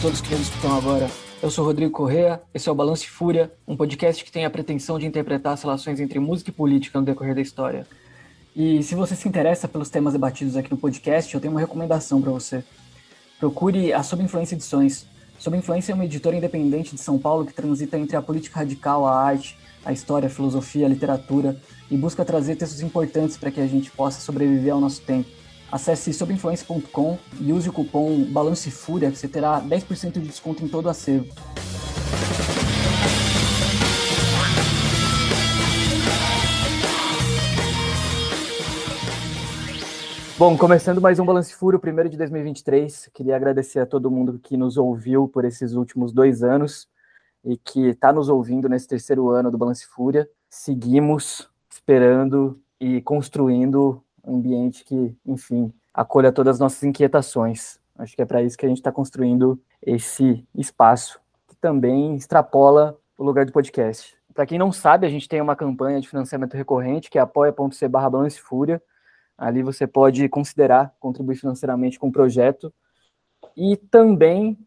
todos 0.00 0.22
que 0.22 0.34
nos 0.34 0.48
escutam 0.48 0.76
agora. 0.76 1.10
Eu 1.42 1.50
sou 1.50 1.64
Rodrigo 1.64 1.92
Correa, 1.92 2.40
esse 2.54 2.68
é 2.68 2.72
o 2.72 2.74
Balance 2.74 3.06
Fúria, 3.06 3.52
um 3.68 3.76
podcast 3.76 4.24
que 4.24 4.32
tem 4.32 4.46
a 4.46 4.50
pretensão 4.50 4.98
de 4.98 5.06
interpretar 5.06 5.52
as 5.52 5.62
relações 5.62 6.00
entre 6.00 6.18
música 6.18 6.48
e 6.48 6.52
política 6.52 6.98
no 6.98 7.04
decorrer 7.04 7.34
da 7.34 7.42
história. 7.42 7.86
E 8.56 8.82
se 8.82 8.94
você 8.94 9.14
se 9.14 9.28
interessa 9.28 9.68
pelos 9.68 9.90
temas 9.90 10.14
debatidos 10.14 10.56
aqui 10.56 10.70
no 10.70 10.78
podcast, 10.78 11.34
eu 11.34 11.40
tenho 11.40 11.52
uma 11.52 11.60
recomendação 11.60 12.20
para 12.20 12.30
você. 12.30 12.64
Procure 13.38 13.92
a 13.92 14.02
Sob 14.02 14.22
Influência 14.22 14.54
Edições. 14.54 15.06
Sob 15.40 15.56
Influência 15.56 15.92
é 15.92 15.94
uma 15.94 16.04
editora 16.04 16.36
independente 16.36 16.94
de 16.94 17.00
São 17.00 17.18
Paulo 17.18 17.46
que 17.46 17.54
transita 17.54 17.98
entre 17.98 18.14
a 18.14 18.20
política 18.20 18.58
radical, 18.58 19.06
a 19.06 19.18
arte, 19.18 19.56
a 19.82 19.90
história, 19.90 20.26
a 20.26 20.30
filosofia, 20.30 20.84
a 20.84 20.88
literatura 20.88 21.58
e 21.90 21.96
busca 21.96 22.22
trazer 22.26 22.56
textos 22.56 22.82
importantes 22.82 23.38
para 23.38 23.50
que 23.50 23.58
a 23.58 23.66
gente 23.66 23.90
possa 23.90 24.20
sobreviver 24.20 24.74
ao 24.74 24.78
nosso 24.78 25.00
tempo. 25.00 25.30
Acesse 25.72 26.12
sobinfluência.com 26.12 27.18
e 27.40 27.54
use 27.54 27.70
o 27.70 27.72
cupom 27.72 28.22
BALANCEFúria 28.24 29.10
que 29.10 29.16
você 29.16 29.28
terá 29.28 29.62
10% 29.62 30.12
de 30.12 30.20
desconto 30.20 30.62
em 30.62 30.68
todo 30.68 30.84
o 30.84 30.88
acervo. 30.90 31.32
Bom, 40.40 40.56
começando 40.56 41.02
mais 41.02 41.18
um 41.18 41.24
Balance 41.26 41.54
Fúria, 41.54 41.76
o 41.76 41.80
primeiro 41.80 42.08
de 42.08 42.16
2023. 42.16 43.10
Queria 43.12 43.36
agradecer 43.36 43.78
a 43.78 43.84
todo 43.84 44.10
mundo 44.10 44.40
que 44.42 44.56
nos 44.56 44.78
ouviu 44.78 45.28
por 45.28 45.44
esses 45.44 45.74
últimos 45.74 46.14
dois 46.14 46.42
anos 46.42 46.88
e 47.44 47.58
que 47.58 47.88
está 47.88 48.10
nos 48.10 48.30
ouvindo 48.30 48.66
nesse 48.66 48.88
terceiro 48.88 49.28
ano 49.28 49.50
do 49.50 49.58
Balance 49.58 49.84
Fúria. 49.84 50.26
Seguimos 50.48 51.46
esperando 51.70 52.58
e 52.80 53.02
construindo 53.02 54.02
ambiente 54.26 54.82
que, 54.82 55.14
enfim, 55.26 55.70
acolha 55.92 56.32
todas 56.32 56.56
as 56.56 56.60
nossas 56.60 56.82
inquietações. 56.84 57.78
Acho 57.98 58.16
que 58.16 58.22
é 58.22 58.24
para 58.24 58.42
isso 58.42 58.56
que 58.56 58.64
a 58.64 58.68
gente 58.70 58.78
está 58.78 58.90
construindo 58.90 59.60
esse 59.82 60.42
espaço, 60.54 61.20
que 61.48 61.56
também 61.56 62.16
extrapola 62.16 62.98
o 63.18 63.22
lugar 63.22 63.44
do 63.44 63.52
podcast. 63.52 64.16
Para 64.32 64.46
quem 64.46 64.58
não 64.58 64.72
sabe, 64.72 65.06
a 65.06 65.10
gente 65.10 65.28
tem 65.28 65.42
uma 65.42 65.54
campanha 65.54 66.00
de 66.00 66.08
financiamento 66.08 66.54
recorrente, 66.54 67.10
que 67.10 67.18
é 67.18 67.20
apoia.c 67.20 67.86
barra 67.88 68.10
Fúria. 68.38 68.82
Ali 69.40 69.62
você 69.62 69.86
pode 69.86 70.28
considerar 70.28 70.94
contribuir 71.00 71.36
financeiramente 71.36 71.98
com 71.98 72.08
o 72.08 72.12
projeto. 72.12 72.70
E 73.56 73.74
também 73.74 74.58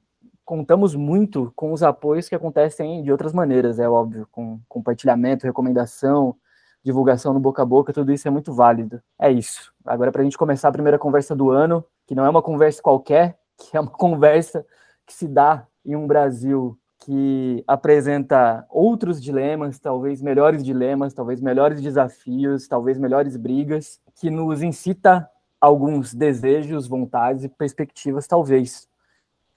contamos 0.43 0.95
muito 0.95 1.53
com 1.55 1.71
os 1.71 1.83
apoios 1.83 2.27
que 2.27 2.33
acontecem 2.33 3.03
de 3.03 3.11
outras 3.11 3.33
maneiras, 3.33 3.77
é 3.77 3.88
óbvio, 3.88 4.27
com 4.31 4.59
compartilhamento, 4.67 5.45
recomendação, 5.45 6.35
divulgação 6.83 7.35
no 7.35 7.39
boca 7.39 7.61
a 7.61 7.66
boca, 7.66 7.94
tudo 7.94 8.11
isso 8.11 8.27
é 8.27 8.31
muito 8.31 8.51
válido. 8.51 8.99
É 9.19 9.31
isso. 9.31 9.71
Agora, 9.85 10.11
para 10.11 10.21
a 10.21 10.23
gente 10.23 10.39
começar 10.39 10.69
a 10.69 10.71
primeira 10.71 10.97
conversa 10.97 11.35
do 11.35 11.51
ano, 11.51 11.85
que 12.07 12.16
não 12.16 12.25
é 12.25 12.29
uma 12.29 12.41
conversa 12.41 12.81
qualquer, 12.81 13.38
que 13.55 13.77
é 13.77 13.79
uma 13.79 13.91
conversa 13.91 14.66
que 15.05 15.13
se 15.13 15.27
dá 15.27 15.67
em 15.85 15.95
um 15.95 16.07
Brasil 16.07 16.75
que 17.03 17.63
apresenta 17.67 18.65
outros 18.69 19.21
dilemas, 19.21 19.79
talvez 19.79 20.21
melhores 20.21 20.63
dilemas, 20.63 21.13
talvez 21.13 21.41
melhores 21.41 21.81
desafios, 21.81 22.67
talvez 22.67 22.97
melhores 22.97 23.35
brigas, 23.35 23.99
que 24.19 24.29
nos 24.29 24.61
incita 24.61 25.29
alguns 25.59 26.13
desejos, 26.13 26.87
vontades 26.87 27.43
e 27.43 27.49
perspectivas, 27.49 28.27
talvez. 28.27 28.87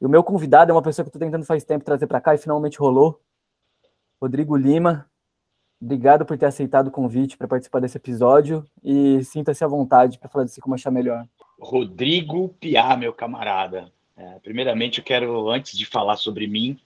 E 0.00 0.06
o 0.06 0.08
meu 0.08 0.22
convidado 0.22 0.70
é 0.70 0.74
uma 0.74 0.82
pessoa 0.82 1.04
que 1.04 1.08
estou 1.08 1.20
tentando 1.20 1.44
faz 1.44 1.64
tempo 1.64 1.84
trazer 1.84 2.06
para 2.06 2.20
cá 2.20 2.34
e 2.34 2.38
finalmente 2.38 2.78
rolou. 2.78 3.20
Rodrigo 4.20 4.56
Lima, 4.56 5.06
Obrigado 5.80 6.24
por 6.24 6.38
ter 6.38 6.46
aceitado 6.46 6.88
o 6.88 6.90
convite 6.90 7.36
para 7.36 7.46
participar 7.46 7.80
desse 7.80 7.98
episódio 7.98 8.64
e 8.82 9.22
sinta-se 9.22 9.62
à 9.62 9.68
vontade 9.68 10.18
para 10.18 10.28
falar 10.28 10.46
de 10.46 10.50
si 10.50 10.60
como 10.60 10.74
achar 10.74 10.90
melhor. 10.90 11.26
Rodrigo 11.60 12.48
Piá, 12.60 12.96
meu 12.96 13.12
camarada. 13.12 13.92
É, 14.16 14.38
primeiramente, 14.38 14.98
eu 14.98 15.04
quero, 15.04 15.50
antes 15.50 15.76
de 15.76 15.84
falar 15.84 16.16
sobre 16.16 16.46
mim, 16.46 16.78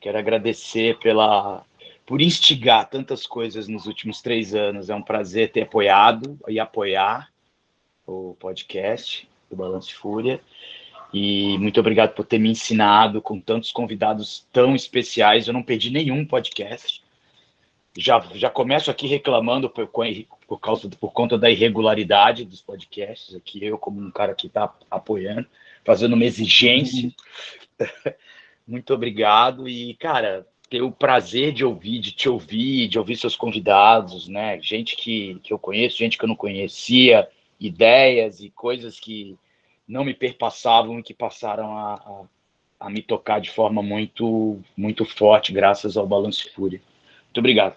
quero 0.00 0.18
agradecer 0.18 0.98
pela 0.98 1.64
por 2.04 2.20
instigar 2.20 2.88
tantas 2.88 3.26
coisas 3.26 3.66
nos 3.66 3.86
últimos 3.86 4.22
três 4.22 4.54
anos. 4.54 4.88
É 4.88 4.94
um 4.94 5.02
prazer 5.02 5.50
ter 5.50 5.62
apoiado 5.62 6.38
e 6.46 6.60
apoiar 6.60 7.30
o 8.06 8.36
podcast 8.38 9.28
do 9.50 9.56
Balanço 9.56 9.94
Fúria. 9.96 10.40
E 11.12 11.58
muito 11.58 11.80
obrigado 11.80 12.14
por 12.14 12.24
ter 12.24 12.38
me 12.38 12.50
ensinado 12.50 13.20
com 13.20 13.40
tantos 13.40 13.72
convidados 13.72 14.46
tão 14.52 14.76
especiais. 14.76 15.48
Eu 15.48 15.54
não 15.54 15.62
perdi 15.62 15.90
nenhum 15.90 16.24
podcast 16.24 17.02
já, 17.96 18.20
já 18.34 18.50
começo 18.50 18.90
aqui 18.90 19.06
reclamando 19.06 19.70
por, 19.70 19.88
por, 20.46 20.60
causa, 20.60 20.88
por 20.88 21.12
conta 21.12 21.38
da 21.38 21.50
irregularidade 21.50 22.44
dos 22.44 22.60
podcasts 22.60 23.34
aqui, 23.34 23.64
eu 23.64 23.78
como 23.78 24.00
um 24.00 24.10
cara 24.10 24.34
que 24.34 24.46
está 24.46 24.72
apoiando, 24.90 25.46
fazendo 25.84 26.12
uma 26.12 26.24
exigência. 26.24 27.10
Muito 28.66 28.92
obrigado 28.92 29.68
e, 29.68 29.94
cara, 29.94 30.46
ter 30.68 30.82
o 30.82 30.90
prazer 30.90 31.52
de 31.52 31.64
ouvir, 31.64 32.00
de 32.00 32.12
te 32.12 32.28
ouvir, 32.28 32.88
de 32.88 32.98
ouvir 32.98 33.16
seus 33.16 33.36
convidados, 33.36 34.28
né? 34.28 34.60
Gente 34.60 34.96
que, 34.96 35.38
que 35.42 35.52
eu 35.52 35.58
conheço, 35.58 35.98
gente 35.98 36.18
que 36.18 36.24
eu 36.24 36.28
não 36.28 36.36
conhecia, 36.36 37.28
ideias 37.60 38.40
e 38.40 38.50
coisas 38.50 38.98
que 38.98 39.36
não 39.86 40.04
me 40.04 40.12
perpassavam 40.12 40.98
e 40.98 41.02
que 41.02 41.14
passaram 41.14 41.76
a, 41.76 41.94
a, 41.94 42.22
a 42.86 42.90
me 42.90 43.02
tocar 43.02 43.40
de 43.40 43.50
forma 43.50 43.82
muito, 43.82 44.60
muito 44.76 45.04
forte, 45.04 45.52
graças 45.52 45.96
ao 45.96 46.06
Balanço 46.06 46.52
Fúria. 46.52 46.80
Muito 47.26 47.38
obrigado. 47.38 47.76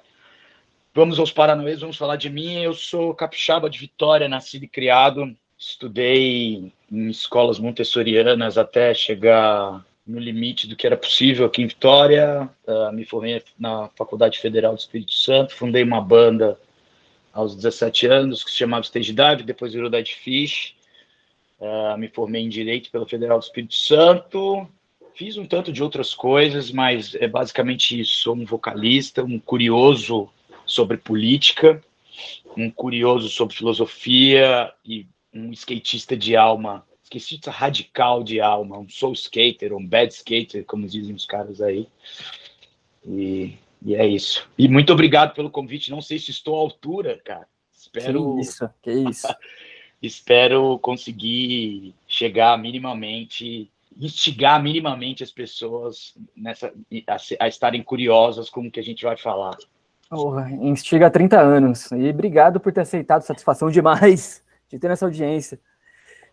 Vamos 0.93 1.19
aos 1.19 1.31
Paranauês, 1.31 1.81
vamos 1.81 1.97
falar 1.97 2.15
de 2.15 2.29
mim. 2.29 2.63
Eu 2.63 2.73
sou 2.73 3.13
capixaba 3.13 3.69
de 3.69 3.77
Vitória, 3.77 4.27
nascido 4.27 4.63
e 4.63 4.67
criado. 4.67 5.35
Estudei 5.57 6.71
em 6.91 7.09
escolas 7.09 7.59
montessorianas 7.59 8.57
até 8.57 8.93
chegar 8.93 9.85
no 10.09 10.19
limite 10.19 10.67
do 10.67 10.75
que 10.75 10.87
era 10.87 10.97
possível 10.97 11.45
aqui 11.45 11.61
em 11.61 11.67
Vitória. 11.67 12.49
Uh, 12.65 12.91
me 12.91 13.05
formei 13.05 13.43
na 13.59 13.89
Faculdade 13.95 14.39
Federal 14.39 14.73
do 14.73 14.79
Espírito 14.79 15.13
Santo, 15.13 15.53
fundei 15.53 15.83
uma 15.83 16.01
banda 16.01 16.59
aos 17.31 17.55
17 17.55 18.07
anos 18.07 18.43
que 18.43 18.49
se 18.49 18.57
chamava 18.57 18.83
Stage 18.83 19.13
Dive, 19.13 19.43
depois 19.43 19.73
virou 19.73 19.89
Dead 19.89 20.07
Fish. 20.07 20.75
Uh, 21.59 21.95
me 21.97 22.07
formei 22.07 22.41
em 22.41 22.49
Direito 22.49 22.89
pela 22.89 23.07
Federal 23.07 23.37
do 23.37 23.43
Espírito 23.43 23.75
Santo. 23.75 24.67
Fiz 25.13 25.37
um 25.37 25.45
tanto 25.45 25.71
de 25.71 25.83
outras 25.83 26.13
coisas, 26.15 26.71
mas 26.71 27.13
é 27.13 27.27
basicamente 27.27 27.99
isso. 27.99 28.23
Sou 28.23 28.35
um 28.35 28.45
vocalista, 28.45 29.23
um 29.23 29.37
curioso 29.37 30.27
sobre 30.65 30.97
política, 30.97 31.83
um 32.57 32.71
curioso 32.71 33.29
sobre 33.29 33.55
filosofia 33.55 34.73
e 34.83 35.05
um 35.31 35.51
skatista 35.51 36.17
de 36.17 36.35
alma, 36.35 36.83
skatista 37.09 37.49
radical 37.49 38.23
de 38.23 38.39
alma, 38.39 38.77
um 38.77 38.87
soul 38.87 39.13
skater, 39.13 39.73
um 39.73 39.85
bad 39.85 40.13
skater, 40.13 40.63
como 40.65 40.87
dizem 40.87 41.15
os 41.15 41.25
caras 41.25 41.61
aí. 41.61 41.87
E, 43.05 43.57
e 43.81 43.95
é 43.95 44.05
isso. 44.05 44.47
E 44.57 44.67
muito 44.67 44.93
obrigado 44.93 45.33
pelo 45.33 45.49
convite. 45.49 45.91
Não 45.91 46.01
sei 46.01 46.19
se 46.19 46.31
estou 46.31 46.55
à 46.55 46.59
altura, 46.59 47.19
cara. 47.23 47.47
Espero. 47.75 48.35
Que 48.35 48.41
isso, 48.41 48.69
que 48.83 48.91
isso. 48.91 49.27
espero 50.01 50.79
conseguir 50.79 51.93
chegar 52.07 52.57
minimamente, 52.57 53.69
instigar 53.97 54.61
minimamente 54.61 55.23
as 55.23 55.31
pessoas 55.31 56.13
nessa, 56.35 56.73
a, 57.07 57.17
a 57.45 57.47
estarem 57.47 57.83
curiosas 57.83 58.49
com 58.49 58.67
o 58.67 58.71
que 58.71 58.79
a 58.79 58.83
gente 58.83 59.03
vai 59.03 59.17
falar. 59.17 59.57
Porra, 60.09 60.49
instiga 60.51 61.07
há 61.07 61.09
30 61.09 61.39
anos. 61.39 61.91
E 61.91 62.09
obrigado 62.09 62.59
por 62.59 62.73
ter 62.73 62.81
aceitado, 62.81 63.21
satisfação 63.21 63.69
demais 63.69 64.43
de 64.69 64.79
ter 64.79 64.89
essa 64.89 65.05
audiência. 65.05 65.59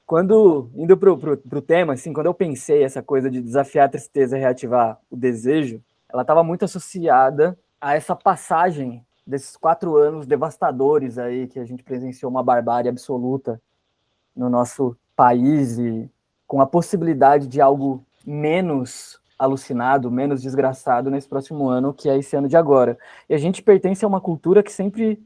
Quando, 0.06 0.71
indo 0.77 0.97
pro, 0.97 1.19
pro, 1.19 1.37
pro 1.37 1.61
tema, 1.61 1.94
assim, 1.94 2.12
quando 2.12 2.27
eu 2.27 2.34
pensei 2.34 2.84
essa 2.84 3.03
coisa 3.03 3.28
de 3.28 3.43
desafiar 3.43 3.87
a 3.87 3.91
tristeza 3.91 4.36
e 4.36 4.41
reativar 4.41 5.01
o 5.10 5.16
desejo, 5.16 5.83
ela 6.09 6.22
estava 6.22 6.45
muito 6.45 6.65
associada 6.65 7.59
a 7.80 7.95
essa 7.95 8.15
passagem 8.15 9.04
desses 9.27 9.57
quatro 9.57 9.97
anos 9.97 10.25
devastadores 10.25 11.19
aí 11.19 11.48
que 11.48 11.59
a 11.59 11.65
gente 11.65 11.83
presenciou 11.83 12.30
uma 12.30 12.42
barbárie 12.42 12.89
absoluta 12.89 13.60
no 14.34 14.48
nosso 14.48 14.97
país 15.16 15.77
e 15.78 16.09
com 16.47 16.60
a 16.60 16.66
possibilidade 16.66 17.48
de 17.48 17.60
algo 17.60 18.04
menos 18.25 19.21
alucinado, 19.36 20.10
menos 20.10 20.41
desgraçado 20.41 21.10
nesse 21.10 21.28
próximo 21.28 21.69
ano, 21.69 21.92
que 21.92 22.09
é 22.09 22.16
esse 22.16 22.36
ano 22.36 22.48
de 22.48 22.57
agora. 22.57 22.97
E 23.28 23.34
a 23.34 23.39
gente 23.39 23.63
pertence 23.63 24.04
a 24.04 24.09
uma 24.09 24.21
cultura 24.21 24.63
que 24.63 24.72
sempre 24.72 25.21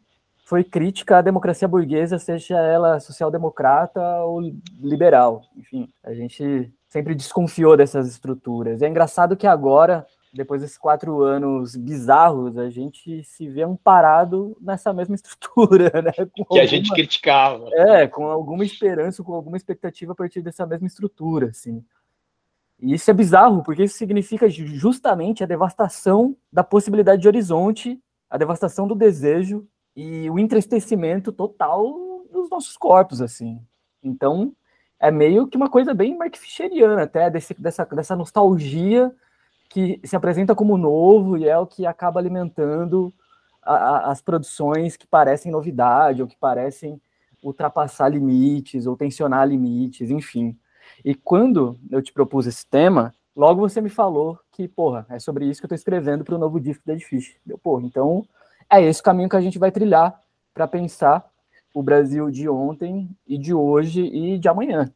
foi 0.50 0.64
crítica 0.64 1.18
à 1.18 1.22
democracia 1.22 1.68
burguesa, 1.68 2.18
seja 2.18 2.58
ela 2.58 2.98
social-democrata 2.98 4.00
ou 4.24 4.40
liberal. 4.80 5.42
Enfim, 5.56 5.88
a 6.02 6.12
gente 6.12 6.74
sempre 6.88 7.14
desconfiou 7.14 7.76
dessas 7.76 8.08
estruturas. 8.08 8.80
E 8.80 8.84
é 8.84 8.88
engraçado 8.88 9.36
que 9.36 9.46
agora, 9.46 10.04
depois 10.34 10.60
desses 10.60 10.76
quatro 10.76 11.22
anos 11.22 11.76
bizarros, 11.76 12.58
a 12.58 12.68
gente 12.68 13.22
se 13.22 13.48
vê 13.48 13.62
amparado 13.62 14.56
nessa 14.60 14.92
mesma 14.92 15.14
estrutura, 15.14 16.02
né? 16.02 16.10
Com 16.16 16.26
que 16.32 16.42
alguma, 16.42 16.62
a 16.62 16.66
gente 16.66 16.90
criticava. 16.90 17.68
É, 17.72 18.08
com 18.08 18.26
alguma 18.26 18.64
esperança, 18.64 19.22
com 19.22 19.32
alguma 19.32 19.56
expectativa 19.56 20.10
a 20.10 20.16
partir 20.16 20.42
dessa 20.42 20.66
mesma 20.66 20.88
estrutura, 20.88 21.50
assim. 21.50 21.80
E 22.80 22.92
isso 22.92 23.08
é 23.08 23.14
bizarro, 23.14 23.62
porque 23.62 23.84
isso 23.84 23.96
significa 23.96 24.50
justamente 24.50 25.44
a 25.44 25.46
devastação 25.46 26.36
da 26.52 26.64
possibilidade 26.64 27.22
de 27.22 27.28
horizonte, 27.28 28.00
a 28.28 28.36
devastação 28.36 28.88
do 28.88 28.96
desejo 28.96 29.64
e 29.94 30.30
o 30.30 30.38
entristecimento 30.38 31.32
total 31.32 31.94
dos 32.32 32.48
nossos 32.50 32.76
corpos, 32.76 33.20
assim. 33.20 33.60
Então, 34.02 34.52
é 34.98 35.10
meio 35.10 35.46
que 35.46 35.56
uma 35.56 35.68
coisa 35.68 35.94
bem 35.94 36.16
Mark 36.16 36.36
Fischeriana, 36.36 37.02
até, 37.02 37.30
desse, 37.30 37.54
dessa, 37.54 37.84
dessa 37.86 38.16
nostalgia 38.16 39.12
que 39.68 40.00
se 40.04 40.16
apresenta 40.16 40.54
como 40.54 40.76
novo 40.76 41.36
e 41.36 41.48
é 41.48 41.56
o 41.56 41.66
que 41.66 41.86
acaba 41.86 42.18
alimentando 42.18 43.12
a, 43.62 43.74
a, 43.74 44.10
as 44.10 44.20
produções 44.20 44.96
que 44.96 45.06
parecem 45.06 45.52
novidade 45.52 46.20
ou 46.20 46.28
que 46.28 46.36
parecem 46.36 47.00
ultrapassar 47.42 48.08
limites 48.08 48.86
ou 48.86 48.96
tensionar 48.96 49.48
limites, 49.48 50.10
enfim. 50.10 50.58
E 51.04 51.14
quando 51.14 51.78
eu 51.90 52.02
te 52.02 52.12
propus 52.12 52.46
esse 52.46 52.66
tema, 52.66 53.14
logo 53.34 53.60
você 53.60 53.80
me 53.80 53.88
falou 53.88 54.38
que, 54.52 54.68
porra, 54.68 55.06
é 55.08 55.18
sobre 55.18 55.46
isso 55.46 55.60
que 55.60 55.64
eu 55.64 55.68
estou 55.68 55.76
escrevendo 55.76 56.24
para 56.24 56.34
o 56.34 56.38
novo 56.38 56.60
disco 56.60 56.82
da 56.84 56.92
Edfish. 56.92 57.36
Deu, 57.46 57.56
porra, 57.56 57.86
então 57.86 58.26
é 58.70 58.82
esse 58.82 59.02
caminho 59.02 59.28
que 59.28 59.36
a 59.36 59.40
gente 59.40 59.58
vai 59.58 59.70
trilhar 59.72 60.20
para 60.54 60.66
pensar 60.68 61.28
o 61.74 61.82
Brasil 61.82 62.30
de 62.30 62.48
ontem 62.48 63.08
e 63.26 63.38
de 63.38 63.54
hoje 63.54 64.02
e 64.02 64.38
de 64.38 64.48
amanhã. 64.48 64.92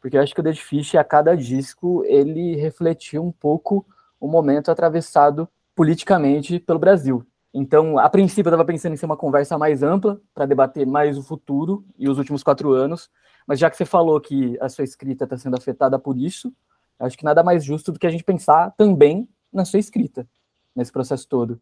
Porque 0.00 0.16
eu 0.16 0.22
acho 0.22 0.34
que 0.34 0.40
o 0.40 0.42
Dead 0.42 0.56
Fish, 0.56 0.94
a 0.96 1.04
cada 1.04 1.36
disco, 1.36 2.04
ele 2.06 2.56
refletiu 2.56 3.24
um 3.24 3.30
pouco 3.30 3.86
o 4.20 4.26
momento 4.26 4.70
atravessado 4.70 5.48
politicamente 5.74 6.58
pelo 6.58 6.78
Brasil. 6.78 7.24
Então, 7.54 7.98
a 7.98 8.08
princípio, 8.08 8.48
eu 8.48 8.54
estava 8.54 8.64
pensando 8.64 8.94
em 8.94 8.96
ser 8.96 9.06
uma 9.06 9.16
conversa 9.16 9.58
mais 9.58 9.82
ampla, 9.82 10.20
para 10.34 10.46
debater 10.46 10.86
mais 10.86 11.18
o 11.18 11.22
futuro 11.22 11.84
e 11.98 12.08
os 12.08 12.18
últimos 12.18 12.42
quatro 12.42 12.72
anos, 12.72 13.10
mas 13.46 13.58
já 13.58 13.68
que 13.70 13.76
você 13.76 13.84
falou 13.84 14.20
que 14.20 14.56
a 14.60 14.68
sua 14.68 14.84
escrita 14.84 15.24
está 15.24 15.36
sendo 15.36 15.56
afetada 15.56 15.98
por 15.98 16.16
isso, 16.16 16.52
acho 16.98 17.16
que 17.16 17.24
nada 17.24 17.42
mais 17.42 17.64
justo 17.64 17.92
do 17.92 17.98
que 17.98 18.06
a 18.06 18.10
gente 18.10 18.24
pensar 18.24 18.72
também 18.76 19.28
na 19.52 19.64
sua 19.64 19.78
escrita, 19.78 20.26
nesse 20.74 20.90
processo 20.90 21.28
todo. 21.28 21.60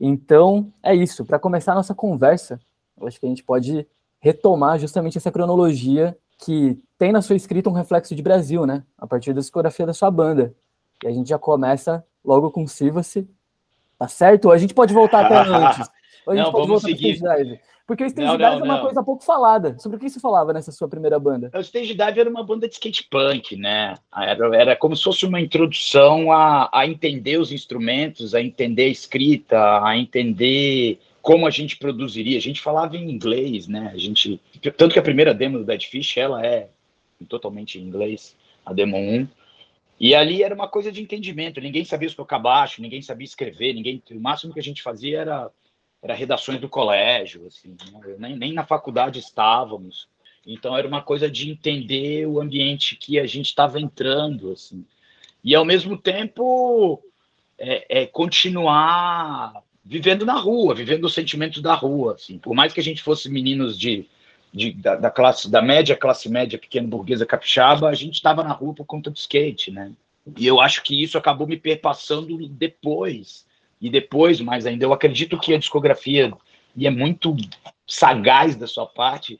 Então, 0.00 0.72
é 0.82 0.94
isso. 0.94 1.24
Para 1.24 1.38
começar 1.38 1.72
a 1.72 1.76
nossa 1.76 1.94
conversa, 1.94 2.60
eu 3.00 3.06
acho 3.06 3.18
que 3.18 3.26
a 3.26 3.28
gente 3.28 3.42
pode 3.42 3.86
retomar 4.20 4.78
justamente 4.78 5.18
essa 5.18 5.30
cronologia 5.30 6.16
que 6.38 6.78
tem 6.98 7.12
na 7.12 7.22
sua 7.22 7.36
escrita 7.36 7.68
um 7.68 7.74
reflexo 7.74 8.14
de 8.14 8.22
Brasil, 8.22 8.66
né? 8.66 8.82
A 8.98 9.06
partir 9.06 9.32
da 9.32 9.40
discografia 9.40 9.86
da 9.86 9.92
sua 9.92 10.10
banda. 10.10 10.54
E 11.02 11.06
a 11.06 11.10
gente 11.12 11.28
já 11.28 11.38
começa 11.38 12.04
logo 12.24 12.50
com 12.50 12.66
Siva-se. 12.66 13.28
Tá 13.98 14.08
certo? 14.08 14.46
Ou 14.46 14.52
a 14.52 14.58
gente 14.58 14.74
pode 14.74 14.92
voltar 14.92 15.26
até 15.26 15.36
antes. 15.48 15.88
Ou 16.26 16.32
a 16.32 16.36
gente 16.36 16.44
não, 16.44 16.52
pode 16.52 16.66
vamos 16.66 16.82
voltar 16.82 16.98
seguir. 16.98 17.60
Porque 17.86 18.02
o 18.02 18.06
Stage 18.06 18.26
Não, 18.26 18.36
Dive 18.38 18.50
não, 18.50 18.60
é 18.60 18.62
uma 18.62 18.74
não. 18.76 18.82
coisa 18.82 19.02
pouco 19.02 19.22
falada. 19.22 19.78
Sobre 19.78 19.98
o 19.98 20.00
que 20.00 20.08
você 20.08 20.18
falava 20.18 20.52
nessa 20.52 20.72
sua 20.72 20.88
primeira 20.88 21.18
banda? 21.18 21.50
O 21.54 21.60
Stage 21.60 21.94
Dive 21.94 22.20
era 22.20 22.30
uma 22.30 22.42
banda 22.42 22.66
de 22.66 22.74
skate 22.74 23.06
punk, 23.10 23.56
né? 23.56 23.94
Era, 24.16 24.56
era 24.56 24.76
como 24.76 24.96
se 24.96 25.02
fosse 25.02 25.26
uma 25.26 25.40
introdução 25.40 26.32
a, 26.32 26.70
a 26.72 26.86
entender 26.86 27.38
os 27.38 27.52
instrumentos, 27.52 28.34
a 28.34 28.40
entender 28.40 28.84
a 28.84 28.88
escrita, 28.88 29.84
a 29.84 29.96
entender 29.98 30.98
como 31.20 31.46
a 31.46 31.50
gente 31.50 31.76
produziria. 31.76 32.38
A 32.38 32.40
gente 32.40 32.60
falava 32.60 32.96
em 32.96 33.10
inglês, 33.10 33.68
né? 33.68 33.90
A 33.92 33.98
gente, 33.98 34.40
tanto 34.76 34.94
que 34.94 34.98
a 34.98 35.02
primeira 35.02 35.34
demo 35.34 35.58
do 35.58 35.64
Dead 35.64 35.82
Fish, 35.82 36.16
ela 36.16 36.44
é 36.44 36.68
totalmente 37.28 37.78
em 37.78 37.82
inglês, 37.82 38.34
a 38.64 38.72
demo 38.72 38.96
1. 38.96 39.28
E 40.00 40.14
ali 40.14 40.42
era 40.42 40.54
uma 40.54 40.68
coisa 40.68 40.90
de 40.90 41.02
entendimento. 41.02 41.60
Ninguém 41.60 41.84
sabia 41.84 42.10
tocar 42.10 42.38
baixo, 42.38 42.80
ninguém 42.80 43.02
sabia 43.02 43.26
escrever, 43.26 43.74
ninguém. 43.74 44.02
O 44.10 44.20
máximo 44.20 44.54
que 44.54 44.60
a 44.60 44.62
gente 44.62 44.82
fazia 44.82 45.20
era 45.20 45.50
era 46.04 46.14
redações 46.14 46.60
do 46.60 46.68
colégio, 46.68 47.46
assim, 47.46 47.74
né? 47.90 48.14
nem, 48.18 48.36
nem 48.36 48.52
na 48.52 48.62
faculdade 48.62 49.18
estávamos. 49.18 50.06
Então 50.46 50.76
era 50.76 50.86
uma 50.86 51.00
coisa 51.00 51.30
de 51.30 51.50
entender 51.50 52.26
o 52.26 52.38
ambiente 52.42 52.94
que 52.94 53.18
a 53.18 53.26
gente 53.26 53.46
estava 53.46 53.80
entrando, 53.80 54.52
assim, 54.52 54.84
e 55.42 55.54
ao 55.54 55.64
mesmo 55.64 55.96
tempo 55.96 57.02
é, 57.58 58.02
é 58.02 58.06
continuar 58.06 59.54
vivendo 59.82 60.26
na 60.26 60.34
rua, 60.34 60.74
vivendo 60.74 61.04
os 61.04 61.14
sentimentos 61.14 61.62
da 61.62 61.74
rua, 61.74 62.14
assim. 62.14 62.38
Por 62.38 62.54
mais 62.54 62.74
que 62.74 62.80
a 62.80 62.82
gente 62.82 63.02
fosse 63.02 63.30
meninos 63.30 63.78
de, 63.78 64.06
de 64.52 64.72
da, 64.72 64.96
da 64.96 65.10
classe 65.10 65.50
da 65.50 65.62
média, 65.62 65.96
classe 65.96 66.28
média, 66.28 66.58
pequena 66.58 66.86
burguesa 66.86 67.24
capixaba, 67.24 67.88
a 67.88 67.94
gente 67.94 68.14
estava 68.14 68.44
na 68.44 68.52
rua 68.52 68.74
por 68.74 68.84
conta 68.84 69.10
do 69.10 69.16
skate, 69.16 69.70
né? 69.70 69.90
E 70.36 70.46
eu 70.46 70.60
acho 70.60 70.82
que 70.82 71.02
isso 71.02 71.16
acabou 71.16 71.46
me 71.46 71.56
perpassando 71.56 72.36
depois 72.48 73.46
e 73.84 73.90
depois, 73.90 74.40
mais 74.40 74.64
ainda, 74.64 74.82
eu 74.82 74.94
acredito 74.94 75.38
que 75.38 75.52
a 75.52 75.58
discografia, 75.58 76.32
e 76.74 76.86
é 76.86 76.90
muito 76.90 77.36
sagaz 77.86 78.56
da 78.56 78.66
sua 78.66 78.86
parte, 78.86 79.38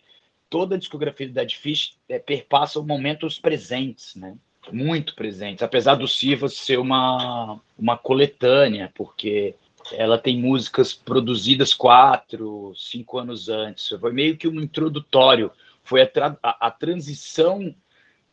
toda 0.51 0.75
a 0.75 0.79
discografia 0.79 1.27
do 1.27 1.33
Dead 1.33 1.51
Fish 1.53 1.97
é, 2.07 2.19
perpassa 2.19 2.79
momentos 2.83 3.39
presentes, 3.39 4.15
né? 4.15 4.37
Muito 4.71 5.15
presentes, 5.15 5.63
apesar 5.63 5.95
do 5.95 6.07
Sivas 6.07 6.59
ser 6.59 6.79
uma, 6.79 7.59
uma 7.79 7.97
coletânea, 7.97 8.93
porque 8.95 9.55
ela 9.93 10.19
tem 10.19 10.39
músicas 10.39 10.93
produzidas 10.93 11.73
quatro, 11.73 12.75
cinco 12.77 13.19
anos 13.19 13.49
antes. 13.49 13.89
Foi 13.99 14.13
meio 14.13 14.37
que 14.37 14.47
um 14.47 14.61
introdutório, 14.61 15.51
foi 15.83 16.03
a, 16.03 16.07
tra 16.07 16.37
a, 16.43 16.67
a 16.67 16.71
transição 16.71 17.75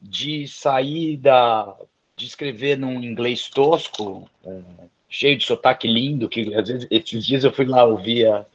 de 0.02 0.46
sair 0.46 1.16
da, 1.16 1.74
de 2.18 2.26
escrever 2.26 2.78
num 2.78 3.02
inglês 3.02 3.48
tosco, 3.48 4.30
é, 4.44 4.62
cheio 5.12 5.38
de 5.38 5.46
sotaque 5.46 5.90
lindo, 5.90 6.30
que 6.30 6.56
às 6.56 6.70
vezes 6.70 6.88
esses 6.90 7.26
dias 7.26 7.44
eu 7.44 7.52
fui 7.52 7.66
lá 7.66 7.84
ouvir 7.84 8.26
a, 8.26 8.46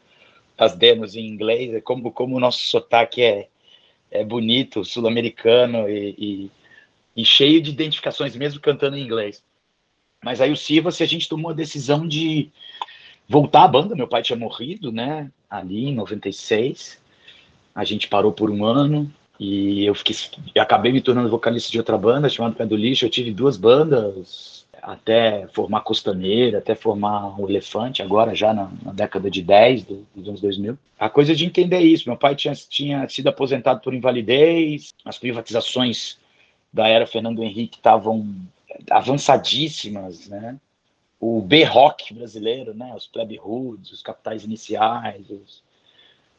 as 0.57 0.75
demos 0.75 1.15
em 1.15 1.27
inglês, 1.27 1.75
é 1.75 1.81
como, 1.83 2.11
como 2.11 2.35
o 2.35 2.41
nosso 2.41 2.67
sotaque 2.67 3.23
é, 3.23 3.49
é 4.11 4.25
bonito, 4.25 4.83
sul-americano 4.83 5.87
e, 5.87 6.15
e, 6.19 6.51
e, 7.15 7.25
cheio 7.27 7.61
de 7.61 7.71
identificações, 7.71 8.35
mesmo 8.35 8.59
cantando 8.59 8.97
em 8.97 9.05
inglês. 9.05 9.45
Mas 10.25 10.41
aí 10.41 10.51
o 10.51 10.57
Silva, 10.57 10.91
se 10.91 11.03
a 11.03 11.07
gente 11.07 11.29
tomou 11.29 11.51
a 11.51 11.55
decisão 11.55 12.09
de 12.09 12.51
voltar 13.29 13.65
à 13.65 13.69
banda, 13.69 13.95
meu 13.95 14.09
pai 14.09 14.23
tinha 14.23 14.39
morrido, 14.39 14.91
né, 14.91 15.31
ali 15.51 15.91
em 15.91 15.95
96, 15.95 16.99
a 17.75 17.85
gente 17.85 18.09
parou 18.09 18.33
por 18.33 18.51
um 18.51 18.65
ano, 18.65 19.13
e 19.39 19.85
eu 19.85 19.95
fiquei, 19.95 20.17
eu 20.55 20.63
acabei 20.63 20.91
me 20.91 21.03
tornando 21.03 21.29
vocalista 21.29 21.71
de 21.71 21.77
outra 21.77 21.99
banda 21.99 22.31
chamada 22.31 22.55
Pé 22.55 22.65
do 22.65 22.75
Lixo. 22.75 23.05
Eu 23.05 23.11
tive 23.11 23.31
duas 23.31 23.59
bandas, 23.59 24.66
até 24.83 25.47
formar 25.49 25.81
Costaneira, 25.81 26.59
até 26.59 26.75
formar 26.75 27.41
o 27.41 27.49
Elefante, 27.49 28.03
agora 28.03 28.35
já 28.35 28.53
na, 28.53 28.71
na 28.83 28.93
década 28.93 29.31
de 29.31 29.43
10 29.43 29.85
do, 29.85 30.07
dos 30.15 30.29
anos 30.29 30.41
2000. 30.41 30.79
A 30.99 31.09
coisa 31.09 31.35
de 31.35 31.45
entender 31.45 31.81
isso. 31.81 32.09
Meu 32.09 32.17
pai 32.17 32.35
tinha, 32.35 32.55
tinha 32.55 33.09
sido 33.09 33.29
aposentado 33.29 33.81
por 33.81 33.95
invalidez, 33.95 34.95
as 35.05 35.19
privatizações 35.19 36.19
da 36.73 36.89
era 36.89 37.07
Fernando 37.07 37.43
Henrique 37.43 37.79
estavam 37.79 38.35
avançadíssimas, 38.91 40.29
né? 40.29 40.57
O 41.19 41.41
B-Rock 41.41 42.13
brasileiro, 42.13 42.75
né? 42.75 42.93
Os 42.95 43.07
Plebe 43.07 43.41
Hoods, 43.43 43.91
os 43.93 44.03
Capitais 44.03 44.45
Iniciais, 44.45 45.29
os, 45.31 45.63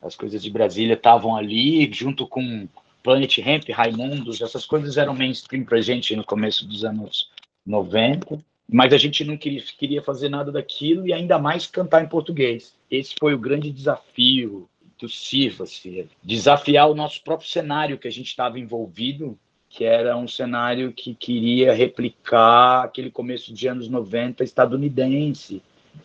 as 0.01 0.15
coisas 0.15 0.41
de 0.41 0.49
Brasília 0.49 0.93
estavam 0.93 1.35
ali, 1.35 1.91
junto 1.91 2.27
com 2.27 2.67
Planet 3.01 3.39
Ramp, 3.39 3.69
Raimundos, 3.69 4.41
essas 4.41 4.65
coisas 4.65 4.97
eram 4.97 5.13
mainstream 5.13 5.63
pra 5.63 5.81
gente 5.81 6.15
no 6.15 6.23
começo 6.23 6.67
dos 6.67 6.85
anos 6.85 7.29
90, 7.67 8.39
mas 8.71 8.93
a 8.93 8.97
gente 8.97 9.23
não 9.23 9.37
queria, 9.37 9.61
queria 9.77 10.01
fazer 10.01 10.29
nada 10.29 10.51
daquilo 10.51 11.05
e 11.05 11.13
ainda 11.13 11.37
mais 11.37 11.67
cantar 11.67 12.03
em 12.03 12.07
português. 12.07 12.73
Esse 12.89 13.13
foi 13.19 13.33
o 13.33 13.39
grande 13.39 13.71
desafio 13.71 14.67
do 14.97 15.07
Sivas, 15.07 15.83
desafiar 16.23 16.89
o 16.89 16.95
nosso 16.95 17.23
próprio 17.23 17.47
cenário 17.47 17.97
que 17.97 18.07
a 18.07 18.11
gente 18.11 18.27
estava 18.27 18.59
envolvido, 18.59 19.37
que 19.69 19.83
era 19.83 20.17
um 20.17 20.27
cenário 20.27 20.91
que 20.91 21.13
queria 21.13 21.73
replicar 21.73 22.85
aquele 22.85 23.11
começo 23.11 23.53
de 23.53 23.67
anos 23.67 23.87
90 23.87 24.43
estadunidense. 24.43 25.61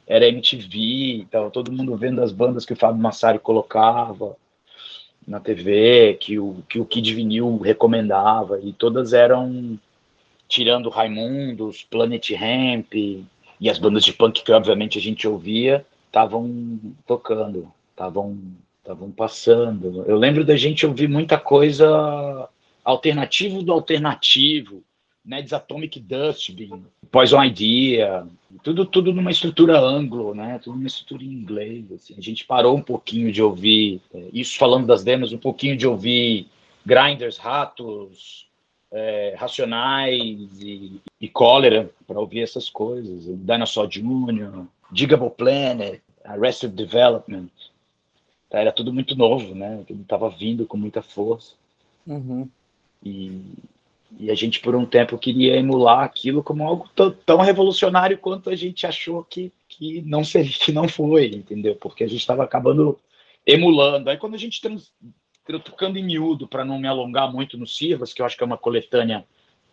Era 0.06 0.28
MTV, 0.28 1.22
estava 1.22 1.50
todo 1.50 1.72
mundo 1.72 1.96
vendo 1.96 2.22
as 2.22 2.32
bandas 2.32 2.66
que 2.66 2.72
o 2.72 2.76
Fábio 2.76 3.00
Massari 3.00 3.38
colocava 3.38 4.36
na 5.26 5.40
TV, 5.40 6.18
que 6.20 6.38
o, 6.38 6.62
que 6.68 6.80
o 6.80 6.84
Kid 6.84 7.14
Vinil 7.14 7.58
recomendava, 7.58 8.60
e 8.60 8.72
todas 8.72 9.12
eram 9.12 9.78
tirando 10.52 10.90
Raimundos, 10.90 11.82
Planet 11.82 12.30
Ramp 12.32 12.92
e 12.94 13.70
as 13.70 13.78
bandas 13.78 14.04
de 14.04 14.12
punk 14.12 14.44
que 14.44 14.52
obviamente 14.52 14.98
a 14.98 15.00
gente 15.00 15.26
ouvia, 15.26 15.86
estavam 16.08 16.78
tocando, 17.06 17.72
estavam 17.90 18.38
estavam 18.82 19.10
passando. 19.10 20.04
Eu 20.06 20.16
lembro 20.16 20.44
da 20.44 20.54
gente 20.54 20.84
ouvir 20.84 21.08
muita 21.08 21.38
coisa 21.38 22.48
alternativo 22.84 23.62
do 23.62 23.72
alternativo, 23.72 24.82
Ned's 25.24 25.54
Atomic 25.54 25.98
Dustbin, 26.00 26.84
Poison 27.10 27.42
Idea, 27.42 28.26
tudo 28.62 28.84
tudo 28.84 29.14
numa 29.14 29.30
estrutura 29.30 29.80
anglo, 29.80 30.34
né? 30.34 30.60
Tudo 30.62 30.76
numa 30.76 30.88
estrutura 30.88 31.24
em 31.24 31.32
inglês. 31.32 31.90
Assim. 31.92 32.14
A 32.18 32.20
gente 32.20 32.44
parou 32.44 32.76
um 32.76 32.82
pouquinho 32.82 33.32
de 33.32 33.40
ouvir 33.40 34.02
é, 34.12 34.28
isso 34.34 34.58
falando 34.58 34.86
das 34.86 35.02
demos, 35.02 35.32
um 35.32 35.38
pouquinho 35.38 35.78
de 35.78 35.86
ouvir 35.86 36.46
Grinders, 36.84 37.38
Ratos, 37.38 38.51
é, 38.92 39.34
Racionais 39.38 40.60
e, 40.60 41.00
e 41.20 41.28
Cólera 41.28 41.90
para 42.06 42.20
ouvir 42.20 42.42
essas 42.42 42.68
coisas. 42.68 43.24
Dinosaur 43.38 43.88
Jr., 43.88 44.66
Digable 44.90 45.30
Planet, 45.30 46.00
Arrested 46.24 46.72
Development. 46.74 47.48
Era 48.50 48.70
tudo 48.70 48.92
muito 48.92 49.16
novo, 49.16 49.54
né? 49.54 49.82
Tudo 49.88 50.02
estava 50.02 50.28
vindo 50.28 50.66
com 50.66 50.76
muita 50.76 51.00
força. 51.00 51.54
Uhum. 52.06 52.46
E, 53.02 53.40
E 54.18 54.30
a 54.30 54.34
gente, 54.34 54.60
por 54.60 54.74
um 54.74 54.84
tempo, 54.84 55.18
queria 55.18 55.56
emular 55.56 56.04
aquilo 56.04 56.42
como 56.42 56.62
algo 56.62 56.88
tão 57.24 57.38
revolucionário 57.38 58.18
quanto 58.18 58.50
a 58.50 58.54
gente 58.54 58.86
achou 58.86 59.24
que, 59.24 59.50
que, 59.68 60.02
não, 60.02 60.22
seria, 60.22 60.52
que 60.52 60.70
não 60.70 60.86
foi, 60.86 61.28
entendeu? 61.28 61.74
Porque 61.76 62.04
a 62.04 62.06
gente 62.06 62.20
estava 62.20 62.44
acabando 62.44 62.98
emulando. 63.46 64.10
Aí, 64.10 64.18
quando 64.18 64.34
a 64.34 64.38
gente 64.38 64.60
trans, 64.60 64.92
tocando 65.44 65.98
em 65.98 66.04
miúdo, 66.04 66.46
para 66.46 66.64
não 66.64 66.78
me 66.78 66.88
alongar 66.88 67.32
muito 67.32 67.58
no 67.58 67.66
Sirvas, 67.66 68.12
que 68.12 68.22
eu 68.22 68.26
acho 68.26 68.36
que 68.36 68.42
é 68.42 68.46
uma 68.46 68.58
coletânea 68.58 69.24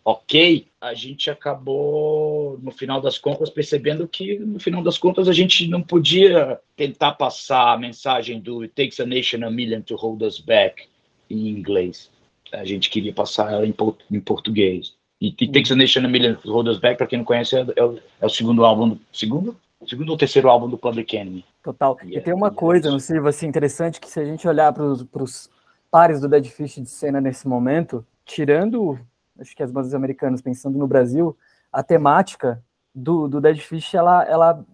ok, 0.04 0.66
a 0.80 0.94
gente 0.94 1.30
acabou, 1.30 2.58
no 2.62 2.70
final 2.70 3.00
das 3.00 3.18
contas, 3.18 3.50
percebendo 3.50 4.08
que, 4.08 4.38
no 4.38 4.58
final 4.58 4.82
das 4.82 4.96
contas, 4.96 5.28
a 5.28 5.32
gente 5.32 5.68
não 5.68 5.82
podia 5.82 6.58
tentar 6.74 7.12
passar 7.12 7.74
a 7.74 7.78
mensagem 7.78 8.40
do 8.40 8.62
It 8.62 8.74
takes 8.74 8.98
a 8.98 9.06
nation 9.06 9.44
a 9.44 9.50
million 9.50 9.82
to 9.82 9.96
hold 9.96 10.22
us 10.22 10.40
back 10.40 10.88
em 11.28 11.48
inglês. 11.48 12.10
A 12.52 12.64
gente 12.64 12.90
queria 12.90 13.12
passar 13.12 13.52
ela 13.52 13.66
em, 13.66 13.74
em 14.10 14.20
português. 14.20 14.94
E 15.20 15.26
It 15.26 15.52
Takes 15.52 15.70
a 15.70 15.76
Nation 15.76 16.04
a 16.04 16.08
Million 16.08 16.34
to 16.34 16.50
Hold 16.50 16.68
Us 16.68 16.78
Back, 16.78 16.96
para 16.96 17.06
quem 17.06 17.18
não 17.18 17.26
conhece, 17.26 17.54
é, 17.54 17.66
é, 17.76 17.84
o, 17.84 17.98
é, 18.22 18.26
o, 18.26 18.28
segundo 18.30 18.64
álbum, 18.64 18.96
segundo? 19.12 19.54
Segundo 19.86 20.10
ou 20.10 20.16
terceiro 20.16 20.48
álbum 20.48 20.68
do 20.68 20.78
Public 20.78 21.14
Enemy. 21.14 21.44
Total. 21.62 21.96
E, 22.04 22.16
e 22.16 22.20
tem 22.22 22.32
uma 22.32 22.50
coisa, 22.50 22.90
no 22.90 22.98
Silva, 22.98 23.28
assim, 23.28 23.46
interessante, 23.46 24.00
que 24.00 24.08
se 24.08 24.18
a 24.18 24.24
gente 24.24 24.48
olhar 24.48 24.72
para 24.72 24.82
os 24.82 25.50
pares 25.90 26.20
do 26.20 26.28
Dead 26.28 26.46
Fish 26.46 26.76
de 26.76 26.88
cena 26.88 27.20
nesse 27.20 27.48
momento, 27.48 28.06
tirando 28.24 28.98
acho 29.40 29.56
que 29.56 29.62
as 29.62 29.70
bandas 29.70 29.94
americanas, 29.94 30.42
pensando 30.42 30.78
no 30.78 30.86
Brasil, 30.86 31.36
a 31.72 31.82
temática 31.82 32.62
do, 32.94 33.26
do 33.26 33.40
Dead 33.40 33.58
Fish, 33.58 33.94
ela, 33.94 34.22
ela 34.24 34.64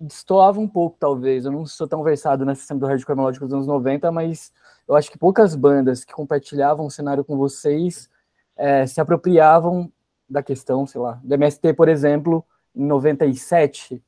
destoava 0.00 0.58
um 0.60 0.68
pouco, 0.68 0.96
talvez. 0.98 1.44
Eu 1.44 1.52
não 1.52 1.66
sou 1.66 1.86
tão 1.86 2.02
versado 2.02 2.44
nessa 2.44 2.62
cena 2.62 2.80
do 2.80 2.86
hardcore 2.86 3.16
melódico 3.16 3.44
dos 3.44 3.54
anos 3.54 3.66
90, 3.66 4.10
mas 4.10 4.52
eu 4.86 4.96
acho 4.96 5.10
que 5.10 5.18
poucas 5.18 5.54
bandas 5.54 6.04
que 6.04 6.12
compartilhavam 6.12 6.86
o 6.86 6.90
cenário 6.90 7.24
com 7.24 7.36
vocês 7.36 8.08
é, 8.56 8.86
se 8.86 9.00
apropriavam 9.00 9.92
da 10.28 10.42
questão, 10.42 10.86
sei 10.86 11.00
lá, 11.00 11.20
do 11.22 11.34
MST, 11.34 11.72
por 11.74 11.88
exemplo, 11.88 12.44
em 12.74 12.84
97. 12.84 14.02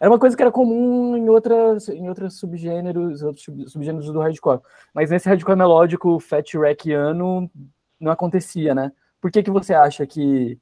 Era 0.00 0.10
uma 0.10 0.18
coisa 0.18 0.36
que 0.36 0.42
era 0.42 0.50
comum 0.50 1.16
em 1.16 1.28
outras, 1.28 1.88
em 1.88 2.08
outros 2.08 2.38
subgêneros, 2.38 3.22
outros 3.22 3.44
subgêneros 3.68 4.06
do 4.06 4.20
hardcore. 4.20 4.60
Mas 4.92 5.10
nesse 5.10 5.28
hardcore 5.28 5.56
melódico, 5.56 6.18
fat 6.18 6.52
rackiano, 6.54 7.50
não 8.00 8.12
acontecia, 8.12 8.74
né? 8.74 8.92
Por 9.20 9.30
que, 9.30 9.42
que 9.42 9.50
você 9.50 9.72
acha 9.72 10.06
que 10.06 10.58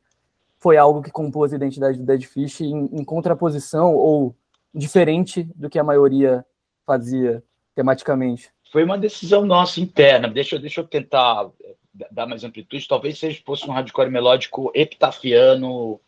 foi 0.59 0.77
algo 0.77 1.03
que 1.03 1.11
compôs 1.11 1.53
a 1.53 1.57
identidade 1.57 1.99
do 1.99 2.05
Dead 2.05 2.23
Fish 2.23 2.61
em, 2.61 2.89
em 2.93 3.05
contraposição 3.05 3.95
ou 3.95 4.37
diferente 4.73 5.43
do 5.57 5.69
que 5.69 5.79
a 5.79 5.85
maioria 5.85 6.47
fazia 6.87 7.43
tematicamente? 7.75 8.51
Foi 8.71 8.85
uma 8.85 8.97
decisão 8.97 9.45
nossa 9.45 9.81
interna. 9.81 10.29
Deixa, 10.29 10.59
deixa 10.59 10.81
eu 10.81 10.87
tentar 10.87 11.51
eh, 11.65 11.75
dar 12.11 12.27
mais 12.27 12.45
amplitude. 12.45 12.87
Talvez 12.87 13.19
seja 13.19 13.43
fosse 13.45 13.69
um 13.69 13.73
hardcore 13.73 14.11
melódico 14.11 14.71
epitafiano, 14.75 16.01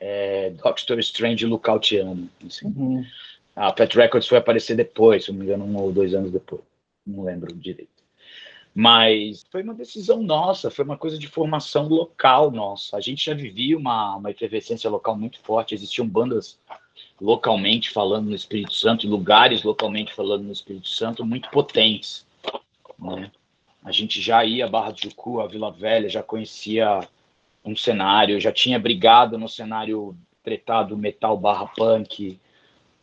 é, 0.00 0.50
Doctor 0.50 0.98
Strange 1.00 1.46
lookoutiano. 1.46 2.28
Assim. 2.46 2.66
Uhum. 2.66 3.04
A 3.54 3.72
Pet 3.72 3.96
Records 3.96 4.28
foi 4.28 4.38
aparecer 4.38 4.76
depois, 4.76 5.24
se 5.24 5.32
não 5.32 5.38
me 5.38 5.44
engano, 5.44 5.64
um 5.64 5.76
ou 5.76 5.92
dois 5.92 6.14
anos 6.14 6.30
depois. 6.30 6.62
Não 7.06 7.24
lembro 7.24 7.54
direito. 7.54 7.96
Mas 8.74 9.42
foi 9.50 9.62
uma 9.62 9.72
decisão 9.72 10.22
nossa, 10.22 10.70
foi 10.70 10.84
uma 10.84 10.98
coisa 10.98 11.18
de 11.18 11.26
formação 11.26 11.88
local 11.88 12.50
nossa. 12.50 12.98
A 12.98 13.00
gente 13.00 13.24
já 13.24 13.32
vivia 13.32 13.78
uma, 13.78 14.16
uma 14.16 14.30
efervescência 14.30 14.90
local 14.90 15.16
muito 15.16 15.40
forte, 15.40 15.74
existiam 15.74 16.06
bandas 16.06 16.58
localmente 17.18 17.90
falando 17.90 18.28
no 18.28 18.34
Espírito 18.34 18.74
Santo, 18.74 19.06
e 19.06 19.08
lugares 19.08 19.62
localmente 19.62 20.12
falando 20.12 20.44
no 20.44 20.52
Espírito 20.52 20.90
Santo 20.90 21.24
muito 21.24 21.48
potentes. 21.48 22.26
Né? 22.98 23.30
A 23.82 23.92
gente 23.92 24.20
já 24.20 24.44
ia 24.44 24.66
a 24.66 24.68
Barra 24.68 24.90
de 24.90 25.04
Jucu, 25.04 25.40
a 25.40 25.46
Vila 25.46 25.70
Velha, 25.70 26.10
já 26.10 26.22
conhecia 26.22 27.00
um 27.66 27.76
cenário, 27.76 28.40
já 28.40 28.52
tinha 28.52 28.78
brigado 28.78 29.36
no 29.36 29.48
cenário 29.48 30.16
tretado 30.42 30.96
metal 30.96 31.36
barra 31.36 31.66
punk, 31.66 32.38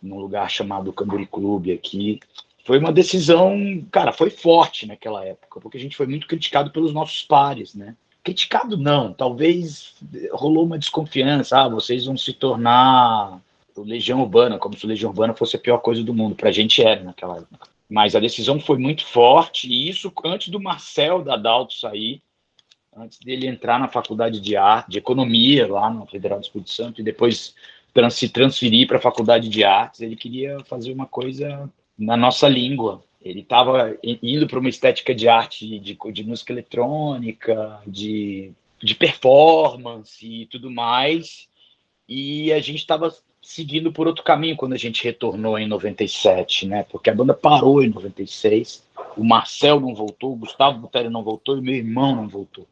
num 0.02 0.18
lugar 0.18 0.50
chamado 0.50 0.94
Camburi 0.94 1.26
Clube 1.26 1.72
aqui 1.72 2.20
foi 2.64 2.80
uma 2.80 2.92
decisão, 2.92 3.86
cara, 3.92 4.12
foi 4.12 4.30
forte 4.30 4.86
naquela 4.86 5.24
época, 5.26 5.60
porque 5.60 5.78
a 5.78 5.80
gente 5.80 5.98
foi 5.98 6.08
muito 6.08 6.28
criticado 6.28 6.72
pelos 6.72 6.94
nossos 6.94 7.22
pares, 7.22 7.76
né? 7.76 7.96
Criticado 8.24 8.78
não, 8.78 9.14
talvez 9.14 9.96
rolou 10.32 10.64
uma 10.66 10.80
desconfiança, 10.80 11.60
ah, 11.60 11.68
vocês 11.68 12.06
vão 12.06 12.16
se 12.16 12.32
tornar 12.32 13.42
o 13.76 13.82
Legião 13.82 14.22
Urbana, 14.22 14.58
como 14.58 14.78
se 14.78 14.86
o 14.86 14.88
Legião 14.88 15.10
Urbana 15.10 15.34
fosse 15.34 15.58
a 15.58 15.60
pior 15.60 15.80
coisa 15.80 16.02
do 16.04 16.14
mundo, 16.14 16.36
pra 16.36 16.54
gente 16.54 16.82
era 16.82 17.04
naquela 17.04 17.38
época. 17.38 17.68
Mas 17.90 18.16
a 18.16 18.20
decisão 18.20 18.62
foi 18.62 18.78
muito 18.78 19.06
forte, 19.06 19.68
e 19.68 19.90
isso 19.90 20.12
antes 20.24 20.48
do 20.48 20.60
Marcel 20.60 21.22
da 21.22 21.36
Dalto 21.36 21.74
sair, 21.74 22.22
antes 22.98 23.20
dele 23.20 23.48
entrar 23.48 23.80
na 23.80 23.88
faculdade 23.88 24.40
de 24.40 24.56
arte, 24.56 24.92
de 24.92 24.98
economia 24.98 25.68
lá 25.68 25.90
no 25.90 26.06
Federal 26.06 26.40
do 26.40 26.44
Espírito 26.44 26.70
Santo, 26.70 27.02
e 27.02 27.04
depois 27.04 27.56
se 28.12 28.30
transferir 28.30 28.88
para 28.88 28.98
a 28.98 29.02
faculdade 29.02 29.50
de 29.50 29.64
artes, 29.64 30.02
ele 30.02 30.16
queria 30.16 30.60
fazer 30.66 30.92
uma 30.92 31.06
coisa 31.06 31.70
na 31.98 32.18
nossa 32.18 32.48
língua. 32.48 33.04
Ele 33.22 33.42
estava 33.42 33.96
indo 34.04 34.48
para 34.48 34.60
uma 34.60 34.70
estética 34.70 35.14
de 35.14 35.28
arte, 35.30 35.80
de, 35.80 35.98
de 36.12 36.24
música 36.24 36.52
eletrônica, 36.52 37.80
de, 37.86 38.52
de 38.82 38.96
performance 38.96 40.26
e 40.26 40.46
tudo 40.48 40.70
mais. 40.70 41.48
E 42.10 42.52
a 42.52 42.60
gente 42.60 42.80
estava 42.80 43.16
seguindo 43.42 43.92
por 43.92 44.08
outro 44.08 44.24
caminho 44.24 44.58
quando 44.58 44.74
a 44.74 44.78
gente 44.78 45.04
retornou 45.04 45.58
em 45.58 45.68
97, 45.68 46.66
né? 46.66 46.84
Porque 46.84 47.10
a 47.10 47.16
banda 47.16 47.34
parou 47.34 47.84
em 47.84 47.90
96. 47.90 48.84
O 49.16 49.24
Marcel 49.24 49.80
não 49.80 49.94
voltou, 49.94 50.34
o 50.34 50.38
Gustavo 50.38 50.80
Buteri 50.80 51.10
não 51.10 51.24
voltou 51.24 51.58
e 51.58 51.62
meu 51.62 51.76
irmão 51.76 52.16
não 52.16 52.28
voltou. 52.28 52.68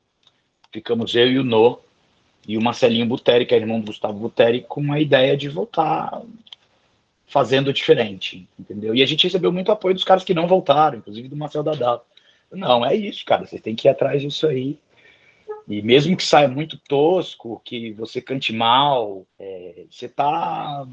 Ficamos 0.72 1.16
eu 1.16 1.32
e 1.32 1.40
o 1.40 1.44
No 1.44 1.80
e 2.48 2.58
o 2.58 2.62
Marcelinho 2.62 3.06
Buteri, 3.06 3.46
que 3.46 3.54
é 3.54 3.58
irmão 3.58 3.80
do 3.80 3.88
Gustavo 3.88 4.18
Buteri, 4.18 4.62
com 4.68 4.92
a 4.92 5.00
ideia 5.00 5.38
de 5.38 5.48
voltar 5.48 6.22
fazendo 7.28 7.72
diferente, 7.72 8.48
entendeu? 8.60 8.94
E 8.94 9.02
a 9.02 9.06
gente 9.06 9.24
recebeu 9.24 9.52
muito 9.52 9.72
apoio 9.72 9.94
dos 9.94 10.04
caras 10.04 10.24
que 10.24 10.34
não 10.34 10.48
voltaram, 10.48 10.98
inclusive 10.98 11.30
do 11.30 11.36
Marcel 11.36 11.64
Dadá. 11.64 12.02
Não, 12.52 12.86
é 12.86 12.96
isso, 12.96 13.24
cara, 13.24 13.46
você 13.46 13.58
tem 13.58 13.76
que 13.76 13.88
ir 13.88 13.92
atrás 13.92 14.22
disso 14.22 14.48
aí. 14.48 14.78
E 15.68 15.82
mesmo 15.82 16.18
que 16.18 16.26
saia 16.26 16.48
muito 16.48 16.78
tosco, 16.90 17.62
que 17.64 17.94
você 17.94 18.22
cante 18.22 18.52
mal, 18.52 19.26
é, 19.40 19.86
você 19.90 20.10
tá 20.10 20.86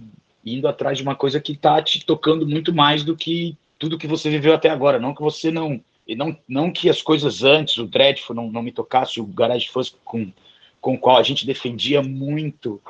indo 0.45 0.69
atrás 0.69 0.99
de 0.99 1.03
uma 1.03 1.17
coisa 1.17 1.41
que 1.41 1.57
tá 1.57 1.83
te 1.83 2.05
tocando 2.05 2.47
muito 2.47 2.73
mais 2.73 3.03
do 3.03 3.17
que 3.17 3.57
tudo 3.79 3.99
que 3.99 4.07
você 4.07 4.31
viveu 4.31 4.55
até 4.55 4.69
agora. 4.69 5.01
Não 5.01 5.15
que 5.15 5.23
você 5.23 5.51
não. 5.51 5.81
E 6.09 6.17
não, 6.17 6.35
não 6.49 6.73
que 6.73 6.89
as 6.89 7.03
coisas 7.03 7.45
antes, 7.45 7.77
o 7.77 7.87
Dreadful 7.87 8.35
não, 8.35 8.51
não 8.51 8.63
me 8.63 8.73
tocasse, 8.73 9.21
o 9.21 9.27
Garage 9.27 9.69
fosse 9.69 9.93
com, 10.03 10.33
com 10.81 10.95
o 10.95 10.99
qual 10.99 11.19
a 11.19 11.23
gente 11.23 11.45
defendia 11.45 12.03
muito, 12.03 12.81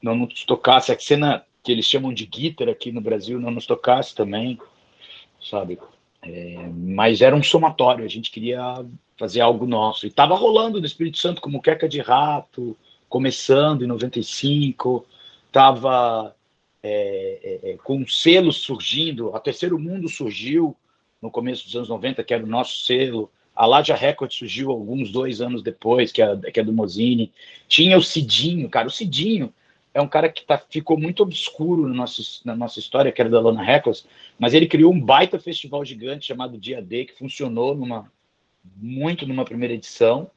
não 0.00 0.14
nos 0.14 0.44
tocasse. 0.44 0.92
A 0.92 0.98
cena 0.98 1.44
que 1.60 1.72
eles 1.72 1.86
chamam 1.86 2.14
de 2.14 2.24
guitar 2.24 2.68
aqui 2.68 2.92
no 2.92 3.00
Brasil 3.00 3.40
não 3.40 3.50
nos 3.50 3.66
tocasse 3.66 4.14
também, 4.14 4.60
sabe? 5.42 5.76
É, 6.22 6.68
mas 6.72 7.20
era 7.20 7.34
um 7.34 7.42
somatório, 7.42 8.04
a 8.04 8.08
gente 8.08 8.30
queria 8.30 8.62
fazer 9.16 9.40
algo 9.40 9.66
nosso. 9.66 10.06
E 10.06 10.08
estava 10.08 10.36
rolando 10.36 10.78
no 10.78 10.86
Espírito 10.86 11.18
Santo 11.18 11.42
como 11.42 11.60
Queca 11.60 11.88
de 11.88 12.00
Rato, 12.00 12.76
começando 13.08 13.82
em 13.82 13.88
95, 13.88 15.04
estava 15.48 16.34
é, 16.80 17.60
é, 17.64 17.70
é, 17.72 17.76
com 17.78 17.96
um 17.96 18.06
selo 18.06 18.52
surgindo, 18.52 19.34
a 19.34 19.40
Terceiro 19.40 19.78
Mundo 19.78 20.08
surgiu 20.08 20.76
no 21.22 21.30
começo 21.30 21.64
dos 21.64 21.76
anos 21.76 21.88
90, 21.88 22.24
que 22.24 22.34
era 22.34 22.42
o 22.42 22.48
nosso 22.48 22.84
selo, 22.84 23.30
a 23.54 23.64
Laja 23.64 23.94
Record 23.94 24.32
surgiu 24.32 24.70
alguns 24.70 25.12
dois 25.12 25.40
anos 25.40 25.62
depois, 25.62 26.10
que 26.10 26.20
é, 26.20 26.36
que 26.36 26.58
é 26.58 26.64
do 26.64 26.72
Mozini, 26.72 27.32
tinha 27.68 27.96
o 27.96 28.02
Cidinho, 28.02 28.68
cara, 28.68 28.88
o 28.88 28.90
Cidinho 28.90 29.52
é 29.94 30.00
um 30.00 30.08
cara 30.08 30.28
que 30.30 30.44
tá, 30.44 30.58
ficou 30.70 30.98
muito 30.98 31.22
obscuro 31.22 31.86
no 31.86 31.94
nosso, 31.94 32.40
na 32.44 32.56
nossa 32.56 32.78
história, 32.78 33.12
que 33.12 33.20
era 33.20 33.30
da 33.30 33.40
Lona 33.40 33.62
Records, 33.62 34.06
mas 34.38 34.54
ele 34.54 34.66
criou 34.66 34.92
um 34.92 35.00
baita 35.00 35.38
festival 35.38 35.84
gigante 35.84 36.26
chamado 36.26 36.58
Dia 36.58 36.80
D, 36.80 37.04
que 37.04 37.18
funcionou 37.18 37.74
numa, 37.74 38.10
muito 38.76 39.26
numa 39.26 39.44
primeira 39.44 39.74
edição, 39.74 40.30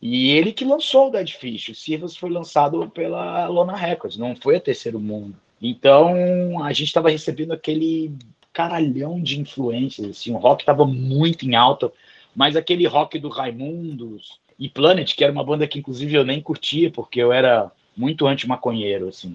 e 0.00 0.30
ele 0.30 0.52
que 0.52 0.64
lançou 0.64 1.08
o 1.08 1.10
Dead 1.10 1.28
Fish. 1.30 1.68
O 1.68 1.74
Sirvas 1.74 2.16
foi 2.16 2.30
lançado 2.30 2.88
pela 2.88 3.46
Lona 3.48 3.76
Records, 3.76 4.16
não 4.16 4.34
foi 4.34 4.56
a 4.56 4.60
Terceiro 4.60 4.98
Mundo. 4.98 5.36
Então, 5.60 6.64
a 6.64 6.72
gente 6.72 6.86
estava 6.86 7.10
recebendo 7.10 7.52
aquele 7.52 8.10
caralhão 8.52 9.22
de 9.22 9.40
influências, 9.40 10.08
assim, 10.08 10.32
o 10.32 10.38
rock 10.38 10.62
estava 10.62 10.84
muito 10.84 11.46
em 11.46 11.54
alta, 11.54 11.92
mas 12.34 12.56
aquele 12.56 12.86
rock 12.86 13.18
do 13.18 13.28
Raimundos 13.28 14.40
e 14.58 14.68
Planet, 14.68 15.14
que 15.14 15.24
era 15.24 15.32
uma 15.32 15.44
banda 15.44 15.66
que 15.66 15.78
inclusive 15.78 16.14
eu 16.14 16.24
nem 16.24 16.40
curtia, 16.40 16.90
porque 16.90 17.20
eu 17.20 17.32
era 17.32 17.70
muito 17.96 18.26
anti-maconheiro, 18.26 19.08
assim. 19.08 19.34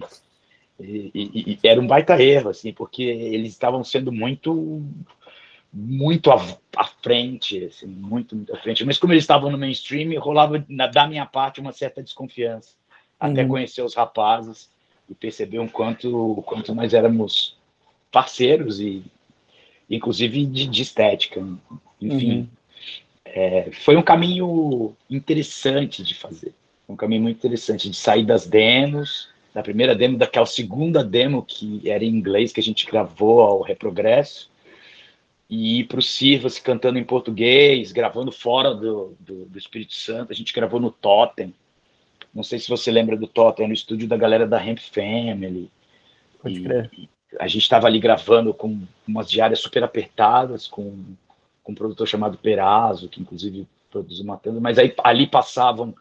E, 0.79 1.11
e, 1.13 1.51
e, 1.51 1.59
era 1.63 1.79
um 1.79 1.87
baita 1.87 2.21
erro, 2.21 2.49
assim, 2.49 2.73
porque 2.73 3.03
eles 3.03 3.51
estavam 3.51 3.83
sendo 3.83 4.11
muito 4.11 4.83
muito 5.77 6.31
à, 6.31 6.37
à, 6.77 6.85
frente, 6.85 7.65
assim, 7.65 7.85
muito, 7.85 8.33
muito 8.33 8.55
à 8.55 8.57
frente. 8.57 8.85
Mas 8.85 8.97
como 8.97 9.11
eles 9.11 9.23
estavam 9.23 9.51
no 9.51 9.57
mainstream, 9.57 10.17
rolava 10.21 10.63
na, 10.69 10.87
da 10.87 11.05
minha 11.05 11.25
parte 11.25 11.59
uma 11.59 11.73
certa 11.73 12.01
desconfiança, 12.01 12.75
até 13.19 13.41
uhum. 13.41 13.49
conhecer 13.49 13.81
os 13.81 13.93
rapazes 13.93 14.69
e 15.09 15.13
perceber 15.13 15.59
um 15.59 15.67
quanto, 15.67 16.41
quanto 16.45 16.73
nós 16.73 16.93
éramos 16.93 17.54
parceiros 18.15 18.79
e 18.79 19.03
inclusive 19.89 20.45
de, 20.45 20.67
de 20.67 20.81
estética, 20.81 21.45
enfim. 22.01 22.37
Uhum. 22.37 22.47
É, 23.25 23.69
foi 23.73 23.97
um 23.97 24.01
caminho 24.01 24.95
interessante 25.09 26.01
de 26.01 26.15
fazer 26.15 26.53
Um 26.87 26.95
caminho 26.95 27.23
muito 27.23 27.35
interessante 27.35 27.89
de 27.89 27.97
sair 27.97 28.23
das 28.23 28.47
demos, 28.47 29.27
da 29.53 29.61
primeira 29.61 29.93
demo, 29.93 30.17
daquela 30.17 30.45
segunda 30.45 31.03
demo 31.03 31.43
que 31.43 31.89
era 31.89 32.05
em 32.05 32.09
inglês, 32.09 32.53
que 32.53 32.61
a 32.61 32.63
gente 32.63 32.85
gravou 32.85 33.41
ao 33.41 33.61
Reprogresso, 33.61 34.49
e 35.49 35.79
ir 35.79 35.83
para 35.83 35.99
o 35.99 36.01
Sirva-se 36.01 36.61
cantando 36.61 36.97
em 36.97 37.03
português, 37.03 37.91
gravando 37.91 38.31
fora 38.31 38.73
do, 38.73 39.13
do, 39.19 39.45
do, 39.45 39.59
Espírito 39.59 39.93
Santo. 39.93 40.31
A 40.31 40.35
gente 40.35 40.53
gravou 40.53 40.79
no 40.79 40.89
Totem. 40.89 41.53
Não 42.33 42.43
sei 42.43 42.59
se 42.59 42.69
você 42.69 42.89
lembra 42.89 43.17
do 43.17 43.27
Totem, 43.27 43.67
no 43.67 43.73
estúdio 43.73 44.07
da 44.07 44.15
galera 44.15 44.47
da 44.47 44.57
Ramp 44.57 44.79
Family. 44.79 45.69
Pode 46.41 46.61
crer. 46.61 46.89
E 46.97 47.09
a 47.39 47.47
gente 47.47 47.63
estava 47.63 47.87
ali 47.87 47.99
gravando 47.99 48.53
com 48.53 48.81
umas 49.07 49.29
diárias 49.29 49.59
super 49.59 49.83
apertadas, 49.83 50.67
com, 50.67 51.03
com 51.63 51.71
um 51.71 51.75
produtor 51.75 52.07
chamado 52.07 52.37
Perazzo, 52.37 53.09
que 53.09 53.21
inclusive 53.21 53.67
produziu 53.89 54.25
Matando, 54.25 54.59
mas 54.59 54.77
aí 54.77 54.93
ali 55.03 55.27
passavam 55.27 55.95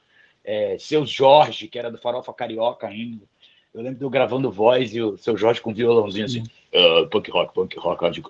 é, 0.45 0.77
Seu 0.79 1.07
Jorge, 1.07 1.69
que 1.69 1.79
era 1.79 1.91
do 1.91 1.99
Farofa 1.99 2.33
Carioca 2.33 2.87
ainda. 2.87 3.25
Eu 3.73 3.83
lembro 3.83 3.99
de 3.99 4.05
eu 4.05 4.11
gravando 4.11 4.51
voz 4.51 4.95
e 4.95 5.03
o 5.03 5.17
Seu 5.17 5.37
Jorge 5.37 5.61
com 5.61 5.75
violãozinho 5.75 6.27
assim, 6.27 6.43
uh, 6.43 7.09
punk 7.09 7.31
rock, 7.31 7.55
punk 7.55 7.79
rock, 7.79 8.23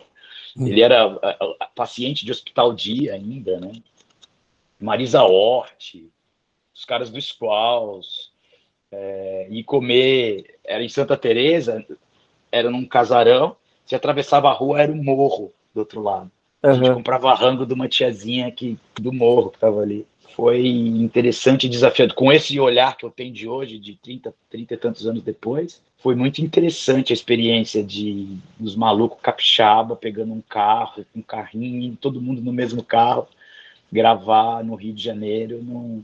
Uhum. 0.57 0.69
Ele 0.69 0.83
era 0.83 1.11
paciente 1.75 2.25
de 2.25 2.31
hospital 2.31 2.73
dia 2.73 3.15
ainda, 3.15 3.59
né? 3.59 3.73
Marisa 4.81 5.23
Hort, 5.23 5.97
os 6.73 6.85
caras 6.85 7.11
do 7.11 7.21
Squalls, 7.21 8.31
é, 8.93 9.49
e 9.51 9.65
comer, 9.65 10.59
era 10.65 10.85
em 10.85 10.89
Santa 10.89 11.17
Teresa, 11.17 11.85
era 12.55 12.71
num 12.71 12.87
casarão, 12.87 13.57
se 13.85 13.95
atravessava 13.95 14.49
a 14.49 14.53
rua, 14.53 14.81
era 14.81 14.93
um 14.93 15.03
morro 15.03 15.53
do 15.75 15.81
outro 15.81 16.01
lado. 16.01 16.31
A 16.63 16.73
gente 16.73 16.95
comprava 16.95 17.35
rango 17.35 17.67
de 17.67 17.75
uma 17.75 17.89
tiazinha 17.89 18.51
que, 18.51 18.79
do 18.95 19.13
morro 19.13 19.51
que 19.51 19.57
estava 19.57 19.83
ali. 19.83 20.07
Foi 20.35 20.67
interessante 20.67 21.67
e 21.67 21.69
desafiado. 21.69 22.15
Com 22.15 22.33
esse 22.33 22.59
olhar 22.59 22.97
que 22.97 23.05
eu 23.05 23.11
tenho 23.11 23.33
de 23.33 23.47
hoje, 23.47 23.79
de 23.79 23.97
30, 23.97 24.35
30 24.49 24.75
e 24.75 24.77
tantos 24.77 25.07
anos 25.07 25.23
depois, 25.23 25.83
foi 25.99 26.15
muito 26.15 26.41
interessante 26.41 27.13
a 27.13 27.15
experiência 27.15 27.83
de 27.83 28.39
os 28.59 28.75
malucos 28.75 29.19
capixaba 29.21 29.95
pegando 29.95 30.33
um 30.33 30.41
carro, 30.41 31.05
um 31.15 31.23
carrinho, 31.23 31.97
todo 32.01 32.21
mundo 32.21 32.41
no 32.41 32.53
mesmo 32.53 32.83
carro, 32.83 33.29
gravar 33.93 34.65
no 34.65 34.75
Rio 34.75 34.95
de 34.95 35.03
Janeiro, 35.03 35.63
num, 35.63 36.03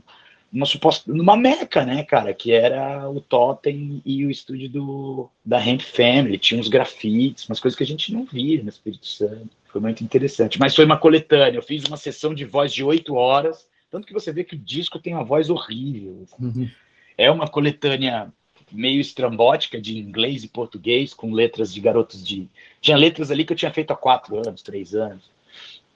numa 0.51 0.65
suposta, 0.65 1.11
numa 1.11 1.37
meca, 1.37 1.85
né, 1.85 2.03
cara, 2.03 2.33
que 2.33 2.51
era 2.51 3.09
o 3.09 3.21
Totem 3.21 4.01
e 4.05 4.25
o 4.25 4.31
estúdio 4.31 4.69
do, 4.69 5.29
da 5.45 5.57
Ramp 5.57 5.81
Family, 5.81 6.37
tinha 6.37 6.59
uns 6.59 6.67
grafites, 6.67 7.47
umas 7.47 7.59
coisas 7.59 7.77
que 7.77 7.83
a 7.83 7.87
gente 7.87 8.13
não 8.13 8.25
via 8.25 8.61
no 8.61 8.69
Espírito 8.69 9.07
Santo. 9.07 9.49
Foi 9.67 9.79
muito 9.79 10.03
interessante. 10.03 10.59
Mas 10.59 10.75
foi 10.75 10.83
uma 10.83 10.97
coletânea. 10.97 11.57
Eu 11.57 11.63
fiz 11.63 11.85
uma 11.85 11.95
sessão 11.95 12.33
de 12.33 12.43
voz 12.43 12.73
de 12.73 12.83
oito 12.83 13.15
horas, 13.15 13.65
tanto 13.89 14.05
que 14.05 14.13
você 14.13 14.31
vê 14.33 14.43
que 14.43 14.55
o 14.55 14.59
disco 14.59 14.99
tem 14.99 15.13
uma 15.13 15.23
voz 15.23 15.49
horrível. 15.49 16.25
Uhum. 16.37 16.69
É 17.17 17.31
uma 17.31 17.47
coletânea 17.47 18.31
meio 18.71 18.99
estrambótica 18.99 19.79
de 19.79 19.97
inglês 19.97 20.43
e 20.43 20.49
português, 20.49 21.13
com 21.13 21.31
letras 21.31 21.73
de 21.73 21.79
garotos 21.79 22.25
de. 22.25 22.49
Tinha 22.81 22.97
letras 22.97 23.31
ali 23.31 23.45
que 23.45 23.53
eu 23.53 23.57
tinha 23.57 23.71
feito 23.71 23.91
há 23.91 23.95
quatro 23.95 24.37
anos, 24.37 24.61
três 24.61 24.93
anos. 24.93 25.29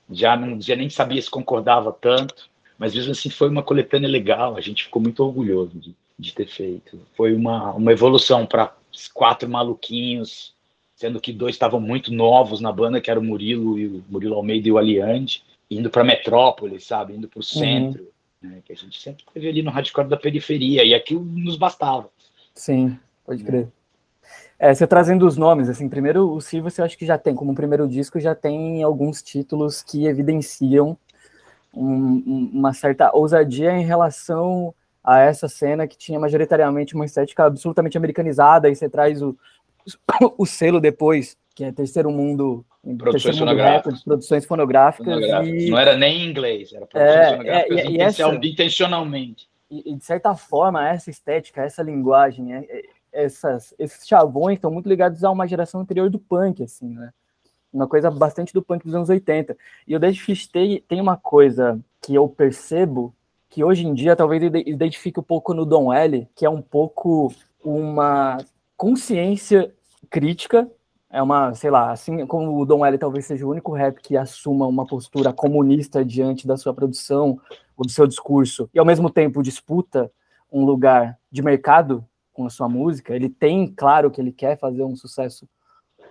Já, 0.09 0.37
não, 0.37 0.61
já 0.61 0.75
nem 0.75 0.89
sabia 0.89 1.21
se 1.21 1.29
concordava 1.29 1.91
tanto, 1.91 2.49
mas 2.77 2.93
mesmo 2.93 3.11
assim 3.11 3.29
foi 3.29 3.49
uma 3.49 3.63
coletânea 3.63 4.09
legal, 4.09 4.55
a 4.55 4.61
gente 4.61 4.83
ficou 4.83 5.01
muito 5.01 5.23
orgulhoso 5.23 5.77
de, 5.77 5.95
de 6.17 6.33
ter 6.33 6.47
feito. 6.47 6.99
Foi 7.15 7.33
uma, 7.33 7.73
uma 7.73 7.91
evolução 7.91 8.45
para 8.45 8.73
quatro 9.13 9.49
maluquinhos, 9.49 10.53
sendo 10.95 11.19
que 11.19 11.33
dois 11.33 11.55
estavam 11.55 11.79
muito 11.79 12.13
novos 12.13 12.61
na 12.61 12.71
banda, 12.71 13.01
que 13.01 13.11
era 13.11 13.19
o 13.19 13.23
Murilo 13.23 13.77
e 13.77 13.87
o 13.87 14.03
Murilo 14.09 14.35
Almeida 14.35 14.67
e 14.67 14.71
o 14.71 14.77
Aliande, 14.77 15.43
indo 15.69 15.89
para 15.89 16.03
Metrópole, 16.03 16.79
sabe, 16.79 17.13
indo 17.13 17.27
para 17.27 17.39
o 17.39 17.41
uhum. 17.41 17.43
centro. 17.43 18.03
Uhum. 18.03 18.15
Né, 18.49 18.61
que 18.63 18.73
a 18.73 18.75
gente 18.75 19.01
sempre 19.01 19.25
teve 19.33 19.47
ali 19.47 19.63
no 19.63 19.71
hardcore 19.71 20.07
da 20.07 20.17
periferia, 20.17 20.83
e 20.83 20.93
aquilo 20.93 21.23
nos 21.23 21.57
bastava. 21.57 22.09
Sim, 22.53 22.97
pode 23.25 23.43
crer. 23.43 23.67
É, 24.57 24.73
você 24.73 24.87
trazendo 24.87 25.25
os 25.25 25.35
nomes, 25.35 25.67
assim, 25.67 25.89
primeiro 25.89 26.31
o 26.31 26.39
Silva, 26.39 26.69
você 26.69 26.81
acha 26.81 26.95
que 26.95 27.05
já 27.05 27.17
tem, 27.17 27.35
como 27.35 27.55
primeiro 27.55 27.87
disco, 27.87 28.19
já 28.19 28.33
tem 28.33 28.83
alguns 28.83 29.21
títulos 29.21 29.81
que 29.81 30.05
evidenciam 30.05 30.97
um, 31.75 32.49
uma 32.53 32.73
certa 32.73 33.15
ousadia 33.15 33.71
em 33.71 33.85
relação 33.85 34.73
a 35.03 35.19
essa 35.19 35.47
cena 35.47 35.87
que 35.87 35.97
tinha 35.97 36.19
majoritariamente 36.19 36.95
uma 36.95 37.05
estética 37.05 37.45
absolutamente 37.45 37.97
americanizada, 37.97 38.69
e 38.69 38.75
você 38.75 38.89
traz 38.89 39.21
o, 39.21 39.37
o 40.37 40.45
selo 40.45 40.79
depois, 40.79 41.37
que 41.53 41.63
é 41.63 41.71
Terceiro 41.71 42.11
Mundo, 42.11 42.65
produções 42.81 43.23
terceiro 43.23 43.37
fonográficas. 43.37 43.75
Records, 43.75 44.03
produções 44.03 44.45
fonográficas. 44.45 45.47
E... 45.47 45.69
Não 45.69 45.77
era 45.77 45.95
nem 45.95 46.21
em 46.21 46.29
inglês, 46.29 46.73
era 46.73 46.85
produções 46.85 47.15
é, 47.15 47.31
fonográficas 47.31 47.77
é, 47.77 47.89
e, 47.89 48.01
essa, 48.01 48.35
intencionalmente 48.35 49.47
e, 49.69 49.95
de 49.95 50.05
certa 50.05 50.35
forma, 50.35 50.87
essa 50.87 51.09
estética, 51.09 51.63
essa 51.63 51.81
linguagem, 51.81 52.53
é, 52.53 52.65
é, 52.69 52.83
essas, 53.11 53.73
esses 53.79 54.07
chavões 54.07 54.55
estão 54.55 54.71
muito 54.71 54.87
ligados 54.87 55.23
a 55.23 55.31
uma 55.31 55.47
geração 55.47 55.81
anterior 55.81 56.09
do 56.09 56.19
punk, 56.19 56.63
assim, 56.63 56.89
né? 56.89 57.11
Uma 57.75 57.87
coisa 57.87 58.09
bastante 58.09 58.53
do 58.53 58.61
punk 58.61 58.85
dos 58.85 58.95
anos 58.95 59.09
80. 59.09 59.57
E 59.85 59.95
o 59.95 59.99
Dead 59.99 60.15
Fish 60.15 60.47
tem, 60.47 60.81
tem 60.87 61.01
uma 61.01 61.17
coisa 61.17 61.79
que 62.01 62.15
eu 62.15 62.27
percebo 62.27 63.13
que 63.49 63.63
hoje 63.63 63.85
em 63.85 63.93
dia 63.93 64.15
talvez 64.15 64.41
identifique 64.65 65.19
um 65.19 65.23
pouco 65.23 65.53
no 65.53 65.65
Don 65.65 65.91
L, 65.93 66.27
que 66.35 66.45
é 66.45 66.49
um 66.49 66.61
pouco 66.61 67.33
uma 67.63 68.37
consciência 68.77 69.73
crítica 70.09 70.69
é 71.15 71.21
uma, 71.21 71.53
sei 71.53 71.69
lá, 71.69 71.91
assim 71.91 72.25
como 72.25 72.59
o 72.59 72.65
Don 72.65 72.85
L 72.85 72.97
talvez 72.97 73.25
seja 73.25 73.45
o 73.45 73.49
único 73.49 73.73
rap 73.73 74.01
que 74.01 74.17
assuma 74.17 74.67
uma 74.67 74.85
postura 74.85 75.31
comunista 75.31 76.03
diante 76.03 76.45
da 76.45 76.57
sua 76.57 76.73
produção 76.73 77.39
ou 77.77 77.85
do 77.85 77.91
seu 77.91 78.05
discurso, 78.05 78.69
e 78.73 78.79
ao 78.79 78.85
mesmo 78.85 79.09
tempo 79.09 79.41
disputa 79.41 80.11
um 80.51 80.65
lugar 80.65 81.17
de 81.31 81.41
mercado 81.41 82.05
com 82.33 82.45
a 82.45 82.49
sua 82.49 82.67
música, 82.67 83.15
ele 83.15 83.29
tem 83.29 83.65
claro 83.65 84.11
que 84.11 84.19
ele 84.19 84.31
quer 84.31 84.57
fazer 84.59 84.83
um 84.83 84.93
sucesso 84.93 85.47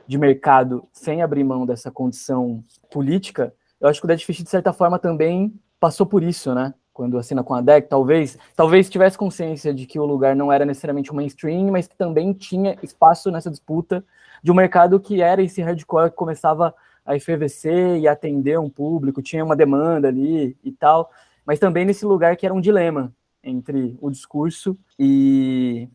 de 0.07 0.19
mercado 0.19 0.87
sem 0.93 1.23
abrir 1.23 1.45
mão 1.45 1.65
dessa 1.65 1.91
condição 1.91 2.63
política, 2.91 3.55
eu 3.81 3.89
acho 3.89 4.01
que 4.01 4.07
o 4.07 4.09
Dead 4.09 4.21
Fish, 4.21 4.43
de 4.43 4.49
certa 4.49 4.73
forma, 4.73 4.99
também 4.99 5.53
passou 5.79 6.07
por 6.07 6.23
isso, 6.23 6.55
né? 6.55 6.73
Quando 6.93 7.19
assina 7.19 7.43
com 7.43 7.55
a 7.55 7.61
DEC, 7.61 7.89
talvez, 7.89 8.39
talvez 8.55 8.89
tivesse 8.89 9.19
consciência 9.19 9.75
de 9.75 9.85
que 9.85 9.99
o 9.99 10.05
lugar 10.07 10.37
não 10.37 10.53
era 10.53 10.65
necessariamente 10.65 11.13
um 11.13 11.17
mainstream, 11.17 11.71
mas 11.71 11.89
que 11.89 11.97
também 11.97 12.33
tinha 12.33 12.79
espaço 12.83 13.31
nessa 13.31 13.51
disputa 13.51 14.05
de 14.43 14.53
um 14.53 14.55
mercado 14.55 15.01
que 15.01 15.21
era 15.21 15.43
esse 15.43 15.61
hardcore 15.61 16.11
que 16.11 16.17
começava 16.17 16.75
a 17.05 17.17
efervescer 17.17 17.99
e 17.99 18.09
atender 18.09 18.59
um 18.59 18.71
público, 18.71 19.21
tinha 19.21 19.45
uma 19.45 19.57
demanda 19.57 20.09
ali 20.09 20.57
e 20.63 20.73
tal, 20.73 21.11
mas 21.45 21.59
também 21.59 21.85
nesse 21.85 22.07
lugar 22.07 22.37
que 22.37 22.47
era 22.47 22.55
um 22.55 22.61
dilema 22.61 23.13
entre 23.43 23.99
o 24.01 24.11
discurso 24.11 24.77
e, 24.99 25.89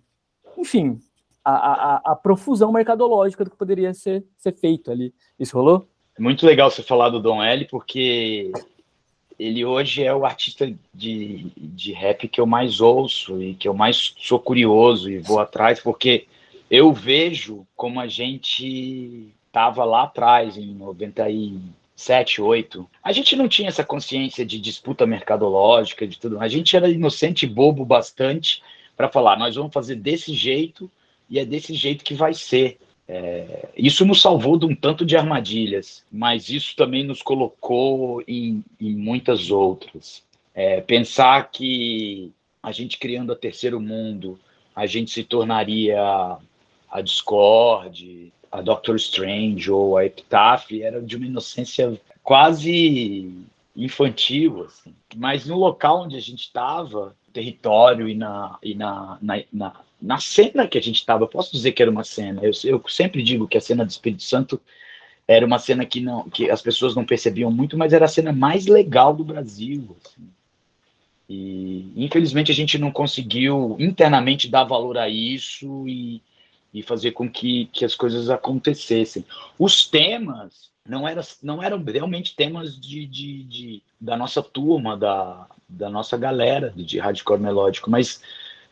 enfim, 0.57 0.99
a, 1.49 1.95
a, 1.95 2.11
a 2.11 2.15
profusão 2.15 2.71
mercadológica 2.71 3.43
do 3.43 3.51
que 3.51 3.57
poderia 3.57 3.93
ser, 3.93 4.23
ser 4.37 4.53
feito 4.53 4.91
ali. 4.91 5.13
Isso 5.39 5.55
rolou? 5.55 5.87
É 6.17 6.21
muito 6.21 6.45
legal 6.45 6.69
você 6.69 6.83
falar 6.83 7.09
do 7.09 7.19
Dom 7.19 7.41
L, 7.41 7.65
porque 7.65 8.51
ele 9.39 9.63
hoje 9.63 10.03
é 10.03 10.13
o 10.13 10.25
artista 10.25 10.71
de, 10.93 11.47
de 11.55 11.93
rap 11.93 12.27
que 12.27 12.41
eu 12.41 12.45
mais 12.45 12.81
ouço 12.81 13.41
e 13.41 13.53
que 13.53 13.67
eu 13.67 13.73
mais 13.73 14.13
sou 14.19 14.39
curioso 14.39 15.09
e 15.09 15.19
vou 15.19 15.39
atrás, 15.39 15.79
porque 15.79 16.27
eu 16.69 16.91
vejo 16.91 17.65
como 17.75 17.99
a 17.99 18.07
gente 18.07 19.33
estava 19.47 19.83
lá 19.85 20.03
atrás, 20.03 20.57
em 20.57 20.73
97, 20.73 22.41
8. 22.41 22.89
A 23.01 23.11
gente 23.11 23.35
não 23.35 23.47
tinha 23.47 23.69
essa 23.69 23.83
consciência 23.83 24.45
de 24.45 24.59
disputa 24.59 25.07
mercadológica, 25.07 26.05
de 26.05 26.19
tudo. 26.19 26.39
A 26.39 26.47
gente 26.47 26.75
era 26.75 26.89
inocente 26.89 27.45
e 27.45 27.49
bobo 27.49 27.85
bastante 27.85 28.61
para 28.95 29.07
falar, 29.07 29.39
nós 29.39 29.55
vamos 29.55 29.73
fazer 29.73 29.95
desse 29.95 30.33
jeito 30.33 30.91
e 31.29 31.39
é 31.39 31.45
desse 31.45 31.73
jeito 31.73 32.03
que 32.03 32.13
vai 32.13 32.33
ser. 32.33 32.77
É, 33.07 33.69
isso 33.75 34.05
nos 34.05 34.21
salvou 34.21 34.57
de 34.57 34.65
um 34.65 34.75
tanto 34.75 35.05
de 35.05 35.17
armadilhas, 35.17 36.05
mas 36.11 36.49
isso 36.49 36.75
também 36.75 37.03
nos 37.03 37.21
colocou 37.21 38.23
em, 38.27 38.63
em 38.79 38.95
muitas 38.95 39.49
outras. 39.49 40.23
É, 40.53 40.81
pensar 40.81 41.49
que 41.51 42.31
a 42.61 42.71
gente 42.71 42.97
criando 42.97 43.31
a 43.31 43.35
terceiro 43.35 43.79
mundo, 43.79 44.39
a 44.75 44.85
gente 44.85 45.11
se 45.11 45.23
tornaria 45.23 45.99
a 46.91 47.01
Discord, 47.01 48.31
a 48.51 48.61
Doctor 48.61 48.95
Strange 48.95 49.71
ou 49.71 49.97
a 49.97 50.05
Epitaph 50.05 50.71
era 50.71 51.01
de 51.01 51.15
uma 51.15 51.25
inocência 51.25 51.99
quase 52.23 53.31
infantil, 53.75 54.65
assim. 54.65 54.93
mas 55.15 55.45
no 55.45 55.57
local 55.57 56.03
onde 56.03 56.17
a 56.17 56.19
gente 56.19 56.41
estava, 56.41 57.15
território 57.31 58.09
e 58.09 58.15
na, 58.15 58.57
e 58.61 58.75
na, 58.75 59.17
na, 59.21 59.43
na, 59.51 59.73
na 60.01 60.19
cena 60.19 60.67
que 60.67 60.77
a 60.77 60.81
gente 60.81 60.97
estava, 60.97 61.27
posso 61.27 61.51
dizer 61.51 61.71
que 61.71 61.81
era 61.81 61.91
uma 61.91 62.03
cena, 62.03 62.41
eu, 62.43 62.51
eu 62.63 62.83
sempre 62.87 63.21
digo 63.21 63.47
que 63.47 63.57
a 63.57 63.61
cena 63.61 63.85
do 63.85 63.89
Espírito 63.89 64.23
Santo 64.23 64.59
era 65.27 65.45
uma 65.45 65.59
cena 65.59 65.85
que, 65.85 66.01
não, 66.01 66.29
que 66.29 66.49
as 66.49 66.61
pessoas 66.61 66.95
não 66.95 67.05
percebiam 67.05 67.51
muito, 67.51 67.77
mas 67.77 67.93
era 67.93 68.05
a 68.05 68.09
cena 68.09 68.31
mais 68.31 68.65
legal 68.65 69.13
do 69.13 69.23
Brasil. 69.23 69.95
Assim. 70.03 70.29
E 71.29 71.93
infelizmente 71.95 72.51
a 72.51 72.55
gente 72.55 72.77
não 72.77 72.91
conseguiu 72.91 73.75
internamente 73.79 74.47
dar 74.47 74.63
valor 74.63 74.97
a 74.97 75.07
isso 75.07 75.87
e 75.87 76.21
e 76.73 76.83
fazer 76.83 77.11
com 77.11 77.29
que, 77.29 77.65
que 77.71 77.83
as 77.83 77.95
coisas 77.95 78.29
acontecessem. 78.29 79.25
Os 79.57 79.87
temas 79.87 80.69
não, 80.85 81.07
era, 81.07 81.21
não 81.41 81.61
eram 81.61 81.83
realmente 81.83 82.35
temas 82.35 82.79
de, 82.79 83.05
de, 83.05 83.43
de, 83.43 83.83
da 83.99 84.15
nossa 84.15 84.41
turma, 84.41 84.95
da, 84.95 85.47
da 85.67 85.89
nossa 85.89 86.17
galera 86.17 86.71
de 86.75 86.99
hardcore 86.99 87.41
melódico, 87.41 87.89
mas 87.89 88.21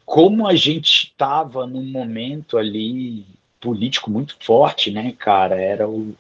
como 0.08 0.48
a 0.48 0.56
gente 0.56 1.08
estava 1.08 1.68
num 1.68 1.84
momento 1.84 2.58
ali 2.58 3.26
político 3.60 4.10
muito 4.10 4.38
forte, 4.40 4.90
né, 4.90 5.14
cara? 5.20 5.62
Era 5.62 5.86
o, 5.86 6.16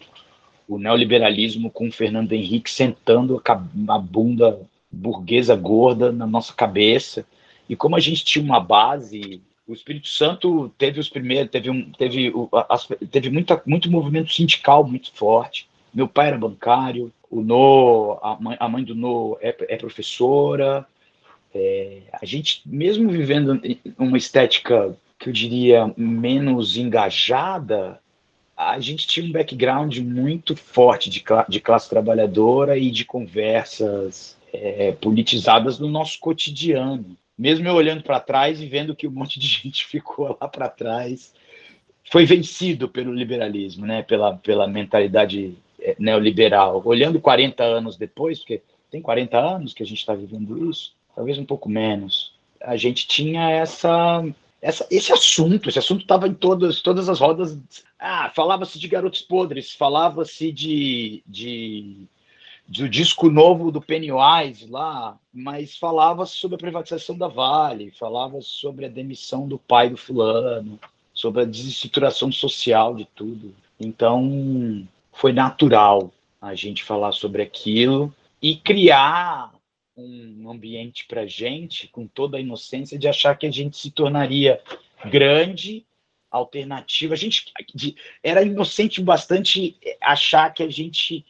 o 0.68 0.78
neoliberalismo 0.78 1.72
com 1.72 1.88
o 1.88 1.92
Fernando 1.92 2.34
Henrique 2.34 2.70
sentando 2.70 3.42
a, 3.48 3.94
a 3.94 3.98
bunda 3.98 4.60
burguesa 4.92 5.56
gorda 5.56 6.12
na 6.12 6.28
nossa 6.28 6.54
cabeça. 6.54 7.26
E 7.70 7.78
como 7.78 7.96
a 7.96 8.00
gente 8.02 8.26
tinha 8.26 8.44
uma 8.44 8.60
base 8.60 9.42
o 9.66 9.74
Espírito 9.74 10.10
Santo 10.10 10.70
teve 10.78 11.00
os 11.00 11.10
primeiros, 11.10 11.50
teve 11.50 11.70
um, 11.70 11.90
teve, 11.92 12.34
as, 12.70 12.88
teve 13.10 13.30
muita, 13.30 13.62
muito 13.66 13.90
movimento 13.90 14.34
sindical 14.34 14.86
muito 14.86 15.14
forte. 15.14 15.68
Meu 15.94 16.10
pai 16.10 16.28
era 16.28 16.38
bancário, 16.38 17.12
o 17.30 17.42
No, 17.42 18.20
a 18.22 18.38
mãe, 18.38 18.58
a 18.60 18.68
mãe 18.68 18.84
do 18.84 18.96
No 18.96 19.38
é, 19.42 19.56
é 19.70 19.78
professora. 19.78 20.86
É, 21.58 22.02
a 22.22 22.26
gente, 22.26 22.62
mesmo 22.66 23.10
vivendo 23.10 23.60
uma 23.98 24.18
estética 24.18 24.96
que 25.18 25.30
eu 25.30 25.34
diria 25.34 25.92
menos 25.98 26.78
engajada, 26.78 28.00
a 28.56 28.80
gente 28.80 29.08
tinha 29.08 29.26
um 29.26 29.32
background 29.32 29.98
muito 29.98 30.56
forte 30.56 31.10
de, 31.10 31.24
de 31.50 31.60
classe 31.60 31.90
trabalhadora 31.90 32.78
e 32.78 32.92
de 32.92 33.04
conversas 33.06 34.38
é, 34.54 34.92
politizadas 34.94 35.80
no 35.80 35.90
nosso 35.90 36.20
cotidiano 36.20 37.18
mesmo 37.38 37.68
eu 37.68 37.76
olhando 37.76 38.02
para 38.02 38.20
trás 38.20 38.60
e 38.60 38.66
vendo 38.66 38.96
que 38.96 39.08
um 39.08 39.12
monte 39.12 39.40
de 39.40 39.48
gente 39.64 39.86
ficou 39.86 40.36
lá 40.42 40.48
para 40.48 40.68
trás, 40.68 41.34
foi 42.10 42.26
vencido 42.26 42.90
pelo 42.90 43.14
liberalismo, 43.14 43.86
né? 43.86 44.02
pela, 44.02 44.36
pela 44.38 44.68
mentalidade 44.68 45.56
eh, 45.80 45.96
neoliberal. 46.00 46.82
Olhando 46.84 47.20
40 47.20 47.64
anos 47.64 47.98
depois, 47.98 48.40
porque 48.40 48.62
tem 48.90 49.02
40 49.02 49.38
anos 49.38 49.74
que 49.74 49.84
a 49.84 49.86
gente 49.86 50.00
está 50.00 50.16
vivendo 50.16 50.70
isso, 50.70 50.96
talvez 51.18 51.40
um 51.40 51.46
pouco 51.46 51.68
menos, 51.68 52.32
a 52.62 52.78
gente 52.78 53.08
tinha 53.08 53.50
essa, 53.50 54.24
essa 54.62 54.86
esse 54.92 55.12
assunto, 55.12 55.68
esse 55.68 55.80
assunto 55.80 56.02
estava 56.02 56.28
em 56.28 56.34
todas, 56.34 56.80
todas 56.80 57.10
as 57.10 57.20
rodas. 57.20 57.58
Ah, 57.98 58.32
falava-se 58.36 58.78
de 58.78 58.88
garotos 58.88 59.24
podres, 59.24 59.74
falava-se 59.74 60.52
de, 60.52 61.24
de 61.26 62.06
do 62.68 62.88
disco 62.88 63.32
novo 63.32 63.72
do 63.72 63.82
Pennywise 63.82 64.68
lá, 64.70 65.18
mas 65.34 65.76
falava 65.76 66.24
sobre 66.28 66.54
a 66.54 66.60
privatização 66.60 67.18
da 67.18 67.28
Vale, 67.28 67.90
falava 67.90 68.40
sobre 68.40 68.86
a 68.86 68.90
demissão 68.90 69.48
do 69.48 69.58
pai 69.58 69.90
do 69.90 69.98
fulano, 69.98 70.80
sobre 71.16 71.42
a 71.42 71.46
desestruturação 71.46 72.32
social 72.32 72.94
de 72.94 73.06
tudo. 73.06 73.56
Então, 73.80 74.88
foi 75.12 75.34
natural 75.34 76.12
a 76.40 76.54
gente 76.54 76.84
falar 76.84 77.12
sobre 77.12 77.42
aquilo 77.42 78.14
e 78.40 78.56
criar 78.56 79.57
um 79.98 80.50
ambiente 80.52 81.06
para 81.08 81.26
gente 81.26 81.88
com 81.88 82.06
toda 82.06 82.38
a 82.38 82.40
inocência 82.40 83.00
de 83.00 83.08
achar 83.08 83.36
que 83.36 83.48
a 83.48 83.52
gente 83.52 83.78
se 83.78 83.90
tornaria 83.90 84.62
grande, 85.10 85.84
alternativa. 86.30 87.16
A 87.16 87.18
gente 87.18 87.52
era 88.22 88.44
inocente 88.44 89.02
bastante 89.02 89.76
achar 90.02 90.54
que 90.54 90.62
a 90.62 90.70
gente 90.70 91.26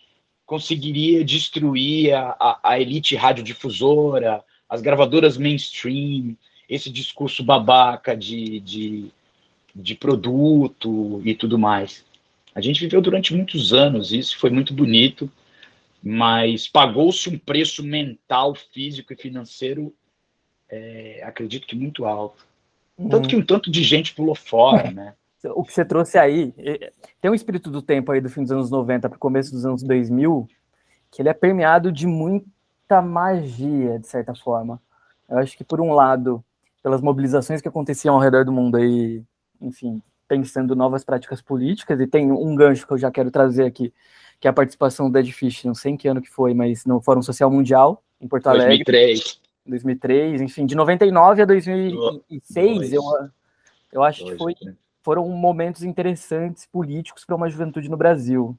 conseguiria 0.45 1.23
destruir 1.23 2.13
a, 2.13 2.35
a, 2.39 2.59
a 2.63 2.79
elite 2.79 3.15
radiodifusora, 3.15 4.43
as 4.69 4.81
gravadoras 4.81 5.37
mainstream, 5.37 6.35
esse 6.69 6.89
discurso 6.89 7.43
babaca 7.43 8.15
de, 8.15 8.59
de, 8.59 9.05
de 9.73 9.95
produto 9.95 11.21
e 11.23 11.33
tudo 11.33 11.57
mais. 11.57 12.05
A 12.53 12.59
gente 12.59 12.81
viveu 12.81 13.01
durante 13.01 13.33
muitos 13.33 13.71
anos 13.71 14.11
isso, 14.11 14.37
foi 14.37 14.49
muito 14.49 14.73
bonito, 14.73 15.31
mas 16.07 16.69
pagou-se 16.69 17.29
um 17.29 17.37
preço 17.37 17.83
mental, 17.83 18.55
físico 18.55 19.11
e 19.11 19.15
financeiro, 19.17 19.93
é, 20.69 21.21
acredito 21.21 21.67
que 21.67 21.75
muito 21.75 22.05
alto. 22.05 22.45
Tanto 22.97 23.25
hum. 23.25 23.27
que 23.27 23.35
um 23.35 23.45
tanto 23.45 23.69
de 23.69 23.83
gente 23.83 24.15
pulou 24.15 24.33
fora, 24.33 24.89
né? 24.91 25.13
o 25.53 25.63
que 25.63 25.73
você 25.73 25.85
trouxe 25.85 26.17
aí, 26.17 26.53
tem 27.21 27.29
um 27.29 27.35
espírito 27.35 27.69
do 27.69 27.81
tempo 27.81 28.11
aí 28.11 28.19
do 28.19 28.29
fim 28.29 28.41
dos 28.41 28.51
anos 28.51 28.71
90 28.71 29.07
para 29.09 29.15
o 29.15 29.19
começo 29.19 29.51
dos 29.51 29.65
anos 29.65 29.83
2000, 29.83 30.47
que 31.11 31.21
ele 31.21 31.29
é 31.29 31.33
permeado 31.33 31.91
de 31.91 32.07
muita 32.07 33.01
magia, 33.01 33.99
de 33.99 34.07
certa 34.07 34.33
forma. 34.33 34.81
Eu 35.29 35.37
acho 35.37 35.57
que, 35.57 35.63
por 35.63 35.79
um 35.79 35.93
lado, 35.93 36.43
pelas 36.81 37.01
mobilizações 37.01 37.61
que 37.61 37.67
aconteciam 37.67 38.15
ao 38.15 38.21
redor 38.21 38.45
do 38.45 38.51
mundo 38.51 38.77
aí, 38.77 39.23
enfim, 39.61 40.01
pensando 40.27 40.75
novas 40.75 41.03
práticas 41.03 41.41
políticas, 41.41 41.99
e 41.99 42.07
tem 42.07 42.31
um 42.31 42.55
gancho 42.55 42.87
que 42.87 42.93
eu 42.93 42.97
já 42.97 43.11
quero 43.11 43.29
trazer 43.29 43.65
aqui, 43.65 43.93
que 44.39 44.47
é 44.47 44.51
a 44.51 44.53
participação 44.53 45.07
do 45.07 45.13
Dead 45.13 45.31
Fish, 45.31 45.63
não 45.63 45.75
sei 45.75 45.93
em 45.93 45.97
que 45.97 46.07
ano 46.07 46.21
que 46.21 46.29
foi, 46.29 46.53
mas 46.53 46.85
no 46.85 47.01
Fórum 47.01 47.21
Social 47.21 47.49
Mundial, 47.49 48.03
em 48.21 48.27
Porto 48.27 48.47
Alegre. 48.47 48.83
2003. 48.83 49.41
2003, 49.65 50.41
enfim, 50.41 50.65
de 50.65 50.75
99 50.75 51.41
a 51.41 51.45
2006, 51.45 52.93
eu, 52.93 53.01
eu 53.91 54.03
acho 54.03 54.23
que 54.23 54.37
foi 54.37 54.55
foram 55.07 55.25
momentos 55.29 55.83
interessantes 55.83 56.65
políticos 56.65 57.23
para 57.23 57.37
uma 57.37 57.49
juventude 57.49 57.89
no 57.89 57.95
Brasil. 57.95 58.57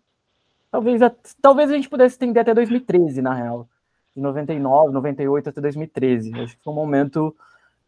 Talvez 0.71 1.03
a, 1.03 1.13
talvez 1.43 1.71
a 1.71 1.75
gente 1.75 1.91
pudesse 1.91 2.15
estender 2.15 2.41
até 2.41 2.55
2013, 2.55 3.21
na 3.21 3.35
real. 3.35 3.69
De 4.17 4.23
99, 4.23 4.91
98 4.93 5.51
até 5.51 5.61
2013. 5.61 6.33
Acho 6.41 6.57
que 6.57 6.65
foi 6.65 6.73
um 6.73 6.77
momento 6.77 7.37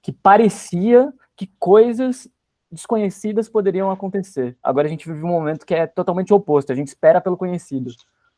que 0.02 0.12
parecia 0.12 1.10
que 1.34 1.46
coisas 1.58 2.28
desconhecidas 2.70 3.48
poderiam 3.48 3.90
acontecer. 3.90 4.56
Agora 4.62 4.86
a 4.86 4.90
gente 4.90 5.06
vive 5.08 5.24
um 5.24 5.28
momento 5.28 5.66
que 5.66 5.74
é 5.74 5.86
totalmente 5.86 6.32
oposto. 6.32 6.72
A 6.72 6.74
gente 6.74 6.88
espera 6.88 7.20
pelo 7.20 7.36
conhecido 7.36 7.90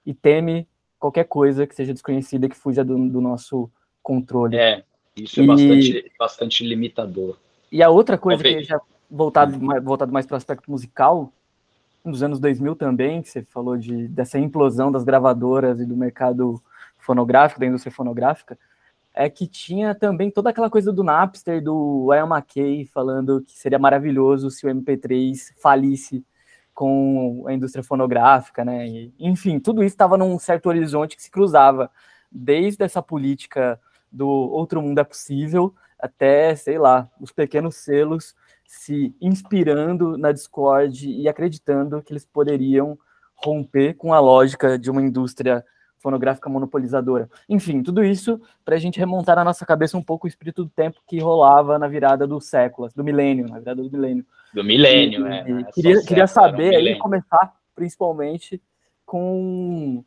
e 0.04 0.14
teme 0.14 0.66
qualquer 0.98 1.24
coisa 1.24 1.66
que 1.66 1.74
seja 1.74 1.92
desconhecida 1.92 2.48
que 2.48 2.56
fuja 2.56 2.84
do, 2.84 3.08
do 3.08 3.20
nosso 3.20 3.70
controle. 4.02 4.56
É, 4.56 4.84
isso 5.16 5.40
é 5.40 5.46
bastante, 5.46 6.12
bastante 6.18 6.66
limitador. 6.66 7.36
E 7.70 7.82
a 7.82 7.90
outra 7.90 8.16
coisa 8.16 8.42
Talvez. 8.42 8.66
que 8.66 8.70
já 8.70 8.80
voltado, 9.10 9.58
voltado 9.82 10.12
mais 10.12 10.26
para 10.26 10.34
o 10.34 10.36
aspecto 10.36 10.70
musical, 10.70 11.32
nos 12.04 12.22
anos 12.22 12.40
2000 12.40 12.74
também, 12.74 13.22
que 13.22 13.28
você 13.28 13.42
falou 13.42 13.76
de, 13.76 14.08
dessa 14.08 14.38
implosão 14.38 14.90
das 14.90 15.04
gravadoras 15.04 15.80
e 15.80 15.86
do 15.86 15.96
mercado 15.96 16.60
fonográfico, 16.98 17.60
da 17.60 17.66
indústria 17.66 17.92
fonográfica, 17.92 18.58
é 19.14 19.29
que 19.29 19.46
tinha 19.46 19.94
também 19.94 20.31
toda 20.31 20.51
aquela 20.51 20.70
coisa 20.70 20.92
do 20.92 21.05
Napster, 21.05 21.62
do 21.62 22.09
Ian 22.14 22.27
McKay, 22.27 22.87
falando 22.87 23.42
que 23.42 23.59
seria 23.59 23.79
maravilhoso 23.79 24.51
se 24.51 24.66
o 24.66 24.70
MP3 24.70 25.53
falisse 25.61 26.25
com 26.75 27.44
a 27.46 27.53
indústria 27.53 27.85
fonográfica, 27.85 28.64
né? 28.64 28.88
E, 28.88 29.14
enfim, 29.18 29.61
tudo 29.61 29.83
isso 29.83 29.94
estava 29.94 30.16
num 30.16 30.38
certo 30.38 30.66
horizonte 30.66 31.16
que 31.16 31.22
se 31.22 31.31
cruzava 31.31 31.90
desde 32.31 32.83
essa 32.83 33.03
política 33.03 33.79
do 34.11 34.29
outro 34.29 34.81
mundo 34.81 34.98
é 34.98 35.05
possível 35.05 35.75
até, 35.98 36.57
sei 36.57 36.79
lá, 36.79 37.09
os 37.20 37.31
pequenos 37.31 37.77
selos 37.77 38.35
se 38.66 39.14
inspirando 39.20 40.16
na 40.18 40.33
Discord 40.33 41.09
e 41.09 41.29
acreditando 41.29 42.03
que 42.03 42.12
eles 42.12 42.25
poderiam 42.25 42.98
romper 43.35 43.94
com 43.94 44.12
a 44.12 44.18
lógica 44.18 44.79
de 44.79 44.90
uma 44.90 45.03
indústria 45.03 45.64
fonográfica 46.02 46.50
monopolizadora. 46.50 47.30
Enfim, 47.48 47.82
tudo 47.82 48.04
isso 48.04 48.40
para 48.64 48.74
a 48.74 48.78
gente 48.78 48.98
remontar 48.98 49.36
na 49.36 49.44
nossa 49.44 49.64
cabeça 49.64 49.96
um 49.96 50.02
pouco 50.02 50.26
o 50.26 50.28
espírito 50.28 50.64
do 50.64 50.70
tempo 50.70 51.00
que 51.06 51.20
rolava 51.20 51.78
na 51.78 51.86
virada 51.86 52.26
do 52.26 52.40
século, 52.40 52.88
do 52.94 53.04
milênio, 53.04 53.48
na 53.48 53.60
virada 53.60 53.82
do 53.82 53.90
milênio. 53.90 54.26
Do 54.52 54.64
milênio, 54.64 55.26
é. 55.26 55.44
Né? 55.44 55.64
queria, 55.72 56.02
queria 56.02 56.26
saber 56.26 56.74
aí, 56.74 56.98
começar 56.98 57.54
principalmente 57.74 58.60
com 59.06 60.04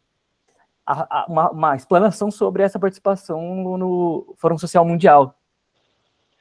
a, 0.85 1.21
a, 1.21 1.25
uma, 1.27 1.49
uma, 1.49 1.75
explanação 1.75 2.29
sobre 2.29 2.61
essa 2.61 2.77
participação 2.77 3.41
no, 3.55 3.77
no 3.77 4.35
Fórum 4.37 4.57
Social 4.57 4.85
Mundial, 4.85 5.35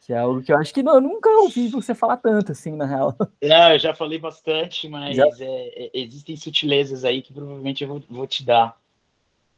que 0.04 0.12
é 0.12 0.18
algo 0.18 0.42
que 0.42 0.52
eu 0.52 0.58
acho 0.58 0.74
que 0.74 0.82
não, 0.82 0.96
eu 0.96 1.00
nunca 1.00 1.30
ouvi 1.30 1.68
você 1.68 1.94
falar 1.94 2.18
tanto 2.18 2.52
assim, 2.52 2.72
na 2.72 2.84
real. 2.84 3.16
É, 3.40 3.74
eu 3.74 3.78
já 3.78 3.94
falei 3.94 4.18
bastante, 4.18 4.86
mas 4.86 5.18
é, 5.18 5.24
é, 5.40 5.90
existem 5.94 6.36
sutilezas 6.36 7.04
aí 7.04 7.22
que 7.22 7.32
provavelmente 7.32 7.82
eu 7.82 7.88
vou, 7.88 8.02
vou 8.10 8.26
te 8.26 8.44
dar. 8.44 8.76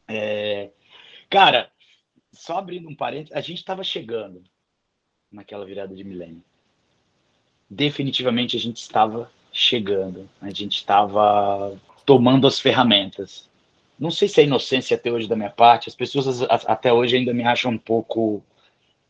É, 0.09 0.71
cara, 1.29 1.71
só 2.33 2.59
abrindo 2.59 2.89
um 2.89 2.95
parênteses, 2.95 3.37
a 3.37 3.41
gente 3.41 3.59
estava 3.59 3.83
chegando 3.83 4.43
naquela 5.31 5.65
virada 5.65 5.95
de 5.95 6.05
milênio. 6.05 6.43
Definitivamente 7.69 8.57
a 8.57 8.61
gente 8.61 8.77
estava 8.77 9.31
chegando, 9.53 10.29
a 10.41 10.51
gente 10.51 10.77
estava 10.77 11.77
tomando 12.05 12.47
as 12.47 12.61
ferramentas. 12.61 13.49
Não 13.99 14.11
sei 14.11 14.29
se 14.29 14.41
é 14.41 14.45
inocência 14.45 14.95
até 14.95 15.11
hoje 15.11 15.27
da 15.27 15.35
minha 15.35 15.51
parte, 15.51 15.89
as 15.89 15.95
pessoas 15.95 16.43
até 16.43 16.93
hoje 16.93 17.17
ainda 17.17 17.33
me 17.33 17.43
acham 17.43 17.73
um 17.73 17.79
pouco 17.79 18.45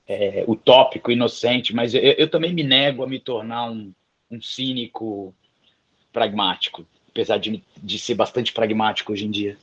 é, 0.07 0.45
utópico, 0.47 1.11
inocente, 1.11 1.75
mas 1.75 1.93
eu, 1.93 2.01
eu, 2.01 2.31
também 2.31 2.55
me 2.55 2.63
nego 2.63 3.03
a 3.03 3.09
me 3.09 3.19
tornar 3.19 3.71
um, 3.71 3.93
um 4.31 4.41
cínico 4.41 5.35
pragmático, 6.13 6.87
apesar 7.09 7.39
de, 7.39 7.63
de 7.77 7.99
ser 7.99 8.15
bastante 8.15 8.53
pragmático 8.53 9.13
hoje 9.13 9.27
em 9.27 9.31
dia. 9.31 9.59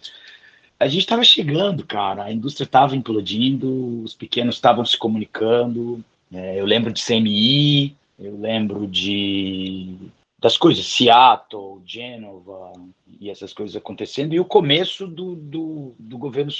A 0.83 0.87
gente 0.89 1.03
estava 1.03 1.23
chegando, 1.23 1.85
cara, 1.85 2.25
a 2.25 2.33
indústria 2.33 2.65
estava 2.65 2.93
implodindo, 2.93 4.03
os 4.03 4.13
pequenos 4.13 4.55
estavam 4.55 4.83
se 4.83 4.97
comunicando. 4.97 6.03
É, 6.29 6.59
eu 6.59 6.65
lembro 6.65 6.91
de 6.91 7.01
CMI, 7.01 7.95
eu 8.19 8.37
lembro 8.37 8.85
de 8.85 9.95
das 10.37 10.57
coisas, 10.57 10.85
Seattle, 10.85 11.81
Genova, 11.85 12.73
e 13.17 13.29
essas 13.29 13.53
coisas 13.53 13.77
acontecendo, 13.77 14.33
e 14.33 14.41
o 14.41 14.45
começo 14.45 15.07
do, 15.07 15.35
do, 15.35 15.95
do 15.97 16.17
governo 16.17 16.51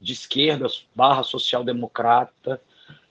de 0.00 0.12
esquerda 0.12 0.66
barra 0.92 1.22
social-democrata, 1.22 2.60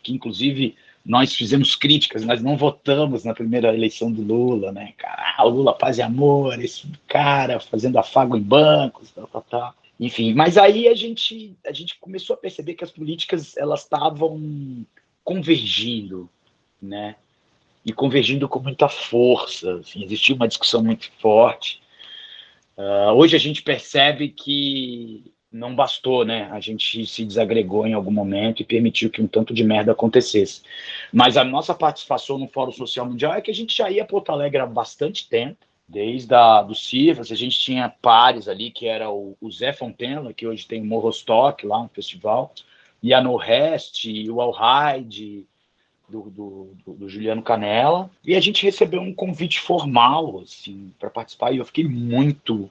que 0.04 0.12
inclusive 0.12 0.76
nós 1.06 1.34
fizemos 1.34 1.78
críticas, 1.78 2.26
nós 2.26 2.44
não 2.44 2.58
votamos 2.58 3.24
na 3.24 3.34
primeira 3.34 3.74
eleição 3.74 4.12
do 4.12 4.22
Lula, 4.22 4.74
né? 4.74 4.94
Cara, 4.98 5.36
ah, 5.38 5.44
Lula 5.44 5.74
paz 5.74 5.98
e 5.98 6.02
amor, 6.02 6.62
esse 6.62 6.86
cara 7.08 7.58
fazendo 7.58 7.98
afago 7.98 8.36
em 8.36 8.42
bancos, 8.42 9.12
tal, 9.12 9.28
tal, 9.28 9.46
tal. 9.50 9.76
Enfim, 10.00 10.34
mas 10.34 10.58
aí 10.58 10.88
a 10.88 10.94
gente, 10.94 11.58
a 11.66 11.72
gente 11.72 11.98
começou 12.00 12.36
a 12.36 12.38
perceber 12.38 12.76
que 12.76 12.84
as 12.84 12.92
políticas 12.92 13.58
elas 13.58 13.82
estavam 13.82 14.86
convergindo, 15.24 16.30
né? 16.82 17.16
E 17.84 17.92
convergindo 17.92 18.48
com 18.48 18.60
muita 18.60 18.88
força. 18.88 19.78
Assim, 19.78 20.04
existia 20.04 20.36
uma 20.36 20.48
discussão 20.48 20.84
muito 20.84 21.12
forte. 21.20 21.82
Uh, 22.78 23.12
hoje 23.14 23.36
a 23.36 23.40
gente 23.40 23.64
percebe 23.64 24.30
que 24.30 25.34
não 25.52 25.76
bastou, 25.76 26.24
né? 26.24 26.48
A 26.52 26.60
gente 26.60 27.06
se 27.08 27.26
desagregou 27.26 27.88
em 27.88 27.94
algum 27.94 28.12
momento 28.12 28.62
e 28.62 28.66
permitiu 28.66 29.10
que 29.10 29.22
um 29.22 29.28
tanto 29.28 29.54
de 29.54 29.64
merda 29.64 29.94
acontecesse. 29.94 30.62
Mas 31.12 31.38
a 31.38 31.44
nossa 31.44 31.74
participação 31.74 32.38
no 32.38 32.48
Fórum 32.48 32.72
Social 32.72 33.06
Mundial 33.06 33.34
é 33.34 33.42
que 33.42 33.50
a 33.50 33.54
gente 33.54 33.76
já 33.76 33.90
ia 33.90 34.04
para 34.04 34.12
Porto 34.12 34.32
Alegre 34.32 34.60
há 34.60 34.66
bastante 34.66 35.28
tempo, 35.28 35.58
desde 35.88 36.34
a, 36.34 36.62
do 36.62 36.76
CIFAS, 36.76 37.32
a 37.32 37.36
gente 37.36 37.58
tinha 37.58 37.90
pares 37.90 38.48
ali, 38.48 38.72
que 38.72 38.88
era 38.88 39.10
o, 39.10 39.38
o 39.40 39.52
Zé 39.52 39.72
Fontena, 39.72 40.34
que 40.34 40.46
hoje 40.46 40.68
tem 40.68 40.82
o 40.82 40.86
Morrostock 40.86 41.66
lá, 41.66 41.80
um 41.80 41.88
festival, 41.88 42.54
e 43.02 43.14
a 43.14 43.22
No 43.22 43.38
Rest, 43.38 44.06
e 44.06 44.30
o 44.30 44.42
Alride, 44.42 45.46
do, 46.10 46.30
do, 46.30 46.76
do, 46.86 46.94
do, 46.94 47.10
Juliano 47.10 47.42
Canela, 47.42 48.10
e 48.24 48.36
a 48.36 48.40
gente 48.40 48.64
recebeu 48.64 49.02
um 49.02 49.14
convite 49.14 49.60
formal, 49.60 50.40
assim, 50.40 50.94
para 51.00 51.10
participar, 51.10 51.52
e 51.52 51.58
eu 51.58 51.66
fiquei 51.66 51.86
muito 51.86 52.70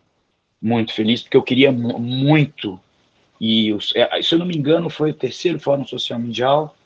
muito 0.61 0.93
feliz, 0.93 1.23
porque 1.23 1.37
eu 1.37 1.43
queria 1.43 1.71
muito. 1.71 2.81
E 3.41 3.71
é, 3.95 4.23
se 4.23 4.35
eu 4.35 4.39
não 4.39 4.47
me 4.47 4.57
engano, 4.57 4.89
foi 4.89 5.11
o 5.11 5.15
terceiro 5.15 5.61
Fórum 5.61 5.87
Social 5.87 6.19
Mundial, 6.19 6.77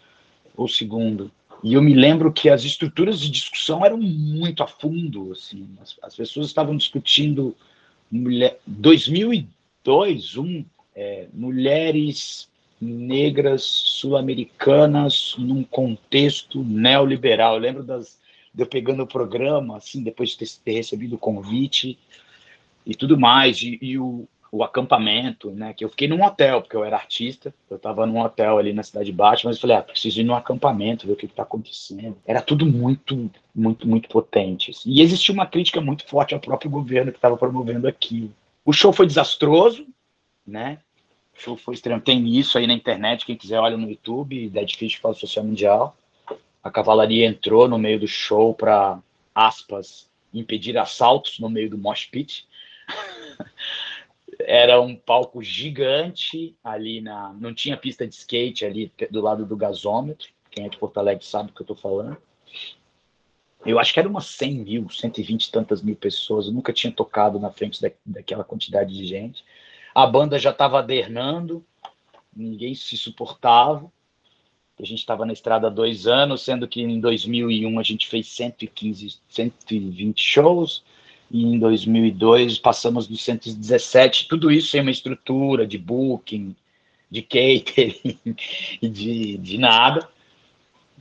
ou 0.57 0.69
segundo. 0.69 1.31
E 1.63 1.75
eu 1.75 1.83
me 1.83 1.95
lembro 1.95 2.33
que 2.33 2.49
as 2.49 2.65
estruturas 2.65 3.21
de 3.21 3.31
discussão 3.31 3.85
eram 3.85 3.99
muito 3.99 4.63
a 4.63 4.67
fundo. 4.67 5.33
Assim, 5.33 5.69
as, 5.81 5.97
as 6.03 6.17
pessoas 6.17 6.47
estavam 6.47 6.77
discutindo 6.77 7.55
mulher, 8.11 8.59
2002, 8.67 10.37
um, 10.37 10.65
é, 10.95 11.29
mulheres 11.33 12.49
negras 12.81 13.63
sul-americanas 13.63 15.35
num 15.39 15.63
contexto 15.63 16.65
neoliberal. 16.65 17.55
Eu 17.55 17.61
lembro 17.61 17.83
das, 17.83 18.19
de 18.55 18.63
eu 18.63 18.67
pegando 18.67 19.03
o 19.03 19.07
programa, 19.07 19.77
assim, 19.77 20.03
depois 20.03 20.31
de 20.31 20.39
ter, 20.39 20.49
ter 20.65 20.73
recebido 20.73 21.17
o 21.17 21.19
convite, 21.19 21.99
e 22.87 22.95
tudo 22.95 23.19
mais, 23.19 23.61
e, 23.61 23.79
e 23.83 23.99
o, 23.99 24.27
o, 24.53 24.63
acampamento, 24.63 25.51
né? 25.51 25.73
Que 25.75 25.85
eu 25.85 25.89
fiquei 25.89 26.09
num 26.09 26.23
hotel, 26.23 26.61
porque 26.61 26.77
eu 26.77 26.85
era 26.85 26.97
artista, 26.97 27.55
eu 27.69 27.77
estava 27.77 28.07
num 28.07 28.21
hotel 28.21 28.59
ali 28.59 28.73
na 28.73 28.83
Cidade 28.83 29.13
Baixa, 29.13 29.47
mas 29.47 29.57
eu 29.57 29.61
falei, 29.61 29.77
ah, 29.77 29.83
preciso 29.83 30.21
ir 30.21 30.25
num 30.25 30.35
acampamento, 30.35 31.07
ver 31.07 31.13
o 31.13 31.17
que 31.17 31.27
está 31.27 31.43
acontecendo. 31.43 32.17
Era 32.27 32.43
tudo 32.43 32.67
muito, 32.67 33.31
muito, 33.55 33.89
muito 33.89 34.09
potente. 34.09 34.71
Assim. 34.71 34.91
E 34.91 35.01
existia 35.01 35.33
uma 35.33 35.47
crítica 35.47 35.81
muito 35.81 36.07
forte 36.07 36.35
ao 36.35 36.41
próprio 36.41 36.71
governo 36.71 37.13
que 37.13 37.19
estava 37.19 37.37
promovendo 37.37 37.89
aquilo. 37.89 38.33
O 38.65 38.73
show 38.73 38.93
foi 38.93 39.07
desastroso, 39.07 39.87
né? 40.47 40.79
O 41.37 41.41
show 41.41 41.57
foi 41.57 41.75
extremo. 41.75 42.01
Tem 42.01 42.29
isso 42.39 42.59
aí 42.59 42.67
na 42.67 42.75
internet, 42.75 43.25
quem 43.25 43.37
quiser 43.37 43.59
olha 43.59 43.77
no 43.77 43.89
YouTube, 43.89 44.49
Dead 44.49 44.77
Fish 44.77 44.97
Fala 44.97 45.15
Social 45.15 45.45
Mundial. 45.45 45.97
A 46.63 46.71
cavalaria 46.71 47.27
entrou 47.27 47.67
no 47.67 47.79
meio 47.79 47.99
do 47.99 48.07
show 48.07 48.55
para, 48.55 48.99
aspas, 49.35 50.11
impedir 50.33 50.77
assaltos 50.77 51.39
no 51.39 51.49
meio 51.49 51.71
do 51.71 51.79
mosh 51.79 52.07
pit. 52.07 52.47
Era 54.47 54.81
um 54.81 54.95
palco 54.95 55.43
gigante 55.43 56.57
ali 56.63 57.01
na. 57.01 57.33
Não 57.35 57.55
tinha 57.55 57.77
pista 57.77 58.07
de 58.07 58.15
skate 58.15 58.65
ali 58.65 58.93
do 59.11 59.21
lado 59.21 59.45
do 59.45 59.57
gasômetro. 59.57 60.29
Quem 60.51 60.67
é 60.67 60.69
de 60.69 60.77
Porto 60.77 60.99
Alegre 60.99 61.25
sabe 61.25 61.51
o 61.51 61.55
que 61.55 61.61
eu 61.61 61.65
estou 61.65 61.77
falando. 61.77 62.17
Eu 63.65 63.79
acho 63.79 63.93
que 63.93 64.01
era 64.01 64.09
umas 64.09 64.27
100 64.27 64.53
mil, 64.53 64.89
120 64.89 65.45
e 65.45 65.51
tantas 65.51 65.83
mil 65.83 65.95
pessoas. 65.95 66.47
Eu 66.47 66.53
nunca 66.53 66.73
tinha 66.73 66.93
tocado 66.93 67.39
na 67.39 67.51
frente 67.51 67.81
da, 67.81 67.91
daquela 68.05 68.43
quantidade 68.43 68.95
de 68.95 69.07
gente. 69.07 69.45
A 69.95 70.07
banda 70.07 70.39
já 70.39 70.51
estava 70.51 70.79
adernando, 70.79 71.65
ninguém 72.35 72.75
se 72.75 72.97
suportava. 72.97 73.91
A 74.79 74.85
gente 74.85 75.01
estava 75.01 75.27
na 75.27 75.33
estrada 75.35 75.67
há 75.67 75.71
dois 75.71 76.07
anos, 76.07 76.43
sendo 76.43 76.67
que 76.67 76.81
em 76.81 76.99
2001 77.01 77.79
a 77.79 77.83
gente 77.83 78.09
fez 78.09 78.29
115, 78.29 79.21
120 79.29 80.19
shows 80.19 80.83
e 81.31 81.45
em 81.45 81.59
2002 81.59 82.59
passamos 82.59 83.07
dos 83.07 83.23
117, 83.23 84.27
tudo 84.29 84.51
isso 84.51 84.69
sem 84.69 84.81
uma 84.81 84.91
estrutura 84.91 85.67
de 85.67 85.79
booking, 85.79 86.57
de 87.11 87.23
catering, 87.23 88.19
de, 88.83 89.39
de 89.39 89.59
nada. 89.59 90.09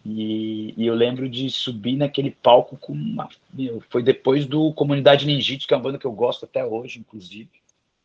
E, 0.06 0.74
e, 0.78 0.86
eu 0.86 0.96
lembro 0.96 1.28
de 1.28 1.50
subir 1.50 1.96
naquele 1.96 2.32
palco 2.32 2.78
com 2.78 2.94
uma. 2.94 3.28
Meu, 3.54 3.84
foi 3.90 4.02
depois 4.02 4.46
do 4.46 4.72
Comunidade 4.74 5.26
Ninjitsu, 5.26 5.68
que 5.68 5.74
é 5.74 5.78
uma 5.78 5.84
banda 5.84 5.98
que 5.98 6.06
eu 6.06 6.12
gosto 6.12 6.46
até 6.46 6.66
hoje, 6.66 7.00
inclusive. 7.00 7.50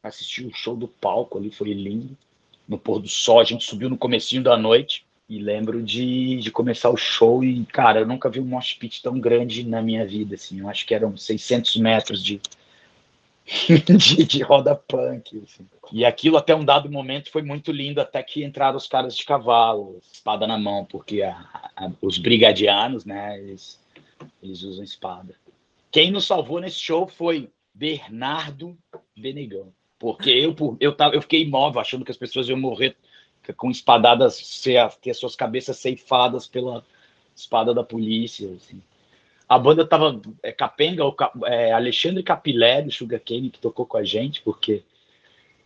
Assisti 0.02 0.44
o 0.44 0.52
show 0.52 0.76
do 0.76 0.88
palco 0.88 1.38
ali, 1.38 1.50
foi 1.50 1.72
lindo. 1.72 2.16
No 2.66 2.78
pôr 2.78 2.98
do 2.98 3.08
sol, 3.08 3.40
a 3.40 3.44
gente 3.44 3.64
subiu 3.64 3.88
no 3.88 3.96
comecinho 3.96 4.42
da 4.42 4.56
noite. 4.56 5.04
E 5.28 5.38
lembro 5.38 5.82
de, 5.82 6.36
de 6.36 6.50
começar 6.50 6.90
o 6.90 6.96
show 6.96 7.42
e, 7.42 7.64
cara, 7.66 8.00
eu 8.00 8.06
nunca 8.06 8.28
vi 8.28 8.40
um 8.40 8.44
mosh 8.44 8.74
pit 8.74 9.02
tão 9.02 9.18
grande 9.18 9.64
na 9.64 9.80
minha 9.80 10.06
vida, 10.06 10.34
assim. 10.34 10.60
Eu 10.60 10.68
acho 10.68 10.86
que 10.86 10.94
eram 10.94 11.16
600 11.16 11.76
metros 11.76 12.22
de, 12.22 12.40
de, 13.96 14.24
de, 14.24 14.42
roda 14.42 14.74
punk. 14.74 15.42
Assim. 15.42 15.66
E 15.92 16.04
aquilo, 16.04 16.36
até 16.36 16.54
um 16.54 16.64
dado 16.64 16.90
momento, 16.90 17.30
foi 17.30 17.42
muito 17.42 17.72
lindo, 17.72 18.00
até 18.00 18.22
que 18.22 18.44
entraram 18.44 18.76
os 18.76 18.86
caras 18.86 19.16
de 19.16 19.24
cavalo, 19.24 19.98
espada 20.12 20.46
na 20.46 20.58
mão, 20.58 20.84
porque 20.84 21.22
a, 21.22 21.36
a, 21.74 21.90
os 22.02 22.18
brigadianos, 22.18 23.06
né, 23.06 23.38
eles, 23.38 23.80
eles 24.42 24.62
usam 24.62 24.84
espada. 24.84 25.34
Quem 25.90 26.10
nos 26.10 26.26
salvou 26.26 26.60
nesse 26.60 26.80
show 26.80 27.06
foi 27.06 27.48
Bernardo 27.72 28.76
Benegão. 29.16 29.72
Porque 29.98 30.28
eu, 30.30 30.54
eu, 30.80 30.94
tava, 30.94 31.14
eu 31.14 31.22
fiquei 31.22 31.42
imóvel, 31.42 31.80
achando 31.80 32.04
que 32.04 32.10
as 32.10 32.16
pessoas 32.16 32.48
iam 32.48 32.58
morrer 32.58 32.94
com 33.52 33.70
espadadas, 33.70 34.34
ser, 34.36 34.88
ter 35.02 35.14
suas 35.14 35.36
cabeças 35.36 35.78
ceifadas 35.78 36.46
pela 36.46 36.84
espada 37.34 37.74
da 37.74 37.82
polícia. 37.82 38.48
Assim. 38.54 38.80
A 39.48 39.58
banda 39.58 39.86
tava 39.86 40.20
é, 40.42 40.52
capenga, 40.52 41.04
o, 41.04 41.14
é, 41.46 41.72
Alexandre 41.72 42.22
Capilé 42.22 42.82
do 42.82 42.90
Sugarcane 42.90 43.50
que 43.50 43.58
tocou 43.58 43.84
com 43.84 43.96
a 43.96 44.04
gente, 44.04 44.40
porque 44.42 44.82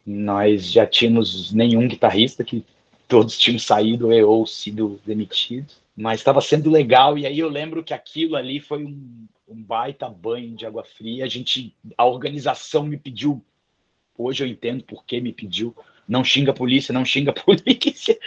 nós 0.04 0.70
já 0.70 0.86
tínhamos 0.86 1.52
nenhum 1.52 1.86
guitarrista, 1.86 2.42
que 2.42 2.64
todos 3.06 3.38
tinham 3.38 3.58
saído 3.58 4.08
ou 4.26 4.46
sido 4.46 5.00
demitidos. 5.04 5.78
Mas 5.96 6.20
estava 6.20 6.40
sendo 6.40 6.70
legal, 6.70 7.18
e 7.18 7.26
aí 7.26 7.38
eu 7.38 7.48
lembro 7.48 7.82
que 7.82 7.92
aquilo 7.92 8.36
ali 8.36 8.60
foi 8.60 8.84
um, 8.84 9.26
um 9.48 9.62
baita 9.62 10.08
banho 10.08 10.54
de 10.54 10.64
água 10.64 10.84
fria. 10.84 11.24
A 11.24 11.28
gente, 11.28 11.74
a 11.96 12.04
organização 12.04 12.84
me 12.84 12.96
pediu, 12.96 13.44
hoje 14.16 14.44
eu 14.44 14.48
entendo 14.48 14.84
por 14.84 15.04
que 15.04 15.20
me 15.20 15.32
pediu, 15.32 15.74
não 16.08 16.24
xinga 16.24 16.52
a 16.52 16.54
polícia, 16.54 16.92
não 16.92 17.04
xinga 17.04 17.30
a 17.30 17.34
polícia, 17.44 18.18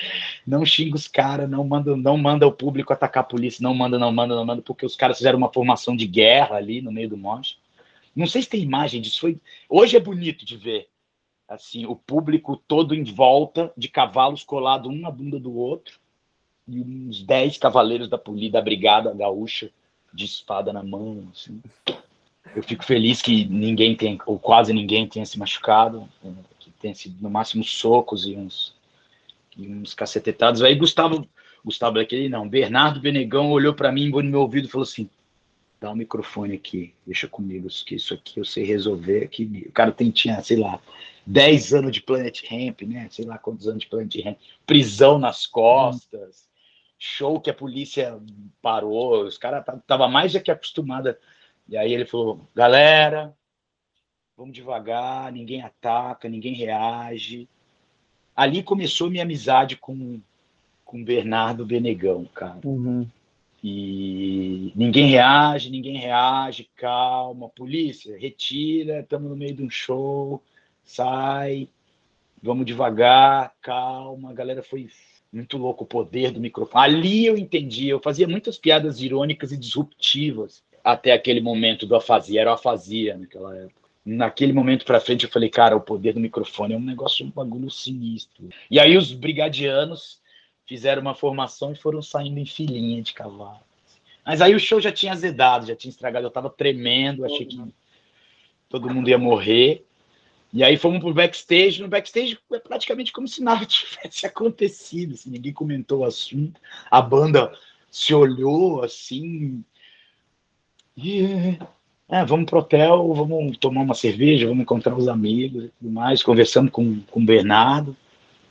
não 0.45 0.63
xinga 0.63 0.95
os 0.95 1.07
caras, 1.07 1.49
não 1.49 1.67
manda, 1.67 1.97
não 1.97 2.17
manda 2.17 2.45
o 2.45 2.51
público 2.51 2.93
atacar 2.93 3.21
a 3.21 3.27
polícia, 3.27 3.63
não 3.63 3.73
manda, 3.73 3.97
não 3.97 4.11
manda, 4.11 4.35
não 4.35 4.45
manda, 4.45 4.61
porque 4.61 4.85
os 4.85 4.95
caras 4.95 5.17
fizeram 5.17 5.39
uma 5.39 5.51
formação 5.51 5.95
de 5.95 6.05
guerra 6.05 6.57
ali 6.57 6.81
no 6.81 6.91
meio 6.91 7.09
do 7.09 7.17
monte. 7.17 7.57
Não 8.15 8.27
sei 8.27 8.43
se 8.43 8.49
tem 8.49 8.61
imagem 8.61 9.01
disso. 9.01 9.19
Foi... 9.19 9.39
Hoje 9.67 9.97
é 9.97 9.99
bonito 9.99 10.45
de 10.45 10.55
ver 10.55 10.87
assim 11.47 11.85
o 11.85 11.95
público 11.95 12.55
todo 12.55 12.95
em 12.95 13.03
volta 13.03 13.73
de 13.75 13.89
cavalos 13.89 14.43
colados 14.43 14.89
um 14.89 14.97
na 14.97 15.11
bunda 15.11 15.37
do 15.37 15.53
outro 15.53 15.99
e 16.67 16.79
uns 16.79 17.23
dez 17.23 17.57
cavaleiros 17.57 18.07
da 18.07 18.17
polícia, 18.17 18.53
da 18.53 18.61
brigada 18.61 19.13
gaúcha 19.13 19.69
de 20.13 20.25
espada 20.25 20.71
na 20.71 20.83
mão. 20.83 21.27
Assim. 21.31 21.61
Eu 22.55 22.63
fico 22.63 22.85
feliz 22.85 23.21
que 23.21 23.45
ninguém 23.45 23.95
tem, 23.95 24.19
ou 24.25 24.37
quase 24.37 24.71
ninguém 24.71 25.07
tenha 25.07 25.25
se 25.25 25.39
machucado 25.39 26.07
tem 26.81 26.93
sido 26.93 27.21
no 27.21 27.29
máximo 27.29 27.63
socos 27.63 28.25
e 28.25 28.35
uns, 28.35 28.73
e 29.57 29.67
uns 29.67 29.93
cacetetados. 29.93 30.61
Aí 30.61 30.75
Gustavo, 30.75 31.27
Gustavo 31.63 31.99
aquele 31.99 32.29
não, 32.29 32.47
Bernardo 32.47 32.99
Benegão 32.99 33.51
olhou 33.51 33.73
para 33.73 33.91
mim 33.91 34.09
no 34.09 34.23
meu 34.23 34.41
ouvido 34.41 34.67
e 34.67 34.71
falou 34.71 34.83
assim: 34.83 35.09
dá 35.79 35.89
o 35.89 35.93
um 35.93 35.97
microfone 35.97 36.55
aqui, 36.55 36.93
deixa 37.05 37.27
comigo, 37.27 37.67
que 37.85 37.95
isso 37.95 38.13
aqui 38.13 38.39
eu 38.39 38.45
sei 38.45 38.63
resolver. 38.63 39.27
Que 39.27 39.65
o 39.67 39.71
cara 39.71 39.91
tem, 39.91 40.11
tinha, 40.11 40.41
sei 40.43 40.57
lá, 40.57 40.79
10 41.25 41.73
anos 41.73 41.91
de 41.91 42.01
Planet 42.01 42.43
Ramp, 42.49 42.81
né? 42.83 43.07
Sei 43.09 43.25
lá 43.25 43.37
quantos 43.37 43.67
anos 43.67 43.81
de 43.81 43.89
Planet 43.89 44.23
Ramp, 44.23 44.37
prisão 44.65 45.17
nas 45.17 45.47
costas, 45.47 46.47
show 46.99 47.39
que 47.39 47.49
a 47.49 47.53
polícia 47.53 48.19
parou, 48.61 49.23
os 49.23 49.37
caras 49.37 49.65
tava 49.87 50.07
mais 50.07 50.33
do 50.33 50.39
que 50.39 50.51
acostumada. 50.51 51.19
E 51.67 51.75
aí 51.75 51.93
ele 51.93 52.05
falou: 52.05 52.47
galera, 52.55 53.35
vamos 54.41 54.55
devagar, 54.55 55.31
ninguém 55.31 55.61
ataca, 55.61 56.27
ninguém 56.27 56.55
reage. 56.55 57.47
Ali 58.35 58.63
começou 58.63 59.09
minha 59.09 59.23
amizade 59.23 59.77
com 59.77 60.19
com 60.83 61.01
Bernardo 61.01 61.65
Benegão, 61.65 62.25
cara. 62.25 62.59
Uhum. 62.65 63.07
E 63.63 64.73
ninguém 64.75 65.05
reage, 65.05 65.69
ninguém 65.69 65.95
reage, 65.95 66.67
calma, 66.75 67.47
polícia, 67.47 68.17
retira, 68.17 68.99
estamos 68.99 69.29
no 69.29 69.37
meio 69.37 69.55
de 69.55 69.63
um 69.63 69.69
show, 69.69 70.41
sai, 70.83 71.69
vamos 72.43 72.65
devagar, 72.65 73.53
calma, 73.61 74.31
a 74.31 74.33
galera 74.33 74.61
foi 74.61 74.89
muito 75.31 75.57
louco 75.57 75.85
o 75.85 75.87
poder 75.87 76.31
do 76.31 76.41
microfone. 76.41 76.83
Ali 76.83 77.25
eu 77.25 77.37
entendi, 77.37 77.87
eu 77.87 78.01
fazia 78.01 78.27
muitas 78.27 78.57
piadas 78.57 78.99
irônicas 78.99 79.53
e 79.53 79.57
disruptivas 79.57 80.61
até 80.83 81.13
aquele 81.13 81.39
momento 81.39 81.85
do 81.85 81.95
afasia, 81.95 82.41
era 82.41 82.49
o 82.49 82.55
afasia 82.55 83.15
naquela 83.15 83.55
época. 83.55 83.80
Naquele 84.03 84.51
momento 84.51 84.83
para 84.83 84.99
frente 84.99 85.25
eu 85.25 85.31
falei, 85.31 85.49
cara, 85.49 85.75
o 85.75 85.81
poder 85.81 86.13
do 86.13 86.19
microfone 86.19 86.73
é 86.73 86.77
um 86.77 86.81
negócio, 86.81 87.25
um 87.25 87.29
bagulho 87.29 87.69
sinistro. 87.69 88.49
E 88.69 88.79
aí 88.79 88.97
os 88.97 89.11
brigadianos 89.11 90.19
fizeram 90.65 91.01
uma 91.01 91.13
formação 91.13 91.71
e 91.71 91.75
foram 91.75 92.01
saindo 92.01 92.39
em 92.39 92.45
filinha 92.45 93.01
de 93.01 93.13
cavalo. 93.13 93.59
Mas 94.25 94.41
aí 94.41 94.55
o 94.55 94.59
show 94.59 94.79
já 94.79 94.91
tinha 94.91 95.11
azedado, 95.11 95.67
já 95.67 95.75
tinha 95.75 95.89
estragado, 95.89 96.25
eu 96.25 96.31
tava 96.31 96.49
tremendo, 96.49 97.25
achei 97.25 97.45
que 97.45 97.59
todo 98.69 98.89
mundo 98.89 99.09
ia 99.09 99.17
morrer. 99.17 99.85
E 100.53 100.63
aí 100.63 100.77
fomos 100.77 100.99
pro 100.99 101.13
backstage. 101.13 101.81
No 101.81 101.87
backstage 101.87 102.37
é 102.51 102.59
praticamente 102.59 103.11
como 103.11 103.27
se 103.27 103.41
nada 103.41 103.65
tivesse 103.67 104.25
acontecido. 104.25 105.13
Assim, 105.13 105.29
ninguém 105.29 105.53
comentou 105.53 105.99
o 105.99 106.05
assunto. 106.05 106.59
A 106.89 107.01
banda 107.01 107.53
se 107.89 108.13
olhou 108.13 108.83
assim. 108.83 109.63
E, 110.95 111.57
é, 112.11 112.25
vamos 112.25 112.45
pro 112.45 112.59
hotel, 112.59 113.13
vamos 113.13 113.57
tomar 113.57 113.83
uma 113.83 113.95
cerveja, 113.95 114.45
vamos 114.45 114.63
encontrar 114.63 114.93
os 114.97 115.07
amigos 115.07 115.63
e 115.63 115.69
tudo 115.69 115.91
mais. 115.91 116.21
Conversamos 116.21 116.69
com, 116.69 116.99
com 117.09 117.21
o 117.21 117.25
Bernardo, 117.25 117.95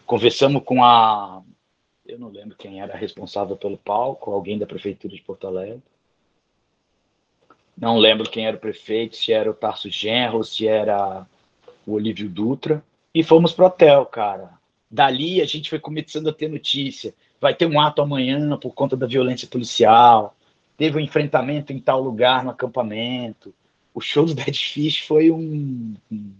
conversamos 0.06 0.62
com 0.64 0.82
a. 0.82 1.42
Eu 2.06 2.18
não 2.18 2.30
lembro 2.30 2.56
quem 2.56 2.80
era 2.80 2.96
responsável 2.96 3.58
pelo 3.58 3.76
palco, 3.76 4.30
alguém 4.30 4.58
da 4.58 4.66
prefeitura 4.66 5.14
de 5.14 5.20
Porto 5.20 5.46
Alegre. 5.46 5.82
Não 7.76 7.98
lembro 7.98 8.30
quem 8.30 8.46
era 8.46 8.56
o 8.56 8.60
prefeito, 8.60 9.16
se 9.16 9.30
era 9.30 9.50
o 9.50 9.54
Tarso 9.54 9.90
Genro, 9.90 10.42
se 10.42 10.66
era 10.66 11.26
o 11.86 11.92
Olívio 11.92 12.30
Dutra, 12.30 12.82
e 13.14 13.22
fomos 13.22 13.52
pro 13.52 13.66
hotel, 13.66 14.06
cara. 14.06 14.50
Dali 14.90 15.42
a 15.42 15.44
gente 15.44 15.68
foi 15.68 15.78
começando 15.78 16.30
a 16.30 16.32
ter 16.32 16.48
notícia. 16.48 17.14
Vai 17.38 17.54
ter 17.54 17.66
um 17.66 17.78
ato 17.78 18.00
amanhã 18.00 18.56
por 18.56 18.72
conta 18.72 18.96
da 18.96 19.06
violência 19.06 19.46
policial. 19.46 20.34
Teve 20.80 20.96
um 20.96 21.00
enfrentamento 21.00 21.74
em 21.74 21.78
tal 21.78 22.00
lugar 22.00 22.42
no 22.42 22.48
acampamento. 22.48 23.54
O 23.92 24.00
show 24.00 24.24
do 24.24 24.34
Dead 24.34 24.56
Fish 24.56 25.00
foi 25.00 25.30
um, 25.30 25.94
um, 26.10 26.32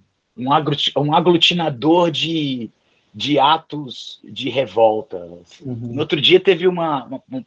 um 0.96 1.14
aglutinador 1.14 2.10
de, 2.10 2.70
de 3.14 3.38
atos 3.38 4.18
de 4.24 4.48
revolta. 4.48 5.18
Uhum. 5.60 5.92
No 5.92 6.00
outro 6.00 6.18
dia 6.18 6.40
teve 6.40 6.66
uma, 6.66 7.04
uma, 7.04 7.22
uma, 7.28 7.44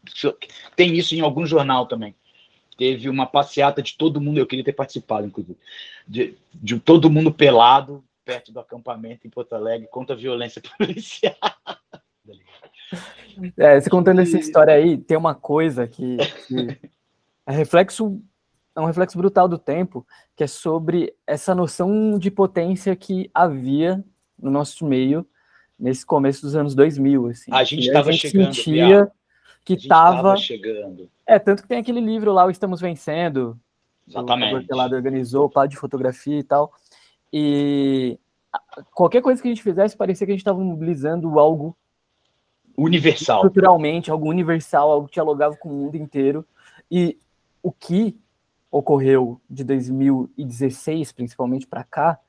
Tem 0.76 0.94
isso 0.94 1.16
em 1.16 1.22
algum 1.22 1.48
jornal 1.48 1.88
também 1.88 2.14
teve 2.78 3.10
uma 3.10 3.26
passeata 3.26 3.82
de 3.82 3.96
todo 3.96 4.20
mundo, 4.20 4.40
eu 4.40 4.48
queria 4.48 4.66
ter 4.66 4.74
participado, 4.74 5.28
inclusive, 5.28 5.58
de, 6.08 6.36
de 6.54 6.80
todo 6.80 7.10
mundo 7.10 7.32
pelado 7.32 8.04
perto 8.26 8.52
do 8.52 8.60
acampamento 8.60 9.28
em 9.28 9.30
Porto 9.30 9.54
Alegre 9.54 9.88
contra 9.88 10.16
a 10.16 10.18
violência 10.18 10.62
policial. 10.78 11.36
É, 13.58 13.80
você 13.80 13.90
contando 13.90 14.22
essa 14.22 14.38
história 14.38 14.74
aí, 14.74 14.98
tem 14.98 15.18
uma 15.18 15.34
coisa 15.34 15.88
que, 15.88 16.18
que 16.48 16.78
é 17.48 17.52
reflexo 17.52 18.22
é 18.76 18.82
um 18.82 18.86
reflexo 18.86 19.18
brutal 19.18 19.48
do 19.48 19.58
tempo, 19.58 20.06
que 20.36 20.44
é 20.44 20.48
sobre 20.48 21.14
essa 21.28 21.54
noção 21.54 22.18
de 22.18 22.32
potência 22.32 22.96
que 22.96 23.30
havia 23.34 24.04
no 24.38 24.50
nosso 24.50 24.86
meio 24.86 25.26
nesse 25.78 26.06
começo 26.06 26.42
dos 26.42 26.56
anos 26.56 26.74
2000. 26.74 27.28
Assim, 27.28 27.52
a 27.54 27.64
gente 27.64 27.88
estava 27.88 28.12
chegando. 28.12 28.54
Sentia, 28.54 29.12
que 29.64 29.74
estava 29.74 30.36
chegando. 30.38 31.10
É, 31.26 31.38
tanto 31.38 31.62
que 31.62 31.68
tem 31.68 31.78
aquele 31.78 32.02
livro 32.02 32.34
lá, 32.34 32.46
o 32.46 32.50
Estamos 32.50 32.82
Vencendo, 32.82 33.60
Exatamente. 34.08 34.68
que 34.68 34.74
o 34.74 34.78
organizou, 34.78 35.50
pá 35.50 35.66
de 35.66 35.78
fotografia 35.78 36.40
e 36.40 36.44
tal. 36.44 36.74
E 37.32 38.20
qualquer 38.92 39.22
coisa 39.22 39.42
que 39.42 39.48
a 39.48 39.52
gente 39.52 39.64
fizesse 39.64 39.96
parecia 39.96 40.26
que 40.26 40.32
a 40.32 40.36
gente 40.36 40.42
estava 40.42 40.60
mobilizando 40.60 41.40
algo 41.40 41.78
universal. 42.78 43.42
Culturalmente, 43.42 44.12
algo 44.12 44.30
universal, 44.30 44.92
algo 44.92 45.08
que 45.08 45.14
dialogava 45.14 45.56
com 45.56 45.70
o 45.70 45.74
mundo 45.74 45.96
inteiro. 45.96 46.46
E 46.90 47.18
o 47.62 47.72
que 47.72 48.18
ocorreu 48.72 49.40
de 49.50 49.64
2016, 49.64 51.12
principalmente 51.12 51.68
para 51.68 51.84
cá, 51.84 52.20